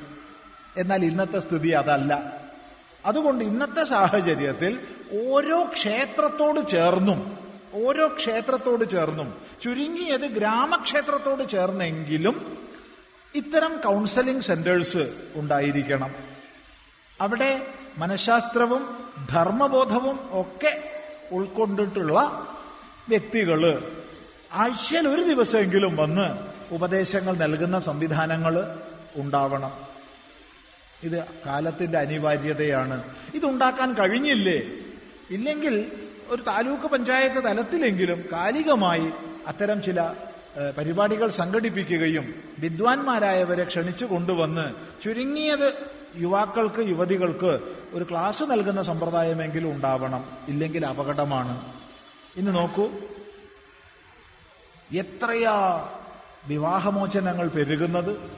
എന്നാൽ 0.77 1.05
ഇന്നത്തെ 1.05 1.39
സ്ഥിതി 1.39 1.69
അതല്ല. 1.69 2.41
അതുകൊണ്ട് 3.05 3.43
ഇന്നത്തെ 3.43 3.83
സാഹചര്യത്തിൽ 3.83 4.79
ഓരോ 5.29 5.63
ക്ഷേത്രത്തോട് 5.63 6.67
ചേർന്നും 6.67 7.37
ഓരോ 7.73 8.07
ക്ഷേത്രത്തോട് 8.07 8.89
ചേർന്നും 8.89 9.33
ചുരുങ്ങിയത് 9.61 10.21
ഗ്രാമക്ഷേത്രത്തോട് 10.21 11.49
ചേർന്നെങ്കിലും 11.49 12.57
ഇത്തരം 13.35 13.81
കൗൺസലിംഗ് 13.85 14.41
സെന്റേഴ്സ് 14.41 15.13
ഉണ്ടായിരിക്കണം. 15.35 16.30
അവിടെ 17.21 17.67
മനഃശാസ്ത്രവും 17.97 18.83
ധർമ്മബോധവും 19.29 20.19
ഒക്കെ 20.31 20.71
ഉൾക്കൊണ്ടിട്ടുള്ള 21.31 22.17
വ്യക്തികൾ 23.09 23.61
ആഴ്ചയിൽ 24.53 25.07
ഒരു 25.07 25.21
ദിവസമെങ്കിലും 25.21 25.95
വന്ന് 25.97 26.27
ഉപദേശങ്ങൾ 26.73 27.37
നൽകുന്ന 27.37 27.79
സംവിധാനങ്ങൾ 27.79 28.55
ഉണ്ടാവണം. 29.15 29.73
ഇത് 31.03 31.25
കാലത്തിന്റെ 31.45 31.97
അനിവാര്യതയാണ്. 31.97 33.03
ഇതുണ്ടാക്കാൻ 33.33 33.93
കഴിഞ്ഞില്ലേ? 33.93 34.59
ഇല്ലെങ്കിൽ 35.29 35.91
ഒരു 36.27 36.41
താലൂക്ക് 36.41 36.83
പഞ്ചായത്ത് 36.83 37.43
തലത്തിലെങ്കിലും 37.43 38.25
കാലികമായി 38.31 39.11
അത്തരം 39.47 39.81
ചില 39.81 40.13
പരിപാടികൾ 40.77 41.29
സംഘടിപ്പിക്കുകയും 41.29 42.43
വിദ്വാൻമാരായവരെ 42.59 43.63
ക്ഷണിച്ചു 43.63 44.05
കൊണ്ടുവന്ന് 44.05 44.65
ചുരുങ്ങിയത് 45.03 46.00
യുവാക്കൾക്ക് 46.15 46.89
യുവതികൾക്ക് 46.89 47.59
ഒരു 47.91 48.07
ക്ലാസ് 48.11 48.43
നൽകുന്ന 48.43 48.83
സമ്പ്രദായമെങ്കിലും 48.83 49.71
ഉണ്ടാവണം. 49.71 50.37
ഇല്ലെങ്കിൽ 50.47 50.85
അപകടമാണ്. 50.85 51.73
ഇന്ന് 52.35 52.55
നോക്കൂ. 52.55 52.89
എത്രയാ 54.93 55.87
വിവാഹമോചനങ്ങൾ 56.45 57.47
പെരുകുന്നത്? 57.47 58.31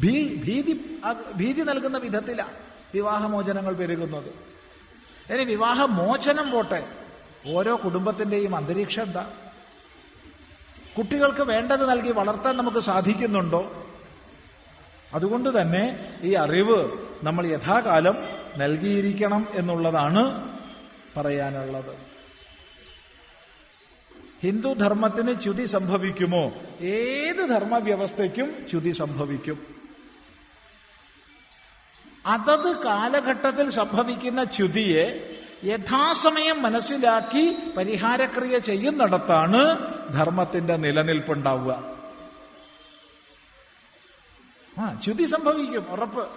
ഭീതി 0.00 1.00
ഭീതി 1.34 1.62
നൽകുന്ന 1.62 1.98
വിധത്തിലാണ് 1.98 2.52
വിവാഹമോചനങ്ങൾ 2.94 3.74
പെരുകുന്നത്. 3.74 4.28
ഇനി 5.32 5.44
വിവാഹമോചനം 5.44 6.50
പോട്ടെ. 6.50 6.88
ഓരോ 7.46 7.80
കുടുംബത്തിന്റെയും 7.84 8.56
അന്തരീക്ഷം 8.56 9.02
എന്താ? 9.02 9.32
കുട്ടികൾക്ക് 10.98 11.40
വേണ്ടത് 11.40 11.90
നൽകി 11.90 12.10
വളർത്താൻ 12.10 12.56
നമുക്ക് 12.56 12.78
സാധിക്കുന്നുണ്ടോ? 12.78 13.79
അതുകൊണ്ട് 15.14 15.60
തന്നെ 15.60 16.16
ഈ 16.22 16.32
അറിവ് 16.32 16.98
നമ്മൾ 17.22 17.46
യഥാകാലം 17.46 18.14
നൽകിയിരിക്കണം 18.56 19.46
എന്നുള്ളതാണ് 19.52 20.52
പറയാനുള്ളത്. 21.16 22.10
ഹിന്ദുധർമ്മത്തിന് 24.42 25.40
ച്യുതി 25.40 25.64
സംഭവിക്കുമോ? 25.64 26.52
ഏത് 26.80 27.48
ധർമ്മവ്യവസ്ഥയ്ക്കും 27.48 28.66
ച്യുതി 28.70 28.90
സംഭവിക്കും. 28.90 29.80
അതത് 32.26 32.76
കാലഘട്ടത്തിൽ 32.84 33.70
സംഭവിക്കുന്ന 33.70 34.44
ച്യുതിയെ 34.44 35.36
യഥാസമയം 35.64 36.62
മനസ്സിലാക്കി 36.62 37.56
പരിഹാരക്രിയ 37.76 38.58
ചെയ്യുന്നിടത്താണ് 38.58 39.78
ധർമ്മത്തിന്റെ 40.12 40.76
നിലനിൽപ്പുണ്ടാവുക. 40.76 41.99
ആ 44.78 44.94
ച്യുതി 45.04 45.24
സംഭവിക്കും 45.24 45.92
ഉറപ്പ്. 45.92 46.28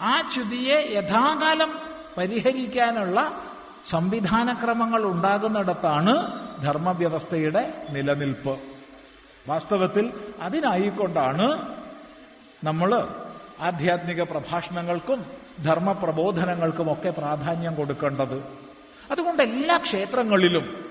ആ 0.00 0.20
ച്യുതിയെ 0.20 0.76
യഥാകാലം 0.92 1.78
പരിഹരിക്കാനുള്ള 2.18 3.42
സംവിധാനക്രമങ്ങൾ 3.86 5.02
ഉണ്ടാകുന്നിടത്താണ് 5.02 6.14
ധർമ്മവ്യവസ്ഥയുടെ 6.62 7.86
നിലനിൽപ്പ്. 7.90 8.58
വാസ്തവത്തിൽ 9.48 10.12
അതിനായിക്കൊണ്ടാണ് 10.40 11.76
നമ്മൾ 12.64 13.08
ആധ്യാത്മിക 13.60 14.22
പ്രഭാഷണങ്ങൾക്കും 14.22 15.26
ധർമ്മപ്രബോധനങ്ങൾക്കും 15.64 16.92
ഒക്കെ 16.92 17.10
പ്രാധാന്യം 17.10 17.74
കൊടുക്കേണ്ടത്. 17.74 18.58
അതുകൊണ്ട് 19.10 19.42
എല്ലാ 19.42 19.76
ക്ഷേത്രങ്ങളിലും 19.76 20.84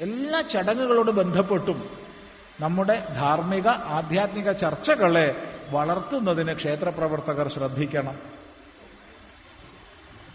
എല്ലാ 0.00 0.40
ചടങ്ങുകളോട് 0.40 1.10
ബന്ധപ്പെട്ടും 1.10 2.03
നമ്മുടെ 2.60 3.08
ധാർമ്മിക 3.14 3.68
ആധ്യാത്മിക 3.68 4.52
ചർച്ചകളെ 4.52 5.42
വളർത്തുന്നതിന് 5.70 6.54
ക്ഷേത്രപ്രവർത്തകർ 6.54 7.48
ശ്രദ്ധിക്കണം. 7.48 8.18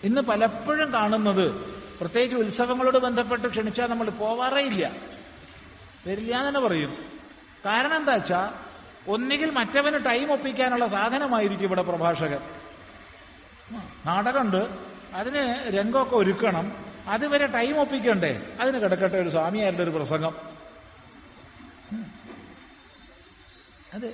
ഇന്ന് 0.03 0.21
പലപ്പോഴും 0.21 0.93
കാണുന്നത് 0.93 1.51
പ്രത്യേകിച്ച് 1.99 2.37
ഉത്സവങ്ങളോട് 2.37 2.97
ബന്ധപ്പെട്ട് 2.97 3.47
ക്ഷണിച്ചാൽ 3.47 3.87
നമ്മൾ 3.87 4.09
പോവാറേ 4.09 4.61
ഇല്ല. 4.61 4.91
വരില്ല 6.07 6.47
തന്നെ 6.47 6.59
പറയും. 6.59 6.97
കാരണം 7.65 7.95
എന്താ 7.95 8.13
വെച്ചാൽ 8.13 8.69
ഒന്നുകിൽ 9.11 9.51
മറ്റവന് 9.51 10.05
ടൈം 10.05 10.31
ഒപ്പിക്കാനുള്ള 10.33 10.87
സാധനമായിരിക്കും 10.87 11.65
ഇവിടെ 11.65 11.81
പ്രഭാഷകൻ. 11.81 12.39
നാടകമുണ്ട്. 14.05 14.67
അതിന് 15.13 15.71
രംഗമൊക്കെ 15.77 16.15
ഒരുക്കണം. 16.15 16.71
അതുവരെ 17.07 17.47
ടൈം 17.47 17.79
ഒപ്പിക്കണ്ടേ? 17.79 18.41
അതിന് 18.61 18.81
കിടക്കട്ടെ 18.81 19.17
ഒരു 19.17 19.29
സ്വാമിയാരുടെ 19.29 19.83
ഒരു 19.83 19.89
പ്രസംഗം. 19.89 20.58
അതെ. 23.93 24.13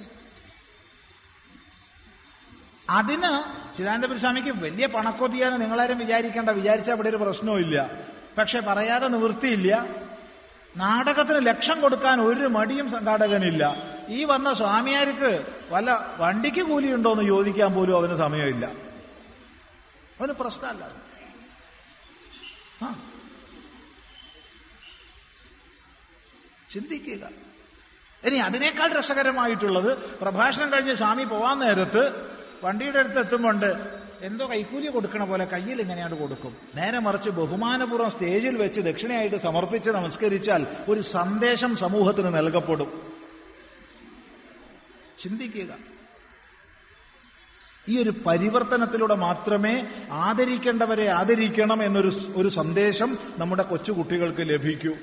അതിന് 2.89 3.43
ചിദാനന്ദപുര 3.77 4.17
സ്വാമിക്ക് 4.17 4.49
വലിയ 4.49 4.85
പണക്കൊതിയാണ് 4.85 5.61
നിങ്ങളാരും 5.61 5.97
വിചാരിക്കേണ്ട. 5.97 6.49
വിചാരിച്ചാൽ 6.49 6.93
അവിടെ 6.93 7.09
ഒരു 7.09 7.17
പ്രശ്നവും 7.17 7.73
പക്ഷെ 8.37 8.59
പറയാതെ 8.59 9.07
നിവൃത്തിയില്ല. 9.07 9.85
നാടകത്തിന് 10.77 11.45
ലക്ഷം 11.45 11.81
കൊടുക്കാൻ 11.81 12.21
ഒരു 12.21 12.47
മടിയും 12.47 12.91
സംഘാടകനില്ല. 12.91 13.75
ഈ 14.09 14.23
വന്ന 14.23 14.53
സ്വാമിയാർക്ക് 14.53 15.55
വല്ല 15.69 16.15
വണ്ടിക്ക് 16.17 16.61
കൂലിയുണ്ടോ 16.61 17.11
എന്ന് 17.11 17.25
ചോദിക്കാൻ 17.25 17.73
പോലും 17.73 17.95
അവന് 17.97 18.17
സമയമില്ല. 18.17 18.65
അവന് 20.19 20.31
പ്രശ്നമല്ല. 20.31 21.05
ചിന്തിക്കുക. 26.73 27.44
ഇനി 28.25 28.35
അതിനേക്കാൾ 28.35 28.93
രസകരമായിട്ടുള്ളത് 28.99 29.97
പ്രഭാഷണം 29.97 30.73
കഴിഞ്ഞ് 30.73 30.95
സ്വാമി 30.95 31.23
പോവാൻ 31.23 31.59
നേരത്ത് 31.59 32.35
വണ്ടിയുടെ 32.63 32.99
അടുത്ത് 32.99 33.19
എത്തുമ്പോണ്ട് 33.19 34.05
എന്തോ 34.21 34.49
കൈക്കൂലി 34.49 34.87
കൊടുക്കണ 34.87 35.23
പോലെ 35.23 35.45
കയ്യിൽ 35.45 35.81
ഇങ്ങനെയാണ് 35.81 36.17
കൊടുക്കും. 36.17 36.57
നേരെ 36.75 36.99
മറിച്ച് 36.99 37.29
ബഹുമാനപൂർവം 37.29 38.11
സ്റ്റേജിൽ 38.11 38.57
വെച്ച് 38.57 38.81
ദക്ഷിണയായിട്ട് 38.81 39.35
സമർപ്പിച്ച് 39.35 39.89
നമസ്കരിച്ചാൽ 39.89 40.67
ഒരു 40.89 41.01
സന്ദേശം 41.01 41.75
സമൂഹത്തിന് 41.75 42.35
നൽകപ്പെടും. 42.35 43.11
ചിന്തിക്കുക. 45.23 45.77
ഈ 47.89 48.01
ഒരു 48.01 48.09
പരിവർത്തനത്തിലൂടെ 48.09 49.15
മാത്രമേ 49.15 49.87
ആദരിക്കേണ്ടവരെ 50.11 51.07
ആദരിക്കണം 51.07 51.83
എന്നൊരു 51.83 52.11
ഒരു 52.35 52.47
സന്ദേശം 52.47 53.17
നമ്മുടെ 53.37 53.63
കൊച്ചുകുട്ടികൾക്ക് 53.63 54.41
ലഭിക്കൂ. 54.41 54.93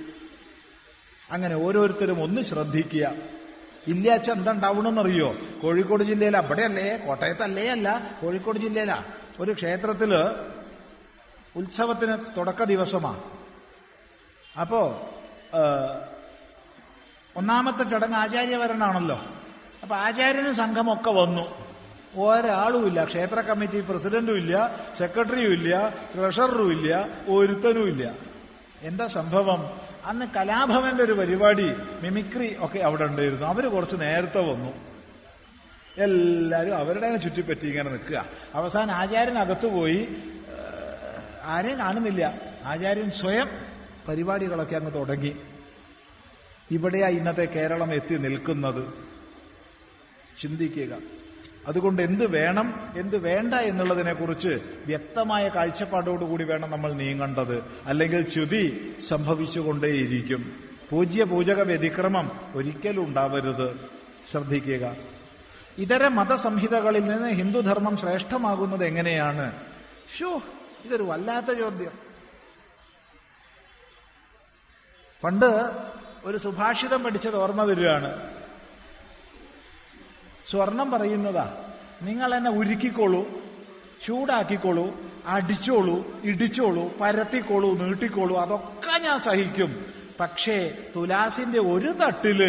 അങ്ങനെ 1.32 1.54
ഓരോരുത്തരും 1.54 2.22
ഒന്ന് 2.22 2.42
ശ്രദ്ധിക്കുക. 2.42 3.12
ഇല്ലാച്ച 3.86 4.30
എന്തുണ്ടാവണമെന്നറിയോ 4.30 5.28
കോഴിക്കോട് 5.62 6.04
ജില്ലയിൽ 6.04 6.36
അവിടെയല്ലേ 6.36 6.96
കോട്ടയത്തല്ലേ 7.06 7.68
അല്ല 7.68 7.88
കോഴിക്കോട് 8.22 8.58
ജില്ലയിലാ. 8.58 9.04
ഒരു 9.40 9.52
ക്ഷേത്രത്തിൽ 9.52 10.12
ഉത്സവത്തിന് 11.56 12.14
തുടക്ക 12.36 12.62
ദിവസമാണ് 12.64 13.22
അപ്പോ 14.60 14.80
ഒന്നാമത്തെ 17.36 17.84
ചടങ്ങ് 17.84 18.16
ആചാര്യവരനാണല്ലോ. 18.16 19.18
അപ്പൊ 19.82 19.96
ആചാര്യനും 19.96 20.54
സംഘമൊക്കെ 20.54 21.10
വന്നു. 21.10 21.44
ഒരാളും 22.16 22.86
ഇല്ല 22.86 23.04
ക്ഷേത്ര 23.04 23.40
കമ്മിറ്റി 23.40 23.80
പ്രസിഡന്റും 23.80 24.36
ഇല്ല 24.36 24.54
സെക്രട്ടറിയും 24.98 25.52
ഇല്ല 25.52 25.88
ട്രഷററും 26.14 26.72
ഇല്ല 26.72 27.08
ഒരുത്തനും 27.28 27.86
ഇല്ല. 27.88 28.14
എന്താ 28.82 29.06
സംഭവം? 29.06 29.60
അന്ന് 30.04 30.26
കലാഭവന്റെ 30.36 31.04
ഒരു 31.04 31.12
പരിപാടി 31.12 31.70
മിമിക്രി 32.02 32.56
ഒക്കെ 32.58 32.78
അവിടെ 32.78 33.04
ഉണ്ടായിരുന്നു. 33.04 33.46
അവർ 33.46 33.70
കുറച്ച് 33.70 33.96
നേരത്തെ 33.96 34.40
വന്നു. 34.40 34.72
എല്ലാരും 35.98 36.76
അവരുടെ 36.76 37.16
ചുറ്റിപ്പറ്റി 37.16 37.66
ഇങ്ങനെ 37.66 37.90
നിൽക്കുക. 37.90 38.24
അവസാനം 38.54 38.90
ആചാര്യൻ 38.90 39.38
അകത്തു 39.38 39.66
പോയി 39.66 40.08
ആരെയും 41.42 41.78
കാണുന്നില്ല. 41.78 42.40
ആചാര്യൻ 42.64 43.10
സ്വയം 43.10 43.48
പരിപാടികളൊക്കെ 44.08 44.76
അങ്ങ് 44.76 44.94
തുടങ്ങി. 44.94 45.36
ഇവിടെയാ 46.70 47.08
ഇന്നത്തെ 47.08 47.44
കേരളം 47.44 47.94
എത്തി 47.94 48.14
നിൽക്കുന്നത്. 48.14 48.94
ചിന്തിക്കുക. 50.36 51.21
അതുകൊണ്ട് 51.68 52.02
എന്ത് 52.02 52.26
വേണം 52.26 52.92
എന്ത് 52.96 53.16
വേണ്ട 53.16 53.54
എന്നുള്ളതിനെക്കുറിച്ച് 53.54 54.60
വ്യക്തമായ 54.86 55.48
കാഴ്ചപ്പാടോടുകൂടി 55.48 56.44
വേണം 56.44 56.70
നമ്മൾ 56.70 56.92
നീങ്ങേണ്ടത്. 56.92 57.64
അല്ലെങ്കിൽ 57.86 58.28
ച്യുതി 58.28 58.96
സംഭവിച്ചുകൊണ്ടേയിരിക്കും. 59.08 60.64
പൂജ്യ 60.90 61.24
പൂജക 61.24 61.62
വ്യതിക്രമം 61.62 62.40
ഒരിക്കലും 62.54 63.04
ഉണ്ടാവരുത്. 63.04 63.90
ശ്രദ്ധിക്കുക. 64.30 64.96
ഇതര 65.78 66.08
മതസംഹിതകളിൽ 66.08 67.04
നിന്ന് 67.04 67.28
ഹിന്ദുധർമ്മം 67.28 67.96
ശ്രേഷ്ഠമാകുന്നത് 67.96 68.84
എങ്ങനെയാണ്? 68.84 69.52
ഷോ 70.20 70.42
ഇതൊരു 70.84 71.02
വല്ലാത്ത 71.02 71.46
ചോദ്യം. 71.46 71.90
പണ്ട് 75.24 75.70
ഒരു 76.24 76.36
സുഭാഷിതം 76.36 77.02
പഠിച്ചത് 77.02 77.36
ഓർമ്മ 77.36 77.64
വരികയാണ് 77.64 78.41
സ്വർണം 80.50 80.90
പറയുന്നതാ. 80.90 81.64
നിങ്ങൾ 82.02 82.34
എന്നെ 82.34 82.50
ഉരുക്കിക്കോളൂ 82.50 83.30
ചൂടാക്കിക്കോളൂ 84.06 85.00
അടിച്ചോളൂ 85.26 86.20
ഇടിച്ചോളൂ 86.24 86.98
പരത്തിക്കോളൂ 87.00 87.78
നീട്ടിക്കോളൂ 87.78 88.36
അതൊക്കെ 88.36 88.98
ഞാൻ 88.98 89.18
സഹിക്കും. 89.20 89.86
പക്ഷേ 90.20 90.78
തുലാസിന്റെ 90.96 91.58
ഒരു 91.58 91.88
തട്ടിൽ 91.88 92.40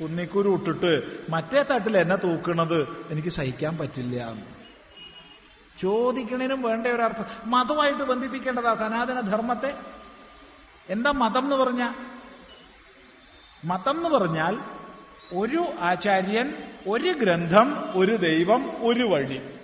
കുന്നിക്കുരു 0.00 0.48
ഇട്ടിട്ട് 0.48 1.02
മറ്റേ 1.30 1.62
തട്ടിൽ 1.62 1.98
എന്നെ 1.98 2.16
തൂക്കണത് 2.16 3.06
എനിക്ക് 3.10 3.28
സഹിക്കാൻ 3.28 3.78
പറ്റില്ല. 3.78 4.34
ചോദിക്കണേനും 5.80 6.62
വേണ്ട 6.62 6.86
ഒരർത്ഥം. 6.86 7.24
മതമായിട്ട് 7.44 8.02
ബന്ധിപ്പിക്കേണ്ടതാ 8.02 8.74
സനാതന 8.74 9.20
ധർമ്മത്തെ 9.20 9.74
എന്താ 10.88 11.10
മതം 11.10 11.44
എന്ന് 11.44 11.56
പറഞ്ഞ? 11.56 11.92
മതം 13.64 13.96
എന്ന് 13.96 14.08
പറഞ്ഞാൽ 14.08 14.77
ഒരു 15.32 15.74
ആചാര്യൻ 15.78 16.54
ഒരു 16.88 17.08
ഗ്രന്ഥം 17.08 17.98
ഒരു 17.98 18.16
ദൈവം 18.16 18.86
ഒരു 18.86 19.04
വഴി. 19.04 19.58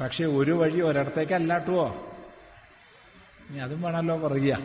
പക്ഷെ 0.00 0.24
ഒരു 0.24 0.52
വഴി 0.52 0.80
ഒരിടത്തേക്ക് 0.80 1.32
അല്ലാട്ടുവോ 1.32 2.16
ഇനി 3.50 3.58
അതും 3.58 3.82
വേണമല്ലോ 3.82 4.28
പറയുക. 4.28 4.58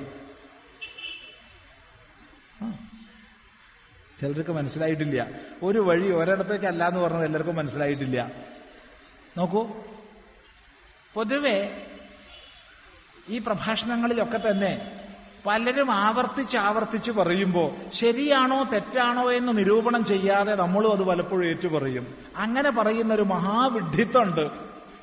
ചിലർക്ക് 4.21 4.51
മനസ്സിലായിട്ടില്ല. 4.51 5.27
ഒരു 5.63 5.79
വഴി 5.79 6.11
ഒരിടത്തേക്ക് 6.11 6.65
അല്ല 6.65 6.87
എന്ന് 6.87 6.99
പറഞ്ഞത് 6.99 7.25
എല്ലാവർക്കും 7.25 7.55
മനസ്സിലായിട്ടില്ല. 7.55 8.31
നോക്കൂ. 9.37 9.83
പൊതുവെ 11.13 11.87
ഈ 13.29 13.37
പ്രഭാഷണങ്ങളിലൊക്കെ 13.37 14.37
തന്നെ 14.37 14.94
പലരും 15.45 15.91
ആവർത്തിച്ച് 15.91 16.57
ആവർത്തിച്ച് 16.57 17.11
പറയുമ്പോൾ 17.11 17.89
ശരിയാണോ 17.89 18.63
തെറ്റാണോ 18.63 19.31
എന്ന് 19.31 19.57
നിരൂപണം 19.57 20.05
ചെയ്യാതെ 20.05 20.55
നമ്മളും 20.55 20.91
അത് 20.91 21.03
പലപ്പോഴും 21.03 21.47
ഏറ്റുപറയും. 21.47 22.07
അങ്ങനെ 22.37 22.69
പറയുന്ന 22.69 23.13
ഒരു 23.13 23.21
മഹാവിഡ്ഢിത്തുണ്ട് 23.21 24.49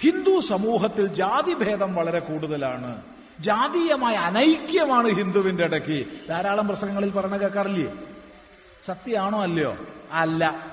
ഹിന്ദു 0.01 0.41
സമൂഹത്തിൽ 0.41 1.07
ജാതിഭേദം 1.07 1.95
വളരെ 1.95 2.19
കൂടുതലാണ്. 2.19 3.03
ജാതീയമായ 3.41 4.15
അനൈക്യമാണ് 4.15 5.09
ഹിന്ദുവിന്റെ 5.09 5.65
ഇടയ്ക്ക്. 5.65 6.05
ധാരാളം 6.29 6.69
പ്രസംഗങ്ങളിൽ 6.69 7.11
പറഞ്ഞ 7.11 7.37
കേൾക്കാറില്ലേ? 7.37 7.93
സത്യമാണോ 8.87 9.43
അല്ലയോ? 9.43 9.77
അല്ല. 10.13 10.72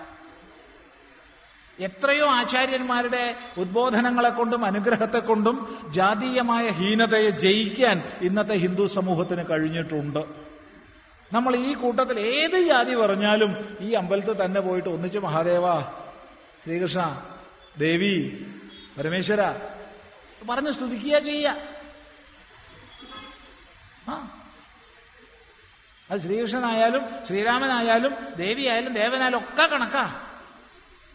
എത്രയോ 1.87 2.27
ആചാര്യന്മാരുടെ 2.39 3.23
ഉദ്ബോധനങ്ങളെ 3.61 4.31
കൊണ്ടും 4.39 4.61
അനുഗ്രഹത്തെ 4.65 5.21
കൊണ്ടും 5.29 5.57
ജാതീയമായ 5.97 6.65
ഹീനതയെ 6.79 7.31
ജയിക്കാൻ 7.43 7.97
ഇന്നത്തെ 8.27 8.55
ഹിന്ദു 8.63 8.85
സമൂഹത്തിന് 8.97 9.43
കഴിഞ്ഞിട്ടുണ്ട്. 9.51 10.21
നമ്മൾ 11.31 11.53
ഈ 11.67 11.71
കൂട്ടത്തിൽ 11.81 12.17
ഏത് 12.35 12.57
ജാതി 12.67 12.93
പറഞ്ഞാലും 13.01 13.51
ഈ 13.81 13.89
അമ്പലത്തിൽ 14.01 14.35
തന്നെ 14.43 14.61
പോയിട്ട് 14.67 14.89
ഒന്നിച്ച് 14.89 15.19
മഹാദേവ 15.25 15.65
ശ്രീകൃഷ്ണ 16.63 17.03
ദേവി 17.83 18.15
പരമേശ്വര 18.95 19.41
പറഞ്ഞ് 20.49 20.71
സ്തുതിക്കുക 20.77 21.17
ചെയ്യ 21.27 21.47
അത് 26.09 26.19
ശ്രീകൃഷ്ണനായാലും 26.23 27.03
ശ്രീരാമനായാലും 27.27 28.13
ദേവിയായാലും 28.41 28.93
ദേവനായാലും 28.93 29.39
ഒക്കെ 29.41 29.65
കണക്കാ. 29.73 30.03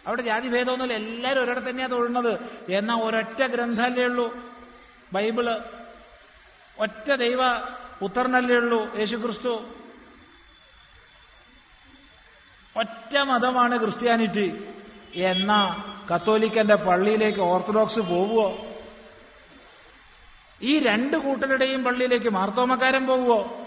അവിടെ 0.07 0.23
ജാതിഭേദമൊന്നുമില്ല 0.23 0.95
എല്ലാവരും 0.95 1.43
ഒരിടത്ത് 1.43 1.69
തന്നെയാ 1.69 1.87
തൊഴുന്നത്. 1.87 2.41
എന്നാൽ 2.73 2.97
ഒരൊറ്റ 2.97 3.47
ഗ്രന്ഥമല്ലേ 3.47 4.05
ഉള്ളൂ? 4.05 4.55
ബൈബിൾ 5.13 5.61
ഒറ്റ 6.79 7.13
ദൈവ 7.15 7.39
പുത്രനല്ലേ 8.01 8.57
ഉള്ളൂ? 8.57 8.97
യേശുക്രിസ്തു. 8.97 9.65
ഒറ്റ 12.77 13.19
മതമാണ് 13.19 13.81
ക്രിസ്ത്യാനിറ്റി. 13.81 14.65
എന്നാ 15.15 15.91
കത്തോലിക്കന്റെ 16.15 16.75
പള്ളിയിലേക്ക് 16.75 17.41
ഓർത്തഡോക്സ് 17.41 18.01
പോവുമോ 18.01 18.67
ഈ 20.63 20.79
രണ്ട് 20.79 21.17
കൂട്ടരുടെയും 21.17 21.85
പള്ളിയിലേക്ക് 21.85 22.29
മാർത്തോമക്കാരൻ 22.29 23.07
പോവുമോ 23.07 23.67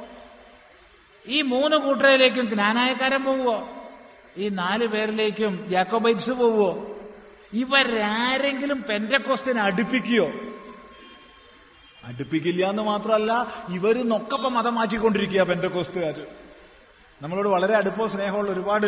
ഈ 1.28 1.42
മൂന്ന് 1.42 1.78
കൂട്ടരയിലേക്കും 1.78 2.50
ജ്ഞാനായക്കാരൻ 2.50 3.24
പോവുമോ 3.24 3.77
ഈ 4.38 4.50
നാല് 4.50 4.88
പേരിലേക്കും 4.88 5.66
ജാക്കോബൈറ്റ്സ് 5.70 6.32
പോവോ? 6.32 6.70
ഇവരാരെങ്കിലും 7.54 8.84
പെന്റക്കോസ്റ്റിനെ 8.90 9.62
അടുപ്പിക്കുകയോ 9.62 10.32
അടുപ്പിക്കില്ല 12.04 12.70
എന്ന് 12.70 12.84
മാത്രമല്ല 12.84 13.48
ഇവർ 13.70 14.10
നൊക്കപ്പം 14.10 14.54
മതം 14.54 14.76
മാറ്റിക്കൊണ്ടിരിക്കുക 14.76 15.42
പെന്റക്കോസ്റ്റുകാർ 15.42 16.28
നമ്മളോട് 17.22 17.48
വളരെ 17.48 17.76
അടുപ്പോ 17.76 18.08
സ്നേഹമുള്ള 18.08 18.52
ഒരുപാട് 18.52 18.88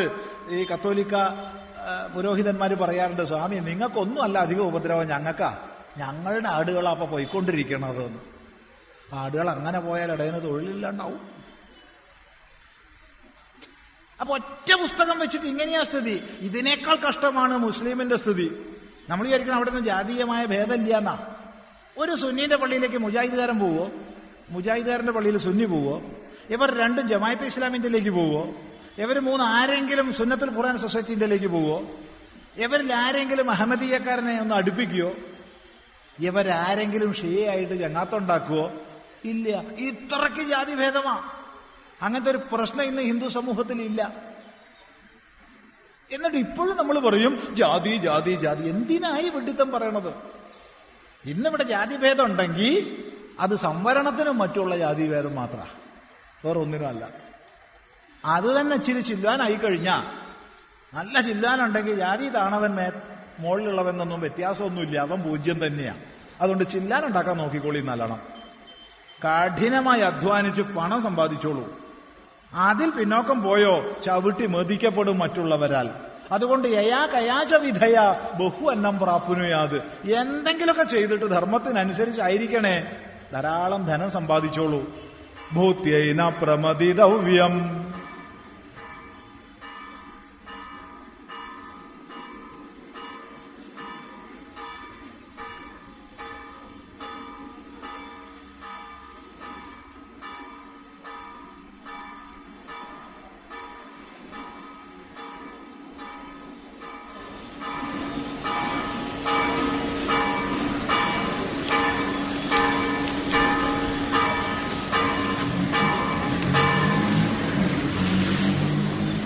ഈ 0.49 0.63
കത്തോലിക്ക 0.63 1.15
പുരോഹിതന്മാർ 2.15 2.73
പറയാറുണ്ട് 2.73 3.23
സ്വാമി 3.23 3.55
നിങ്ങൾക്കൊന്നും 3.55 4.21
അല്ല 4.23 4.37
അധികം 4.37 4.67
ഉപദ്രവം 4.67 5.07
ഞങ്ങൾക്കാ. 5.07 5.49
ഞങ്ങളുടെ 5.97 6.49
ആടുകളാ 6.49 6.91
അപ്പൊ 6.91 7.05
പോയിക്കൊണ്ടിരിക്കണത്. 7.05 8.21
ആടുകൾ 9.13 9.49
അങ്ങനെ 9.49 9.79
പോയാൽ 9.79 10.11
ഇടയന് 10.11 10.43
തൊഴിലില്ലാണ്ടാവും. 10.43 11.38
അപ്പൊ 14.21 14.35
ഒറ്റ 14.35 14.73
പുസ്തകം 14.73 15.19
വെച്ചിട്ട് 15.19 15.45
ഇങ്ങനെയാ 15.45 15.83
സ്ഥിതി. 15.83 16.23
ഇതിനേക്കാൾ 16.39 16.95
കഷ്ടമാണ് 16.95 17.57
മുസ്ലിമിന്റെ 17.57 18.17
സ്ഥിതി. 18.17 18.75
നമ്മൾ 19.09 19.25
വിചാരിക്കണം 19.25 19.55
അവിടെ 19.55 19.69
നിന്ന് 19.69 19.85
ജാതീയമായ 19.85 20.45
ഭേദമില്ല 20.45 20.97
എന്നാ 20.97 21.27
ഒരു 21.97 22.15
സുന്നിന്റെ 22.15 22.55
പള്ളിയിലേക്ക് 22.55 22.95
മുജാഹിദുകാരൻ 22.95 23.59
പോവോ? 23.59 23.91
മുജാഹിദുകാരന്റെ 24.49 25.11
പള്ളിയിൽ 25.11 25.37
സുന്നി 25.37 25.65
പോവോ? 25.65 26.01
ഇവർ 26.49 26.77
രണ്ടും 26.77 27.07
ജമായത്ത് 27.07 27.43
ഇസ്ലാമിന്റെലേക്ക് 27.43 28.09
പോവോ? 28.09 28.47
ഇവർ 28.97 29.19
മൂന്ന് 29.19 29.45
ആരെങ്കിലും 29.45 30.13
സുന്നത്തുൽ 30.13 30.55
ഖുർആൻ 30.55 30.77
സൊസൈറ്റിന്റെയിലേക്ക് 30.77 31.47
പോവോ? 31.47 31.81
ഇവരിൽ 32.57 32.93
ആരെങ്കിലും 32.93 33.51
അഹമ്മദീയക്കാരനെ 33.51 34.41
ഒന്ന് 34.41 34.55
അടുപ്പിക്കുകയോ 34.55 35.15
ഇവരാരെങ്കിലും 36.19 37.13
ഷീയായിട്ട് 37.13 37.73
ജങ്ങാത്തുണ്ടാക്കുവോ 37.73 38.71
ഇല്ല. 39.25 39.61
ഇത്രയ്ക്ക് 39.77 40.49
ജാതിഭേദമാ 40.49 41.38
അങ്ങനത്തെ 42.01 42.31
ഒരു 42.31 42.37
പ്രശ്നം 42.37 42.83
ഇന്ന് 42.83 43.01
ഹിന്ദു 43.01 43.27
സമൂഹത്തിൽ 43.27 43.81
ഇല്ല 43.81 44.13
എന്നിട്ട് 46.11 46.37
ഇപ്പോഴും 46.37 46.77
നമ്മൾ 46.77 46.99
പറയും 46.99 47.55
ജാതി 47.55 47.97
ജാതി 47.97 48.31
ജാതി. 48.31 48.69
എന്തിനായി 48.69 49.29
വിഡിത്തം 49.29 49.71
പറയണത്? 49.71 50.13
ഇന്നിവിടെ 51.25 51.63
ജാതിഭേദം 51.63 52.25
ഉണ്ടെങ്കിൽ 52.25 53.05
അത് 53.39 53.55
സംവരണത്തിനും 53.55 54.37
മറ്റുള്ള 54.37 54.77
ജാതിഭേദം 54.77 55.35
മാത്ര. 55.35 55.65
വേറെ 56.45 56.59
ഒന്നിനുമല്ല 56.59 57.09
അത് 58.25 58.59
തന്നെ 58.59 58.75
ഇച്ചിരി 58.75 58.99
ചില്ലാനായി 58.99 59.53
കഴിഞ്ഞാൽ 59.53 60.29
നല്ല 60.95 61.21
ചില്ലാനുണ്ടെങ്കിൽ 61.21 61.95
ജാതി 61.95 62.29
താണവൻ 62.29 62.75
മേ 62.75 62.91
മുകളിലുള്ളവെന്നൊന്നും 63.39 64.19
വ്യത്യാസമൊന്നുമില്ല. 64.19 64.99
അവൻ 64.99 65.21
പൂജ്യം 65.21 65.67
തന്നെയാണ് 65.67 66.01
അതുകൊണ്ട് 66.41 66.69
ചില്ലാനുണ്ടാക്കാൻ 66.69 67.37
നോക്കിക്കോളി 67.37 67.79
നല്ലോണം. 67.79 68.21
കഠിനമായി 69.25 70.01
അധ്വാനിച്ച് 70.01 70.61
പണം 70.61 71.01
സമ്പാദിച്ചോളൂ. 71.01 71.88
അതിൽ 72.53 72.89
പിന്നോക്കം 72.89 73.43
പോയോ? 73.43 73.85
ചവിട്ടി 74.03 74.45
മതിക്കപ്പെടും 74.45 75.19
മറ്റുള്ളവരാൽ. 75.19 75.89
അതുകൊണ്ട് 76.31 76.67
യയാ 76.67 77.05
കയാച 77.05 77.53
വിധയ 77.53 78.15
ബഹു 78.39 78.69
അന്നം 78.69 78.99
പ്രാപ്നുയാത്. 78.99 79.75
എന്തെങ്കിലുമൊക്കെ 80.11 80.83
ചെയ്തിട്ട് 80.83 81.29
ധർമ്മത്തിനനുസരിച്ചായിരിക്കണേ. 81.29 82.91
ധാരാളം 83.33 83.85
ധനം 83.85 84.11
സമ്പാദിച്ചോളൂ. 84.11 84.89
ഭൂത്യൈന 85.53 86.29
പ്രമതിതവ്യം 86.29 87.88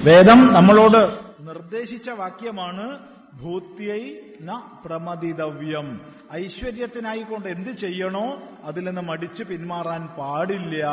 വേദം 0.03 0.53
നമ്മളോട് 0.53 1.17
നിർദ്ദേശിച്ച 1.39 2.09
വാക്യമാണ് 2.09 2.99
ഭൂത്യൈ 3.41 4.13
ന 4.41 4.61
പ്രമതിതവ്യം 4.85 6.01
ഐശ്വര്യത്തിനായിക്കൊണ്ട് 6.33 7.47
എന്ത് 7.47 7.69
ചെയ്യണോ 7.69 8.41
അതിൽ 8.63 8.83
നിന്ന് 8.83 9.01
മടിച്ച് 9.01 9.43
പിന്മാറാൻ 9.43 10.07
പാടില്ല. 10.07 10.85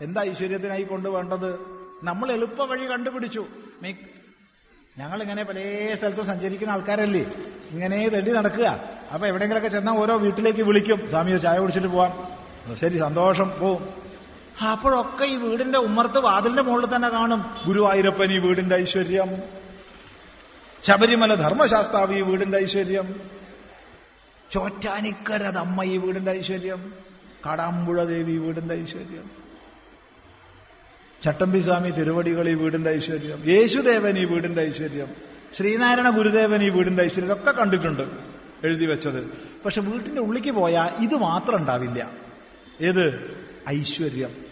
എന്താ 0.00 0.22
ഐശ്വര്യത്തിനായി 0.22 0.82
കൊണ്ട് 0.82 1.08
വേണ്ടത്? 1.08 1.58
നമ്മൾ 2.02 2.32
എളുപ്പ 2.32 2.62
വഴി 2.62 2.90
കണ്ടുപിടിച്ചു. 2.90 3.46
ഞങ്ങൾ 4.98 5.22
ഇങ്ങനെ 5.22 5.42
പല 5.44 5.58
സ്ഥലത്തും 5.98 6.26
സഞ്ചരിക്കുന്ന 6.26 6.72
ആൾക്കാരല്ലേ? 6.72 7.32
ഇങ്ങനെ 7.70 8.08
തെണ്ടി 8.08 8.32
നടക്കുക. 8.32 8.80
അപ്പൊ 9.12 9.26
എവിടെയെങ്കിലൊക്കെ 9.26 9.68
ചെന്നാൽ 9.68 9.94
ഓരോ 9.94 10.16
വീട്ടിലേക്ക് 10.16 10.62
വിളിക്കും. 10.62 11.10
സ്വാമിയോ 11.10 11.38
ചായ 11.38 11.58
കുടിച്ചിട്ട് 11.58 11.88
പോവാം. 11.88 12.12
ശരി 12.76 12.98
സന്തോഷം. 12.98 13.50
പോവും 13.60 14.03
അപ്പോഴൊക്കെ 14.62 15.24
ഈ 15.24 15.36
വീടിന്റെ 15.36 15.78
ഉമ്മർത്ത് 15.78 16.18
വാതിലിന്റെ 16.18 16.62
മുകളിൽ 16.62 16.96
തന്നെ 16.96 17.08
കാണും. 17.08 17.44
ഗുരുവായൂരപ്പൻ 17.66 18.32
ഈ 18.32 18.38
വീടിന്റെ 18.38 18.76
ഐശ്വര്യം. 18.76 19.42
ശബരിമല 20.84 21.34
ധർമ്മശാസ്താവ് 21.34 22.18
ഈ 22.18 22.20
വീടിന്റെ 22.20 22.58
ഐശ്വര്യം. 22.58 23.20
ചോറ്റാനിക്കര 24.52 25.50
ദമ്മ 25.50 25.84
ഈ 25.84 25.96
വീടിന്റെ 25.96 26.30
ഐശ്വര്യം. 26.30 26.92
കാടാമ്പുഴ 27.46 28.04
ദേവി 28.04 28.32
വീടിന്റെ 28.32 28.74
ഐശ്വര്യം. 28.74 29.30
ചട്ടമ്പി 31.22 31.58
സ്വാമി 31.58 31.90
തിരുവടികൾ 31.90 32.48
ഈ 32.48 32.54
വീടിന്റെ 32.54 32.90
ഐശ്വര്യം. 32.90 33.48
യേശുദേവൻ 33.48 34.18
ഈ 34.18 34.24
വീടിന്റെ 34.24 34.62
ഐശ്വര്യം. 34.62 35.06
ശ്രീനാരായണ 35.54 36.10
ഗുരുദേവൻ 36.10 36.62
ഈ 36.62 36.68
വീടിന്റെ 36.68 37.02
ഐശ്വര്യം. 37.02 37.32
ഒക്കെ 37.32 37.50
കണ്ടിട്ടുണ്ട് 37.50 38.02
എഴുതി 38.64 38.84
വെച്ചത്. 38.84 39.30
പക്ഷെ 39.64 39.80
വീട്ടിന്റെ 39.80 40.20
ഉള്ളിക്ക് 40.20 40.50
പോയാൽ 40.50 41.02
ഇത് 41.02 41.14
മാത്രം 41.14 41.56
ഉണ്ടാവില്ല. 41.56 42.10
ഏത്? 42.80 43.36
ഐശ്വര്യം. 43.68 44.43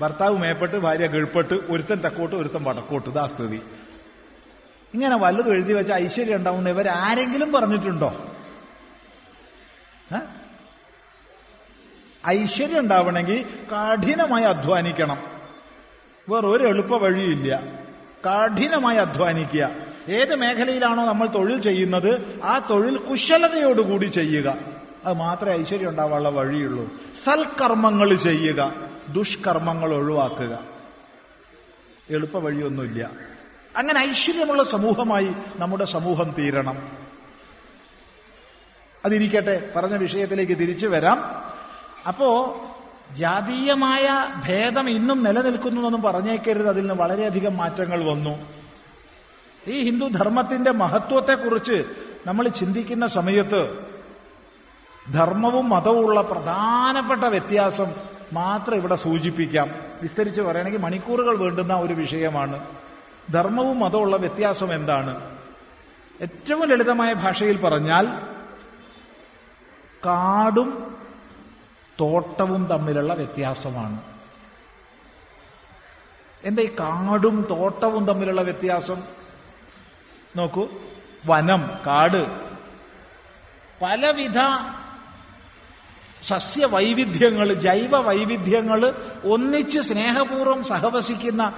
ഭർത്താവ് 0.00 0.38
മേപ്പെട്ട് 0.38 0.76
ഭാര്യ 0.76 1.06
ഗൾപ്പെട്ട് 1.06 1.54
ഒരുത്തൻ 1.54 2.00
തെക്കോട്ട് 2.00 2.36
ഒരുത്തൻ 2.36 2.64
വടക്കോട്ട്. 2.64 3.10
ഇതാ 3.10 3.26
സ്ഥിതി. 3.26 3.62
ഇങ്ങനെ 4.94 5.16
വല്ലതും 5.16 5.52
എഴുതി 5.52 5.72
വെച്ച 5.72 5.92
ഐശ്വര്യം 5.92 6.36
ഉണ്ടാവുന്ന 6.36 6.68
ഇവരാരെങ്കിലും 6.68 7.52
പറഞ്ഞിട്ടുണ്ടോ? 7.52 8.26
ഐശ്വര്യം 12.26 12.78
ഉണ്ടാവണമെങ്കിൽ 12.78 13.44
കഠിനമായി 13.44 14.44
അധ്വാനിക്കണം. 14.44 15.18
വേറെ 16.28 16.46
ഒരു 16.46 16.64
എളുപ്പ 16.64 16.96
വഴിയില്ല. 16.96 17.62
കഠിനമായി 18.26 18.96
അധ്വാനിക്കുക. 18.96 19.70
ഏത് 20.08 20.34
മേഖലയിലാണോ 20.34 21.06
നമ്മൾ 21.06 21.28
തൊഴിൽ 21.28 21.62
ചെയ്യുന്നത് 21.62 22.40
ആ 22.44 22.58
തൊഴിൽ 22.58 22.96
കുശലതയോടുകൂടി 22.96 24.06
ചെയ്യുക. 24.06 24.56
അത് 25.04 25.16
മാത്രമേ 25.16 25.52
ഐശ്വര്യം 25.52 25.88
ഉണ്ടാവാനുള്ള 25.88 26.28
വഴിയുള്ളൂ. 26.28 26.88
സൽക്കർമ്മങ്ങൾ 27.24 28.14
ചെയ്യുക. 28.14 28.91
ദുഷ്കർമ്മങ്ങൾ 29.08 29.94
ഒഴിവാക്കുക. 29.94 30.58
എളുപ്പ 32.10 32.38
വഴിയൊന്നുമില്ല 32.38 33.10
അങ്ങനെ 33.76 34.00
ഐശ്വര്യമുള്ള 34.00 34.64
സമൂഹമായി 34.64 35.34
നമ്മുടെ 35.56 35.84
സമൂഹം 35.84 36.34
തീരണം. 36.38 36.96
അതിരിക്കട്ടെ 39.04 39.72
പറഞ്ഞ 39.76 39.96
വിഷയത്തിലേക്ക് 39.96 40.52
തിരിച്ചു 40.52 40.86
വരാം. 40.86 41.44
അപ്പോ 42.08 42.58
ജാതീയമായ 43.12 44.08
ഭേദം 44.48 44.90
ഇന്നും 44.90 45.22
നിലനിൽക്കുന്നു 45.22 45.80
എന്നും 45.80 46.02
പറഞ്ഞേക്കരുത്. 46.02 46.68
അതിൽ 46.68 46.80
നിന്ന് 46.80 46.94
വളരെയധികം 46.94 47.56
മാറ്റങ്ങൾ 47.56 48.10
വന്നു. 48.10 48.62
ഈ 49.66 49.82
ഹിന്ദു 49.82 50.08
ധർമ്മത്തിന്റെ 50.08 50.70
മഹത്വത്തെക്കുറിച്ച് 50.70 51.84
നമ്മൾ 52.26 52.48
ചിന്തിക്കുന്ന 52.48 53.06
സമയത്ത് 53.06 53.86
ധർമ്മവും 55.12 55.68
മതവും 55.68 56.06
ഉള്ള 56.06 56.20
പ്രധാനപ്പെട്ട 56.20 57.24
വ്യത്യാസം 57.24 58.11
മാത്രം 58.32 58.74
ഇവിടെ 58.74 58.94
സൂചിപ്പിക്കാം. 58.94 59.70
വിസ്തരിച്ച് 60.02 60.40
പറയണമെങ്കിൽ 60.40 60.80
മണിക്കൂറുകൾ 60.80 61.36
വേണ്ടുന്ന 61.36 61.74
ഒരു 61.74 61.94
വിഷയമാണ്. 61.94 62.76
ധർമ്മവും 63.32 63.80
മതമുള്ള 63.80 64.16
വ്യത്യാസം 64.16 64.74
എന്താണ്? 64.74 65.38
ഏറ്റവും 66.22 66.64
ലളിതമായ 66.64 67.12
ഭാഷയിൽ 67.12 67.60
പറഞ്ഞാൽ 67.60 68.06
കാടും 70.06 70.96
തോട്ടവും 72.00 72.66
തമ്മിലുള്ള 72.66 73.14
വ്യത്യാസമാണ്. 73.14 74.00
എന്താ 76.44 76.62
ഈ 76.62 76.68
കാടും 76.68 77.46
തോട്ടവും 77.50 78.04
തമ്മിലുള്ള 78.04 78.42
വ്യത്യാസം? 78.42 79.02
നോക്കൂ. 80.36 80.68
വനം 81.26 81.70
കാട്. 81.86 82.26
പലവിധ 83.82 84.38
സസ്യവൈവിധ്യങ്ങൾ 86.22 87.52
ജൈവ 87.52 88.00
വൈവിധ്യങ്ങൾ 88.00 88.94
ഒന്നിച്ച് 89.24 89.80
സ്നേഹപൂർവം 89.80 90.64
സഹവസിക്കുന്ന 90.64 91.52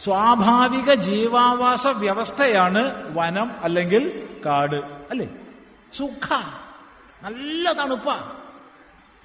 സ്വാഭാവിക 0.00 0.94
ജീവാവാസ 0.94 1.86
വ്യവസ്ഥയാണ് 1.86 3.14
വനം 3.14 3.50
അല്ലെങ്കിൽ 3.62 4.28
കാട് 4.46 4.76
അല്ലേ? 5.10 5.28
സുഖ. 5.92 6.32
നല്ല 7.22 7.72
തണുപ്പ. 7.72 8.10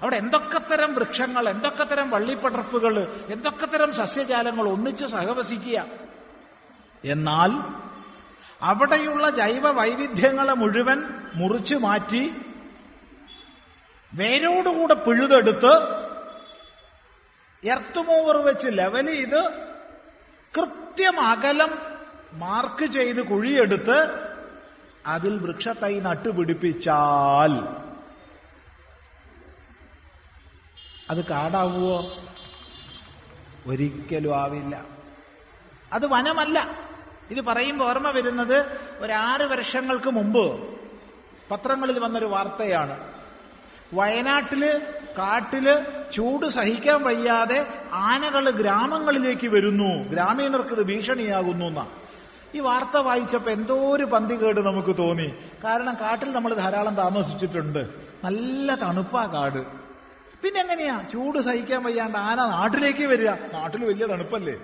അവിടെ 0.02 0.16
എന്തൊക്കെ 0.16 0.58
തരം 0.58 0.94
വൃക്ഷങ്ങൾ 0.94 1.48
എന്തൊക്കെ 1.48 1.84
തരം 1.84 2.10
വള്ളിപ്പടർപ്പുകൾ 2.10 3.24
എന്തൊക്കെ 3.28 3.66
തരം 3.66 3.92
സസ്യജാലങ്ങൾ 3.92 4.68
ഒന്നിച്ച് 4.68 5.06
സഹവസിക്കുക. 5.06 5.84
എന്നാൽ 7.04 7.52
അവിടെയുള്ള 8.62 9.30
ജൈവ 9.30 9.70
വൈവിധ്യങ്ങളെ 9.70 10.54
മുഴുവൻ 10.54 11.02
മുറിച്ചു 11.34 11.76
മാറ്റി 11.76 12.32
വേരോടുകൂടെ 14.14 14.94
പിഴുതെടുത്ത് 14.94 15.72
എർത്തുമൂവർ 17.68 18.36
വെച്ച് 18.36 18.68
ലെവൽ 18.70 19.06
ചെയ്ത് 19.06 19.68
കൃത്യം 20.58 21.20
അകലം 21.20 21.78
മാർക്ക് 22.32 22.86
ചെയ്ത് 22.86 23.26
കുഴിയെടുത്ത് 23.26 24.28
അതിൽ 25.06 25.38
വൃക്ഷത്തൈ 25.38 26.00
നട്ടുപിടിപ്പിച്ചാൽ 26.00 27.84
അത് 31.10 31.24
കാടാവുമോ 31.24 32.16
ഒരിക്കലും 33.66 34.36
ആവില്ല. 34.36 34.84
അത് 35.92 36.06
വനമല്ല. 36.06 36.70
ഇത് 37.30 37.40
പറയുമ്പോൾ 37.40 37.84
ഓർമ്മ 37.84 38.10
വരുന്നത് 38.10 38.80
ഒരു 38.98 39.12
ആറ് 39.12 39.40
വർഷങ്ങൾക്ക് 39.40 40.10
മുമ്പ് 40.10 40.78
പത്രങ്ങളിൽ 41.50 41.98
വന്നൊരു 41.98 42.26
വാർത്തയാണ്. 42.26 43.17
വയനാട്ടിൽ 43.94 44.78
കാട്ടിൽ 45.18 45.84
ചൂട് 46.12 46.46
സഹിക്കാൻ 46.46 47.02
വയ്യാതെ 47.02 47.66
ആനകൾ 47.92 48.50
ഗ്രാമങ്ങളിലേക്ക് 48.50 49.48
വരുന്നു. 49.48 50.08
ഗ്രാമീണർക്ക് 50.08 50.68
ഇത് 50.68 50.82
ഭീഷണിയാകുന്നു 50.82 51.66
എന്നാ. 51.66 51.86
ഈ 52.54 52.58
വാർത്ത 52.60 52.96
വായിച്ചപ്പോ 52.96 53.50
എന്തോ 53.50 53.94
ഒരു 53.94 54.04
പന്തികേട് 54.04 54.60
നമുക്ക് 54.60 54.98
തോന്നി. 54.98 55.34
കാരണം 55.64 55.94
കാട്ടിൽ 55.94 56.32
നമ്മൾ 56.32 56.54
ധാരാളം 56.54 56.94
താമസിച്ചിട്ടുണ്ട്. 56.94 57.88
നല്ല 58.24 58.74
തണുപ്പാ 58.74 59.26
കാട്. 59.26 59.66
പിന്നെ 60.42 60.60
എങ്ങനെയാ? 60.60 61.02
ചൂട് 61.12 61.38
സഹിക്കാൻ 61.38 61.82
വയ്യാണ്ട് 61.82 62.18
ആന 62.18 62.36
നാട്ടിലേക്ക് 62.36 63.06
വരിക. 63.06 63.30
നാട്ടിൽ 63.30 63.84
വലിയ 63.84 64.06
തണുപ്പല്ലേ? 64.06 64.54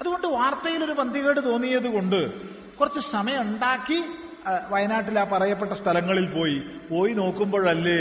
അതുകൊണ്ട് 0.00 0.26
വാർത്തയിൽ 0.26 0.84
ഒരു 0.84 0.92
പന്തികേട് 0.92 1.44
തോന്നിയത് 1.44 1.86
കൊണ്ട് 1.86 2.40
കുറച്ച് 2.76 3.00
സമയം 3.00 3.40
ഉണ്ടാക്കി 3.40 4.04
വയനാട്ടിൽ 4.46 5.18
ആ 5.18 5.24
പറയപ്പെട്ട 5.24 5.72
സ്ഥലങ്ങളിൽ 5.72 6.26
പോയി. 6.32 6.58
പോയി 6.90 7.12
നോക്കുമ്പോഴല്ലേ 7.12 8.00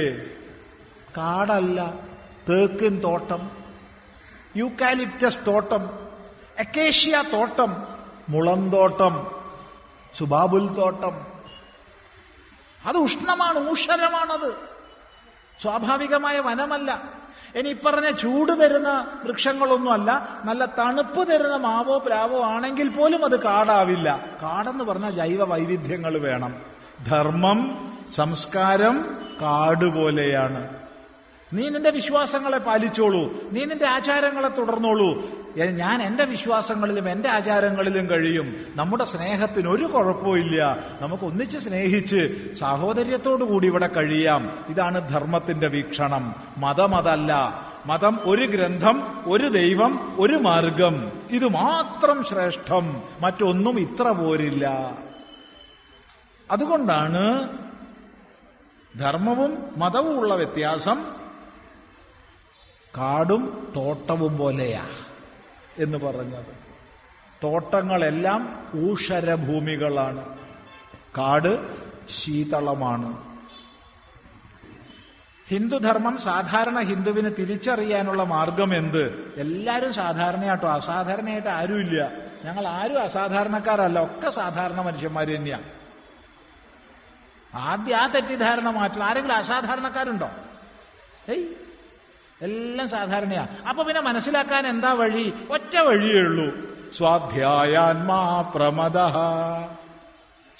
കാടല്ല 1.18 1.94
തേക്കിൻ 2.50 3.02
തോട്ടം 3.04 3.52
യൂക്കാലിപ്റ്റസ് 4.58 5.40
തോട്ടം 5.48 5.84
അക്കേഷ്യ 6.60 7.24
തോട്ടം 7.34 7.72
മുളന്തോട്ടം 8.30 9.14
സുബാബുൽ 10.18 10.68
തോട്ടം. 10.74 11.16
അത് 12.86 12.98
ഉഷ്ണമാണ് 12.98 13.70
ഊഷരമാണത് 13.70 14.50
സ്വാഭാവികമായ 15.62 16.40
വനമല്ല. 16.40 17.23
ഇനി 17.56 17.74
പറഞ്ഞ 17.74 18.12
ചൂട് 18.12 18.60
തരുന്ന 18.62 19.08
വൃക്ഷങ്ങളൊന്നുമല്ല 19.24 20.42
നല്ല 20.46 20.66
തണുപ്പ് 20.66 21.28
തരുന്ന 21.28 21.56
മാവോ 21.56 21.98
പ്ലാവോ 21.98 22.44
ആണെങ്കിൽ 22.44 22.90
പോലും 22.90 23.26
അത് 23.26 23.40
കാടാവില്ല. 23.40 24.26
കാടെന്ന് 24.44 24.84
പറഞ്ഞാൽ 24.84 25.12
ജൈവ 25.12 25.44
വൈവിധ്യങ്ങൾ 25.44 26.18
വേണം. 26.18 26.56
ധർമ്മം 27.08 27.90
സംസ്കാരം 28.10 29.20
കാട് 29.42 29.86
പോലെയാണ്. 29.86 30.83
നീ 31.54 31.70
നിന്റെ 31.70 31.90
വിശ്വാസങ്ങളെ 31.90 32.58
പാലിച്ചോളൂ. 32.58 33.34
നീ 33.52 33.66
നിന്റെ 33.66 33.86
ആചാരങ്ങളെ 33.86 34.48
തുടർന്നോളൂ. 34.48 35.26
ഞാൻ 35.58 36.02
എന്റെ 36.02 36.26
വിശ്വാസങ്ങളിലും 36.26 37.10
എന്റെ 37.10 37.30
ആചാരങ്ങളിലും 37.30 38.10
കഴിയും. 38.10 38.56
നമ്മുടെ 38.76 39.04
സ്നേഹത്തിന് 39.04 39.68
ഒരു 39.68 39.84
കുഴപ്പമില്ല 39.84 40.78
നമുക്ക് 41.02 41.24
ഒന്നിച്ച് 41.24 41.58
സ്നേഹിച്ച് 41.58 42.54
സാഹോദര്യത്തോടുകൂടി 42.60 43.68
ഇവിടെ 43.68 43.88
കഴിയാം. 43.88 44.66
ഇതാണ് 44.70 45.10
ധർമ്മത്തിന്റെ 45.10 45.68
വീക്ഷണം. 45.68 46.36
മതമതല്ല 46.58 47.62
മതം 47.86 48.20
ഒരു 48.24 48.46
ഗ്രന്ഥം 48.46 49.24
ഒരു 49.26 49.48
ദൈവം 49.48 50.16
ഒരു 50.20 50.34
മാർഗം. 50.34 51.12
ഇത് 51.32 51.48
മാത്രം 51.48 52.24
ശ്രേഷ്ഠം. 52.24 53.02
മറ്റൊന്നും 53.22 53.80
ഇത്ര 53.80 54.10
പോരില്ല. 54.10 54.98
അതുകൊണ്ടാണ് 56.52 57.50
ധർമ്മവും 59.00 59.58
മതവും 59.78 60.20
ഉള്ള 60.20 60.36
വ്യത്യാസം 60.36 61.23
കാടും 62.98 63.74
തോട്ടവും 63.76 64.38
പോലെയാ 64.38 64.88
എന്ന് 65.78 65.98
പറഞ്ഞത്. 65.98 66.64
തോട്ടങ്ങളെല്ലാം 67.44 68.72
ഊഷരഭൂമികളാണ്. 68.76 70.38
കാട് 71.18 71.78
ശീതളമാണ്. 72.10 73.34
ഹിന്ദുധർമ്മം 75.48 76.18
സാധാരണ 76.18 76.80
ഹിന്ദുവിന് 76.80 77.32
തിരിച്ചറിയാനുള്ള 77.40 78.24
മാർഗം 78.24 78.76
എന്ത് 78.76 79.34
എല്ലാവരും 79.38 79.94
സാധാരണയാട്ടോ. 79.94 80.70
അസാധാരണയായിട്ട് 80.70 81.50
ആരുമില്ല. 81.50 82.12
ഞങ്ങൾ 82.46 82.68
ആരും 82.68 83.02
അസാധാരണക്കാരല്ല. 83.02 84.04
ഒക്കെ 84.04 84.30
സാധാരണ 84.30 84.82
മനുഷ്യന്മാർ 84.82 85.26
തന്നെയാണ് 85.26 85.64
ആദ്യം 87.56 87.98
ആ 87.98 88.08
തെറ്റിദ്ധാരണ 88.08 88.70
മാറ്റണം. 88.70 89.04
ആരെങ്കിലും 89.04 89.36
അസാധാരണക്കാരുണ്ടോ? 89.36 90.30
ഏയ് 91.30 91.63
എല്ലാം 92.44 92.90
സാധാരണയാ. 92.90 93.48
അപ്പൊ 93.70 93.84
പിന്നെ 93.84 94.02
മനസ്സിലാക്കാൻ 94.02 94.68
എന്താ 94.68 94.94
വഴി? 94.94 95.34
ഒറ്റ 95.50 95.78
വഴിയേ 95.78 96.20
ഉള്ളൂ. 96.20 96.56
സ്വാധ്യായാത്മാ 96.98 98.52
പ്രമദ 98.56 98.98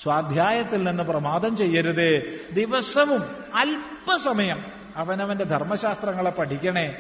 സ്വാധ്യായത്തിൽ 0.02 0.84
നിന്ന് 0.84 1.04
പ്രമാദം 1.04 1.58
ചെയ്യരുതേ. 1.58 2.24
ദിവസവും 2.54 3.24
അല്പസമയം 3.56 4.66
അവനവന്റെ 4.96 5.44
ധർമ്മശാസ്ത്രങ്ങളെ 5.44 6.30
പഠിക്കണേ. 6.30 6.98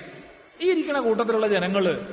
ഈ 0.62 0.72
ഇരിക്കുന്ന 0.72 1.00
കൂട്ടത്തിലുള്ള 1.00 1.48
ജനങ്ങൾ 1.48 2.08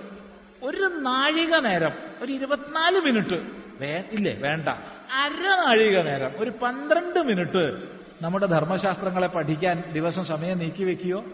ഒരു 0.63 0.91
നാഴിക 0.97 1.57
നേരം 1.57 1.93
ഒരു 2.21 2.33
ഇരുപത്തിനാല് 2.33 3.01
മിനിറ്റ് 3.01 3.43
വേ 3.81 4.05
ഇല്ലേ 4.13 4.37
വേണ്ട. 4.41 4.69
അര 5.13 5.67
നാഴിക 5.67 6.01
നേരം 6.01 6.31
ഒരു 6.37 6.51
പന്ത്രണ്ട് 6.51 7.21
മിനിറ്റ് 7.21 7.83
നമ്മുടെ 8.23 8.47
ധർമ്മശാസ്ത്രങ്ങളെ 8.47 9.27
പഠിക്കാൻ 9.27 9.85
ദിവസം 9.93 10.25
സമയം 10.25 10.59
നീക്കി 10.59 10.85
വെക്കുകയോ 10.85 11.25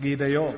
ഗീതയോ 0.00 0.54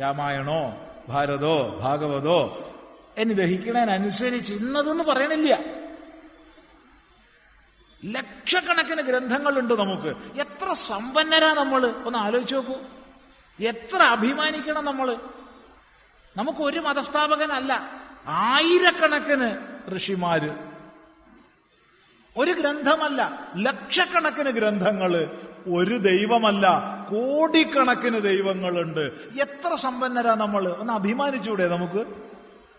രാമായണോ 0.00 0.76
ഭാരതോ 1.08 1.78
ഭാഗവതോ 1.80 2.72
എന്ന് 3.18 3.34
ദഹിക്കണതിനനുസരിച്ച് 3.34 4.54
ഇന്നതെന്ന് 4.54 5.04
പറയണില്ല. 5.04 5.58
ലക്ഷക്കണക്കിന് 8.04 9.02
ഗ്രന്ഥങ്ങളുണ്ട് 9.02 9.74
നമുക്ക്. 9.74 10.40
എത്ര 10.40 10.72
സമ്പന്നരാ 10.72 11.54
നമ്മൾ 11.54 11.86
ഒന്ന് 11.86 12.18
ആലോചിച്ച് 12.18 12.54
നോക്കൂ. 12.54 12.74
എത്ര 13.60 13.96
അഭിമാനിക്കണം 13.96 14.84
നമ്മൾ 14.84 15.16
നമുക്ക് 16.36 16.58
ഒരു 16.58 16.80
മതസ്ഥാപകനല്ല 16.80 18.02
ആയിരക്കണക്കിന് 18.26 19.56
ഋഷിമാര്. 19.96 20.54
ഒരു 22.36 22.52
ഗ്രന്ഥമല്ല 22.52 23.48
ലക്ഷക്കണക്കിന് 23.56 24.50
ഗ്രന്ഥങ്ങൾ. 24.50 25.30
ഒരു 25.68 25.98
ദൈവമല്ല 25.98 26.95
കോടിക്കണക്കിന് 27.10 28.20
ദൈവങ്ങളുണ്ട്. 28.20 29.00
എത്ര 29.40 29.74
സമ്പന്നരാ 29.74 30.34
നമ്മൾ 30.34 30.68
ഒന്ന് 30.68 30.92
അഭിമാനിച്ചൂടെ 30.92 31.68
നമുക്ക്? 31.68 32.04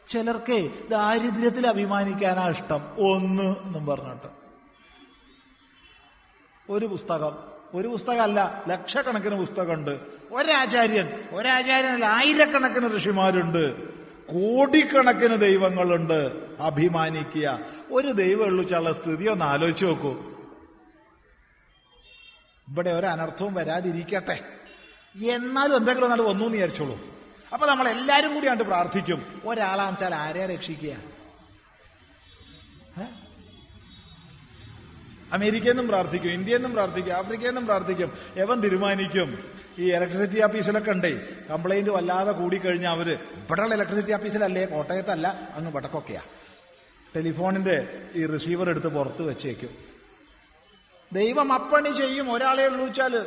ചിലർക്കേ 0.09 0.69
ദാരിദ്ര്യത്തിൽ 0.89 1.67
അഭിമാനിക്കാനാ 1.67 2.49
ഇഷ്ടം. 2.49 2.83
ഒന്ന് 2.99 3.43
എന്നും 3.43 3.85
പറഞ്ഞിട്ട്. 3.85 4.27
ഒരു 6.69 6.85
പുസ്തകം. 6.85 7.35
ഒരു 7.73 7.87
പുസ്തകമല്ല 7.87 8.63
ലക്ഷക്കണക്കിന് 8.67 9.35
പുസ്തകമുണ്ട്. 9.35 9.99
ഒരാചാര്യൻ 10.31 11.09
ഒരാചാര്യനല്ല 11.31 12.05
ആയിരക്കണക്കിന് 12.05 12.97
ഋഷിമാരുണ്ട്. 12.97 13.89
കോടിക്കണക്കിന് 14.25 15.41
ദൈവങ്ങളുണ്ട്. 15.41 16.47
അഭിമാനിക്കുക. 16.59 17.59
ഒരു 17.91 18.07
ദൈവമുള്ളൂ 18.07 18.63
ചില 18.63 18.91
സ്ഥിതി. 18.91 19.29
ഒന്ന് 19.29 19.45
ആലോചിച്ച് 19.45 19.85
നോക്കൂ. 19.85 20.36
ഇവിടെ 22.69 22.89
ഒരു 22.89 23.05
അനർത്ഥവും 23.05 23.53
വരാതിരിക്കട്ടെ. 23.53 24.39
എന്നാലും 25.15 25.77
എന്തെങ്കിലും 25.77 26.09
നല്ല 26.09 26.23
എന്ന് 26.23 26.45
വിചാരിച്ചോളൂ. 26.45 26.95
അപ്പൊ 27.53 27.67
നമ്മൾ 27.67 27.89
എല്ലാരും 27.89 28.33
കൂടി 28.33 28.47
കണ്ട് 28.47 28.63
പ്രാർത്ഥിക്കും. 28.63 29.41
ഒരാളാന്ന് 29.45 29.93
വെച്ചാൽ 29.93 30.15
ആരെ 30.15 30.45
രക്ഷിക്കുക? 30.45 30.95
അമേരിക്കയിൽ 35.31 35.71
നിന്നും 35.71 35.87
പ്രാർത്ഥിക്കും 35.87 36.31
ഇന്ത്യയിൽ 36.31 36.57
നിന്നും 36.57 36.73
പ്രാർത്ഥിക്കും 36.73 37.13
ആഫ്രിക്കയിൽ 37.13 37.47
നിന്നും 37.47 37.65
പ്രാർത്ഥിക്കും 37.65 38.13
എവൻ 38.35 38.61
തീരുമാനിക്കും. 38.61 39.51
ഈ 39.79 39.91
ഇലക്ട്രിസിറ്റി 39.91 40.43
ഓഫീസിലൊക്കെ 40.43 40.91
ഉണ്ടേ 40.91 41.11
കംപ്ലൈന്റ് 41.49 41.89
വല്ലാതെ 41.89 42.31
കൂടിക്കഴിഞ്ഞാൽ 42.31 42.91
അവർ 42.91 43.11
ഇവിടെയുള്ള 43.11 43.75
ഇലക്ട്രിസിറ്റി 43.75 44.11
ഓഫീസിലല്ലേ 44.11 44.65
കോട്ടയത്തല്ല 44.65 45.49
അങ്ങ് 45.55 45.71
വടക്കൊക്കെയാ. 45.71 46.21
ടെലിഫോണിന്റെ 47.15 48.05
ഈ 48.15 48.25
റിസീവർ 48.25 48.69
എടുത്ത് 48.69 48.87
പുറത്ത് 48.87 49.21
വെച്ചേക്കും. 49.21 49.96
ദൈവം 51.13 51.53
അപ്പണി 51.53 51.89
ചെയ്യും 51.89 52.31
ഒരാളെ 52.31 52.67
ഉള്ളൂ 52.67 52.85
വെച്ചാൽ 52.85 53.17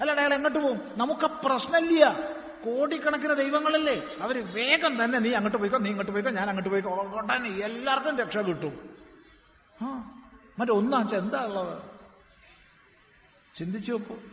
അല്ലാണ്ട് 0.00 0.22
അയാൾ 0.22 0.34
എങ്ങോട്ട് 0.34 0.58
പോകും 0.58 0.80
നമുക്ക് 0.94 1.26
പ്രശ്നമില്ല. 1.26 2.18
കോടിക്കണക്കിന് 2.64 3.36
ദൈവങ്ങളല്ലേ. 3.36 4.02
അവർ 4.20 4.54
വേഗം 4.54 5.04
തന്നെ 5.04 5.18
നീ 5.18 5.32
അങ്ങോട്ട് 5.32 5.58
പോയിക്കോ 5.58 5.78
നീ 5.78 5.88
ഇങ്ങോട്ട് 5.90 6.12
പോയിക്കോ 6.12 6.30
ഞാൻ 6.30 6.48
അങ്ങോട്ട് 6.48 6.68
പോയിക്കോ. 6.68 6.90
ഉടനെ 6.90 7.48
എല്ലാവർക്കും 7.48 8.18
രക്ഷ 8.18 8.38
കിട്ടും. 8.38 8.96
ആ 9.82 10.12
മറ്റേ 10.58 10.72
വെച്ചാൽ 11.02 11.18
എന്താ 11.18 11.44
ഉള്ളത്? 11.44 11.82
ചിന്തിച്ചു 13.58 13.92
വെക്കും 13.92 14.32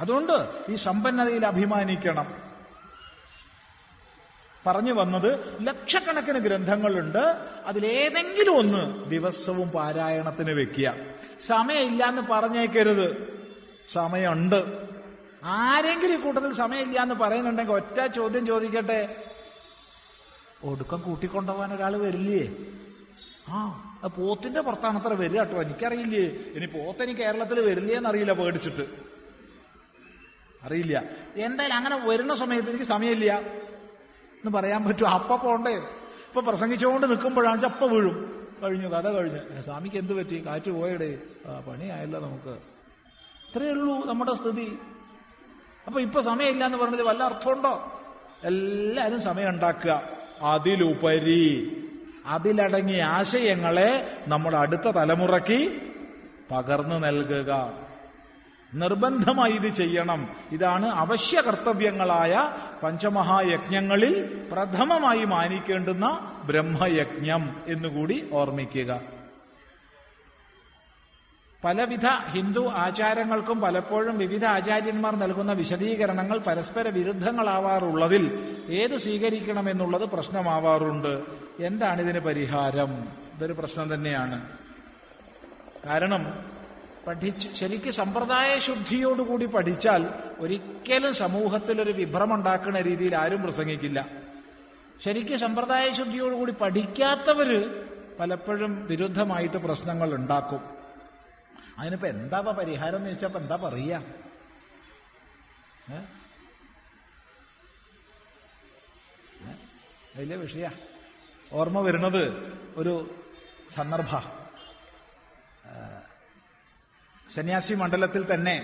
അതുകൊണ്ട് 0.00 0.64
ഈ 0.68 0.74
സമ്പന്നതയിൽ 0.74 1.46
അഭിമാനിക്കണം. 1.46 2.43
പറഞ്ഞു 4.66 4.92
വന്നത് 4.92 5.58
ലക്ഷക്കണക്കിന് 5.66 6.38
ഗ്രന്ഥങ്ങളുണ്ട്. 6.38 7.48
അതിലേതെങ്കിലും 7.66 8.56
ഒന്ന് 8.56 9.10
ദിവസവും 9.10 9.68
പാരായണത്തിന് 9.68 10.50
വെക്കുക. 10.50 10.94
സമയമില്ല 11.46 12.06
എന്ന് 12.06 12.22
പറഞ്ഞേക്കരുത്. 12.22 13.34
സമയമുണ്ട്. 13.92 14.88
ആരെങ്കിലും 15.44 16.14
ഈ 16.14 16.16
കൂട്ടത്തിൽ 16.16 16.54
സമയമില്ല 16.54 17.02
എന്ന് 17.02 17.14
പറയുന്നുണ്ടെങ്കിൽ 17.14 17.72
ഒറ്റ 17.72 18.06
ചോദ്യം 18.06 18.46
ചോദിക്കട്ടെ. 18.46 19.24
ഒടുക്കം 20.64 21.00
കൂട്ടിക്കൊണ്ടുപോകാൻ 21.00 21.74
ഒരാൾ 21.74 21.96
വരില്ലേ? 21.96 22.56
ആ 23.48 23.90
പോത്തിന്റെ 24.16 24.60
പുറത്താണ് 24.60 25.02
അത്ര 25.02 25.12
വരിക 25.12 25.38
കേട്ടോ. 25.38 25.62
എനിക്കറിയില്ലേ. 25.62 26.20
ഇനി 26.54 26.66
പോത്തനി 26.66 27.12
കേരളത്തിൽ 27.12 27.60
വരില്ലേ 27.60 27.94
എന്നറിയില്ല 27.94 28.32
പേടിച്ചിട്ട്. 28.32 28.82
അറിയില്ല. 30.62 31.02
എന്തായാലും 31.36 31.76
അങ്ങനെ 31.76 32.08
വരുന്ന 32.08 32.34
സമയത്ത് 32.34 32.68
എനിക്ക് 32.68 32.84
സമയമില്ല. 32.84 33.42
എന്ന് 34.44 34.58
പറയാൻ 34.58 34.84
പറ്റും. 34.84 35.08
അപ്പ 35.08 35.36
പോണ്ടേ. 35.36 35.74
ഇപ്പൊ 35.74 36.40
പ്രസംഗിച്ചുകൊണ്ട് 36.40 37.06
നിൽക്കുമ്പോഴാണ് 37.06 37.64
അപ്പ 37.64 37.84
വീഴും. 37.84 38.46
കഴിഞ്ഞു 38.62 38.88
കഥ 38.88 39.08
കഴിഞ്ഞു. 39.08 39.60
സ്വാമിക്ക് 39.60 39.96
എന്ത് 39.96 40.12
പറ്റി? 40.12 40.46
കാറ്റ് 40.46 40.70
പോയടേ. 40.70 41.18
പണിയായല്ലോ 41.68 42.20
നമുക്ക്. 42.20 42.58
ഇത്രയേ 43.48 43.70
ഉള്ളൂ 43.70 44.04
നമ്മുടെ 44.06 44.34
സ്ഥിതി. 44.34 44.78
അപ്പൊ 45.86 46.00
ഇപ്പൊ 46.00 46.20
സമയമില്ല 46.20 46.66
എന്ന് 46.66 46.78
പറഞ്ഞത് 46.78 47.02
വല്ല 47.02 47.22
അർത്ഥമുണ്ടോ? 47.22 48.02
എല്ലാവരും 48.44 49.22
സമയം 49.22 49.48
ഉണ്ടാക്കുക. 49.48 50.02
അതിലുപരി 50.42 51.76
അതിലടങ്ങിയ 52.26 53.02
ആശയങ്ങളെ 53.02 54.18
നമ്മൾ 54.28 54.56
അടുത്ത 54.56 54.80
തലമുറയ്ക്ക് 54.80 55.80
പകർന്നു 56.50 56.94
നൽകുക. 56.94 57.83
നിർബന്ധമായി 58.74 59.52
ഇത് 59.52 59.74
ചെയ്യണം. 59.74 60.28
ഇതാണ് 60.52 60.86
അവശ്യ 60.86 61.40
കർത്തവ്യങ്ങളായ 61.40 62.52
പഞ്ചമഹായജ്ഞങ്ങളിൽ 62.82 64.48
പ്രഥമമായി 64.52 65.24
മാനിക്കേണ്ടുന്ന 65.24 66.32
ബ്രഹ്മയജ്ഞം 66.44 67.62
എന്നുകൂടി 67.66 68.28
ഓർമ്മിക്കുക. 68.32 69.00
പലവിധ 71.64 72.06
ഹിന്ദു 72.06 72.70
ആചാരങ്ങൾക്കും 72.74 73.60
പലപ്പോഴും 73.60 74.18
വിവിധ 74.18 74.44
ആചാര്യന്മാർ 74.44 75.16
നൽകുന്ന 75.16 75.52
വിശദീകരണങ്ങൾ 75.52 76.38
പരസ്പര 76.38 76.88
വിരുദ്ധങ്ങളാവാറുള്ളതിൽ 76.88 78.56
ഏത് 78.68 78.96
സ്വീകരിക്കണമെന്നുള്ളത് 78.96 80.02
പ്രശ്നമാവാറുണ്ട്. 80.02 81.22
എന്താണ് 81.60 82.02
ഇതിന് 82.02 82.20
പരിഹാരം? 82.20 83.08
ഇതൊരു 83.36 83.52
പ്രശ്നം 83.52 83.94
തന്നെയാണ്. 83.94 84.48
കാരണം 85.86 86.53
പഠിച്ച് 87.06 87.48
ശരിക്ക് 87.48 87.90
സമ്പ്രദായ 87.90 88.58
ശുദ്ധിയോടുകൂടി 88.58 89.46
പഠിച്ചാൽ 89.46 90.08
ഒരിക്കലും 90.38 91.14
സമൂഹത്തിൽ 91.14 91.82
ഒരു 91.82 91.90
വിഭ്രമം 91.90 92.34
ഉണ്ടാക്കുന്ന 92.34 92.80
രീതിയിൽ 92.80 93.16
ആരും 93.16 93.42
പ്രസംഗിക്കില്ല. 93.42 94.08
ശരിക്ക് 95.04 95.36
സമ്പ്രദായ 95.36 95.90
ശുദ്ധിയോടുകൂടി 95.90 96.52
പഠിക്കാത്തവര് 96.52 97.84
പലപ്പോഴും 98.18 98.86
വിരുദ്ധമായിട്ട് 98.86 99.56
പ്രശ്നങ്ങൾ 99.56 100.14
ഉണ്ടാക്കും. 100.14 100.60
അതിനിപ്പോ 101.78 102.08
എന്താ 102.08 102.40
പരിഹാരം 102.40 102.96
എന്ന് 102.96 103.08
ചോദിച്ചപ്പോ 103.08 103.40
എന്താ 103.40 103.56
പറയാ? 103.56 104.02
അതിലെ 110.16 110.36
വിഷയ. 110.36 110.70
ഓർമ്മ 111.52 111.80
വരുന്നത് 111.80 112.52
ഒരു 112.76 113.14
സന്ദർഭ. 113.74 114.43
സന്യാസി 117.28 117.74
മണ്ഡലത്തിൽ 117.74 118.34
തന്നെ 118.34 118.56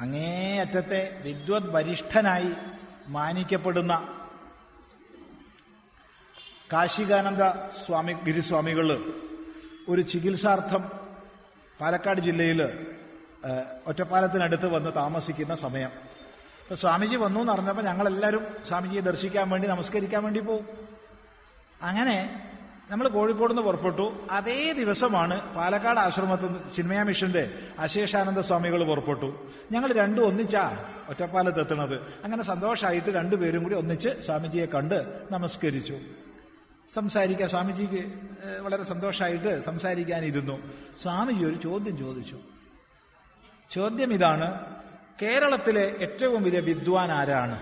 അങ്ങേയറ്റത്തെ 0.00 1.20
വിദ്വത് 1.22 1.70
വരിഷ്ഠനായി 1.74 2.50
മാനിക്കപ്പെടുന്ന 3.08 3.94
കാശികാനന്ദ 6.72 7.44
സ്വാമി 7.84 8.12
ഗിരിസ്വാമികൾ 8.12 8.88
ഒരു 9.88 10.02
ചികിത്സാർത്ഥം 10.02 10.82
പാലക്കാട് 11.80 12.20
ജില്ലയിൽ 12.20 12.60
ഒറ്റപ്പാലത്തിനടുത്ത് 13.86 14.66
വന്ന് 14.66 14.90
താമസിക്കുന്ന 14.96 15.54
സമയം. 15.54 15.92
അപ്പൊ 16.62 16.74
സ്വാമിജി 16.74 17.16
വന്നു 17.16 17.40
എന്ന് 17.40 17.52
അറിഞ്ഞപ്പോൾ 17.52 17.82
ഞങ്ങളെല്ലാവരും 17.82 18.46
സ്വാമിജിയെ 18.68 19.00
ദർശിക്കാൻ 19.00 19.50
വേണ്ടി 19.50 19.68
നമസ്കരിക്കാൻ 19.68 20.24
വേണ്ടി 20.24 20.40
പോകും 20.40 20.66
അങ്ങനെ 21.82 22.16
നമ്മൾ 22.90 23.08
കോഴിക്കോട് 23.08 23.50
നിന്ന് 23.50 23.62
പുറപ്പെട്ടു. 23.62 24.26
അതേ 24.30 24.72
ദിവസമാണ് 24.72 25.54
പാലക്കാട് 25.54 25.98
ആശ്രമത്തിൽ 25.98 26.56
ചിന്മയ 26.76 27.02
മിഷന്റെ 27.02 27.50
അശേഷാനന്ദ 27.78 28.40
സ്വാമികൾ 28.40 28.84
പുറപ്പെട്ടു. 28.84 29.48
ഞങ്ങൾ 29.72 29.92
രണ്ടും 29.92 30.26
ഒന്നിച്ചാ 30.26 30.84
ഒറ്റപ്പാലത്ത് 31.08 31.60
എത്തുന്നത്. 31.60 31.94
അങ്ങനെ 32.24 32.42
സന്തോഷമായിട്ട് 32.42 33.10
രണ്ടുപേരും 33.10 33.62
കൂടി 33.62 33.74
ഒന്നിച്ച് 33.74 34.08
സ്വാമിജിയെ 34.26 34.66
കണ്ട് 34.66 35.22
നമസ്കരിച്ചു. 35.30 35.98
സംസാരിക്കാൻ 36.94 37.48
സ്വാമിജിക്ക് 37.48 38.12
വളരെ 38.60 38.82
സന്തോഷമായിട്ട് 38.82 39.62
സംസാരിക്കാനിരുന്നു. 39.62 40.72
സ്വാമിജി 41.02 41.44
ഒരു 41.44 41.54
ചോദ്യം 41.54 41.98
ചോദിച്ചു. 41.98 42.36
ചോദ്യം 43.70 44.12
ഇതാണ് 44.12 44.76
കേരളത്തിലെ 45.22 45.96
ഏറ്റവും 46.00 46.42
വലിയ 46.42 46.60
വിദ്വാൻ 46.60 47.12
ആരാണ്? 47.12 47.60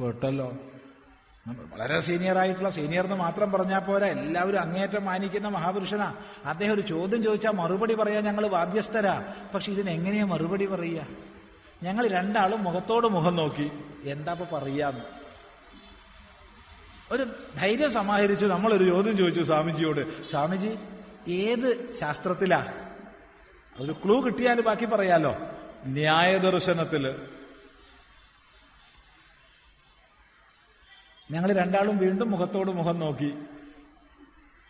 നമ്മൾ 0.00 0.73
വളരെ 1.48 2.00
സീനിയർ 2.00 2.38
ആയിട്ടുള്ള 2.38 2.70
സീനിയർ 2.70 3.04
എന്ന് 3.04 3.16
മാത്രം 3.16 3.52
പറഞ്ഞാൽ 3.52 3.78
പോരാ. 3.78 4.06
എല്ലാവരും 4.06 4.60
അങ്ങേയറ്റം 4.60 5.04
മാനിക്കുന്ന 5.04 5.48
മഹാപുരുഷനാ. 5.48 6.14
അദ്ദേഹം 6.44 6.74
ഒരു 6.74 6.80
ചോദ്യം 6.80 7.22
ചോദിച്ചാൽ 7.22 7.50
മറുപടി 7.50 7.94
പറയാൻ 7.94 8.24
ഞങ്ങൾ 8.24 8.46
ബാധ്യസ്ഥരാ 8.46 9.34
പക്ഷെ 9.54 9.72
ഇതിനെങ്ങനെയാ 9.72 10.24
മറുപടി 10.24 10.66
പറയുക 10.66 11.06
ഞങ്ങൾ 11.82 12.08
രണ്ടാളും 12.08 12.64
മുഖത്തോട് 12.64 13.06
മുഖം 13.06 13.36
നോക്കി. 13.36 13.70
എന്താ 14.04 14.32
ഇപ്പൊ 14.32 14.58
പറയാന്ന്? 14.58 15.00
ഒരു 17.10 17.26
ധൈര്യം 17.56 17.92
സമാഹരിച്ച് 17.92 18.46
നമ്മളൊരു 18.46 18.84
ചോദ്യം 18.84 19.16
ചോദിച്ചു 19.16 19.40
സ്വാമിജിയോട്. 19.40 20.30
സ്വാമിജി 20.30 20.78
ഏത് 21.28 21.94
ശാസ്ത്രത്തിലാ? 21.94 22.72
ഒരു 23.80 23.92
ക്ലൂ 23.92 24.20
കിട്ടിയാൽ 24.20 24.60
ബാക്കി 24.60 24.84
പറയാലോ. 24.84 25.36
ന്യായദർശനത്തിൽ. 25.86 27.14
ഞങ്ങൾ 31.34 31.52
രണ്ടാളും 31.52 31.98
വീണ്ടും 31.98 32.30
മുഖത്തോട് 32.30 32.70
മുഖം 32.70 32.98
നോക്കി. 32.98 33.34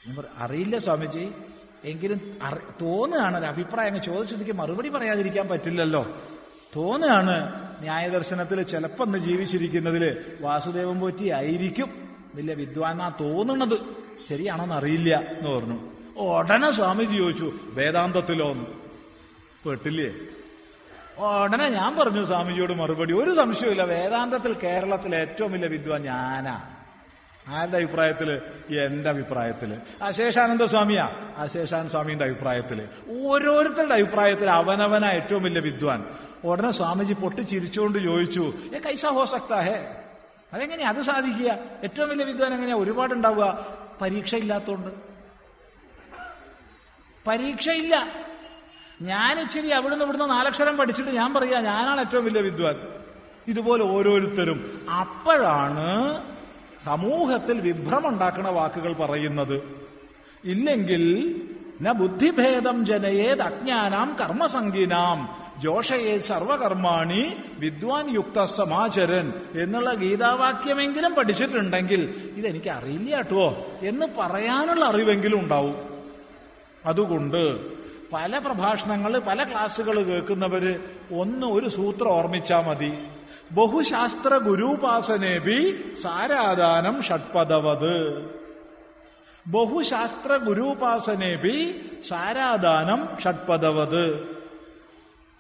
ഞാൻ 0.07 0.17
അറിയില്ല 0.39 0.79
സ്വാമിജി. 0.79 1.33
എങ്കിലും 1.85 2.19
തോന്നുകയാണ് 2.83 3.39
ഒരു 3.39 3.45
അഭിപ്രായം. 3.45 3.93
അങ്ങ് 3.93 4.05
ചോദിച്ചതിക്ക് 4.05 4.53
മറുപടി 4.53 4.89
പറയാതിരിക്കാൻ 4.89 5.49
പറ്റില്ലല്ലോ. 5.49 6.03
തോന്നുകയാണ് 6.77 7.35
ന്യായദർശനത്തിൽ 7.81 8.63
ചിലപ്പോൾ 8.63 9.05
ഒന്ന് 9.05 9.19
ജീവിച്ചിരിക്കുന്നതിൽ 9.19 10.25
വാസുദേവൻ 10.41 11.01
പോറ്റി 11.01 11.29
ആയിരിക്കും 11.29 11.91
വലിയ 12.35 12.55
വിദ്വാനാ 12.55 13.09
തോന്നുന്നത് 13.09 13.79
ശരിയാണോന്ന് 14.29 14.75
അറിയില്ല 14.75 15.17
എന്ന് 15.17 15.51
പറഞ്ഞു. 15.51 15.79
ഉടനെ 16.19 16.71
സ്വാമിജി 16.71 17.17
ചോദിച്ചു 17.17 17.53
വേദാന്തത്തിലോന്ന് 17.65 18.65
പെട്ടില്ലേ. 19.69 20.15
ഉടനെ 21.19 21.69
ഞാൻ 21.69 21.97
പറഞ്ഞു 21.99 22.25
സ്വാമിജിയോട് 22.25 22.73
മറുപടി. 22.73 23.13
ഒരു 23.13 23.35
സംശയമില്ല 23.35 23.83
വേദാന്തത്തിൽ 23.83 24.55
കേരളത്തിലെ 24.55 25.19
ഏറ്റവും 25.19 25.53
വലിയ 25.53 25.69
വിദ്വാൻ 25.69 26.03
ഞാനാ. 26.03 26.63
ആരുടെ 27.49 27.77
അഭിപ്രായത്തിൽ? 27.77 28.33
എന്റെ 28.87 29.11
അഭിപ്രായത്തിൽ. 29.11 29.79
അശേഷാനന്ദ 30.03 30.65
സ്വാമിയാ. 30.65 31.35
അശേഷാനന്ദ 31.37 31.91
സ്വാമിയുടെ 31.91 32.25
അഭിപ്രായത്തിൽ. 32.25 32.89
ഓരോരുത്തരുടെ 33.27 33.95
അഭിപ്രായത്തിൽ 33.95 34.51
അവനവനാ 34.51 35.11
ഏറ്റവും 35.11 35.43
വലിയ 35.43 35.61
വിദ്വാൻ. 35.61 36.05
ഉടനെ 36.45 36.71
സ്വാമിജി 36.71 37.13
പൊട്ടിച്ചിരിച്ചുകൊണ്ട് 37.13 37.99
ചോദിച്ചു 37.99 38.53
ഏ 38.77 38.79
കൈസ 38.79 39.07
ഹോ 39.07 39.25
അതെങ്ങനെയാ? 40.53 40.89
അത് 40.89 41.03
സാധിക്കുക. 41.03 41.59
ഏറ്റവും 41.85 42.09
വലിയ 42.09 42.25
വിദ്വാൻ 42.25 42.55
എങ്ങനെയാ? 42.55 42.75
ഒരുപാടുണ്ടാവുക. 42.75 43.67
പരീക്ഷ 44.01 44.35
ഇല്ലാത്തോണ്ട് 44.35 44.89
പരീക്ഷയില്ല. 47.27 48.09
ഞാൻ 49.03 49.41
ഇച്ചിരി 49.41 49.69
അവിടുന്ന് 49.69 50.05
ഇവിടുന്ന് 50.05 50.31
നാലക്ഷരം 50.31 50.77
പഠിച്ചിട്ട് 50.77 51.11
ഞാൻ 51.11 51.35
പറയാ 51.35 51.61
ഞാനാണ് 51.61 52.01
ഏറ്റവും 52.01 52.25
വലിയ 52.25 52.41
വിദ്വാൻ. 52.41 52.75
ഇതുപോലെ 53.47 53.85
ഓരോരുത്തരും. 53.85 54.89
അപ്പോഴാണ് 55.01 56.21
സമൂഹത്തിൽ 56.85 57.61
വിഭ്രമുണ്ടാക്കുന്ന 57.61 58.49
വാക്കുകൾ 58.49 58.93
പറയുന്നത്. 58.93 59.63
ഇല്ലെങ്കിൽ 60.45 61.35
ന 61.83 61.93
ബുദ്ധിഭേദം 61.93 62.87
ജനയേത് 62.87 63.43
അജ്ഞാനാം 63.43 64.17
കർമ്മസംഗീനാം. 64.21 65.45
ജോഷയേ 65.59 66.19
സർവകർമാണി 66.19 67.37
വിദ്വാൻ 67.59 68.15
യുക്ത 68.15 68.45
സമാചരൻ 68.45 69.33
എന്നുള്ള 69.63 69.95
ഗീതാവാക്യമെങ്കിലും 69.95 71.15
പഠിച്ചിട്ടുണ്ടെങ്കിൽ 71.15 72.33
ഇതെനിക്ക് 72.37 72.71
അറിയില്ല 72.71 73.17
കേട്ടോ 73.17 73.67
എന്ന് 73.83 74.07
പറയാനുള്ള 74.19 74.85
അറിവെങ്കിലും 74.85 75.41
ഉണ്ടാവും. 75.41 75.77
അതുകൊണ്ട് 76.87 77.74
പല 78.15 78.39
പ്രഭാഷണങ്ങൾ 78.39 79.19
പല 79.19 79.43
ക്ലാസ്സുകൾ 79.43 80.03
കേൾക്കുന്നവര് 80.03 80.81
ഒന്ന് 81.13 81.47
ഒരു 81.47 81.69
സൂത്രം 81.69 82.09
ഓർമ്മിച്ചാ 82.09 82.61
മതി. 82.61 82.99
ബഹുശാസ്ത്ര 83.53 84.37
ഗുരുപാസനേബി 84.37 85.85
സാരാദാനം 86.03 87.03
ഷഡ്പദവത്. 87.03 88.25
ബഹുശാസ്ത്ര 89.47 90.37
ഗുരുപാസനേബി 90.37 91.85
സാരാദാനം 92.09 93.09
ഷഡ്പദവത്. 93.25 94.37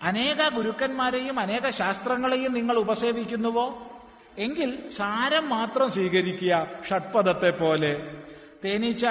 അനേക 0.02 0.48
ഗുരുക്കന്മാരെയും 0.54 1.40
അനേക 1.40 1.68
ശാസ്ത്രങ്ങളെയും 1.68 2.52
നിങ്ങൾ 2.52 2.78
ഉപസേവിക്കുന്നുവോ? 2.78 3.92
എങ്കിൽ 4.38 4.90
സാരം 4.90 5.48
മാത്രം 5.48 5.90
സ്വീകരിക്കുക 5.90 6.66
ഷട്പദത്തെ 6.90 7.50
പോലെ. 7.50 8.14
തേനീച്ച 8.64 9.06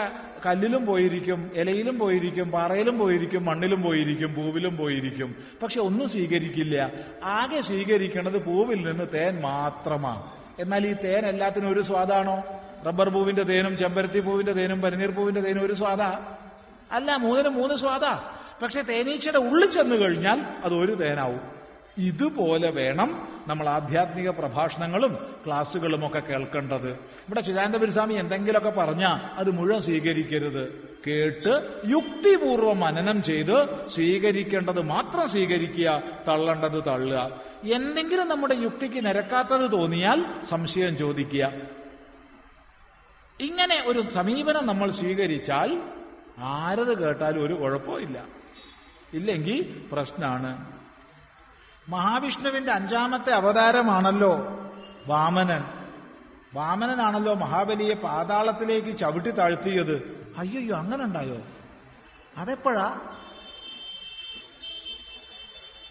കല്ലിലും 0.45 0.86
പോയിരിക്കും 0.86 1.52
ഇലയിലും 1.53 1.99
പോയിരിക്കും 1.99 2.52
പാറയിലും 2.52 2.98
പോയിരിക്കും 2.99 3.45
മണ്ണിലും 3.45 3.82
പോയിരിക്കും 3.82 4.34
പൂവിലും 4.34 4.78
പോയിരിക്കും. 4.78 5.36
പക്ഷെ 5.64 5.80
ഒന്നും 5.80 6.10
സ്വീകരിക്കില്ല. 6.10 6.91
ആകെ 7.24 7.61
സ്വീകരിക്കേണ്ടത് 7.61 8.45
പൂവിൽ 8.45 8.88
നിന്ന് 8.88 9.03
തേൻ 9.14 9.41
മാത്രമാണ്. 9.41 10.32
എന്നാൽ 10.60 10.88
ഈ 10.88 10.94
തേൻ 10.94 11.26
എല്ലാത്തിനും 11.26 11.70
ഒരു 11.70 11.82
സ്വാദാണോ? 11.82 12.44
റബ്ബർ 12.88 13.10
പൂവിന്റെ 13.10 13.44
തേനും 13.44 13.78
ചെമ്പരത്തി 13.78 14.20
പൂവിന്റെ 14.20 14.53
തേനും 14.53 14.82
പനിനീർ 14.82 15.11
പൂവിന്റെ 15.11 15.41
തേനും 15.41 15.65
ഒരു 15.65 15.74
സ്വാദാ? 15.74 16.38
അല്ല 16.91 17.15
മൂന്നിനും 17.15 17.53
മൂന്ന് 17.53 17.76
സ്വാദാ. 17.76 18.32
പക്ഷെ 18.61 18.82
തേനീച്ചയുടെ 18.82 19.38
ഉള്ളിൽ 19.38 19.72
ചെന്ന് 19.72 19.95
കഴിഞ്ഞാൽ 19.95 20.41
അത് 20.64 20.74
ഒരു 20.74 20.91
തേനാവും. 20.91 21.62
ഇതുപോലെ 21.98 22.70
വേണം 22.70 23.28
നമ്മൾ 23.48 23.70
ആധ്യാത്മിക 23.70 24.30
പ്രഭാഷണങ്ങളും 24.30 25.36
ക്ലാസ്സുകളും 25.45 26.07
ഒക്കെ 26.07 26.20
കേൾക്കേണ്ടത്. 26.20 26.90
ഇവിടെ 26.90 27.41
ചിദാനന്ദപുരസ്വാമി 27.41 28.14
എന്തെങ്കിലുമൊക്കെ 28.14 28.80
പറഞ്ഞാൽ 28.80 29.40
അത് 29.40 29.52
മുഴുവൻ 29.52 29.82
സ്വീകരിക്കരുത്. 29.82 30.94
കേട്ട് 31.07 31.82
യുക്തിപൂർവം 31.86 32.80
മനനം 32.80 33.24
ചെയ്ത് 33.24 33.88
സ്വീകരിക്കേണ്ടത് 33.88 34.82
മാത്രം 34.82 35.30
സ്വീകരിക്കുക 35.30 36.03
തള്ളേണ്ടത് 36.28 36.84
തള്ളുക. 36.88 37.41
എന്തെങ്കിലും 37.64 38.28
നമ്മുടെ 38.28 38.56
യുക്തിക്ക് 38.56 39.06
നിരക്കാത്തത് 39.06 39.72
തോന്നിയാൽ 39.72 40.26
സംശയം 40.49 40.98
ചോദിക്കുക. 40.98 41.52
ഇങ്ങനെ 43.41 43.84
ഒരു 43.88 44.03
സമീപനം 44.14 44.65
നമ്മൾ 44.65 44.91
സ്വീകരിച്ചാൽ 44.91 45.82
ആരത് 46.40 47.03
കേട്ടാലും 47.03 47.45
ഒരു 47.45 47.53
കുഴപ്പമില്ല 47.53 48.26
ഇല്ലെങ്കിൽ 49.14 49.88
പ്രശ്നമാണ് 49.91 50.83
മഹാവിഷ്ണുവിന്റെ 51.90 52.72
അഞ്ചാമത്തെ 52.72 53.32
അവതാരമാണല്ലോ 53.32 54.38
വാമനൻ. 55.08 55.64
വാമനനാണല്ലോ 56.54 57.34
മഹാബലിയെ 57.34 57.94
പാതാളത്തിലേക്ക് 57.94 58.98
ചവിട്ടി 58.98 59.32
താഴ്ത്തിയത്. 59.32 60.28
അയ്യോ 60.38 60.78
അങ്ങനെ 60.78 61.04
ഉണ്ടായോ 61.04 61.38
അതെപ്പോഴാ? 62.38 63.00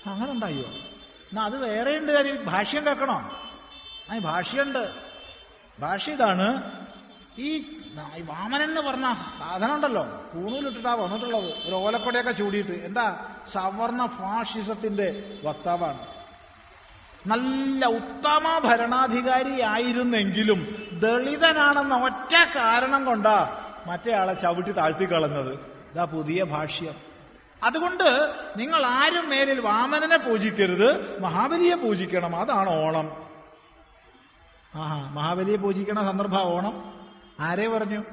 അങ്ങനെ 0.07 0.33
ഉണ്ടായോ 0.33 0.65
എന്നാ 0.65 1.45
അത് 1.45 1.57
വേറെയുണ്ട് 1.57 2.13
കാര്യം. 2.13 2.39
ഭാഷ്യം 2.47 2.87
കേൾക്കണോ? 2.87 3.33
ആ 4.11 4.19
ഭാഷ്യമുണ്ട്. 4.19 4.93
ഭാഷ്യ 5.81 6.13
ഇതാണ്. 6.13 6.73
ഈ 7.39 7.59
ഈ 7.93 8.23
വാമനൻ 8.23 8.63
എന്ന് 8.63 8.81
പറഞ്ഞ 8.81 9.15
സാധനം 9.39 9.75
ഉണ്ടല്ലോ 9.75 10.07
കൂണൂലിട്ടിട്ടാ 10.35 10.95
വന്നിട്ടുള്ളത്. 10.95 11.45
ഒരു 11.45 11.75
ഓലക്കൊടയൊക്കെ 11.75 12.33
ചൂടിയിട്ട്. 12.33 12.71
എന്താ? 12.71 13.27
സവർണ 13.53 14.07
ഫാഷിസത്തിന്റെ 14.07 15.41
വക്താവാണ്. 15.45 15.99
നല്ല 17.27 17.87
ഉത്തമ 17.87 18.59
ഭരണാധികാരിയായിരുന്നെങ്കിലും 18.59 20.89
ദളിതനാണെന്ന 20.93 21.95
ഒറ്റ 21.95 22.57
കാരണം 22.57 23.05
കൊണ്ടാ 23.05 23.67
മറ്റേയാളെ 23.87 24.35
ചവിട്ടി 24.35 24.73
താഴ്ത്തി 24.73 25.13
കളഞ്ഞത്. 25.13 25.59
ഇതാ 25.93 26.05
പുതിയ 26.05 26.45
ഭാഷ്യം. 26.45 26.95
അതുകൊണ്ട് 27.63 28.35
നിങ്ങൾ 28.57 28.87
ആരും 28.87 29.29
മേലിൽ 29.29 29.61
വാമനനെ 29.61 30.17
പൂജിക്കരുത് 30.17 31.21
മഹാബലിയെ 31.21 31.75
പൂജിക്കണം. 31.75 32.37
അതാണ് 32.37 32.71
ഓണം. 32.71 33.13
ആഹാ 34.75 35.11
മഹാബലിയെ 35.11 35.57
പൂജിക്കണ 35.57 36.11
സന്ദർഭ 36.11 36.35
ഓണം. 36.35 37.02
ആരെ 37.43 37.69
പറഞ്ഞു? 37.69 38.05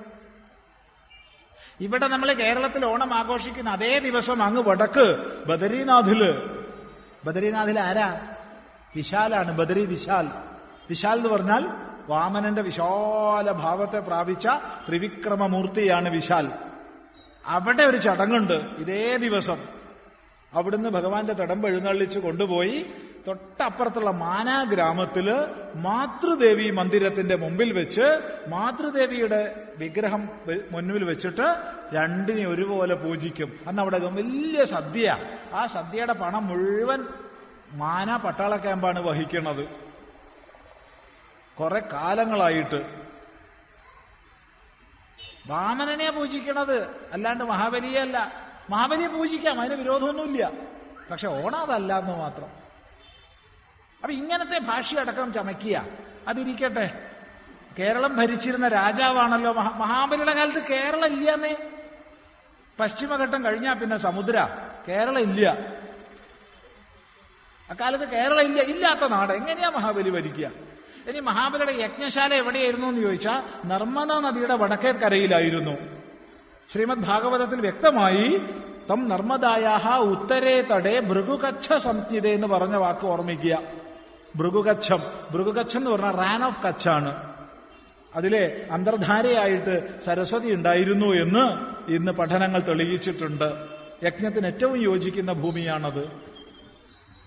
ഇവിടെ 1.79 2.07
നമ്മൾ 2.07 2.33
കേരളത്തിൽ 2.33 2.85
ഓണം 2.85 3.13
ആഘോഷിക്കുന്ന 3.13 3.69
അതേ 3.69 3.99
ദിവസം 3.99 4.43
അങ്ങ് 4.43 4.63
വടക്ക് 4.63 5.17
ബദരീനാഥിൽ. 5.45 6.49
ബദരീനാഥിൽ 7.25 7.79
ആരാ? 7.79 8.35
വിശാലാണ് 8.95 9.57
ബദരി 9.57 9.85
വിശാൽ. 9.85 10.27
വിശാൽ 10.89 11.17
എന്ന് 11.17 11.29
പറഞ്ഞാൽ 11.29 11.67
വാമനന്റെ 12.07 12.61
വിശാല 12.61 13.51
ഭാവത്തെ 13.51 13.99
പ്രാപിച്ച 13.99 14.47
ത്രിവിക്രമമൂർത്തിയാണ് 14.87 16.09
വിശാൽ. 16.09 16.51
അവിടെ 17.45 17.83
ഒരു 17.83 17.97
ചടങ്ങുണ്ട് 17.97 18.53
ഇതേ 18.53 19.17
ദിവസം. 19.17 19.57
അവിടുന്ന് 20.53 20.89
ഭഗവാന്റെ 20.89 21.33
തടം 21.33 21.67
എഴുന്നള്ളിച്ച് 21.67 22.19
കൊണ്ടുപോയി 22.19 22.85
തൊട്ടപ്പുറത്തുള്ള 23.29 24.11
മാനാ 24.11 24.63
ഗ്രാമത്തിൽ 24.63 25.27
മാതൃദേവി 25.75 26.69
മന്ദിരത്തിന്റെ 26.69 27.35
മുമ്പിൽ 27.35 27.73
വെച്ച് 27.73 28.05
മാതൃദേവിയുടെ 28.47 29.69
വിഗ്രഹം 29.77 30.29
മുന്നിൽ 30.71 31.03
വെച്ചിട്ട് 31.03 31.47
രണ്ടിനെ 31.93 32.47
ഒരുപോലെ 32.47 32.95
പൂജിക്കും. 32.95 33.59
അന്ന് 33.67 33.81
അവിടെ 33.81 33.99
വലിയ 33.99 34.65
സദ്യ 34.65 35.17
ആ 35.53 35.67
സദ്യയുടെ 35.67 36.13
പണം 36.13 36.47
മുഴുവൻ 36.47 37.03
മാന 37.71 38.15
പട്ടാള 38.15 38.55
ക്യാമ്പാണ് 38.55 38.99
വഹിക്കുന്നത് 38.99 39.69
കുറെ 41.59 41.79
കാലങ്ങളായിട്ട്. 41.93 42.79
വാമനനെ 45.47 46.11
പൂജിക്കണത്. 46.11 46.77
അല്ലാണ്ട് 47.13 47.43
മഹാബലിയല്ല 47.43 48.31
മഹാബലിയെ 48.69 49.07
പൂജിക്കാം 49.07 49.61
അതിന് 49.61 49.75
വിരോധമൊന്നുമില്ല. 49.75 50.51
പക്ഷെ 51.11 51.27
ഓണം 51.27 51.59
അതല്ല 51.59 51.99
എന്ന് 51.99 52.17
മാത്രം. 52.17 52.68
അപ്പൊ 54.03 54.13
ഇങ്ങനത്തെ 54.13 54.59
ഭാഷയടക്കം 54.59 55.33
ചമയ്ക്കുക. 55.33 55.85
അതിരിക്കട്ടെ 56.27 57.05
കേരളം 57.79 58.17
ഭരിച്ചിരുന്ന 58.17 58.67
രാജാവാണല്ലോ 58.67 59.53
മഹാ 59.53 59.77
മഹാബലിയുടെ 59.77 60.33
കാലത്ത് 60.33 60.67
കേരളം 60.67 61.05
ഇല്ലാന്നേ. 61.05 61.55
പശ്ചിമഘട്ടം 62.79 63.45
കഴിഞ്ഞാൽ 63.45 63.73
പിന്നെ 63.73 63.97
സമുദ്ര. 63.97 64.47
കേരളം 64.87 65.19
ഇല്ല. 65.19 65.57
അക്കാലത്ത് 67.69 68.09
കേരളം 68.09 68.41
ഇല്ല 68.41 68.61
ഇല്ലാത്ത 68.61 69.07
നാട്. 69.07 69.33
എങ്ങനെയാ 69.33 69.69
മഹാബലി 69.69 70.09
ഭരിക്കുക? 70.09 70.51
ഇനി 71.07 71.19
മഹാബലിയുടെ 71.19 71.71
യജ്ഞശാല 71.71 72.33
എവിടെയായിരുന്നു 72.33 72.87
എന്ന് 72.87 73.01
ചോദിച്ചാൽ 73.01 73.67
നർമ്മദ 73.67 74.11
നദിയുടെ 74.11 74.53
വടക്കേ 74.53 74.91
കരയിലായിരുന്നു 74.91 75.77
ശ്രീമദ് 76.71 76.99
ഭാഗവതത്തിൽ 76.99 77.61
വ്യക്തമായി 77.61 78.37
തം 78.89 79.07
നർമ്മദായാഹ 79.07 79.97
ഉത്തരേ 79.97 80.61
തടേ 80.61 80.99
ഭൃഗുകച്ഛ 80.99 81.73
സംത്യത 81.73 82.27
എന്ന് 82.27 82.47
പറഞ്ഞ 82.47 82.75
വാക്ക് 82.75 83.05
ഓർമ്മിക്കുക. 83.05 83.78
ഭൃഗുകച്ഛം. 84.35 84.99
ഭൃഗുകച്ഛം 85.31 85.79
എന്ന് 85.79 85.91
പറഞ്ഞാൽ 85.91 86.15
റാൻ 86.15 86.43
ഓഫ് 86.43 86.61
കച്ചാണ്. 86.61 87.33
അതിലെ 88.15 88.67
അന്തർധാരയായിട്ട് 88.71 90.03
സരസ്വതി 90.05 90.51
ഉണ്ടായിരുന്നു 90.51 91.05
എന്ന് 91.05 91.45
ഇന്ന് 91.91 92.11
പഠനങ്ങൾ 92.11 92.61
തെളിയിച്ചിട്ടുണ്ട്. 92.61 93.67
യജ്ഞത്തിന് 94.03 94.47
ഏറ്റവും 94.47 94.83
യോജിക്കുന്ന 94.83 95.33
ഭൂമിയാണത്. 95.33 96.07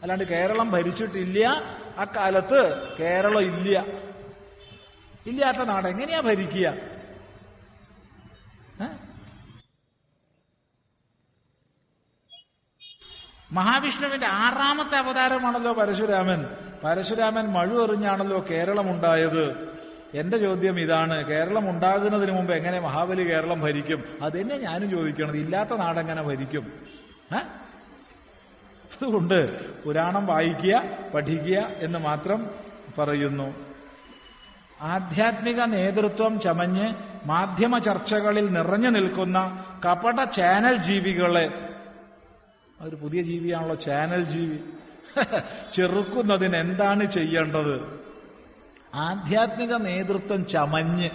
അല്ലാണ്ട് 0.03 0.25
കേരളം 0.25 0.71
ഭരിച്ചിട്ടില്ല. 0.71 1.63
അക്കാലത്ത് 1.99 2.97
കേരളം 2.97 3.41
ഇല്ല. 3.41 3.85
ഇല്ലാത്ത 5.27 5.59
നാട് 5.59 5.87
എങ്ങനെയാ 5.87 6.21
ഭരിക്കുക? 6.21 6.93
മഹാവിഷ്ണുവിന്റെ 13.53 14.27
ആറാമത്തെ 14.27 14.97
അവതാരമാണല്ലോ 14.97 15.73
പരശുരാമൻ. 15.73 16.72
പരശുരാമൻ 16.85 17.53
മഴു 17.53 17.83
എറിഞ്ഞാണല്ലോ 17.83 18.45
കേരളം 18.51 18.91
ഉണ്ടായത് 18.91 19.73
എന്റെ 20.15 20.39
ചോദ്യം 20.39 20.81
ഇതാണ്. 20.81 21.27
കേരളം 21.27 21.71
ഉണ്ടാകുന്നതിന് 21.71 22.33
മുമ്പ് 22.33 22.53
എങ്ങനെ 22.53 22.81
മഹാബലി 22.81 23.25
കേരളം 23.25 23.61
ഭരിക്കും? 23.61 24.05
അതെന്നെ 24.23 24.57
ഞാനും 24.57 24.91
ചോദിക്കണത്. 24.91 25.37
ഇല്ലാത്ത 25.37 25.75
നാടെങ്ങനെ 25.75 26.23
ഭരിക്കും? 26.23 26.73
അതുകൊണ്ട് 28.93 29.67
പുരാണം 29.83 30.27
വായിക്കുക 30.27 30.83
പഠിക്കുക 31.15 31.59
എന്ന് 31.59 31.99
മാത്രം 31.99 32.51
പറയുന്നു. 32.99 33.55
ആധ്യാത്മിക 34.81 35.65
നേതൃത്വം 35.65 36.41
ചമഞ്ഞ് 36.41 36.93
മാധ്യമ 37.27 37.79
ചർച്ചകളിൽ 37.79 38.53
നിറഞ്ഞു 38.53 38.91
നിൽക്കുന്ന 38.91 39.65
കപട 39.85 40.25
ചാനൽ 40.25 40.77
ജീവികളെ 40.77 41.51
ഒരു 42.81 42.97
പുതിയ 42.97 43.23
ജീവിയാണല്ലോ 43.23 43.75
ചാനൽ 43.75 44.25
ജീവി. 44.25 44.59
ചെറുക്കുന്നതിന് 45.73 46.57
എന്താണ് 46.57 47.11
ചെയ്യേണ്ടത്? 47.11 48.05
ആധ്യാത്മിക 48.95 49.75
നേതൃത്വം 49.75 50.47
ചമഞ്ഞ്. 50.47 51.11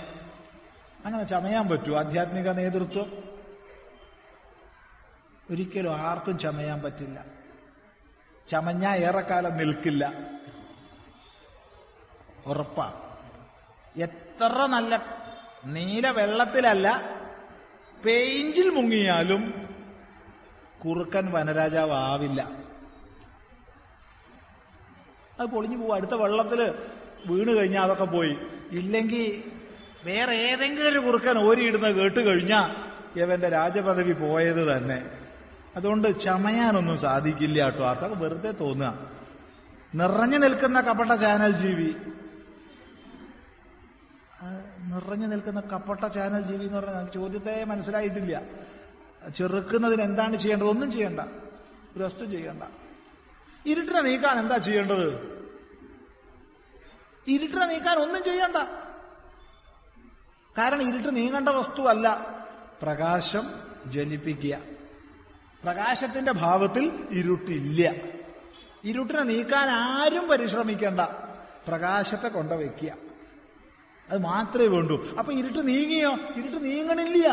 അങ്ങനെ 1.06 1.24
ചമയാൻ 1.24 1.70
പറ്റൂ 1.70 1.96
ആധ്യാത്മിക 1.96 2.52
നേതൃത്വം? 2.52 3.24
ഒരിക്കലും 5.52 5.96
ആർക്കും 5.96 6.40
ചമയാൻ 6.40 6.82
പറ്റില്ല. 6.82 7.26
ചമഞ്ഞ 8.50 8.88
ഏറെക്കാലം 8.88 9.58
നിൽക്കില്ല. 9.58 10.14
ഉറപ്പാ. 12.46 12.94
എത്ര 13.98 14.66
നല്ല 14.66 15.06
നീല 15.66 16.10
വെള്ളത്തിലല്ല 16.10 17.02
പെയിന്റിൽ 18.06 18.70
മുങ്ങിയാലും 18.70 19.70
കുറുക്കൻ 20.86 21.32
വനരാജാവ് 21.32 21.92
ആവില്ല 21.92 22.67
അത് 25.40 25.50
പൊളിഞ്ഞു 25.50 25.78
പോവും. 25.78 25.94
അടുത്ത 25.94 26.12
വെള്ളത്തിൽ 26.12 26.74
വീണ് 27.28 27.52
കഴിഞ്ഞാൽ 27.52 27.82
അതൊക്കെ 27.82 28.06
പോയി. 28.06 28.38
ഇല്ലെങ്കിൽ 28.72 29.44
വേറെ 30.06 30.36
ഏതെങ്കിലും 30.36 30.92
ഒരു 30.92 31.00
കുറുക്കൻ 31.00 31.38
ഓരിയിടുന്ന 31.38 31.92
കേട്ട് 31.92 32.26
കഴിഞ്ഞാൽ 32.26 32.88
ഇവന്റെ 33.20 33.50
രാജപദവി 33.50 34.12
പോയത് 34.12 34.78
തന്നെ. 34.78 35.10
അതുകൊണ്ട് 35.76 36.20
ചമയാനൊന്നും 36.20 36.98
സാധിക്കില്ല 36.98 37.64
കേട്ടോ. 37.64 37.88
അതൊക്കെ 37.88 38.16
വെറുതെ 38.16 38.52
തോന്നുക. 38.52 39.10
നിറഞ്ഞു 39.96 40.38
നിൽക്കുന്ന 40.38 40.82
കപട്ട 40.82 41.12
ചാനൽ 41.12 41.52
ജീവി. 41.52 41.96
നിറഞ്ഞു 44.82 45.28
നിൽക്കുന്ന 45.28 45.60
കപട്ട 45.60 46.08
ചാനൽ 46.08 46.42
ജീവി 46.42 46.66
എന്ന് 46.66 46.78
പറഞ്ഞാൽ 46.78 47.06
ചോദ്യത്തെ 47.06 47.64
മനസ്സിലായിട്ടില്ല. 47.64 48.42
ചെറുക്കുന്നതിന് 49.36 50.02
എന്താണ് 50.02 50.38
ചെയ്യേണ്ടത്? 50.38 50.68
ഒന്നും 50.68 50.92
ചെയ്യണ്ട. 50.92 51.20
ഒരു 51.96 52.04
വസ്തു 52.04 52.26
ചെയ്യണ്ട. 52.26 52.64
ഇരുട്ടിനെ 53.68 54.02
നീക്കാൻ 54.02 54.40
എന്താ 54.40 54.58
ചെയ്യേണ്ടത്? 54.58 55.38
ഇരുട്ടിനെ 57.28 57.66
നീക്കാൻ 57.66 57.98
ഒന്നും 57.98 58.24
ചെയ്യണ്ട. 58.24 58.58
കാരണം 60.58 60.90
ഇരുട്ട് 60.90 61.16
നീങ്ങേണ്ട 61.16 61.50
വസ്തുവല്ല 61.50 62.38
പ്രകാശം 62.82 63.44
ജ്വലിപ്പിക്കുക 63.86 64.58
പ്രകാശത്തിന്റെ 65.64 66.32
ഭാവത്തിൽ 66.32 67.08
ഇരുട്ടില്ല. 67.12 67.94
ഇരുട്ടിനെ 68.84 69.24
നീക്കാൻ 69.24 69.70
ആരും 69.70 70.28
പരിശ്രമിക്കേണ്ട. 70.28 71.00
പ്രകാശത്തെ 71.68 72.28
കൊണ്ടുവയ്ക്കുക. 72.28 72.92
അത് 74.10 74.22
മാത്രമേ 74.22 74.68
വേണ്ടൂ. 74.68 75.06
അപ്പൊ 75.20 75.34
ഇരുട്ട് 75.34 75.68
നീങ്ങിയോ? 75.68 76.16
ഇരുട്ട് 76.16 76.64
നീങ്ങണില്ല. 76.64 77.28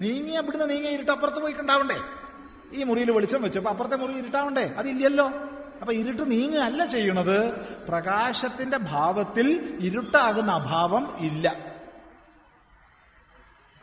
നീങ്ങിയ 0.00 0.38
ഇവിടുന്ന് 0.38 0.70
നീങ്ങിയ 0.70 0.90
ഇരുട്ട് 0.90 1.10
അപ്പുറത്ത് 1.10 1.38
പോയിക്കുണ്ടാവണ്ടേ? 1.38 2.02
ഈ 2.72 2.82
മുറിയിൽ 2.82 3.10
വെളിച്ചം 3.10 3.42
വെച്ചപ്പോൾ 3.42 3.70
അപ്പുറത്തെ 3.70 3.96
മുറി 3.96 4.12
ഇരുട്ടാവണ്ടേ? 4.12 4.74
അതില്ലല്ലോ 4.78 5.28
അപ്പൊ 5.80 5.92
ഇരുട്ട് 5.92 6.30
നീങ്ങുകയല്ല 6.30 6.86
ചെയ്യുന്നത്. 6.86 7.54
പ്രകാശത്തിന്റെ 7.88 8.76
ഭാവത്തിൽ 8.76 9.78
ഇരുട്ടാകുന്ന 9.80 10.52
അഭാവം 10.52 11.16
ഇല്ല. 11.18 11.76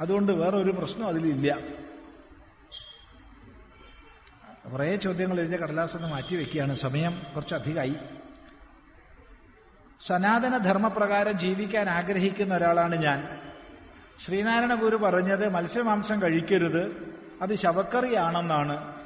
അതുകൊണ്ട് 0.01 0.31
വേറെ 0.31 0.57
ഒരു 0.57 0.72
പ്രശ്നം 0.72 1.07
അതിലില്ല. 1.07 1.57
കുറേ 4.73 4.95
ചോദ്യങ്ങൾ 4.95 5.39
എഴുതിയ 5.39 5.57
കടലാസൊന്ന് 5.57 6.07
മാറ്റി 6.07 6.35
വെക്കുകയാണ്. 6.35 6.76
സമയം 6.76 7.22
കുറച്ചധികമായി. 7.35 7.95
സനാതന 10.05 10.57
ധർമ്മപ്രകാരം 10.57 11.31
ജീവിക്കാൻ 11.31 11.89
ആഗ്രഹിക്കുന്ന 11.89 12.55
ഒരാളാണ് 12.55 12.95
ഞാൻ. 12.95 13.39
ശ്രീനാരായണ 14.26 14.76
ഗുരു 14.76 14.95
പറഞ്ഞത് 14.95 15.49
മത്സ്യമാംസം 15.49 16.22
കഴിക്കരുത്. 16.22 17.12
അത് 17.41 17.55
ശവക്കറിയാണെന്നാണ്. 17.55 19.03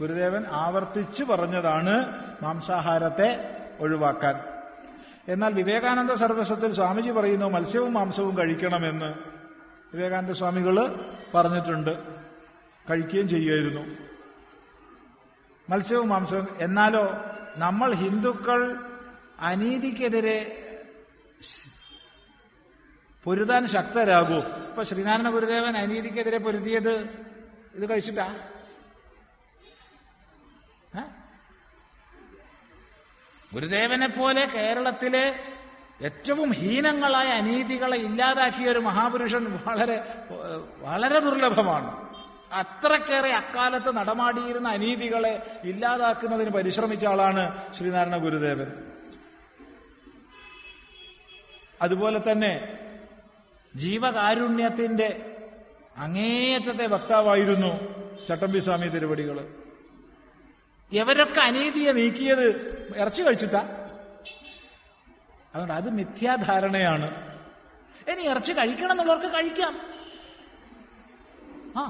ഗുരുദേവൻ 0.00 0.46
ആവർത്തിച്ചു 0.46 1.24
പറഞ്ഞതാണ് 1.24 1.94
മാംസാഹാരത്തെ 2.42 3.58
ഒഴിവാക്കാൻ. 3.80 4.40
എന്നാൽ 5.28 5.52
വിവേകാനന്ദ 5.52 6.14
സർവസ്വത്തിൽ 6.14 6.74
സ്വാമിജി 6.74 7.10
പറയുന്നു 7.10 7.46
മത്സ്യവും 7.46 7.94
മാംസവും 7.94 8.38
കഴിക്കണമെന്ന്. 8.38 9.14
വിവേകാനന്ദ 9.94 10.32
സ്വാമികൾ 10.32 11.04
പറഞ്ഞിട്ടുണ്ട്. 11.34 12.20
കഴിക്കുകയും 12.90 13.28
ചെയ്യുമായിരുന്നു 13.28 13.96
മത്സ്യവും 15.70 16.08
മാംസവും 16.08 16.48
എന്നാലോ 16.60 17.24
നമ്മൾ 17.56 17.94
ഹിന്ദുക്കൾ 17.94 18.76
അനീതിക്കെതിരെ 19.40 20.66
പൊരുതാൻ 23.24 23.66
ശക്തരാകൂ. 23.66 24.34
ഇപ്പൊ 24.34 24.82
ശ്രീനാരായണ 24.82 25.30
ഗുരുദേവൻ 25.30 25.76
അനീതിക്കെതിരെ 25.76 26.38
പൊരുതിയത് 26.38 27.29
ഇത് 27.74 27.90
കഴിച്ചിട്ടാ? 27.90 28.28
ഗുരുദേവനെ 33.54 34.06
പോലെ 34.06 34.46
കേരളത്തിലെ 34.46 35.40
ഏറ്റവും 36.02 36.52
ഹീനങ്ങളായ 36.52 37.28
അനീതികളെ 37.28 37.96
ഇല്ലാതാക്കിയ 37.96 38.70
ഒരു 38.70 38.78
മഹാപുരുഷൻ 38.78 39.44
വളരെ 39.66 39.96
വളരെ 40.78 41.18
ദുർലഭമാണ്. 41.20 42.10
അത്രക്കേറെ 42.52 43.30
അക്കാലത്ത് 43.32 43.96
നടമാടിയിരുന്ന 43.96 44.68
അനീതികളെ 44.68 45.60
ഇല്ലാതാക്കുന്നതിന് 45.64 46.50
പരിശ്രമിച്ച 46.50 47.04
ആളാണ് 47.06 47.74
ശ്രീനാരായണ 47.74 48.16
ഗുരുദേവൻ. 48.16 48.70
അതുപോലെ 51.82 52.32
തന്നെ 52.32 52.52
ജീവകാരുണ്യത്തിന്റെ 53.76 55.29
അങ്ങേയറ്റത്തെ 56.00 56.86
വക്താവായിരുന്നു 56.86 57.70
ചട്ടമ്പി 58.26 58.58
സ്വാമി 58.58 58.88
തിരുവടികൾ. 58.88 59.36
എവരൊക്കെ 60.92 61.40
അനീതിയെ 61.40 61.92
നീക്കിയത് 61.92 62.46
ഇറച്ചി 62.96 63.22
കഴിച്ചിട്ടാ? 63.22 63.88
അതുകൊണ്ട് 65.54 65.74
അത് 65.74 65.90
മിഥ്യാധാരണയാണ്. 65.90 67.08
ഇനി 68.10 68.22
ഇറച്ചി 68.22 68.52
കഴിക്കണം 68.52 68.90
എന്നുള്ളവർക്ക് 68.90 69.26
കഴിക്കാം. 69.26 69.74
ആ 71.76 71.82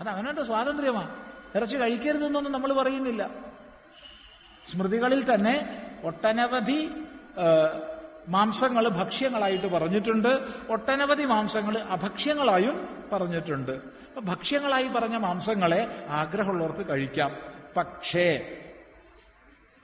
അത് 0.00 0.08
അവനവന്റെ 0.08 0.44
സ്വാതന്ത്ര്യമാണ്. 0.44 1.10
ഇറച്ചി 1.54 1.76
കഴിക്കരുതെന്നൊന്നും 1.76 2.52
നമ്മൾ 2.52 2.72
പറയുന്നില്ല. 2.72 3.30
സ്മൃതികളിൽ 4.70 5.34
തന്നെ 5.34 5.54
ഒട്ടനവധി 6.04 6.90
മാംസങ്ങൾ 8.28 8.88
ഭക്ഷ്യങ്ങളായിട്ട് 8.88 9.66
പറഞ്ഞിട്ടുണ്ട്. 9.66 10.48
ഒട്ടനവധി 10.68 11.24
മാംസങ്ങൾ 11.24 11.78
അഭക്ഷ്യങ്ങളായും 11.78 12.88
പറഞ്ഞിട്ടുണ്ട്. 13.12 13.80
ഭക്ഷ്യങ്ങളായി 14.22 14.88
പറഞ്ഞ 14.88 15.16
മാംസങ്ങളെ 15.16 16.06
ആഗ്രഹമുള്ളവർക്ക് 16.08 16.88
കഴിക്കാം. 16.88 17.36
പക്ഷേ 17.76 18.56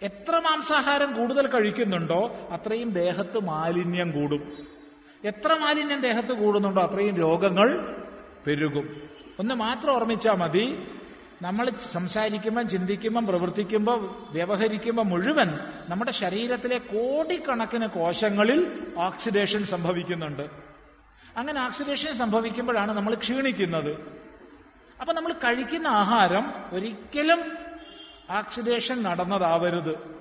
എത്ര 0.02 0.38
മാംസാഹാരം 0.38 1.12
കൂടുതൽ 1.12 1.46
കഴിക്കുന്നുണ്ടോ 1.46 2.36
അത്രയും 2.50 2.90
ദേഹത്ത് 2.90 3.38
മാലിന്യം 3.38 4.10
കൂടും. 4.10 4.66
എത്ര 5.24 5.54
മാലിന്യം 5.54 6.00
ദേഹത്ത് 6.00 6.32
കൂടുന്നുണ്ടോ 6.32 6.82
അത്രയും 6.82 7.16
രോഗങ്ങൾ 7.16 7.96
പെരുകും. 8.46 9.02
ഒന്ന് 9.38 9.54
മാത്രം 9.54 9.94
ഓർമ്മിച്ചാൽ 9.94 10.32
മതി. 10.32 10.86
നമ്മൾ 11.42 11.72
സംസാരിക്കുമ്പം 11.92 12.68
ചിന്തിക്കുമ്പം 12.68 13.26
പ്രവർത്തിക്കുമ്പോൾ 13.26 14.26
വ്യവഹരിക്കുമ്പോൾ 14.30 15.02
മുഴുവൻ 15.02 15.58
നമ്മുടെ 15.88 16.10
ശരീരത്തിലെ 16.10 16.78
കോടിക്കണക്കിന് 16.78 17.86
കോശങ്ങളിൽ 17.86 18.92
ഓക്സിഡേഷൻ 18.96 19.66
സംഭവിക്കുന്നുണ്ട്. 19.66 20.42
അങ്ങനെ 21.36 21.64
ഓക്സിഡേഷൻ 21.64 22.14
സംഭവിക്കുമ്പോഴാണ് 22.14 22.92
നമ്മൾ 22.92 23.14
ക്ഷീണിക്കുന്നത്. 23.14 24.20
അപ്പൊ 25.00 25.12
നമ്മൾ 25.12 25.32
കഴിക്കുന്ന 25.32 25.86
ആഹാരം 25.86 26.52
ഒരിക്കലും 26.72 27.52
ഓക്സിഡേഷൻ 28.30 29.02
നടന്നതാവരുത്. 29.02 30.20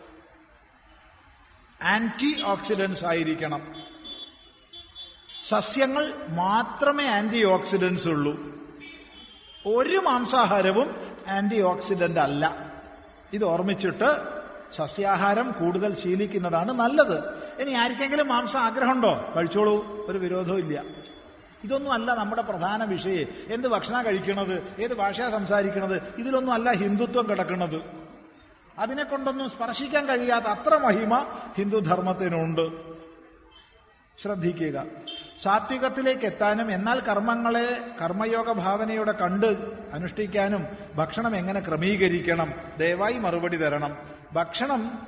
ആന്റി 1.81 2.43
ഓക്സിഡൻസ് 2.43 3.05
ആയിരിക്കണം. 3.05 3.75
സസ്യങ്ങൾ 5.49 6.13
മാത്രമേ 6.29 7.05
ആന്റി 7.05 7.45
ഓക്സിഡൻസ് 7.45 8.09
ഉള്ളൂ. 8.09 8.59
ഒരു 9.65 9.97
മാംസാഹാരവും 9.97 11.09
ആന്റി 11.27 11.61
ഓക്സിഡന്റ് 11.61 12.19
അല്ല. 12.19 12.73
ഇത് 13.33 13.45
ഓർമ്മിച്ചിട്ട് 13.45 14.39
സസ്യാഹാരം 14.75 15.51
കൂടുതൽ 15.51 15.95
ശീലിക്കുന്നതാണ് 15.95 16.71
നല്ലത്. 16.71 17.29
ഇനി 17.61 17.71
ആർക്കെങ്കിലും 17.71 18.27
മാംസം 18.27 18.59
ആഗ്രഹമുണ്ടോ? 18.59 19.33
കഴിച്ചോളൂ. 19.35 20.05
ഒരു 20.09 20.17
വിരോധവും 20.17 20.57
ഇല്ല. 20.57 20.83
ഇതൊന്നും 21.63 21.91
അല്ല 21.91 22.13
നമ്മുടെ 22.13 22.41
പ്രധാന 22.41 22.83
വിഷയം. 22.83 23.27
എന്ത് 23.53 23.67
ഭക്ഷണം 23.67 24.05
കഴിക്കണത്? 24.05 24.75
ഏത് 24.79 24.93
ഭാഷ 24.93 25.21
സംസാരിക്കണത്? 25.21 26.13
ഇതിലൊന്നും 26.17 26.53
അല്ല 26.53 26.71
ഹിന്ദുത്വം 26.71 27.29
കിടക്കുന്നത് 27.29 27.81
അതിനെ 28.79 29.03
കൊണ്ടൊന്നും 29.03 29.49
സ്പർശിക്കാൻ 29.49 30.05
കഴിയാത്ത 30.05 30.45
അത്ര 30.45 30.77
മഹിമ 30.77 31.25
ഹിന്ദുധർമ്മത്തിനുണ്ട്. 31.57 32.89
ശ്രദ്ധിക്കുക. 34.21 34.85
സാത്വികത്തിലേക്ക് 35.39 36.25
എത്താനും 36.25 36.71
എന്നാൽ 36.71 36.99
കർമ്മങ്ങളെ 36.99 37.77
കർമ്മയോഗ 38.01 38.51
ഭാവനയോടെ 38.51 39.11
കണ്ട് 39.11 39.45
അനുഷ്ഠിക്കാനും 39.93 40.65
ഭക്ഷണം 40.95 41.35
എങ്ങനെ 41.35 41.59
ക്രമീകരിക്കണം 41.59 42.53
ദയവായി 42.77 43.17
മറുപടി 43.17 43.57
തരണം. 43.57 43.97
ഭക്ഷണം 44.33 45.07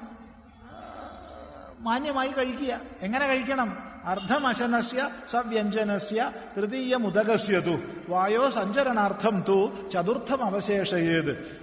മാന്യമായി 1.79 2.31
കഴിക്കുക. 2.31 2.79
എങ്ങനെ 3.01 3.27
കഴിക്കണം? 3.27 3.77
അർദ്ധമശനസ്യ 4.03 5.09
സവ്യഞ്ജനസ്യ 5.31 6.31
തൃതീയ 6.57 6.95
മുതകസ്യതു 6.95 7.77
വായോ 8.09 8.49
സഞ്ചരണാർത്ഥം 8.49 9.43
തു 9.47 9.89
ചതുർത്ഥം 9.93 10.43
അവശേഷയേത് 10.43 11.61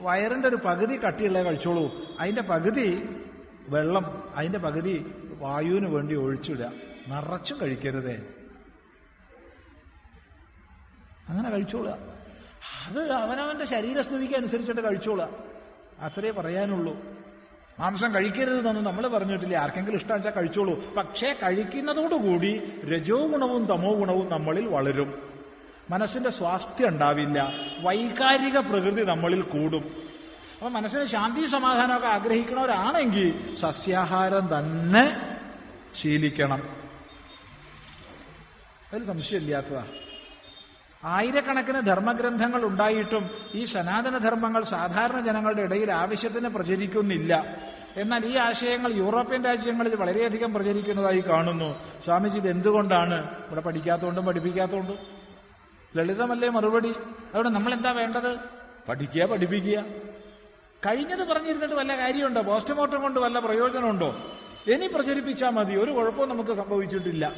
വയറിന്റെ 0.00 0.48
ഒരു 0.48 0.58
പകുതി 0.64 0.96
കട്ടിയുള്ള 0.96 1.42
കഴിച്ചോളൂ. 1.42 2.16
അതിന്റെ 2.20 2.42
പകുതി 2.42 3.16
വെള്ളം 3.68 4.22
അതിന്റെ 4.36 4.58
പകുതി 4.58 5.12
വായുവിന് 5.38 5.86
വേണ്ടി 5.86 6.14
ഒഴിച്ചിടുക. 6.14 6.89
നിറച്ചും 7.10 7.60
കഴിക്കരുതേ. 7.60 8.22
അങ്ങനെ 11.28 11.50
കഴിച്ചോളുക. 11.50 11.98
അത് 12.86 13.12
അവനവന്റെ 13.12 13.64
ശരീരസ്ഥിതിക്ക് 13.64 14.34
അനുസരിച്ചിട്ട് 14.34 14.88
കഴിച്ചോളുക. 14.88 15.28
അത്രേ 16.00 16.30
പറയാനുള്ളൂ. 16.30 16.96
മാംസം 17.80 18.14
കഴിക്കരുത് 18.14 18.38
കഴിക്കരുതെന്നൊന്നും 18.38 18.84
നമ്മൾ 18.84 19.08
പറഞ്ഞിട്ടില്ല. 19.08 19.56
ആർക്കെങ്കിലും 19.56 19.96
ഇഷ്ടം 19.96 20.14
വെച്ചാൽ 20.14 20.30
കഴിച്ചോളൂ. 20.30 20.94
പക്ഷേ 20.94 21.36
കഴിക്കുന്നതോടുകൂടി 21.42 22.80
രജോ 22.84 23.26
ഗുണവും 23.26 23.66
തമോ 23.66 23.94
ഗുണവും 23.94 24.28
നമ്മളിൽ 24.28 24.66
വളരും. 24.66 25.30
മനസ്സിന്റെ 25.90 26.30
സ്വാസ്ഥ്യം 26.30 26.88
ഉണ്ടാവില്ല. 26.88 27.52
വൈകാരിക 27.80 28.58
പ്രകൃതി 28.58 29.04
നമ്മളിൽ 29.04 29.42
കൂടും. 29.42 30.10
അപ്പൊ 30.54 30.68
മനസ്സിന് 30.68 31.04
ശാന്തി 31.04 31.46
സമാധാനമൊക്കെ 31.46 32.06
ആഗ്രഹിക്കുന്നവരാണെങ്കിൽ 32.06 33.56
സസ്യാഹാരം 33.56 34.58
തന്നെ 34.58 35.36
ശീലിക്കണം. 35.96 36.89
അതിൽ 38.92 39.06
സംശയമില്ലാത്തതാ. 39.06 39.84
ആയിരക്കണക്കിന് 41.04 41.80
ധർമ്മഗ്രന്ഥങ്ങൾ 41.80 42.64
ഉണ്ടായിട്ടും 42.64 43.30
ഈ 43.54 43.64
സനാതനധർമ്മങ്ങൾ 43.64 44.62
സാധാരണ 44.62 45.20
ജനങ്ങളുടെ 45.20 45.62
ഇടയിൽ 45.62 45.92
ആവശ്യത്തിന് 45.92 46.48
പ്രചരിക്കുന്നില്ല. 46.48 47.56
എന്നാൽ 47.96 48.26
ഈ 48.26 48.36
ആശയങ്ങൾ 48.36 48.92
യൂറോപ്യൻ 48.92 49.44
രാജ്യങ്ങളിൽ 49.44 49.94
വളരെയധികം 49.94 50.54
പ്രചരിക്കുന്നതായി 50.54 51.20
കാണുന്നു. 51.20 51.82
സ്വാമിജി 52.04 52.38
ഇത് 52.38 52.50
എന്തുകൊണ്ടാണ് 52.50 53.46
ഇവിടെ 53.46 53.60
പഠിക്കാത്തതുകൊണ്ടും 53.60 54.26
പഠിപ്പിക്കാത്തതുകൊണ്ടും 54.26 54.98
ലളിതമല്ലേ 55.96 56.48
മറുപടി? 56.48 56.88
അതുകൊണ്ട് 56.88 57.48
നമ്മൾ 57.48 57.74
എന്താ 57.74 57.90
വേണ്ടത്? 57.90 58.38
പഠിക്കുക 58.88 59.24
പഠിപ്പിക്കുക. 59.24 59.84
കഴിഞ്ഞത് 60.86 61.28
പറഞ്ഞിരുന്നിട്ട് 61.28 61.74
വല്ല 61.74 61.96
കാര്യമുണ്ടോ? 61.96 62.40
പോസ്റ്റ്മോർട്ടം 62.40 63.02
കൊണ്ട് 63.02 63.20
വല്ല 63.20 63.38
പ്രയോജനമുണ്ടോ? 63.38 64.16
ഇനി 64.66 64.86
പ്രചരിപ്പിച്ചാൽ 64.86 65.50
മതി. 65.50 65.74
ഒരു 65.76 65.90
കുഴപ്പവും 65.90 66.28
നമുക്ക് 66.28 66.50
സംഭവിച്ചിട്ടില്ല. 66.50 67.32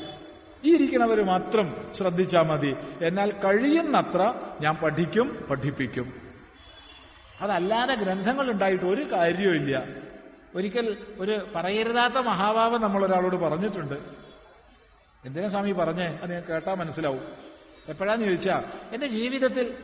ഈ 0.64 0.74
ഇരിക്കണവർ 0.74 1.24
മാത്രം 1.24 1.92
ശ്രദ്ധിച്ചാൽ 1.94 2.42
മതി. 2.42 2.76
എന്നാൽ 3.02 3.32
കഴിയുന്നത്ര 3.32 4.34
ഞാൻ 4.60 4.74
പഠിക്കും 4.74 5.46
പഠിപ്പിക്കും. 5.50 6.14
അതല്ലാതെ 7.40 7.94
ഗ്രന്ഥങ്ങൾ 7.94 8.50
ഉണ്ടായിട്ട് 8.50 8.84
ഒരു 8.84 9.12
കാര്യവുമില്ല 9.12 9.84
ഒരിക്കൽ 10.54 10.96
ഒരു 11.18 11.46
പറയരുതാത്ത 11.54 12.14
മഹാഭാവം 12.14 12.80
നമ്മൾ 12.80 13.04
ഒരാളോട് 13.06 13.36
പറഞ്ഞിട്ടുണ്ട്. 13.36 13.94
എന്തിനാ 15.24 15.48
സ്വാമി 15.48 15.72
പറഞ്ഞേ? 15.72 16.18
അത് 16.22 16.32
ഞാൻ 16.32 16.42
കേട്ടാ 16.50 16.74
മനസ്സിലാവും. 16.74 17.24
എപ്പോഴാന്ന് 17.88 18.24
ചോദിച്ചാ 18.24 18.62
എന്റെ 18.92 19.06
ജീവിതത്തിൽ 19.06 19.74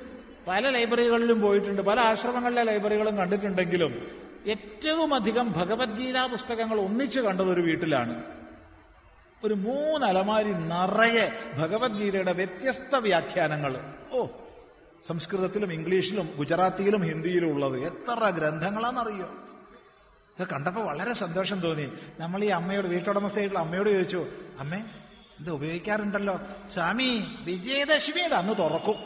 പല 0.48 0.70
ലൈബ്രറികളിലും 0.70 1.40
പോയിട്ടുണ്ട് 1.40 1.82
പല 1.82 2.00
ആശ്രമങ്ങളിലെ 2.00 2.62
ലൈബ്രറികളും 2.62 3.16
കണ്ടിട്ടുണ്ടെങ്കിലും 3.16 4.08
ഏറ്റവും 4.46 5.14
അധികം 5.14 5.52
ഭഗവത്ഗീതാ 5.52 6.26
പുസ്തകങ്ങൾ 6.26 6.80
ഒന്നിച്ചു 6.80 7.20
കണ്ടത് 7.20 7.50
ഒരു 7.52 7.60
വീട്ടിലാണ്. 7.60 8.37
ഒരു 9.44 9.54
മൂന്ന് 9.54 10.06
അലമാരി 10.06 10.52
നിറയെ 10.52 11.56
ഭഗവത്ഗീതയുടെ 11.58 12.32
വ്യത്യസ്ത 12.32 12.96
വ്യാഖ്യാനങ്ങൾ. 12.96 13.94
ഓ 14.12 14.26
സംസ്കൃതത്തിലും 15.08 15.72
ഇംഗ്ലീഷിലും 15.72 16.34
ഗുജറാത്തിയിലും 16.36 17.02
ഹിന്ദിയിലും 17.02 17.52
ഉള്ളത് 17.52 17.78
എത്ര 17.86 18.30
ഗ്രന്ഥങ്ങളാണെന്നറിയോ 18.30 19.30
ഇത് 20.40 20.48
കണ്ടപ്പോൾ 20.48 20.80
വളരെ 20.80 21.12
സന്തോഷം 21.12 21.60
തോന്നി. 21.60 21.92
നമ്മൾ 22.20 22.44
ഈ 22.44 22.46
അമ്മയോട് 22.46 22.86
വീട്ടുടമസ്ഥയായിട്ടുള്ള 22.86 23.64
അമ്മയോട് 23.64 23.90
ചോദിച്ചു 23.90 24.26
അമ്മേ 24.58 24.84
ഇത് 25.40 25.50
ഉപയോഗിക്കാറുണ്ടല്ലോ. 25.50 26.40
സ്വാമി 26.70 27.24
വിജയദശമിയുടെ 27.44 28.34
അന്ന് 28.34 28.58
തുറക്കും. 28.58 28.96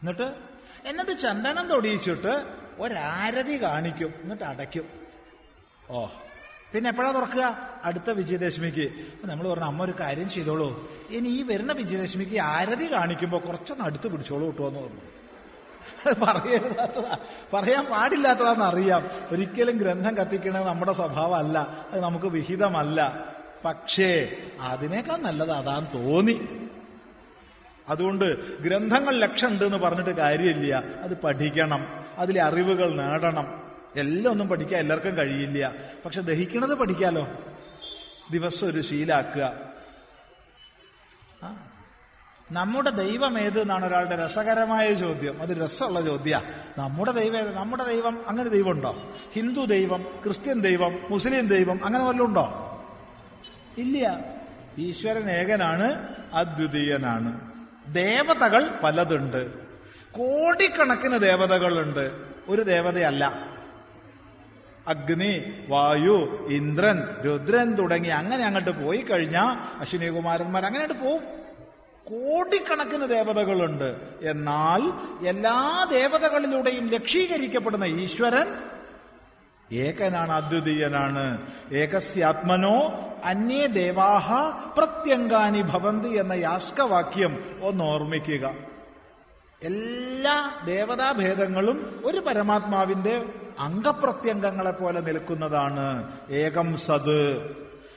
എന്നിട്ട് 0.00 0.34
എന്നിട്ട് 0.84 1.20
ചന്ദനം 1.20 1.68
തൊടിയിച്ചിട്ട് 1.68 2.46
ഒരാരതി 2.78 3.62
കാണിക്കും. 3.62 4.14
എന്നിട്ട് 4.22 4.44
അടയ്ക്കും. 4.44 4.88
ഓ 5.90 6.06
പിന്നെ 6.74 6.88
എപ്പോഴാ 6.88 7.12
തുറക്കുക? 7.12 7.58
അടുത്ത 7.84 8.10
വിജയദശമിക്ക്. 8.10 8.90
നമ്മൾ 9.24 9.48
പറഞ്ഞു 9.48 9.64
അമ്മ 9.64 9.84
ഒരു 9.84 9.94
കാര്യം 10.00 10.30
ചെയ്തോളൂ. 10.30 10.90
ഇനി 11.10 11.28
ഈ 11.28 11.42
വരുന്ന 11.42 11.72
വിജയദശമിക്ക് 11.72 12.40
ആരതി 12.40 12.92
കാണിക്കുമ്പോ 12.92 13.38
കുറച്ചൊന്ന് 13.38 13.84
അടുത്ത് 13.84 14.08
പിടിച്ചോളൂ 14.08 14.46
കിട്ടുമെന്ന് 14.46 14.80
പറഞ്ഞു. 14.80 15.14
പറയാത്തതാ 16.24 17.16
പറയാൻ 17.52 17.84
പാടില്ലാത്തതാന്ന് 17.84 18.64
അറിയാം. 18.64 19.08
ഒരിക്കലും 19.32 19.76
ഗ്രന്ഥം 19.76 20.14
കത്തിക്കണത് 20.14 20.66
നമ്മുടെ 20.66 20.92
സ്വഭാവമല്ല. 20.92 21.86
അത് 21.92 22.00
നമുക്ക് 22.00 22.26
വിഹിതമല്ല. 22.26 23.24
പക്ഷേ 23.64 24.36
അതിനേക്കാൾ 24.60 25.16
നല്ലത് 25.16 25.50
അതാന്ന് 25.50 26.04
തോന്നി. 26.04 26.40
അതുകൊണ്ട് 27.88 28.58
ഗ്രന്ഥങ്ങൾ 28.60 29.16
ലക്ഷമുണ്ട് 29.16 29.64
എന്ന് 29.64 29.78
പറഞ്ഞിട്ട് 29.78 30.10
കാര്യമില്ല. 30.10 30.84
അത് 31.02 31.16
പഠിക്കണം. 31.16 31.86
അതിലെ 32.18 32.42
അറിവുകൾ 32.42 32.94
നേടണം. 32.94 33.63
എല്ലാം 33.96 34.32
ഒന്നും 34.32 34.48
പഠിക്കാൻ 34.48 34.80
എല്ലാവർക്കും 34.80 35.16
കഴിയില്ല. 35.16 35.72
പക്ഷെ 36.04 36.20
ദഹിക്കണത് 36.20 36.74
പഠിക്കാലോ. 36.74 37.28
ദിവസം 38.30 38.66
ഒരു 38.66 38.80
ശീലാക്കുക. 38.80 39.74
നമ്മുടെ 42.52 42.90
ദൈവം 42.90 43.40
ഏത് 43.40 43.60
എന്നാണ് 43.60 43.86
ഒരാളുടെ 43.86 44.24
രസകരമായ 44.24 44.94
ചോദ്യം. 44.94 45.42
അത് 45.42 45.64
രസമുള്ള 45.64 46.00
ചോദ്യ. 46.00 46.42
നമ്മുടെ 46.78 47.10
ദൈവം 47.10 47.54
നമ്മുടെ 47.54 47.84
ദൈവം 47.84 48.28
അങ്ങനെ 48.28 48.50
ദൈവമുണ്ടോ 48.50 49.12
ഹിന്ദു 49.32 49.64
ദൈവം 49.64 50.02
ക്രിസ്ത്യൻ 50.24 50.60
ദൈവം 50.60 50.98
മുസ്ലിം 51.10 51.48
ദൈവം 51.48 51.84
അങ്ങനെ 51.84 52.04
വല്ലതും 52.04 52.26
ഉണ്ടോ? 52.26 52.70
ഇല്ല. 53.78 54.20
ഈശ്വരൻ 54.78 55.30
ഏകനാണ് 55.30 56.14
അദ്വിതീയനാണ്. 56.34 57.52
ദേവതകൾ 57.94 58.70
പലതുണ്ട്. 58.82 59.54
കോടിക്കണക്കിന് 60.12 61.20
ദേവതകളുണ്ട്. 61.20 62.12
ഒരു 62.48 62.62
ദേവതയല്ല. 62.62 63.53
അഗ്നി 64.88 65.32
വായു 65.68 66.46
ഇന്ദ്രൻ 66.48 66.98
രുദ്രൻ 67.24 67.74
തുടങ്ങി 67.74 68.08
അങ്ങനെ 68.08 68.44
അങ്ങോട്ട് 68.44 68.84
പോയി 68.84 68.98
കഴിഞ്ഞാൽ 68.98 69.80
അശ്വിനികുമാരന്മാർ 69.80 70.64
അങ്ങനെ 70.64 70.84
അങ്ങോട്ട് 70.84 71.04
പോവും. 71.04 71.22
കോടിക്കണക്കിന് 72.06 73.08
ദേവതകളുണ്ട്. 73.08 73.96
എന്നാൽ 74.22 74.82
എല്ലാ 75.26 75.86
ദേവതകളിലൂടെയും 75.90 76.88
ലക്ഷീകരിക്കപ്പെടുന്ന 76.88 77.84
ഈശ്വരൻ 77.84 78.48
ഏകനാണ് 79.72 80.32
അദ്വിതീയനാണ്. 80.32 81.46
ഏകസ്യാത്മനോ 81.72 82.76
അന്യേ 83.24 83.66
ദേവാഹ 83.66 84.32
പ്രത്യങ്കാനി 84.78 85.62
ഭവന്തി 85.62 86.08
എന്ന 86.08 86.32
യാസ്കവാക്യം 86.32 87.32
ഒന്ന് 87.62 87.84
ഓർമ്മിക്കുക 87.84 88.73
എല്ലാ 89.64 90.50
ദേവതാഭേദങ്ങളും 90.66 92.02
ഒരു 92.04 92.18
പരമാത്മാവിന്റെ 92.18 93.22
അംഗപ്രത്യംഗങ്ങളെ 93.58 94.70
പോലെ 94.70 95.00
നിൽക്കുന്നതാണ്. 95.00 96.12
ഏകം 96.30 96.76
സത്. 96.76 97.50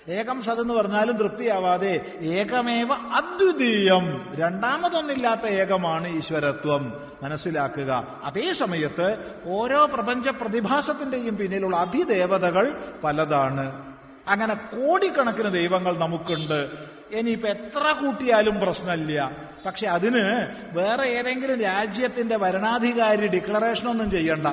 ഏകം 0.09 0.41
സത് 0.41 0.61
എന്ന് 0.61 0.73
പറഞ്ഞാലും 0.73 1.17
തൃപ്തിയാവാതെ 1.17 2.01
ഏകമേവ 2.21 2.93
അദ്വിതീയം. 2.93 4.35
രണ്ടാമതൊന്നില്ലാത്ത 4.35 5.41
ഏകമാണ് 5.41 6.07
ഈശ്വരത്വം. 6.07 7.09
മനസ്സിലാക്കുക. 7.23 8.19
അതേ 8.23 8.53
സമയത്ത് 8.53 9.17
ഓരോ 9.45 9.85
പ്രപഞ്ച 9.85 10.27
പ്രതിഭാസത്തിന്റെയും 10.27 11.37
പിന്നിലുള്ള 11.37 11.77
അതിദേവതകൾ 11.77 12.79
പലതാണ്. 13.03 13.95
അങ്ങനെ 14.27 14.53
കോടിക്കണക്കിന് 14.53 15.53
ദൈവങ്ങൾ 15.53 15.97
നമുക്കുണ്ട്. 15.97 16.69
ഇനിയിപ്പോ 17.11 17.49
എത്ര 17.49 17.91
കൂട്ടിയാലും 17.91 18.59
പ്രശ്നമില്ല. 18.59 19.46
പക്ഷെ 19.65 19.87
അതിന് 19.87 20.47
വേറെ 20.71 21.03
ഏതെങ്കിലും 21.03 21.61
രാജ്യത്തിന്റെ 21.61 22.37
ഭരണാധികാരി 22.37 23.27
ഡിക്ലറേഷൻ 23.27 23.89
ഒന്നും 23.89 24.11
ചെയ്യണ്ട. 24.11 24.47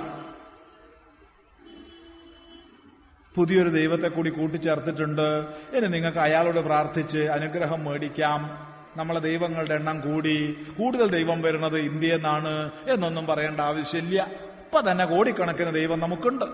പുതിയൊരു 3.35 3.68
ദൈവത്തെ 3.68 4.09
കൂടി 4.09 4.31
കൂട്ടിച്ചേർത്തിട്ടുണ്ട്. 4.31 5.47
ഇനി 5.76 5.86
നിങ്ങൾക്ക് 5.86 6.18
അയാളോട് 6.18 6.60
പ്രാർത്ഥിച്ച് 6.60 7.18
അനുഗ്രഹം 7.18 7.85
മേടിക്കാം. 7.85 8.66
നമ്മളെ 8.97 9.20
ദൈവങ്ങളുടെ 9.20 9.74
എണ്ണം 9.74 10.01
കൂടി. 10.01 10.66
കൂടുതൽ 10.78 11.09
ദൈവം 11.09 11.43
വരുന്നത് 11.43 11.78
ഇന്ത്യയിൽ 11.78 12.14
നിന്നാണ് 12.14 12.70
എന്നൊന്നും 12.89 13.26
പറയേണ്ട 13.26 13.60
ആവശ്യമില്ല. 13.60 14.22
ഇപ്പൊ 14.40 14.90
തന്നെ 14.90 15.05
കോടിക്കണക്കിന് 15.05 15.74
ദൈവം 15.74 16.01
നമുക്കുണ്ട്. 16.01 16.44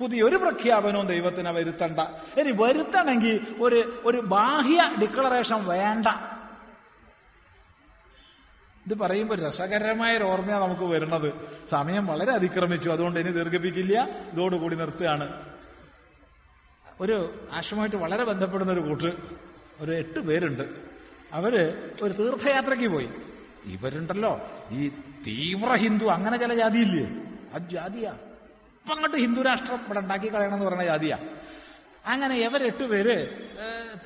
പുതിയൊരു 0.00 0.36
പ്രഖ്യാപനവും 0.36 1.06
ദൈവത്തിനെ 1.06 1.50
വരുത്തണ്ട. 1.50 2.00
ഇനി 2.40 2.52
വരുത്തണമെങ്കിൽ 2.62 3.46
ഒരു 3.60 4.02
ഒരു 4.04 4.18
ബാഹ്യ 4.18 4.90
ഡിക്ലറേഷൻ 5.00 5.66
വേണ്ട. 5.66 6.31
ഇത് 8.86 8.98
പറയുമ്പോൾ 8.98 9.46
രസകരമായ 9.46 10.16
ഒരു 10.16 10.24
ഓർമ്മയാണ് 10.24 10.64
നമുക്ക് 10.64 10.82
വരുന്നത്. 10.82 11.32
സമയം 11.70 12.06
വളരെ 12.06 12.32
അതിക്രമിച്ചു. 12.32 12.90
അതുകൊണ്ട് 12.90 13.20
ഇനി 13.20 13.30
ദീർഘിപ്പിക്കില്ല. 13.30 14.08
ഇതോടുകൂടി 14.32 14.76
നിർത്തുകയാണ്. 14.76 15.42
ഒരു 17.00 17.48
ആശ്രമമായിട്ട് 17.52 17.96
വളരെ 17.96 18.24
ബന്ധപ്പെടുന്ന 18.24 18.72
ഒരു 18.72 18.80
കൂട്ട് 18.80 19.12
ഒരു 19.80 19.92
എട്ട് 19.92 20.20
പേരുണ്ട്. 20.20 20.62
അവർ 21.32 21.78
ഒരു 22.02 22.12
തീർത്ഥയാത്രയ്ക്ക് 22.12 22.88
പോയി. 22.88 23.08
ഇവരുണ്ടല്ലോ 23.64 24.40
ഈ 24.70 24.88
തീവ്ര 25.26 25.74
ഹിന്ദു 25.74 26.04
അങ്ങനെ 26.04 26.36
ചില 26.36 26.54
ജാതിയില്ലേ? 26.54 27.22
ആ 27.54 27.58
ജാതിയാ. 27.58 28.12
ഇപ്പൊ 28.12 28.94
അങ്ങോട്ട് 28.94 29.16
ഹിന്ദു 29.16 29.42
രാഷ്ട്രം 29.42 29.76
ഇവിടെ 29.76 29.98
ഉണ്ടാക്കി 29.98 30.34
കളയണം 30.34 30.54
എന്ന് 30.54 30.66
പറയുന്ന 30.66 30.84
ജാതിയാ. 30.84 31.18
അങ്ങനെ 32.06 32.36
ഇവരെട്ട് 32.36 32.84
പേര് 32.84 33.28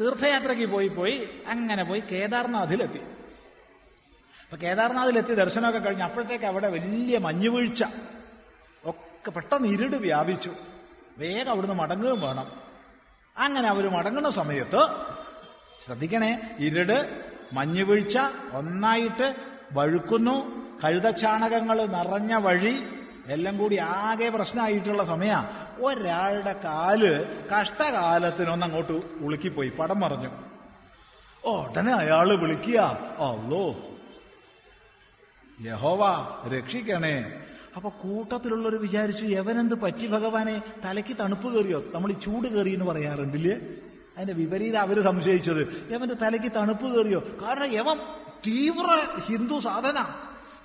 തീർത്ഥയാത്രയ്ക്ക് 0.00 0.66
പോയി 0.66 0.88
പോയി 0.88 1.28
അങ്ങനെ 1.46 1.84
പോയി 1.84 2.00
കേദാർനാഥിലെത്തി. 2.00 3.00
അപ്പൊ 4.47 4.56
കേദാർനാഥിലെത്തി 4.56 5.35
ദർശനമൊക്കെ 5.35 5.78
കഴിഞ്ഞ് 5.78 6.02
അപ്പോഴത്തേക്ക് 6.02 6.44
അവിടെ 6.44 6.68
വലിയ 6.68 7.18
മഞ്ഞുവീഴ്ച. 7.18 7.85
ഒക്കെ 8.85 9.31
പെട്ടെന്ന് 9.31 9.68
ഇരുട് 9.68 9.97
വ്യാപിച്ചു. 9.97 10.51
വേഗം 11.18 11.51
അവിടുന്ന് 11.51 11.77
മടങ്ങുകയും 11.77 12.20
വേണം. 12.20 12.52
അങ്ങനെ 13.36 13.68
അവർ 13.68 13.90
മടങ്ങുന്ന 13.90 14.31
സമയത്ത് 14.31 14.89
ശ്രദ്ധിക്കണേ 15.85 16.56
ഇരുട് 16.59 17.23
മഞ്ഞുവീഴ്ച 17.52 18.18
ഒന്നായിട്ട് 18.52 19.36
വഴുക്കുന്നു. 19.73 20.66
കഴുതച്ചാണകങ്ങൾ 20.85 21.86
നിറഞ്ഞ 21.86 22.35
വഴി 22.35 22.85
എല്ലാം 23.27 23.59
കൂടി 23.59 23.77
ആകെ 23.77 24.28
പ്രശ്നമായിട്ടുള്ള 24.28 25.05
സമയ. 25.05 25.48
ഒരാളുടെ 25.78 26.52
കാൽ 26.52 27.27
കഷ്ടകാലത്തിനൊന്ന് 27.48 28.66
അങ്ങോട്ട് 28.66 29.02
ഉളുക്കിപ്പോയി. 29.20 29.68
പടം 29.68 30.01
മറിഞ്ഞു. 30.01 30.28
ഉടനെ 31.48 31.93
അയാൾ 31.93 32.35
വിളിക്കുക 32.35 32.78
അല്ലോ 32.78 33.77
യഹോവ 35.60 36.02
രക്ഷിക്കണേ. 36.48 37.42
അപ്പൊ 37.76 37.90
കൂട്ടത്തിലുള്ളവർ 37.90 38.74
വിചാരിച്ചു 38.74 39.24
യവനെന്ത് 39.24 39.74
പറ്റി 39.74 40.06
ഭഗവാനെ? 40.06 40.62
തലയ്ക്ക് 40.84 41.16
തണുപ്പ് 41.20 41.54
കയറിയോ? 41.54 41.84
നമ്മൾ 41.94 42.10
ഈ 42.10 42.14
ചൂട് 42.14 42.48
കയറി 42.48 42.70
എന്ന് 42.70 42.84
പറയാറുണ്ടില്ലേ? 42.84 43.58
അതിന്റെ 44.16 44.34
വിപരീതം 44.34 44.80
അവർ 44.80 45.02
സംശയിച്ചത്. 45.02 45.88
യവന്റെ 45.92 46.14
തലയ്ക്ക് 46.14 46.52
തണുപ്പ് 46.56 46.96
കയറിയോ? 46.96 47.22
കാരണം 47.42 47.72
യവൻ 47.72 47.96
തീവ്ര 48.46 48.98
ഹിന്ദു 49.26 49.58
സാധന. 49.58 50.04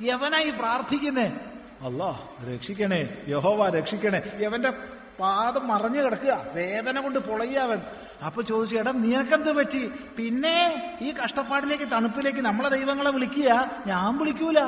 യവനായി 0.02 0.50
പ്രാർത്ഥിക്കുന്നേ? 0.50 1.34
അല്ലോ 1.82 2.30
രക്ഷിക്കണേ 2.54 3.26
യഹോവ 3.28 3.70
രക്ഷിക്കണേ. 3.70 4.22
യവന്റെ 4.40 4.74
പാദം 5.20 5.68
മറഞ്ഞു 5.68 6.02
കിടക്കുക. 6.02 6.46
വേദന 6.54 7.00
കൊണ്ട് 7.00 7.20
പൊളയ്യാവൻ 7.20 7.82
അപ്പൊ 8.26 8.42
ചോദിച്ചു 8.42 8.76
എടാ 8.76 8.92
നിനക്കെന്ത് 8.92 9.52
പറ്റി? 9.52 9.92
പിന്നെ 10.18 10.84
ഈ 11.02 11.12
കഷ്ടപ്പാടിലേക്ക് 11.12 11.92
തണുപ്പിലേക്ക് 11.92 12.40
നമ്മളെ 12.40 12.70
ദൈവങ്ങളെ 12.70 13.12
വിളിക്കുക? 13.12 13.72
ഞാൻ 13.88 14.18
വിളിക്കൂല. 14.18 14.60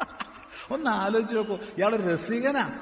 ഒന്ന് 0.70 0.90
ആലോചിച്ച് 0.90 1.36
നോക്കൂ. 1.36 1.56
ഇയാൾ 1.56 1.96
രസികനാ. 1.96 2.80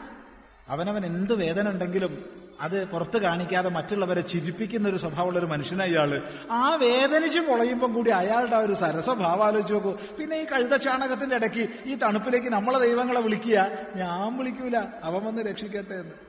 അവനവൻ 0.69 1.07
എന്ത് 1.07 1.35
വേദന 1.35 1.69
ഉണ്ടെങ്കിലും 1.69 2.39
അത് 2.61 2.89
പുറത്ത് 2.89 3.19
കാണിക്കാതെ 3.19 3.69
മറ്റുള്ളവരെ 3.69 4.21
ചിരിപ്പിക്കുന്ന 4.21 4.89
ഒരു 4.89 4.97
സ്വഭാവമുള്ള 4.97 5.39
ഒരു 5.39 5.47
മനുഷ്യനാണ് 5.47 5.91
ഇയാൾ. 5.91 6.23
ആ 6.51 6.75
വേദനിച്ച് 6.75 7.39
പൊളയുമ്പം 7.39 7.93
കൂടി 7.93 8.11
അയാളുടെ 8.11 8.57
ആ 8.57 8.59
ഒരു 8.59 8.73
സരസ്വഭാവം 8.73 9.47
ആലോചിച്ച് 9.47 9.75
നോക്കൂ. 9.75 9.97
പിന്നെ 10.19 10.37
ഈ 10.37 10.45
കഴുത 10.45 10.77
ചാണകത്തിന്റെ 10.77 11.37
ഇടയ്ക്ക് 11.37 11.69
ഈ 11.85 11.95
തണുപ്പിലേക്ക് 11.95 12.47
നമ്മളെ 12.47 12.79
ദൈവങ്ങളെ 12.79 13.21
വിളിക്കുക. 13.21 13.69
ഞാൻ 13.97 14.39
വിളിക്കൂല. 14.39 14.77
അവൻ 15.05 15.25
വന്ന് 15.25 15.43
രക്ഷിക്കട്ടെ 15.43 15.95
എന്ന്. 15.95 16.29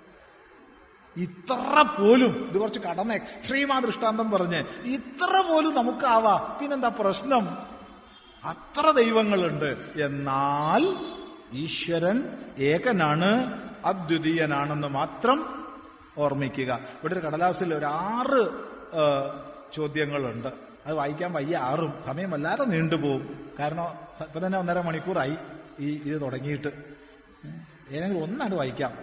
ഇത്ര 1.17 1.81
പോലും 1.81 2.47
ഇത് 2.49 2.57
കുറച്ച് 2.57 2.79
കടന്ന 2.79 3.13
എക്സ്ട്രീമാ 3.13 3.79
ദൃഷ്ടാന്തം 3.79 4.31
പറഞ്ഞ് 4.31 4.63
ഇത്ര 4.83 5.43
പോലും 5.49 5.75
നമുക്കാവാ. 5.75 6.57
പിന്നെന്താ 6.61 6.87
പ്രശ്നം? 6.87 7.57
അത്ര 8.43 8.91
ദൈവങ്ങളുണ്ട്. 8.91 9.77
എന്നാൽ 10.03 10.95
ഈശ്വരൻ 11.53 12.37
ഏകനാണ് 12.57 13.61
അദ്വിതീയനാണെന്ന് 13.85 14.87
മാത്രം 14.87 15.58
ഓർമ്മിക്കുക. 16.19 16.71
ഇവിടെ 16.99 17.13
ഒരു 17.13 17.23
കടലാസിൽ 17.25 17.73
ഒരു 17.73 17.85
ആറ് 17.85 18.43
ചോദ്യങ്ങളുണ്ട്. 19.73 20.47
അത് 20.85 20.95
വായിക്കാൻ 20.95 21.31
വയ്യ 21.33 21.57
ആറും. 21.57 21.93
സമയം 22.05 22.31
വല്ലാതെ 22.31 22.63
നീണ്ടുപോകും 22.63 23.51
കാരണം 23.59 23.87
ഇപ്പൊ 24.23 24.39
തന്നെ 24.39 24.59
ഒന്നര 24.59 24.79
മണിക്കൂറായി 24.81 25.35
ഈ 25.79 25.89
ഇത് 26.05 26.21
തുടങ്ങിയിട്ട്. 26.21 26.71
ഏതെങ്കിലും 27.91 28.23
ഒന്നാണ് 28.23 28.55
വായിക്കാം. 28.55 28.93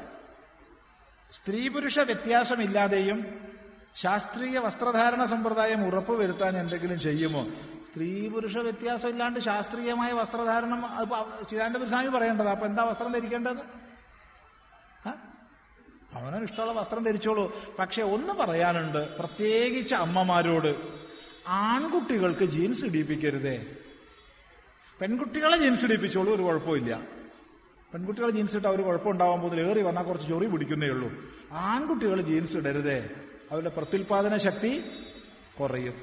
സ്ത്രീ 1.32 1.68
പുരുഷ 1.68 1.98
വ്യത്യാസമില്ലാതെയും 1.98 3.18
ശാസ്ത്രീയ 3.96 4.58
വസ്ത്രധാരണ 4.58 5.24
സമ്പ്രദായം 5.24 5.86
ഉറപ്പുവരുത്താൻ 5.86 6.58
എന്തെങ്കിലും 6.58 7.00
ചെയ്യുമോ? 7.00 7.42
സ്ത്രീ 7.90 8.28
പുരുഷ 8.28 8.56
വ്യത്യാസം 8.58 9.08
ഇല്ലാണ്ട് 9.08 9.40
ശാസ്ത്രീയമായ 9.40 10.12
വസ്ത്രധാരണം 10.12 10.80
ചിദാനന്ദ 11.50 11.88
സ്വാമി 11.88 12.08
പറയേണ്ടത്. 12.08 12.48
അപ്പൊ 12.48 12.66
എന്താ 12.66 12.82
വസ്ത്രം 12.82 13.12
ധരിക്കേണ്ടത്? 13.12 13.85
അവനവന് 16.16 16.44
ഇഷ്ടമുള്ള 16.44 16.72
വസ്ത്രം 16.72 17.04
ധരിച്ചോളൂ. 17.04 17.56
പക്ഷെ 17.78 18.02
ഒന്ന് 18.02 18.32
പറയാനുണ്ട്. 18.32 19.18
പ്രത്യേകിച്ച് 19.18 19.94
അമ്മമാരോട് 19.94 20.76
ആൺകുട്ടികൾക്ക് 21.48 22.44
ജീൻസ് 22.44 22.84
ഇടിപ്പിക്കരുതേ 22.84 23.66
പെൺകുട്ടികളെ 25.00 25.56
ജീൻസ് 25.56 25.84
ഇടിപ്പിച്ചോളൂ 25.84 26.34
ഒരു 26.34 26.42
കുഴപ്പമില്ല. 26.42 27.00
പെൺകുട്ടികൾ 27.94 28.30
ജീൻസ് 28.30 28.56
ഇട്ടാൽ 28.56 28.70
ഒരു 28.70 28.82
കുഴപ്പമുണ്ടാവാൻ 28.82 29.40
പോകുന്നില്ല. 29.40 29.70
ഏറി 29.70 29.82
വന്നാൽ 29.82 30.02
കുറച്ച് 30.02 30.28
ചൊറി 30.28 30.46
പിടിക്കുന്നേ 30.46 30.86
ഉള്ളൂ. 30.86 31.12
ആൺകുട്ടികൾ 31.52 32.20
ജീൻസ് 32.20 32.56
ഇടരുതേ. 32.56 33.10
അവരുടെ 33.52 33.70
പ്രത്യുൽപാദന 33.70 34.36
ശക്തി 34.36 34.84
കുറയും. 35.60 35.94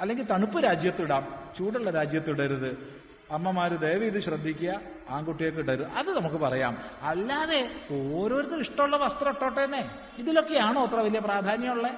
അല്ലെങ്കിൽ 0.00 0.24
തണുപ്പ് 0.24 0.64
രാജ്യത്തിടാം 0.64 1.34
ചൂടുള്ള 1.58 1.90
രാജ്യത്തിടരുത് 1.90 3.01
അമ്മമാര് 3.32 3.80
ദയവ് 3.80 4.04
ഇത് 4.04 4.20
ശ്രദ്ധിക്കുക 4.20 4.80
ആൺകുട്ടിയൊക്കെ 5.10 5.60
ഇടരുത്. 5.60 5.86
അത് 5.86 6.16
നമുക്ക് 6.16 6.36
പറയാം. 6.36 6.78
അല്ലാതെ 7.02 7.70
ഓരോരുത്തർ 8.14 8.60
ഇഷ്ടമുള്ള 8.60 8.96
വസ്ത്രം 8.96 9.28
ഇട്ടോട്ടേന്നേ 9.28 9.90
ഇതിലൊക്കെയാണോ 10.18 10.86
അത്ര 10.86 10.96
വലിയ 10.96 11.20
പ്രാധാന്യമുള്ളത് 11.20 11.92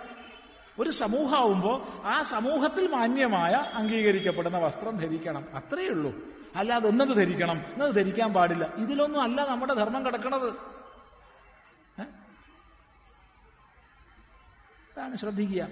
ഒരു 0.79 0.91
സമൂഹമാവുമ്പോൾ 0.91 1.83
ആ 2.05 2.23
സമൂഹത്തിൽ 2.23 2.87
മാന്യമായ 2.87 3.53
അംഗീകരിക്കപ്പെടുന്ന 3.53 4.59
വസ്ത്രം 4.59 4.97
ധരിക്കണം. 4.97 5.45
അത്രയേ 5.55 5.89
ഉള്ളൂ. 5.89 6.15
അല്ലാതെ 6.57 6.89
എന്നത് 6.89 7.17
ധരിക്കണം 7.17 7.57
എന്നത് 7.73 7.95
ധരിക്കാൻ 7.95 8.33
പാടില്ല. 8.33 8.75
ഇതിലൊന്നും 8.77 9.23
അല്ല 9.23 9.49
നമ്മുടെ 9.49 9.75
ധർമ്മം 9.75 10.07
കിടക്കണത്? 10.07 10.49
അതാണ് 14.95 15.17
ശ്രദ്ധിക്കുക. 15.17 15.69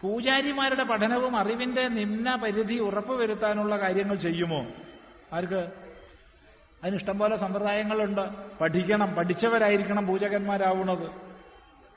പൂജാരിമാരുടെ 0.00 0.84
പഠനവും 0.84 1.36
അറിവിന്റെ 1.36 1.88
നിമ്ന 1.88 2.36
പരിധി 2.36 2.74
ഉറപ്പുവരുത്താനുള്ള 2.74 3.78
കാര്യങ്ങൾ 3.78 4.14
ചെയ്യുമോ? 4.16 4.66
ആർക്ക്? 5.32 5.72
അതിന് 6.82 6.96
ഇഷ്ടംപോലെ 6.96 7.36
സമ്പ്രദായങ്ങളുണ്ട്. 7.36 8.20
പഠിക്കണം 8.60 9.14
പഠിച്ചവരായിരിക്കണം 9.14 10.06
പൂജകന്മാരാവുന്നത്. 10.06 11.10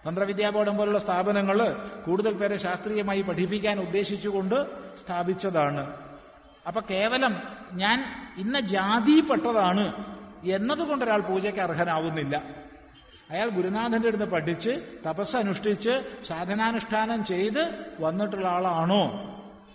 തന്ത്രവിദ്യാ 0.07 0.49
ബോർഡം 0.49 0.77
പോലുള്ള 0.77 0.99
സ്ഥാപനങ്ങൾ 0.99 1.88
കൂടുതൽ 2.05 2.34
പേരെ 2.34 2.57
ശാസ്ത്രീയമായി 2.57 3.22
പഠിപ്പിക്കാൻ 3.22 3.80
ഉദ്ദേശിച്ചുകൊണ്ട് 3.80 4.55
സ്ഥാപിച്ചതാണ്. 4.97 5.97
അപ്പൊ 6.68 6.81
കേവലം 6.81 7.41
ഞാൻ 7.73 8.03
ഇന്ന 8.38 8.60
ജാതിപ്പെട്ടതാണ് 8.60 10.15
എന്നതുകൊണ്ട് 10.45 11.05
ഒരാൾ 11.05 11.19
പൂജയ്ക്ക് 11.19 11.60
അർഹനാവുന്നില്ല. 11.60 12.43
അയാൾ 13.31 13.49
ഗുരുനാഥന്റെ 13.49 14.07
അടുത്ത് 14.07 14.23
പഠിച്ച് 14.23 14.99
തപസ് 15.07 15.38
അനുഷ്ഠിച്ച് 15.38 16.23
സാധനാനുഷ്ഠാനം 16.27 17.26
ചെയ്ത് 17.26 17.93
വന്നിട്ടുള്ള 17.99 18.47
ആളാണോ? 18.47 19.03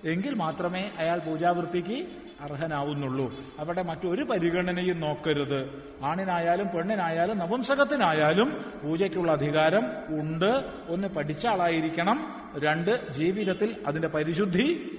എങ്കിൽ 0.04 0.34
മാത്രമേ 0.34 0.90
അയാൾ 0.98 1.18
പൂജാവൃത്തിക്ക് 1.18 2.27
അർഹനാവുന്നുള്ളൂ. 2.40 3.34
അവിടെ 3.58 3.82
മറ്റൊരു 3.82 4.24
പരിഗണനയും 4.24 5.00
നോക്കരുത്. 5.00 5.84
ആണിനായാലും 6.04 6.68
പെണ്ണിനായാലും 6.68 7.38
നപുംസകത്തിനായാലും 7.38 8.72
പൂജയ്ക്കുള്ള 8.84 9.32
അധികാരം 9.32 9.84
ഉണ്ട്. 10.20 10.64
ഒന്ന് 10.88 11.08
പഠിച്ച 11.08 11.46
ആളായിരിക്കണം. 11.46 12.34
രണ്ട് 12.58 13.12
ജീവിതത്തിൽ 13.12 13.84
അതിന്റെ 13.86 14.08
പരിശുദ്ധി 14.08 14.98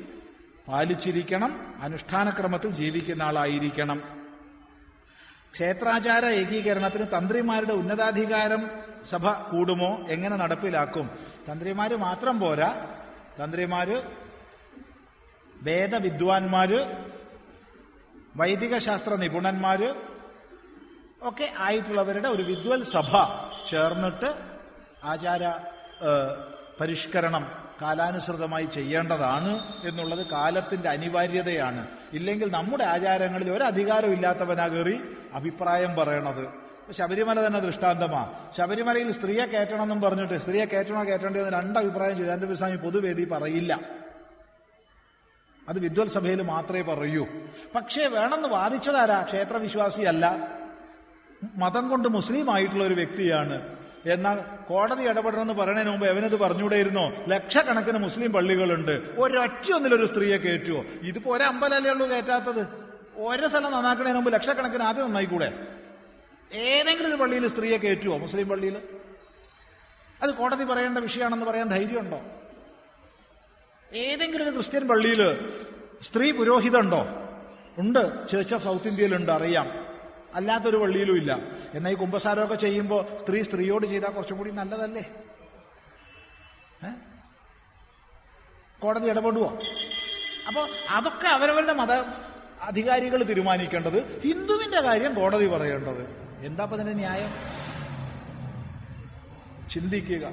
പാലിച്ചിരിക്കണം. 0.67 1.73
അനുഷ്ഠാനക്രമത്തിൽ 1.81 2.71
ജീവിക്കുന്ന 2.71 3.23
ആളായിരിക്കണം. 3.23 4.03
ക്ഷേത്രാചാര 5.53 6.25
ഏകീകരണത്തിന് 6.25 7.05
തന്ത്രിമാരുടെ 7.17 7.73
ഉന്നതാധികാരം 7.73 8.67
സഭ 9.05 9.29
കൂടുമോ? 9.29 10.05
എങ്ങനെ 10.09 10.35
നടപ്പിലാക്കും? 10.35 11.09
തന്ത്രിമാര് 11.51 11.95
മാത്രം 11.95 12.39
പോരാ. 12.39 12.97
തന്ത്രിമാര് 13.43 14.01
വേദവിദ്വാൻമാര് 15.63 17.09
വൈദിക 18.39 18.77
ശാസ്ത്ര 18.77 19.15
നിപുണന്മാര് 19.15 19.89
ഒക്കെ 21.21 21.51
ആയിട്ടുള്ളവരുടെ 21.59 22.27
ഒരു 22.27 22.43
വിദ്വൽ 22.43 22.83
സഭ 22.83 23.11
ചേർന്നിട്ട് 23.69 24.29
ആചാര 25.03 25.43
പരിഷ്കരണം 26.81 27.51
കാലാനുസൃതമായി 27.81 28.65
ചെയ്യേണ്ടതാണ് 28.65 29.51
എന്നുള്ളത് 29.87 30.27
കാലത്തിന്റെ 30.27 30.89
അനിവാര്യതയാണ്. 30.89 31.87
ഇല്ലെങ്കിൽ 32.13 32.51
നമ്മുടെ 32.51 32.83
ആചാരങ്ങളിൽ 32.83 33.51
ഒരു 33.51 33.63
ഇല്ലാത്തവനാ 34.07 34.67
കയറി 34.67 34.97
അഭിപ്രായം 35.33 35.95
പറയണത്. 35.95 36.45
ശബരിമല 36.91 37.47
തന്നെ 37.47 37.59
ദൃഷ്ടാന്തമാ. 37.59 38.21
ശബരിമലയിൽ 38.57 39.11
സ്ത്രീയെ 39.11 39.45
കയറ്റണം 39.45 39.81
എന്നും 39.81 40.01
പറഞ്ഞിട്ട് 40.01 40.37
സ്ത്രീയെ 40.37 40.65
കയറ്റണോ 40.65 41.03
കയറ്റേണ്ടതെന്ന് 41.03 41.57
രണ്ട് 41.57 41.79
അഭിപ്രായം 41.79 42.17
ചിദാനന്ദ 42.17 42.53
സ്വാമി 42.53 42.75
പൊതുവേദി 42.75 43.25
പറയില്ല. 43.25 43.79
അത് 45.69 45.79
വിദ്വൽ 45.79 46.09
സഭയിൽ 46.09 46.41
മാത്രമേ 46.41 46.81
പറയൂ. 46.81 47.27
പക്ഷേ 47.75 48.07
വേണമെന്ന് 48.07 48.47
വാദിച്ചതാരാ? 48.47 49.21
ക്ഷേത്രവിശ്വാസിയല്ല. 49.21 50.55
മതം 51.55 51.89
കൊണ്ട് 51.89 52.07
മുസ്ലിം 52.07 52.53
ആയിട്ടുള്ള 52.53 52.83
ഒരു 52.83 52.93
വ്യക്തിയാണ്. 52.93 53.77
എന്നാൽ 54.05 54.39
കോടതി 54.67 55.03
ഇടപെടണമെന്ന് 55.03 55.53
പറയുന്നതിന് 55.53 55.91
മുമ്പ് 55.91 56.07
എവനത് 56.07 56.35
പറഞ്ഞുകൂടെയിരുന്നോ? 56.39 57.11
ലക്ഷക്കണക്കിന് 57.27 57.97
മുസ്ലിം 57.97 58.33
പള്ളികളുണ്ട്. 58.33 58.91
ഒരൊറ്റയൊന്നിലൊരു 58.91 60.05
സ്ത്രീയെ 60.05 60.37
കയറ്റുമോ 60.37 60.85
ഇതിപ്പോ 61.01 61.35
ഒരമ്പലല്ലേ 61.35 61.91
ഉള്ളൂ 61.91 62.07
കയറ്റാത്തത്. 62.07 62.67
ഓരോ 63.17 63.47
സ്ഥലം 63.47 63.71
നന്നാക്കണതിന് 63.71 64.15
മുമ്പ് 64.15 64.33
ലക്ഷക്കണക്കിന് 64.33 64.83
ആദ്യം 64.83 65.05
നന്നായിക്കൂടെ? 65.05 65.67
ഏതെങ്കിലും 66.53 67.09
ഒരു 67.09 67.15
പള്ളിയിൽ 67.15 67.47
സ്ത്രീയെ 67.47 67.77
കയറ്റുമോ 67.77 68.17
മുസ്ലിം 68.17 68.49
പള്ളിയിൽ? 68.49 68.77
അത് 70.23 70.33
കോടതി 70.33 70.63
പറയേണ്ട 70.63 70.97
വിഷയമാണെന്ന് 70.97 71.45
പറയാൻ 71.45 71.69
ധൈര്യമുണ്ടോ? 71.69 72.21
ഏതെങ്കിലും 73.93 74.43
ഒരു 74.43 74.51
ക്രിസ്ത്യൻ 74.51 74.87
പള്ളിയിൽ 74.87 75.51
സ്ത്രീ 76.01 76.31
പുരോഹിതമുണ്ടോ 76.31 77.05
ഉണ്ട്. 77.77 78.29
ചേർച്ച് 78.29 78.55
ഓഫ് 78.55 78.63
സൗത്ത് 78.63 78.87
ഇന്ത്യയിലുണ്ട് 78.87 79.31
അറിയാം. 79.31 79.85
അല്ലാത്തൊരു 80.33 80.77
പള്ളിയിലും 80.77 81.17
ഇല്ല. 81.17 81.39
എന്നാൽ 81.73 81.91
ഈ 81.91 81.93
കുംഭസാരമൊക്കെ 81.93 82.55
ചെയ്യുമ്പോൾ 82.55 83.17
സ്ത്രീ 83.17 83.41
സ്ത്രീയോട് 83.41 83.85
ചെയ്താൽ 83.85 84.09
കുറച്ചും 84.09 84.37
കൂടി 84.37 84.51
നല്ലതല്ലേ? 84.51 85.09
കോടതി 88.79 89.09
ഇടപെടുവോ? 89.09 89.59
അപ്പോ 90.47 90.67
അതൊക്കെ 90.89 91.27
അവരവരുടെ 91.27 91.73
മത 91.73 91.91
അധികാരികൾ 92.61 93.23
തീരുമാനിക്കേണ്ടത് 93.23 94.21
ഹിന്ദുവിന്റെ 94.21 94.81
കാര്യം 94.81 95.13
കോടതി 95.13 95.47
പറയേണ്ടത്. 95.47 96.01
എന്താ 96.45 96.63
അപ്പൊ 96.63 96.77
ന്യായം? 96.77 97.29
ചിന്തിക്കുക. 99.69 100.31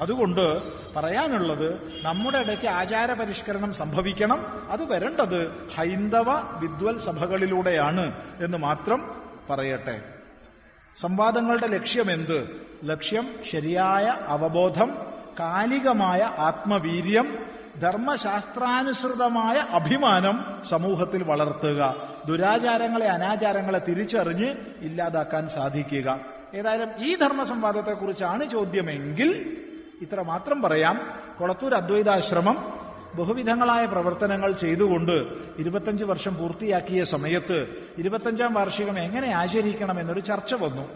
അതുകൊണ്ട് 0.00 0.62
പറയാനുള്ളത് 0.96 2.00
നമ്മുടെ 2.02 2.38
ഇടയ്ക്ക് 2.38 2.66
ആചാര 2.66 3.12
പരിഷ്കരണം 3.12 3.74
സംഭവിക്കണം. 3.74 4.66
അത് 4.70 4.84
വരേണ്ടത് 4.84 5.68
ഹൈന്ദവ 5.76 6.32
വിദ്വൽ 6.58 6.98
സഭകളിലൂടെയാണ് 6.98 8.12
എന്ന് 8.40 8.58
മാത്രം 8.58 9.22
പറയട്ടെ. 9.50 10.00
സംവാദങ്ങളുടെ 11.00 11.66
ലക്ഷ്യം 11.66 12.10
എന്ത് 12.10 12.66
ലക്ഷ്യം 12.84 13.28
ശരിയായ 13.52 14.16
അവബോധം 14.26 14.98
കാലികമായ 15.40 16.22
ആത്മവീര്യം 16.38 17.38
ധർമ്മശാസ്ത്രാനുസൃതമായ 17.80 19.56
അഭിമാനം 19.56 20.62
സമൂഹത്തിൽ 20.68 21.22
വളർത്തുക. 21.22 21.94
ദുരാചാരങ്ങളെ 22.26 23.06
അനാചാരങ്ങളെ 23.06 23.78
തിരിച്ചറിഞ്ഞ് 23.78 24.54
ഇല്ലാതാക്കാൻ 24.80 25.48
സാധിക്കുക. 25.48 26.20
ഏതായാലും 26.54 26.88
ഈ 26.98 27.16
ധർമ്മസംവാദത്തെക്കുറിച്ചാണ് 27.16 28.50
ചോദ്യമെങ്കിൽ 28.50 29.62
ഇത്ര 30.02 30.22
മാത്രം 30.22 30.62
പറയാം. 30.62 31.10
കൊളത്തൂർ 31.38 31.74
അദ്വൈതാശ്രമം 31.74 32.56
ബഹുവിധങ്ങളായ 33.14 33.86
പ്രവർത്തനങ്ങൾ 33.86 34.52
ചെയ്തുകൊണ്ട് 34.52 35.26
ഇരുപത്തഞ്ച് 35.58 36.04
വർഷം 36.04 36.36
പൂർത്തിയാക്കിയ 36.36 37.04
സമയത്ത് 37.04 37.84
ഇരുപത്തഞ്ചാം 37.98 38.54
വാർഷികം 38.54 38.98
എങ്ങനെ 38.98 39.30
ആചരിക്കണം 39.30 40.00
എന്നൊരു 40.00 40.20
ചർച്ച 40.20 40.54
വന്നു. 40.54 40.88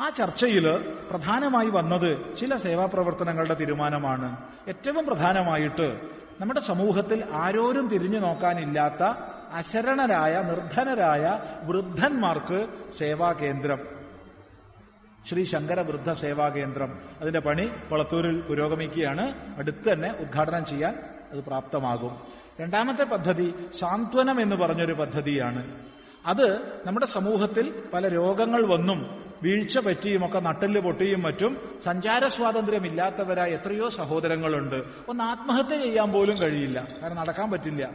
ആ 0.00 0.08
ചർച്ചയിൽ 0.08 0.78
പ്രധാനമായി 1.10 1.70
വന്നത് 1.70 2.36
ചില 2.36 2.56
സേവാപ്രവർത്തനങ്ങളുടെ 2.56 3.54
തീരുമാനമാണ്. 3.54 4.36
ഏറ്റവും 4.68 5.06
പ്രധാനമായിട്ട് 5.06 6.00
നമ്മുടെ 6.40 6.60
സമൂഹത്തിൽ 6.60 7.24
ആരോരും 7.32 7.88
തിരിഞ്ഞു 7.88 8.18
നോക്കാനില്ലാത്ത 8.18 9.02
അശരണരായ 9.52 10.42
നിർധനരായ 10.42 11.40
വൃദ്ധന്മാർക്ക് 11.64 12.68
സേവാ 12.98 13.32
കേന്ദ്രം 13.32 13.95
ശ്രീ 15.28 15.44
ശങ്കര 15.44 15.80
വൃദ്ധ 15.80 16.12
സേവാ 16.12 16.48
കേന്ദ്രം. 16.48 16.98
അതിന്റെ 17.20 17.40
പണി 17.40 17.70
കൊളത്തൂരിൽ 17.90 18.40
പുരോഗമിക്കുകയാണ്. 18.40 19.34
അടുത്ത് 19.58 19.92
തന്നെ 19.92 20.14
ഉദ്ഘാടനം 20.20 20.64
ചെയ്യാൻ 20.64 20.98
അത് 21.32 21.44
പ്രാപ്തമാകും. 21.44 22.20
രണ്ടാമത്തെ 22.60 23.04
പദ്ധതി 23.04 23.54
സാന്ത്വനം 23.78 24.40
എന്ന് 24.40 24.56
പറഞ്ഞൊരു 24.56 24.92
പദ്ധതിയാണ്. 24.92 25.86
അത് 26.26 26.60
നമ്മുടെ 26.86 27.06
സമൂഹത്തിൽ 27.06 27.82
പല 27.92 28.08
രോഗങ്ങൾ 28.08 28.66
വന്നും 28.66 29.24
വീഴ്ച 29.42 29.78
പറ്റിയുമൊക്കെ 29.78 30.38
നട്ടൽ 30.38 30.80
പൊട്ടിയും 30.80 31.22
മറ്റും 31.22 31.80
സഞ്ചാര 31.84 32.28
സ്വാതന്ത്ര്യമില്ലാത്തവരായ 32.28 33.50
എത്രയോ 33.50 33.88
സഹോദരങ്ങളുണ്ട്. 33.88 34.82
ഒന്ന് 35.08 35.24
ആത്മഹത്യ 35.24 35.78
ചെയ്യാൻ 35.78 36.12
പോലും 36.12 36.42
കഴിയില്ല. 36.42 36.88
കാരണം 37.02 37.16
നടക്കാൻ 37.16 37.50
പറ്റില്ല. 37.50 37.90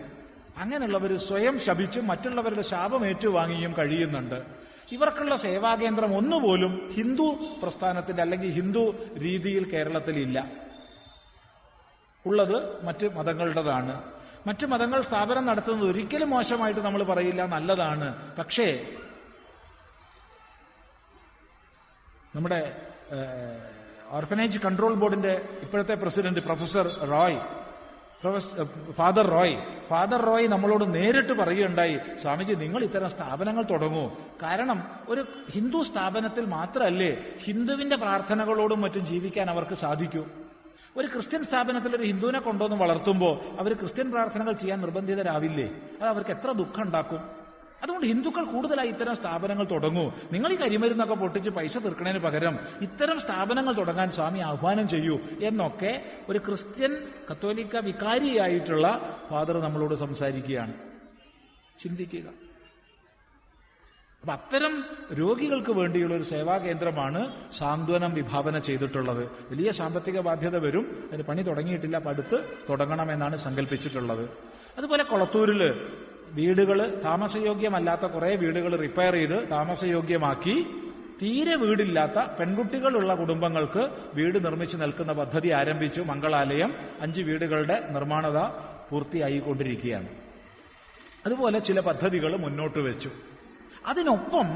അങ്ങനെയുള്ളവർ 0.57 1.17
സ്വയം 1.17 1.59
ശപിച്ചും 1.59 2.07
മറ്റുള്ളവരുടെ 2.07 2.61
ശാപം 2.61 3.05
ഏറ്റുവാങ്ങിയും 3.05 3.75
കഴിയുന്നുണ്ട്. 3.77 4.70
ഇവർക്കുള്ള 4.91 5.35
സേവാകേന്ദ്രം 5.35 6.17
ഒന്നുപോലും 6.17 6.91
ഹിന്ദു 6.93 7.27
പ്രസ്ഥാനത്തിന്റെ 7.61 8.21
അല്ലെങ്കിൽ 8.21 8.49
ഹിന്ദു 8.51 8.83
രീതിയിൽ 9.17 9.71
കേരളത്തിൽ 9.71 10.19
ഇല്ല 10.19 10.39
ഉള്ളത് 12.25 12.85
മറ്റ് 12.85 13.05
മതങ്ങളുടേതാണ്. 13.15 13.93
മറ്റ് 14.47 14.65
മതങ്ങൾ 14.65 15.01
സ്ഥാപനം 15.01 15.45
നടത്തുന്നത് 15.45 15.89
ഒരിക്കലും 15.89 16.29
മോശമായിട്ട് 16.29 16.79
നമ്മൾ 16.79 17.03
പറയില്ല 17.03 17.45
നല്ലതാണ്. 17.45 18.35
പക്ഷേ 18.37 18.67
നമ്മുടെ 22.35 22.59
ഓർഫനേജ് 24.09 24.59
കൺട്രോൾ 24.59 24.93
ബോർഡിന്റെ 24.93 25.33
ഇപ്പോഴത്തെ 25.61 25.93
president 25.93 26.39
professor 26.39 26.85
Roy 27.09 27.39
professor 28.23 28.67
father 28.91 29.27
Roy. 29.27 29.55
Father 29.89 30.21
Roy 30.21 30.47
നമ്മളോട് 30.47 30.93
നേരിട്ട് 30.93 31.33
പറയുകയുണ്ടായി 31.33 31.99
സ്വാമിജി 32.21 32.53
നിങ്ങൾ 32.53 32.83
ഇത്തരം 32.83 33.09
സ്ഥാപനങ്ങൾ 33.09 33.63
തുടങ്ങൂ. 33.63 34.09
കാരണം 34.43 34.83
ഒരു 35.09 35.25
ഹിന്ദു 35.51 35.83
സ്ഥാപനത്തിൽ 35.83 36.45
മാത്രമല്ലേ 36.45 37.17
ഹിന്ദുവിന്റെ 37.43 37.95
പ്രാർത്ഥനകളോടും 37.95 38.81
മറ്റും 38.81 39.05
ജീവിക്കാൻ 39.05 39.49
അവർക്ക് 39.49 39.73
സാധിക്കൂ. 39.73 40.25
ഒരു 40.97 41.07
ക്രിസ്ത്യൻ 41.07 41.43
സ്ഥാപനത്തിൽ 41.43 41.95
ഒരു 41.95 42.03
ഹിന്ദുവിനെ 42.03 42.39
കൊണ്ടുവന്ന് 42.39 42.77
വളർത്തുമ്പോൾ 42.77 43.59
അവർ 43.59 43.73
ക്രിസ്ത്യൻ 43.73 44.11
പ്രാർത്ഥനകൾ 44.11 44.51
ചെയ്യാൻ 44.51 44.81
നിർബന്ധിതരാവില്ലേ? 44.81 45.69
അത് 46.01 46.09
അവർക്ക് 46.09 46.29
എത്ര 46.29 46.51
ദുഃഖം 46.51 46.83
ഉണ്ടാക്കും? 46.83 47.40
അതുകൊണ്ട് 47.83 48.07
ഹിന്ദുക്കൾ 48.07 48.43
കൂടുതലായി 48.43 48.87
ഇത്തരം 48.87 49.15
സ്ഥാപനങ്ങൾ 49.15 49.63
തുടങ്ങൂ. 49.63 50.11
നിങ്ങൾ 50.31 50.51
ഈ 50.51 50.55
കരിമരുന്നൊക്കെ 50.55 51.15
പൊട്ടിച്ച് 51.15 51.49
പൈസ 51.49 51.77
തീർക്കണതിന് 51.77 52.19
പകരം 52.19 52.59
ഇത്തരം 52.81 53.19
സ്ഥാപനങ്ങൾ 53.19 53.73
തുടങ്ങാൻ 53.73 54.11
സ്വാമി 54.11 54.39
ആഹ്വാനം 54.39 54.87
ചെയ്യൂ 54.87 55.19
എന്നൊക്കെ 55.41 56.11
ഒരു 56.29 56.37
ക്രിസ്ത്യൻ 56.37 56.97
കത്തോലിക്ക 57.31 57.77
വികാരിയായിട്ടുള്ള 57.77 59.17
ഫാദർ 59.29 59.57
നമ്മളോട് 59.57 59.95
സംസാരിക്കുകയാണ്. 59.95 60.73
ചിന്തിക്കുക. 61.79 62.23
അപ്പൊ 64.21 64.33
അത്തരം 64.33 64.85
രോഗികൾക്ക് 65.13 65.71
വേണ്ടിയുള്ള 65.71 66.15
ഒരു 66.15 66.23
സേവാ 66.23 66.57
കേന്ദ്രമാണ് 66.57 67.51
സാന്ത്വനം 67.51 68.13
വിഭാവന 68.13 68.57
ചെയ്തിട്ടുള്ളത്. 68.57 69.23
വലിയ 69.51 69.71
സാമ്പത്തിക 69.71 70.19
ബാധ്യത 70.19 70.57
വരും. 70.57 71.09
അതിന് 71.11 71.23
പണി 71.23 71.41
തുടങ്ങിയിട്ടില്ല 71.41 71.95
അപ്പൊ 71.95 72.09
അടുത്ത് 72.09 72.57
തുടങ്ങണമെന്നാണ് 72.69 73.37
സങ്കല്പിച്ചിട്ടുള്ളത് 73.37 74.29
അതുപോലെ 74.77 75.03
കൊളത്തൂരിൽ 75.03 75.61
വീടുകൾ 76.33 77.01
താമസയോഗ്യമല്ലാത്ത 77.03 78.05
കുറെ 78.05 78.35
വീടുകൾ 78.35 78.71
റിപ്പയർ 78.75 79.13
ചെയ്ത് 79.13 79.37
താമസയോഗ്യമാക്കി. 79.51 80.55
തീരെ 81.21 81.55
വീടില്ലാത്ത 81.55 82.19
പെൺകുട്ടികളുള്ള 82.39 83.15
കുടുംബങ്ങൾക്ക് 83.15 83.83
വീട് 84.13 84.45
നിർമ്മിച്ചു 84.45 84.77
നിൽക്കുന്ന 84.77 85.11
പദ്ധതി 85.13 85.49
ആരംഭിച്ചു. 85.49 86.01
മംഗളാലയം. 86.01 86.71
അഞ്ച് 87.01 87.21
വീടുകളുടെ 87.21 87.87
നിർമ്മാണത 87.91 88.39
പൂർത്തിയായിക്കൊണ്ടിരിക്കുകയാണ്. 88.89 90.09
അതുപോലെ 91.25 91.59
ചില 91.59 91.79
പദ്ധതികൾ 91.79 92.37
മുന്നോട്ട് 92.37 92.79
വെച്ചു. 92.79 93.09
അതിനൊപ്പം 93.85 94.47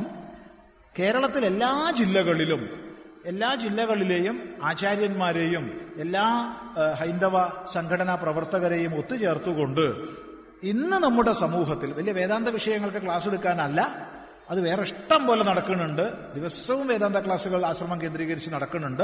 കേരളത്തിൽ 1.00 1.46
എല്ലാ 1.46 1.94
ജില്ലകളിലും 1.98 2.62
എല്ലാ 3.26 3.56
ജില്ലകളിലെയും 3.56 4.36
ആചാര്യന്മാരെയും 4.64 5.66
എല്ലാ 5.98 6.26
ഹൈന്ദവ 7.00 7.36
സംഘടനാ 7.74 8.16
പ്രവർത്തകരെയും 8.16 8.96
ഒത്തുചേർത്തുകൊണ്ട് 8.98 9.86
ഇന്ന് 10.66 10.98
നമ്മുടെ 10.98 11.32
സമൂഹത്തിൽ 11.32 11.94
വലിയ 11.94 12.12
വേദാന്ത 12.12 12.48
വിഷയങ്ങൾക്ക് 12.48 13.02
ക്ലാസ് 13.02 13.28
എടുക്കാനല്ല 13.28 13.82
അത് 14.50 14.62
വേറെ 14.62 14.84
ഇഷ്ടം 14.84 15.26
പോലെ 15.28 15.44
നടക്കുന്നുണ്ട്. 15.44 16.34
ദിവസവും 16.34 16.88
വേദാന്ത 16.88 17.18
ക്ലാസ്സുകൾ 17.18 17.66
ആശ്രമം 17.66 18.02
കേന്ദ്രീകരിച്ച് 18.02 18.50
നടക്കുന്നുണ്ട്. 18.50 19.04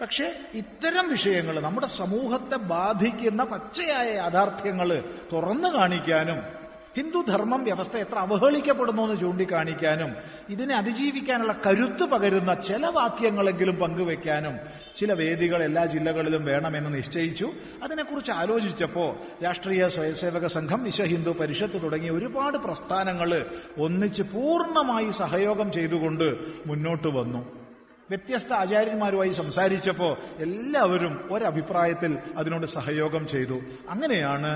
പക്ഷേ 0.00 0.32
ഇത്തരം 0.54 1.08
വിഷയങ്ങൾ 1.08 1.60
നമ്മുടെ 1.60 1.86
സമൂഹത്തെ 1.86 2.56
ബാധിക്കുന്ന 2.56 3.44
പച്ചയായ 3.44 4.14
യാഥാർത്ഥ്യങ്ങൾ 4.14 5.02
തുറന്നു 5.32 5.68
കാണിക്കാനും 5.68 6.57
ഹിന്ദുധർമ്മം 6.98 7.64
വ്യവസ്ഥ 7.64 7.96
എത്ര 7.96 8.18
അവഹേളിക്കപ്പെടുന്നു 8.18 9.02
എന്ന് 9.02 9.16
ചൂണ്ടിക്കാണിക്കാനും 9.20 10.16
ഇതിനെ 10.48 10.74
അതിജീവിക്കാനുള്ള 10.74 11.54
കരുത്ത് 11.66 12.04
പകരുന്ന 12.04 12.54
ചില 12.54 12.86
വാക്യങ്ങളെങ്കിലും 12.86 13.76
പങ്കുവെക്കാനും 13.76 14.54
ചില 14.96 15.12
വേദികൾ 15.12 15.62
എല്ലാ 15.62 15.84
ജില്ലകളിലും 15.84 16.44
വേണമെന്ന് 16.44 16.94
നിശ്ചയിച്ചു. 16.94 17.50
അതിനെക്കുറിച്ച് 17.82 18.30
ആലോചിച്ചപ്പോൾ 18.30 19.10
രാഷ്ട്രീയ 19.44 19.88
സ്വയംസേവക 19.88 20.46
സംഘം 20.46 20.84
വിശ്വ 20.84 21.04
ഹിന്ദു 21.04 21.30
പരിഷത്ത് 21.30 21.82
തുടങ്ങിയ 21.82 22.10
ഒരുപാട് 22.10 22.58
പ്രസ്ഥാനങ്ങൾ 22.58 23.46
ഒന്നിച്ച് 23.78 24.22
പൂർണമായി 24.22 25.10
സഹയോഗം 25.10 25.72
ചെയ്തുകൊണ്ട് 25.72 26.28
മുന്നോട്ട് 26.66 27.08
വന്നു. 27.08 27.42
വ്യത്യസ്ത 28.10 28.52
ആചാര്യന്മാരുമായി 28.52 29.30
സംസാരിച്ചപ്പോൾ 29.30 30.42
എല്ലാവരും 30.42 31.28
ഒരഭിപ്രായത്തിൽ 31.30 32.18
അതിനോട് 32.36 32.66
സഹയോഗം 32.66 33.28
ചെയ്തു. 33.28 33.60
അങ്ങനെയാണ് 33.90 34.52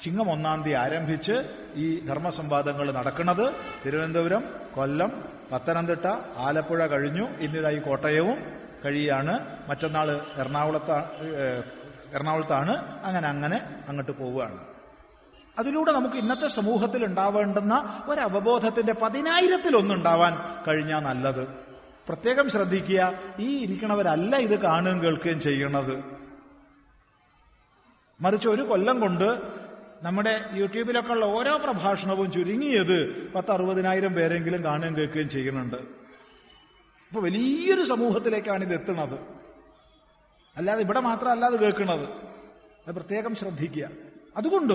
ചിങ്ങം 0.00 0.30
ഒന്നാം 0.30 0.62
തീയതി 0.62 0.76
ആരംഭിച്ച് 0.76 1.32
ഈ 1.74 2.06
ധർമ്മസംവാദങ്ങൾ 2.06 2.92
നടക്കുന്നത്. 2.92 3.52
തിരുവനന്തപുരം 3.86 4.44
കൊല്ലം 4.74 5.24
പത്തനംതിട്ട 5.52 6.06
ആലപ്പുഴ 6.36 6.86
കഴിഞ്ഞു. 6.86 7.24
ഇന്നിതായി 7.24 7.76
കോട്ടയവും 7.76 8.38
കഴിയാണ്. 8.84 9.38
മറ്റന്നാൾ 9.68 10.20
എറണാകുളത്ത് 10.38 10.98
എറണാകുളത്താണ്. 12.14 13.04
അങ്ങനെ 13.04 13.28
അങ്ങനെ 13.28 13.84
അങ്ങോട്ട് 13.88 14.12
പോവുകയാണ്. 14.12 14.58
അതിലൂടെ 15.58 15.92
നമുക്ക് 15.92 16.16
ഇന്നത്തെ 16.16 16.48
സമൂഹത്തിൽ 16.48 17.04
ഉണ്ടാവേണ്ടുന്ന 17.04 18.02
ഒരു 18.06 18.20
അവബോധത്തിന്റെ 18.20 18.92
പതിനായിരത്തിലൊന്നുണ്ടാവാൻ 18.92 20.38
കഴിഞ്ഞാൽ 20.68 21.00
നല്ലത്. 21.00 21.48
പ്രത്യേകം 22.08 22.50
ശ്രദ്ധിക്കുക 22.50 23.12
ഈ 23.38 23.64
ഇരിക്കണവരല്ല 23.64 24.36
ഇത് 24.36 24.60
കാണുകയും 24.60 25.02
കേൾക്കുകയും 25.02 25.40
ചെയ്യണത്. 25.40 26.16
മറിച്ച് 28.20 28.48
ഒരു 28.48 28.62
കൊല്ലം 28.62 29.00
കൊണ്ട് 29.00 29.55
നമ്മുടെ 30.02 30.44
യൂട്യൂബിലൊക്കെ 30.54 31.12
ഉള്ള 31.12 31.26
ഓരോ 31.26 31.56
പ്രഭാഷണവും 31.56 32.32
ചുരുങ്ങിയത് 32.32 33.32
പത്ത് 33.34 33.50
അറുപതിനായിരം 33.50 34.14
പേരെങ്കിലും 34.14 34.64
കാണുകയും 34.64 34.96
കേൾക്കുകയും 34.96 35.28
ചെയ്യുന്നുണ്ട്. 35.28 35.76
അപ്പൊ 37.08 37.20
വലിയൊരു 37.20 37.82
സമൂഹത്തിലേക്കാണ് 37.82 38.64
ഇത് 38.64 38.74
എത്തുന്നത്. 38.74 39.18
അല്ലാതെ 40.56 40.80
ഇവിടെ 40.80 41.00
മാത്രമല്ല 41.00 41.44
അത് 41.44 41.60
കേൾക്കുന്നത്. 41.60 42.08
അത് 42.88 42.94
പ്രത്യേകം 42.94 43.34
ശ്രദ്ധിക്കുക. 43.34 43.88
അതുകൊണ്ട് 44.36 44.74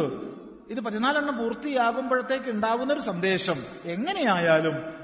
ഇത് 0.70 0.80
പതിനാലെണ്ണം 0.80 1.38
പൂർത്തിയാകുമ്പോഴത്തേക്ക് 1.38 2.50
ഉണ്ടാവുന്ന 2.50 2.94
ഒരു 2.94 3.00
സന്ദേശം. 3.00 3.66
എങ്ങനെയായാലും 3.86 5.01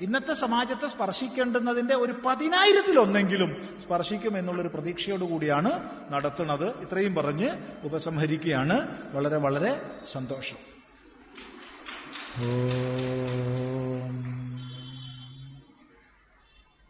ഇന്നത്തെ 0.00 0.34
സമാജത്തെ 0.34 0.88
സ്പർശിക്കേണ്ടുന്നതിന്റെ 0.88 1.94
ഒരു 1.94 2.14
പതിനായിരത്തിലൊന്നെങ്കിലും 2.26 3.56
സ്പർശിക്കും 3.82 4.38
എന്നുള്ളൊരു 4.38 4.68
പ്രതീക്ഷയോടുകൂടിയാണ് 4.68 5.90
നടത്തുന്നത്. 6.10 6.80
ഇത്രയും 6.80 7.14
പറഞ്ഞ് 7.14 7.50
ഉപസംഹരിക്കുകയാണ്. 7.84 8.98
വളരെ 9.12 9.36
വളരെ 9.36 9.80
സന്തോഷം. 10.12 10.56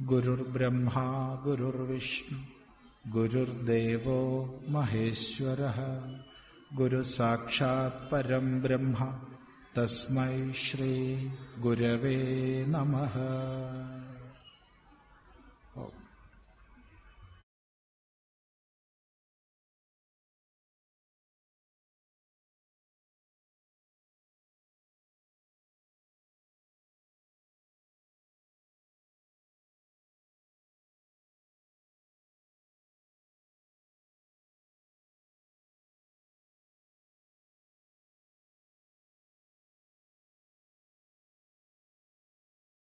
ഗുരുർബ്രഹ്മ 0.01 0.91
ഗുരുർവിഷ്ണു 1.45 2.47
ഗുരുർദേവോ 3.11 4.55
മഹേശ്വര. 4.69 5.59
ഗുരു 6.75 7.03
സാക്ഷാത് 7.03 8.11
പരം 8.13 8.63
ബ്രഹ്മ. 8.63 9.27
तस्मै 9.77 10.53
श्रीगुरवे 10.53 12.17
नमः। 12.69 13.15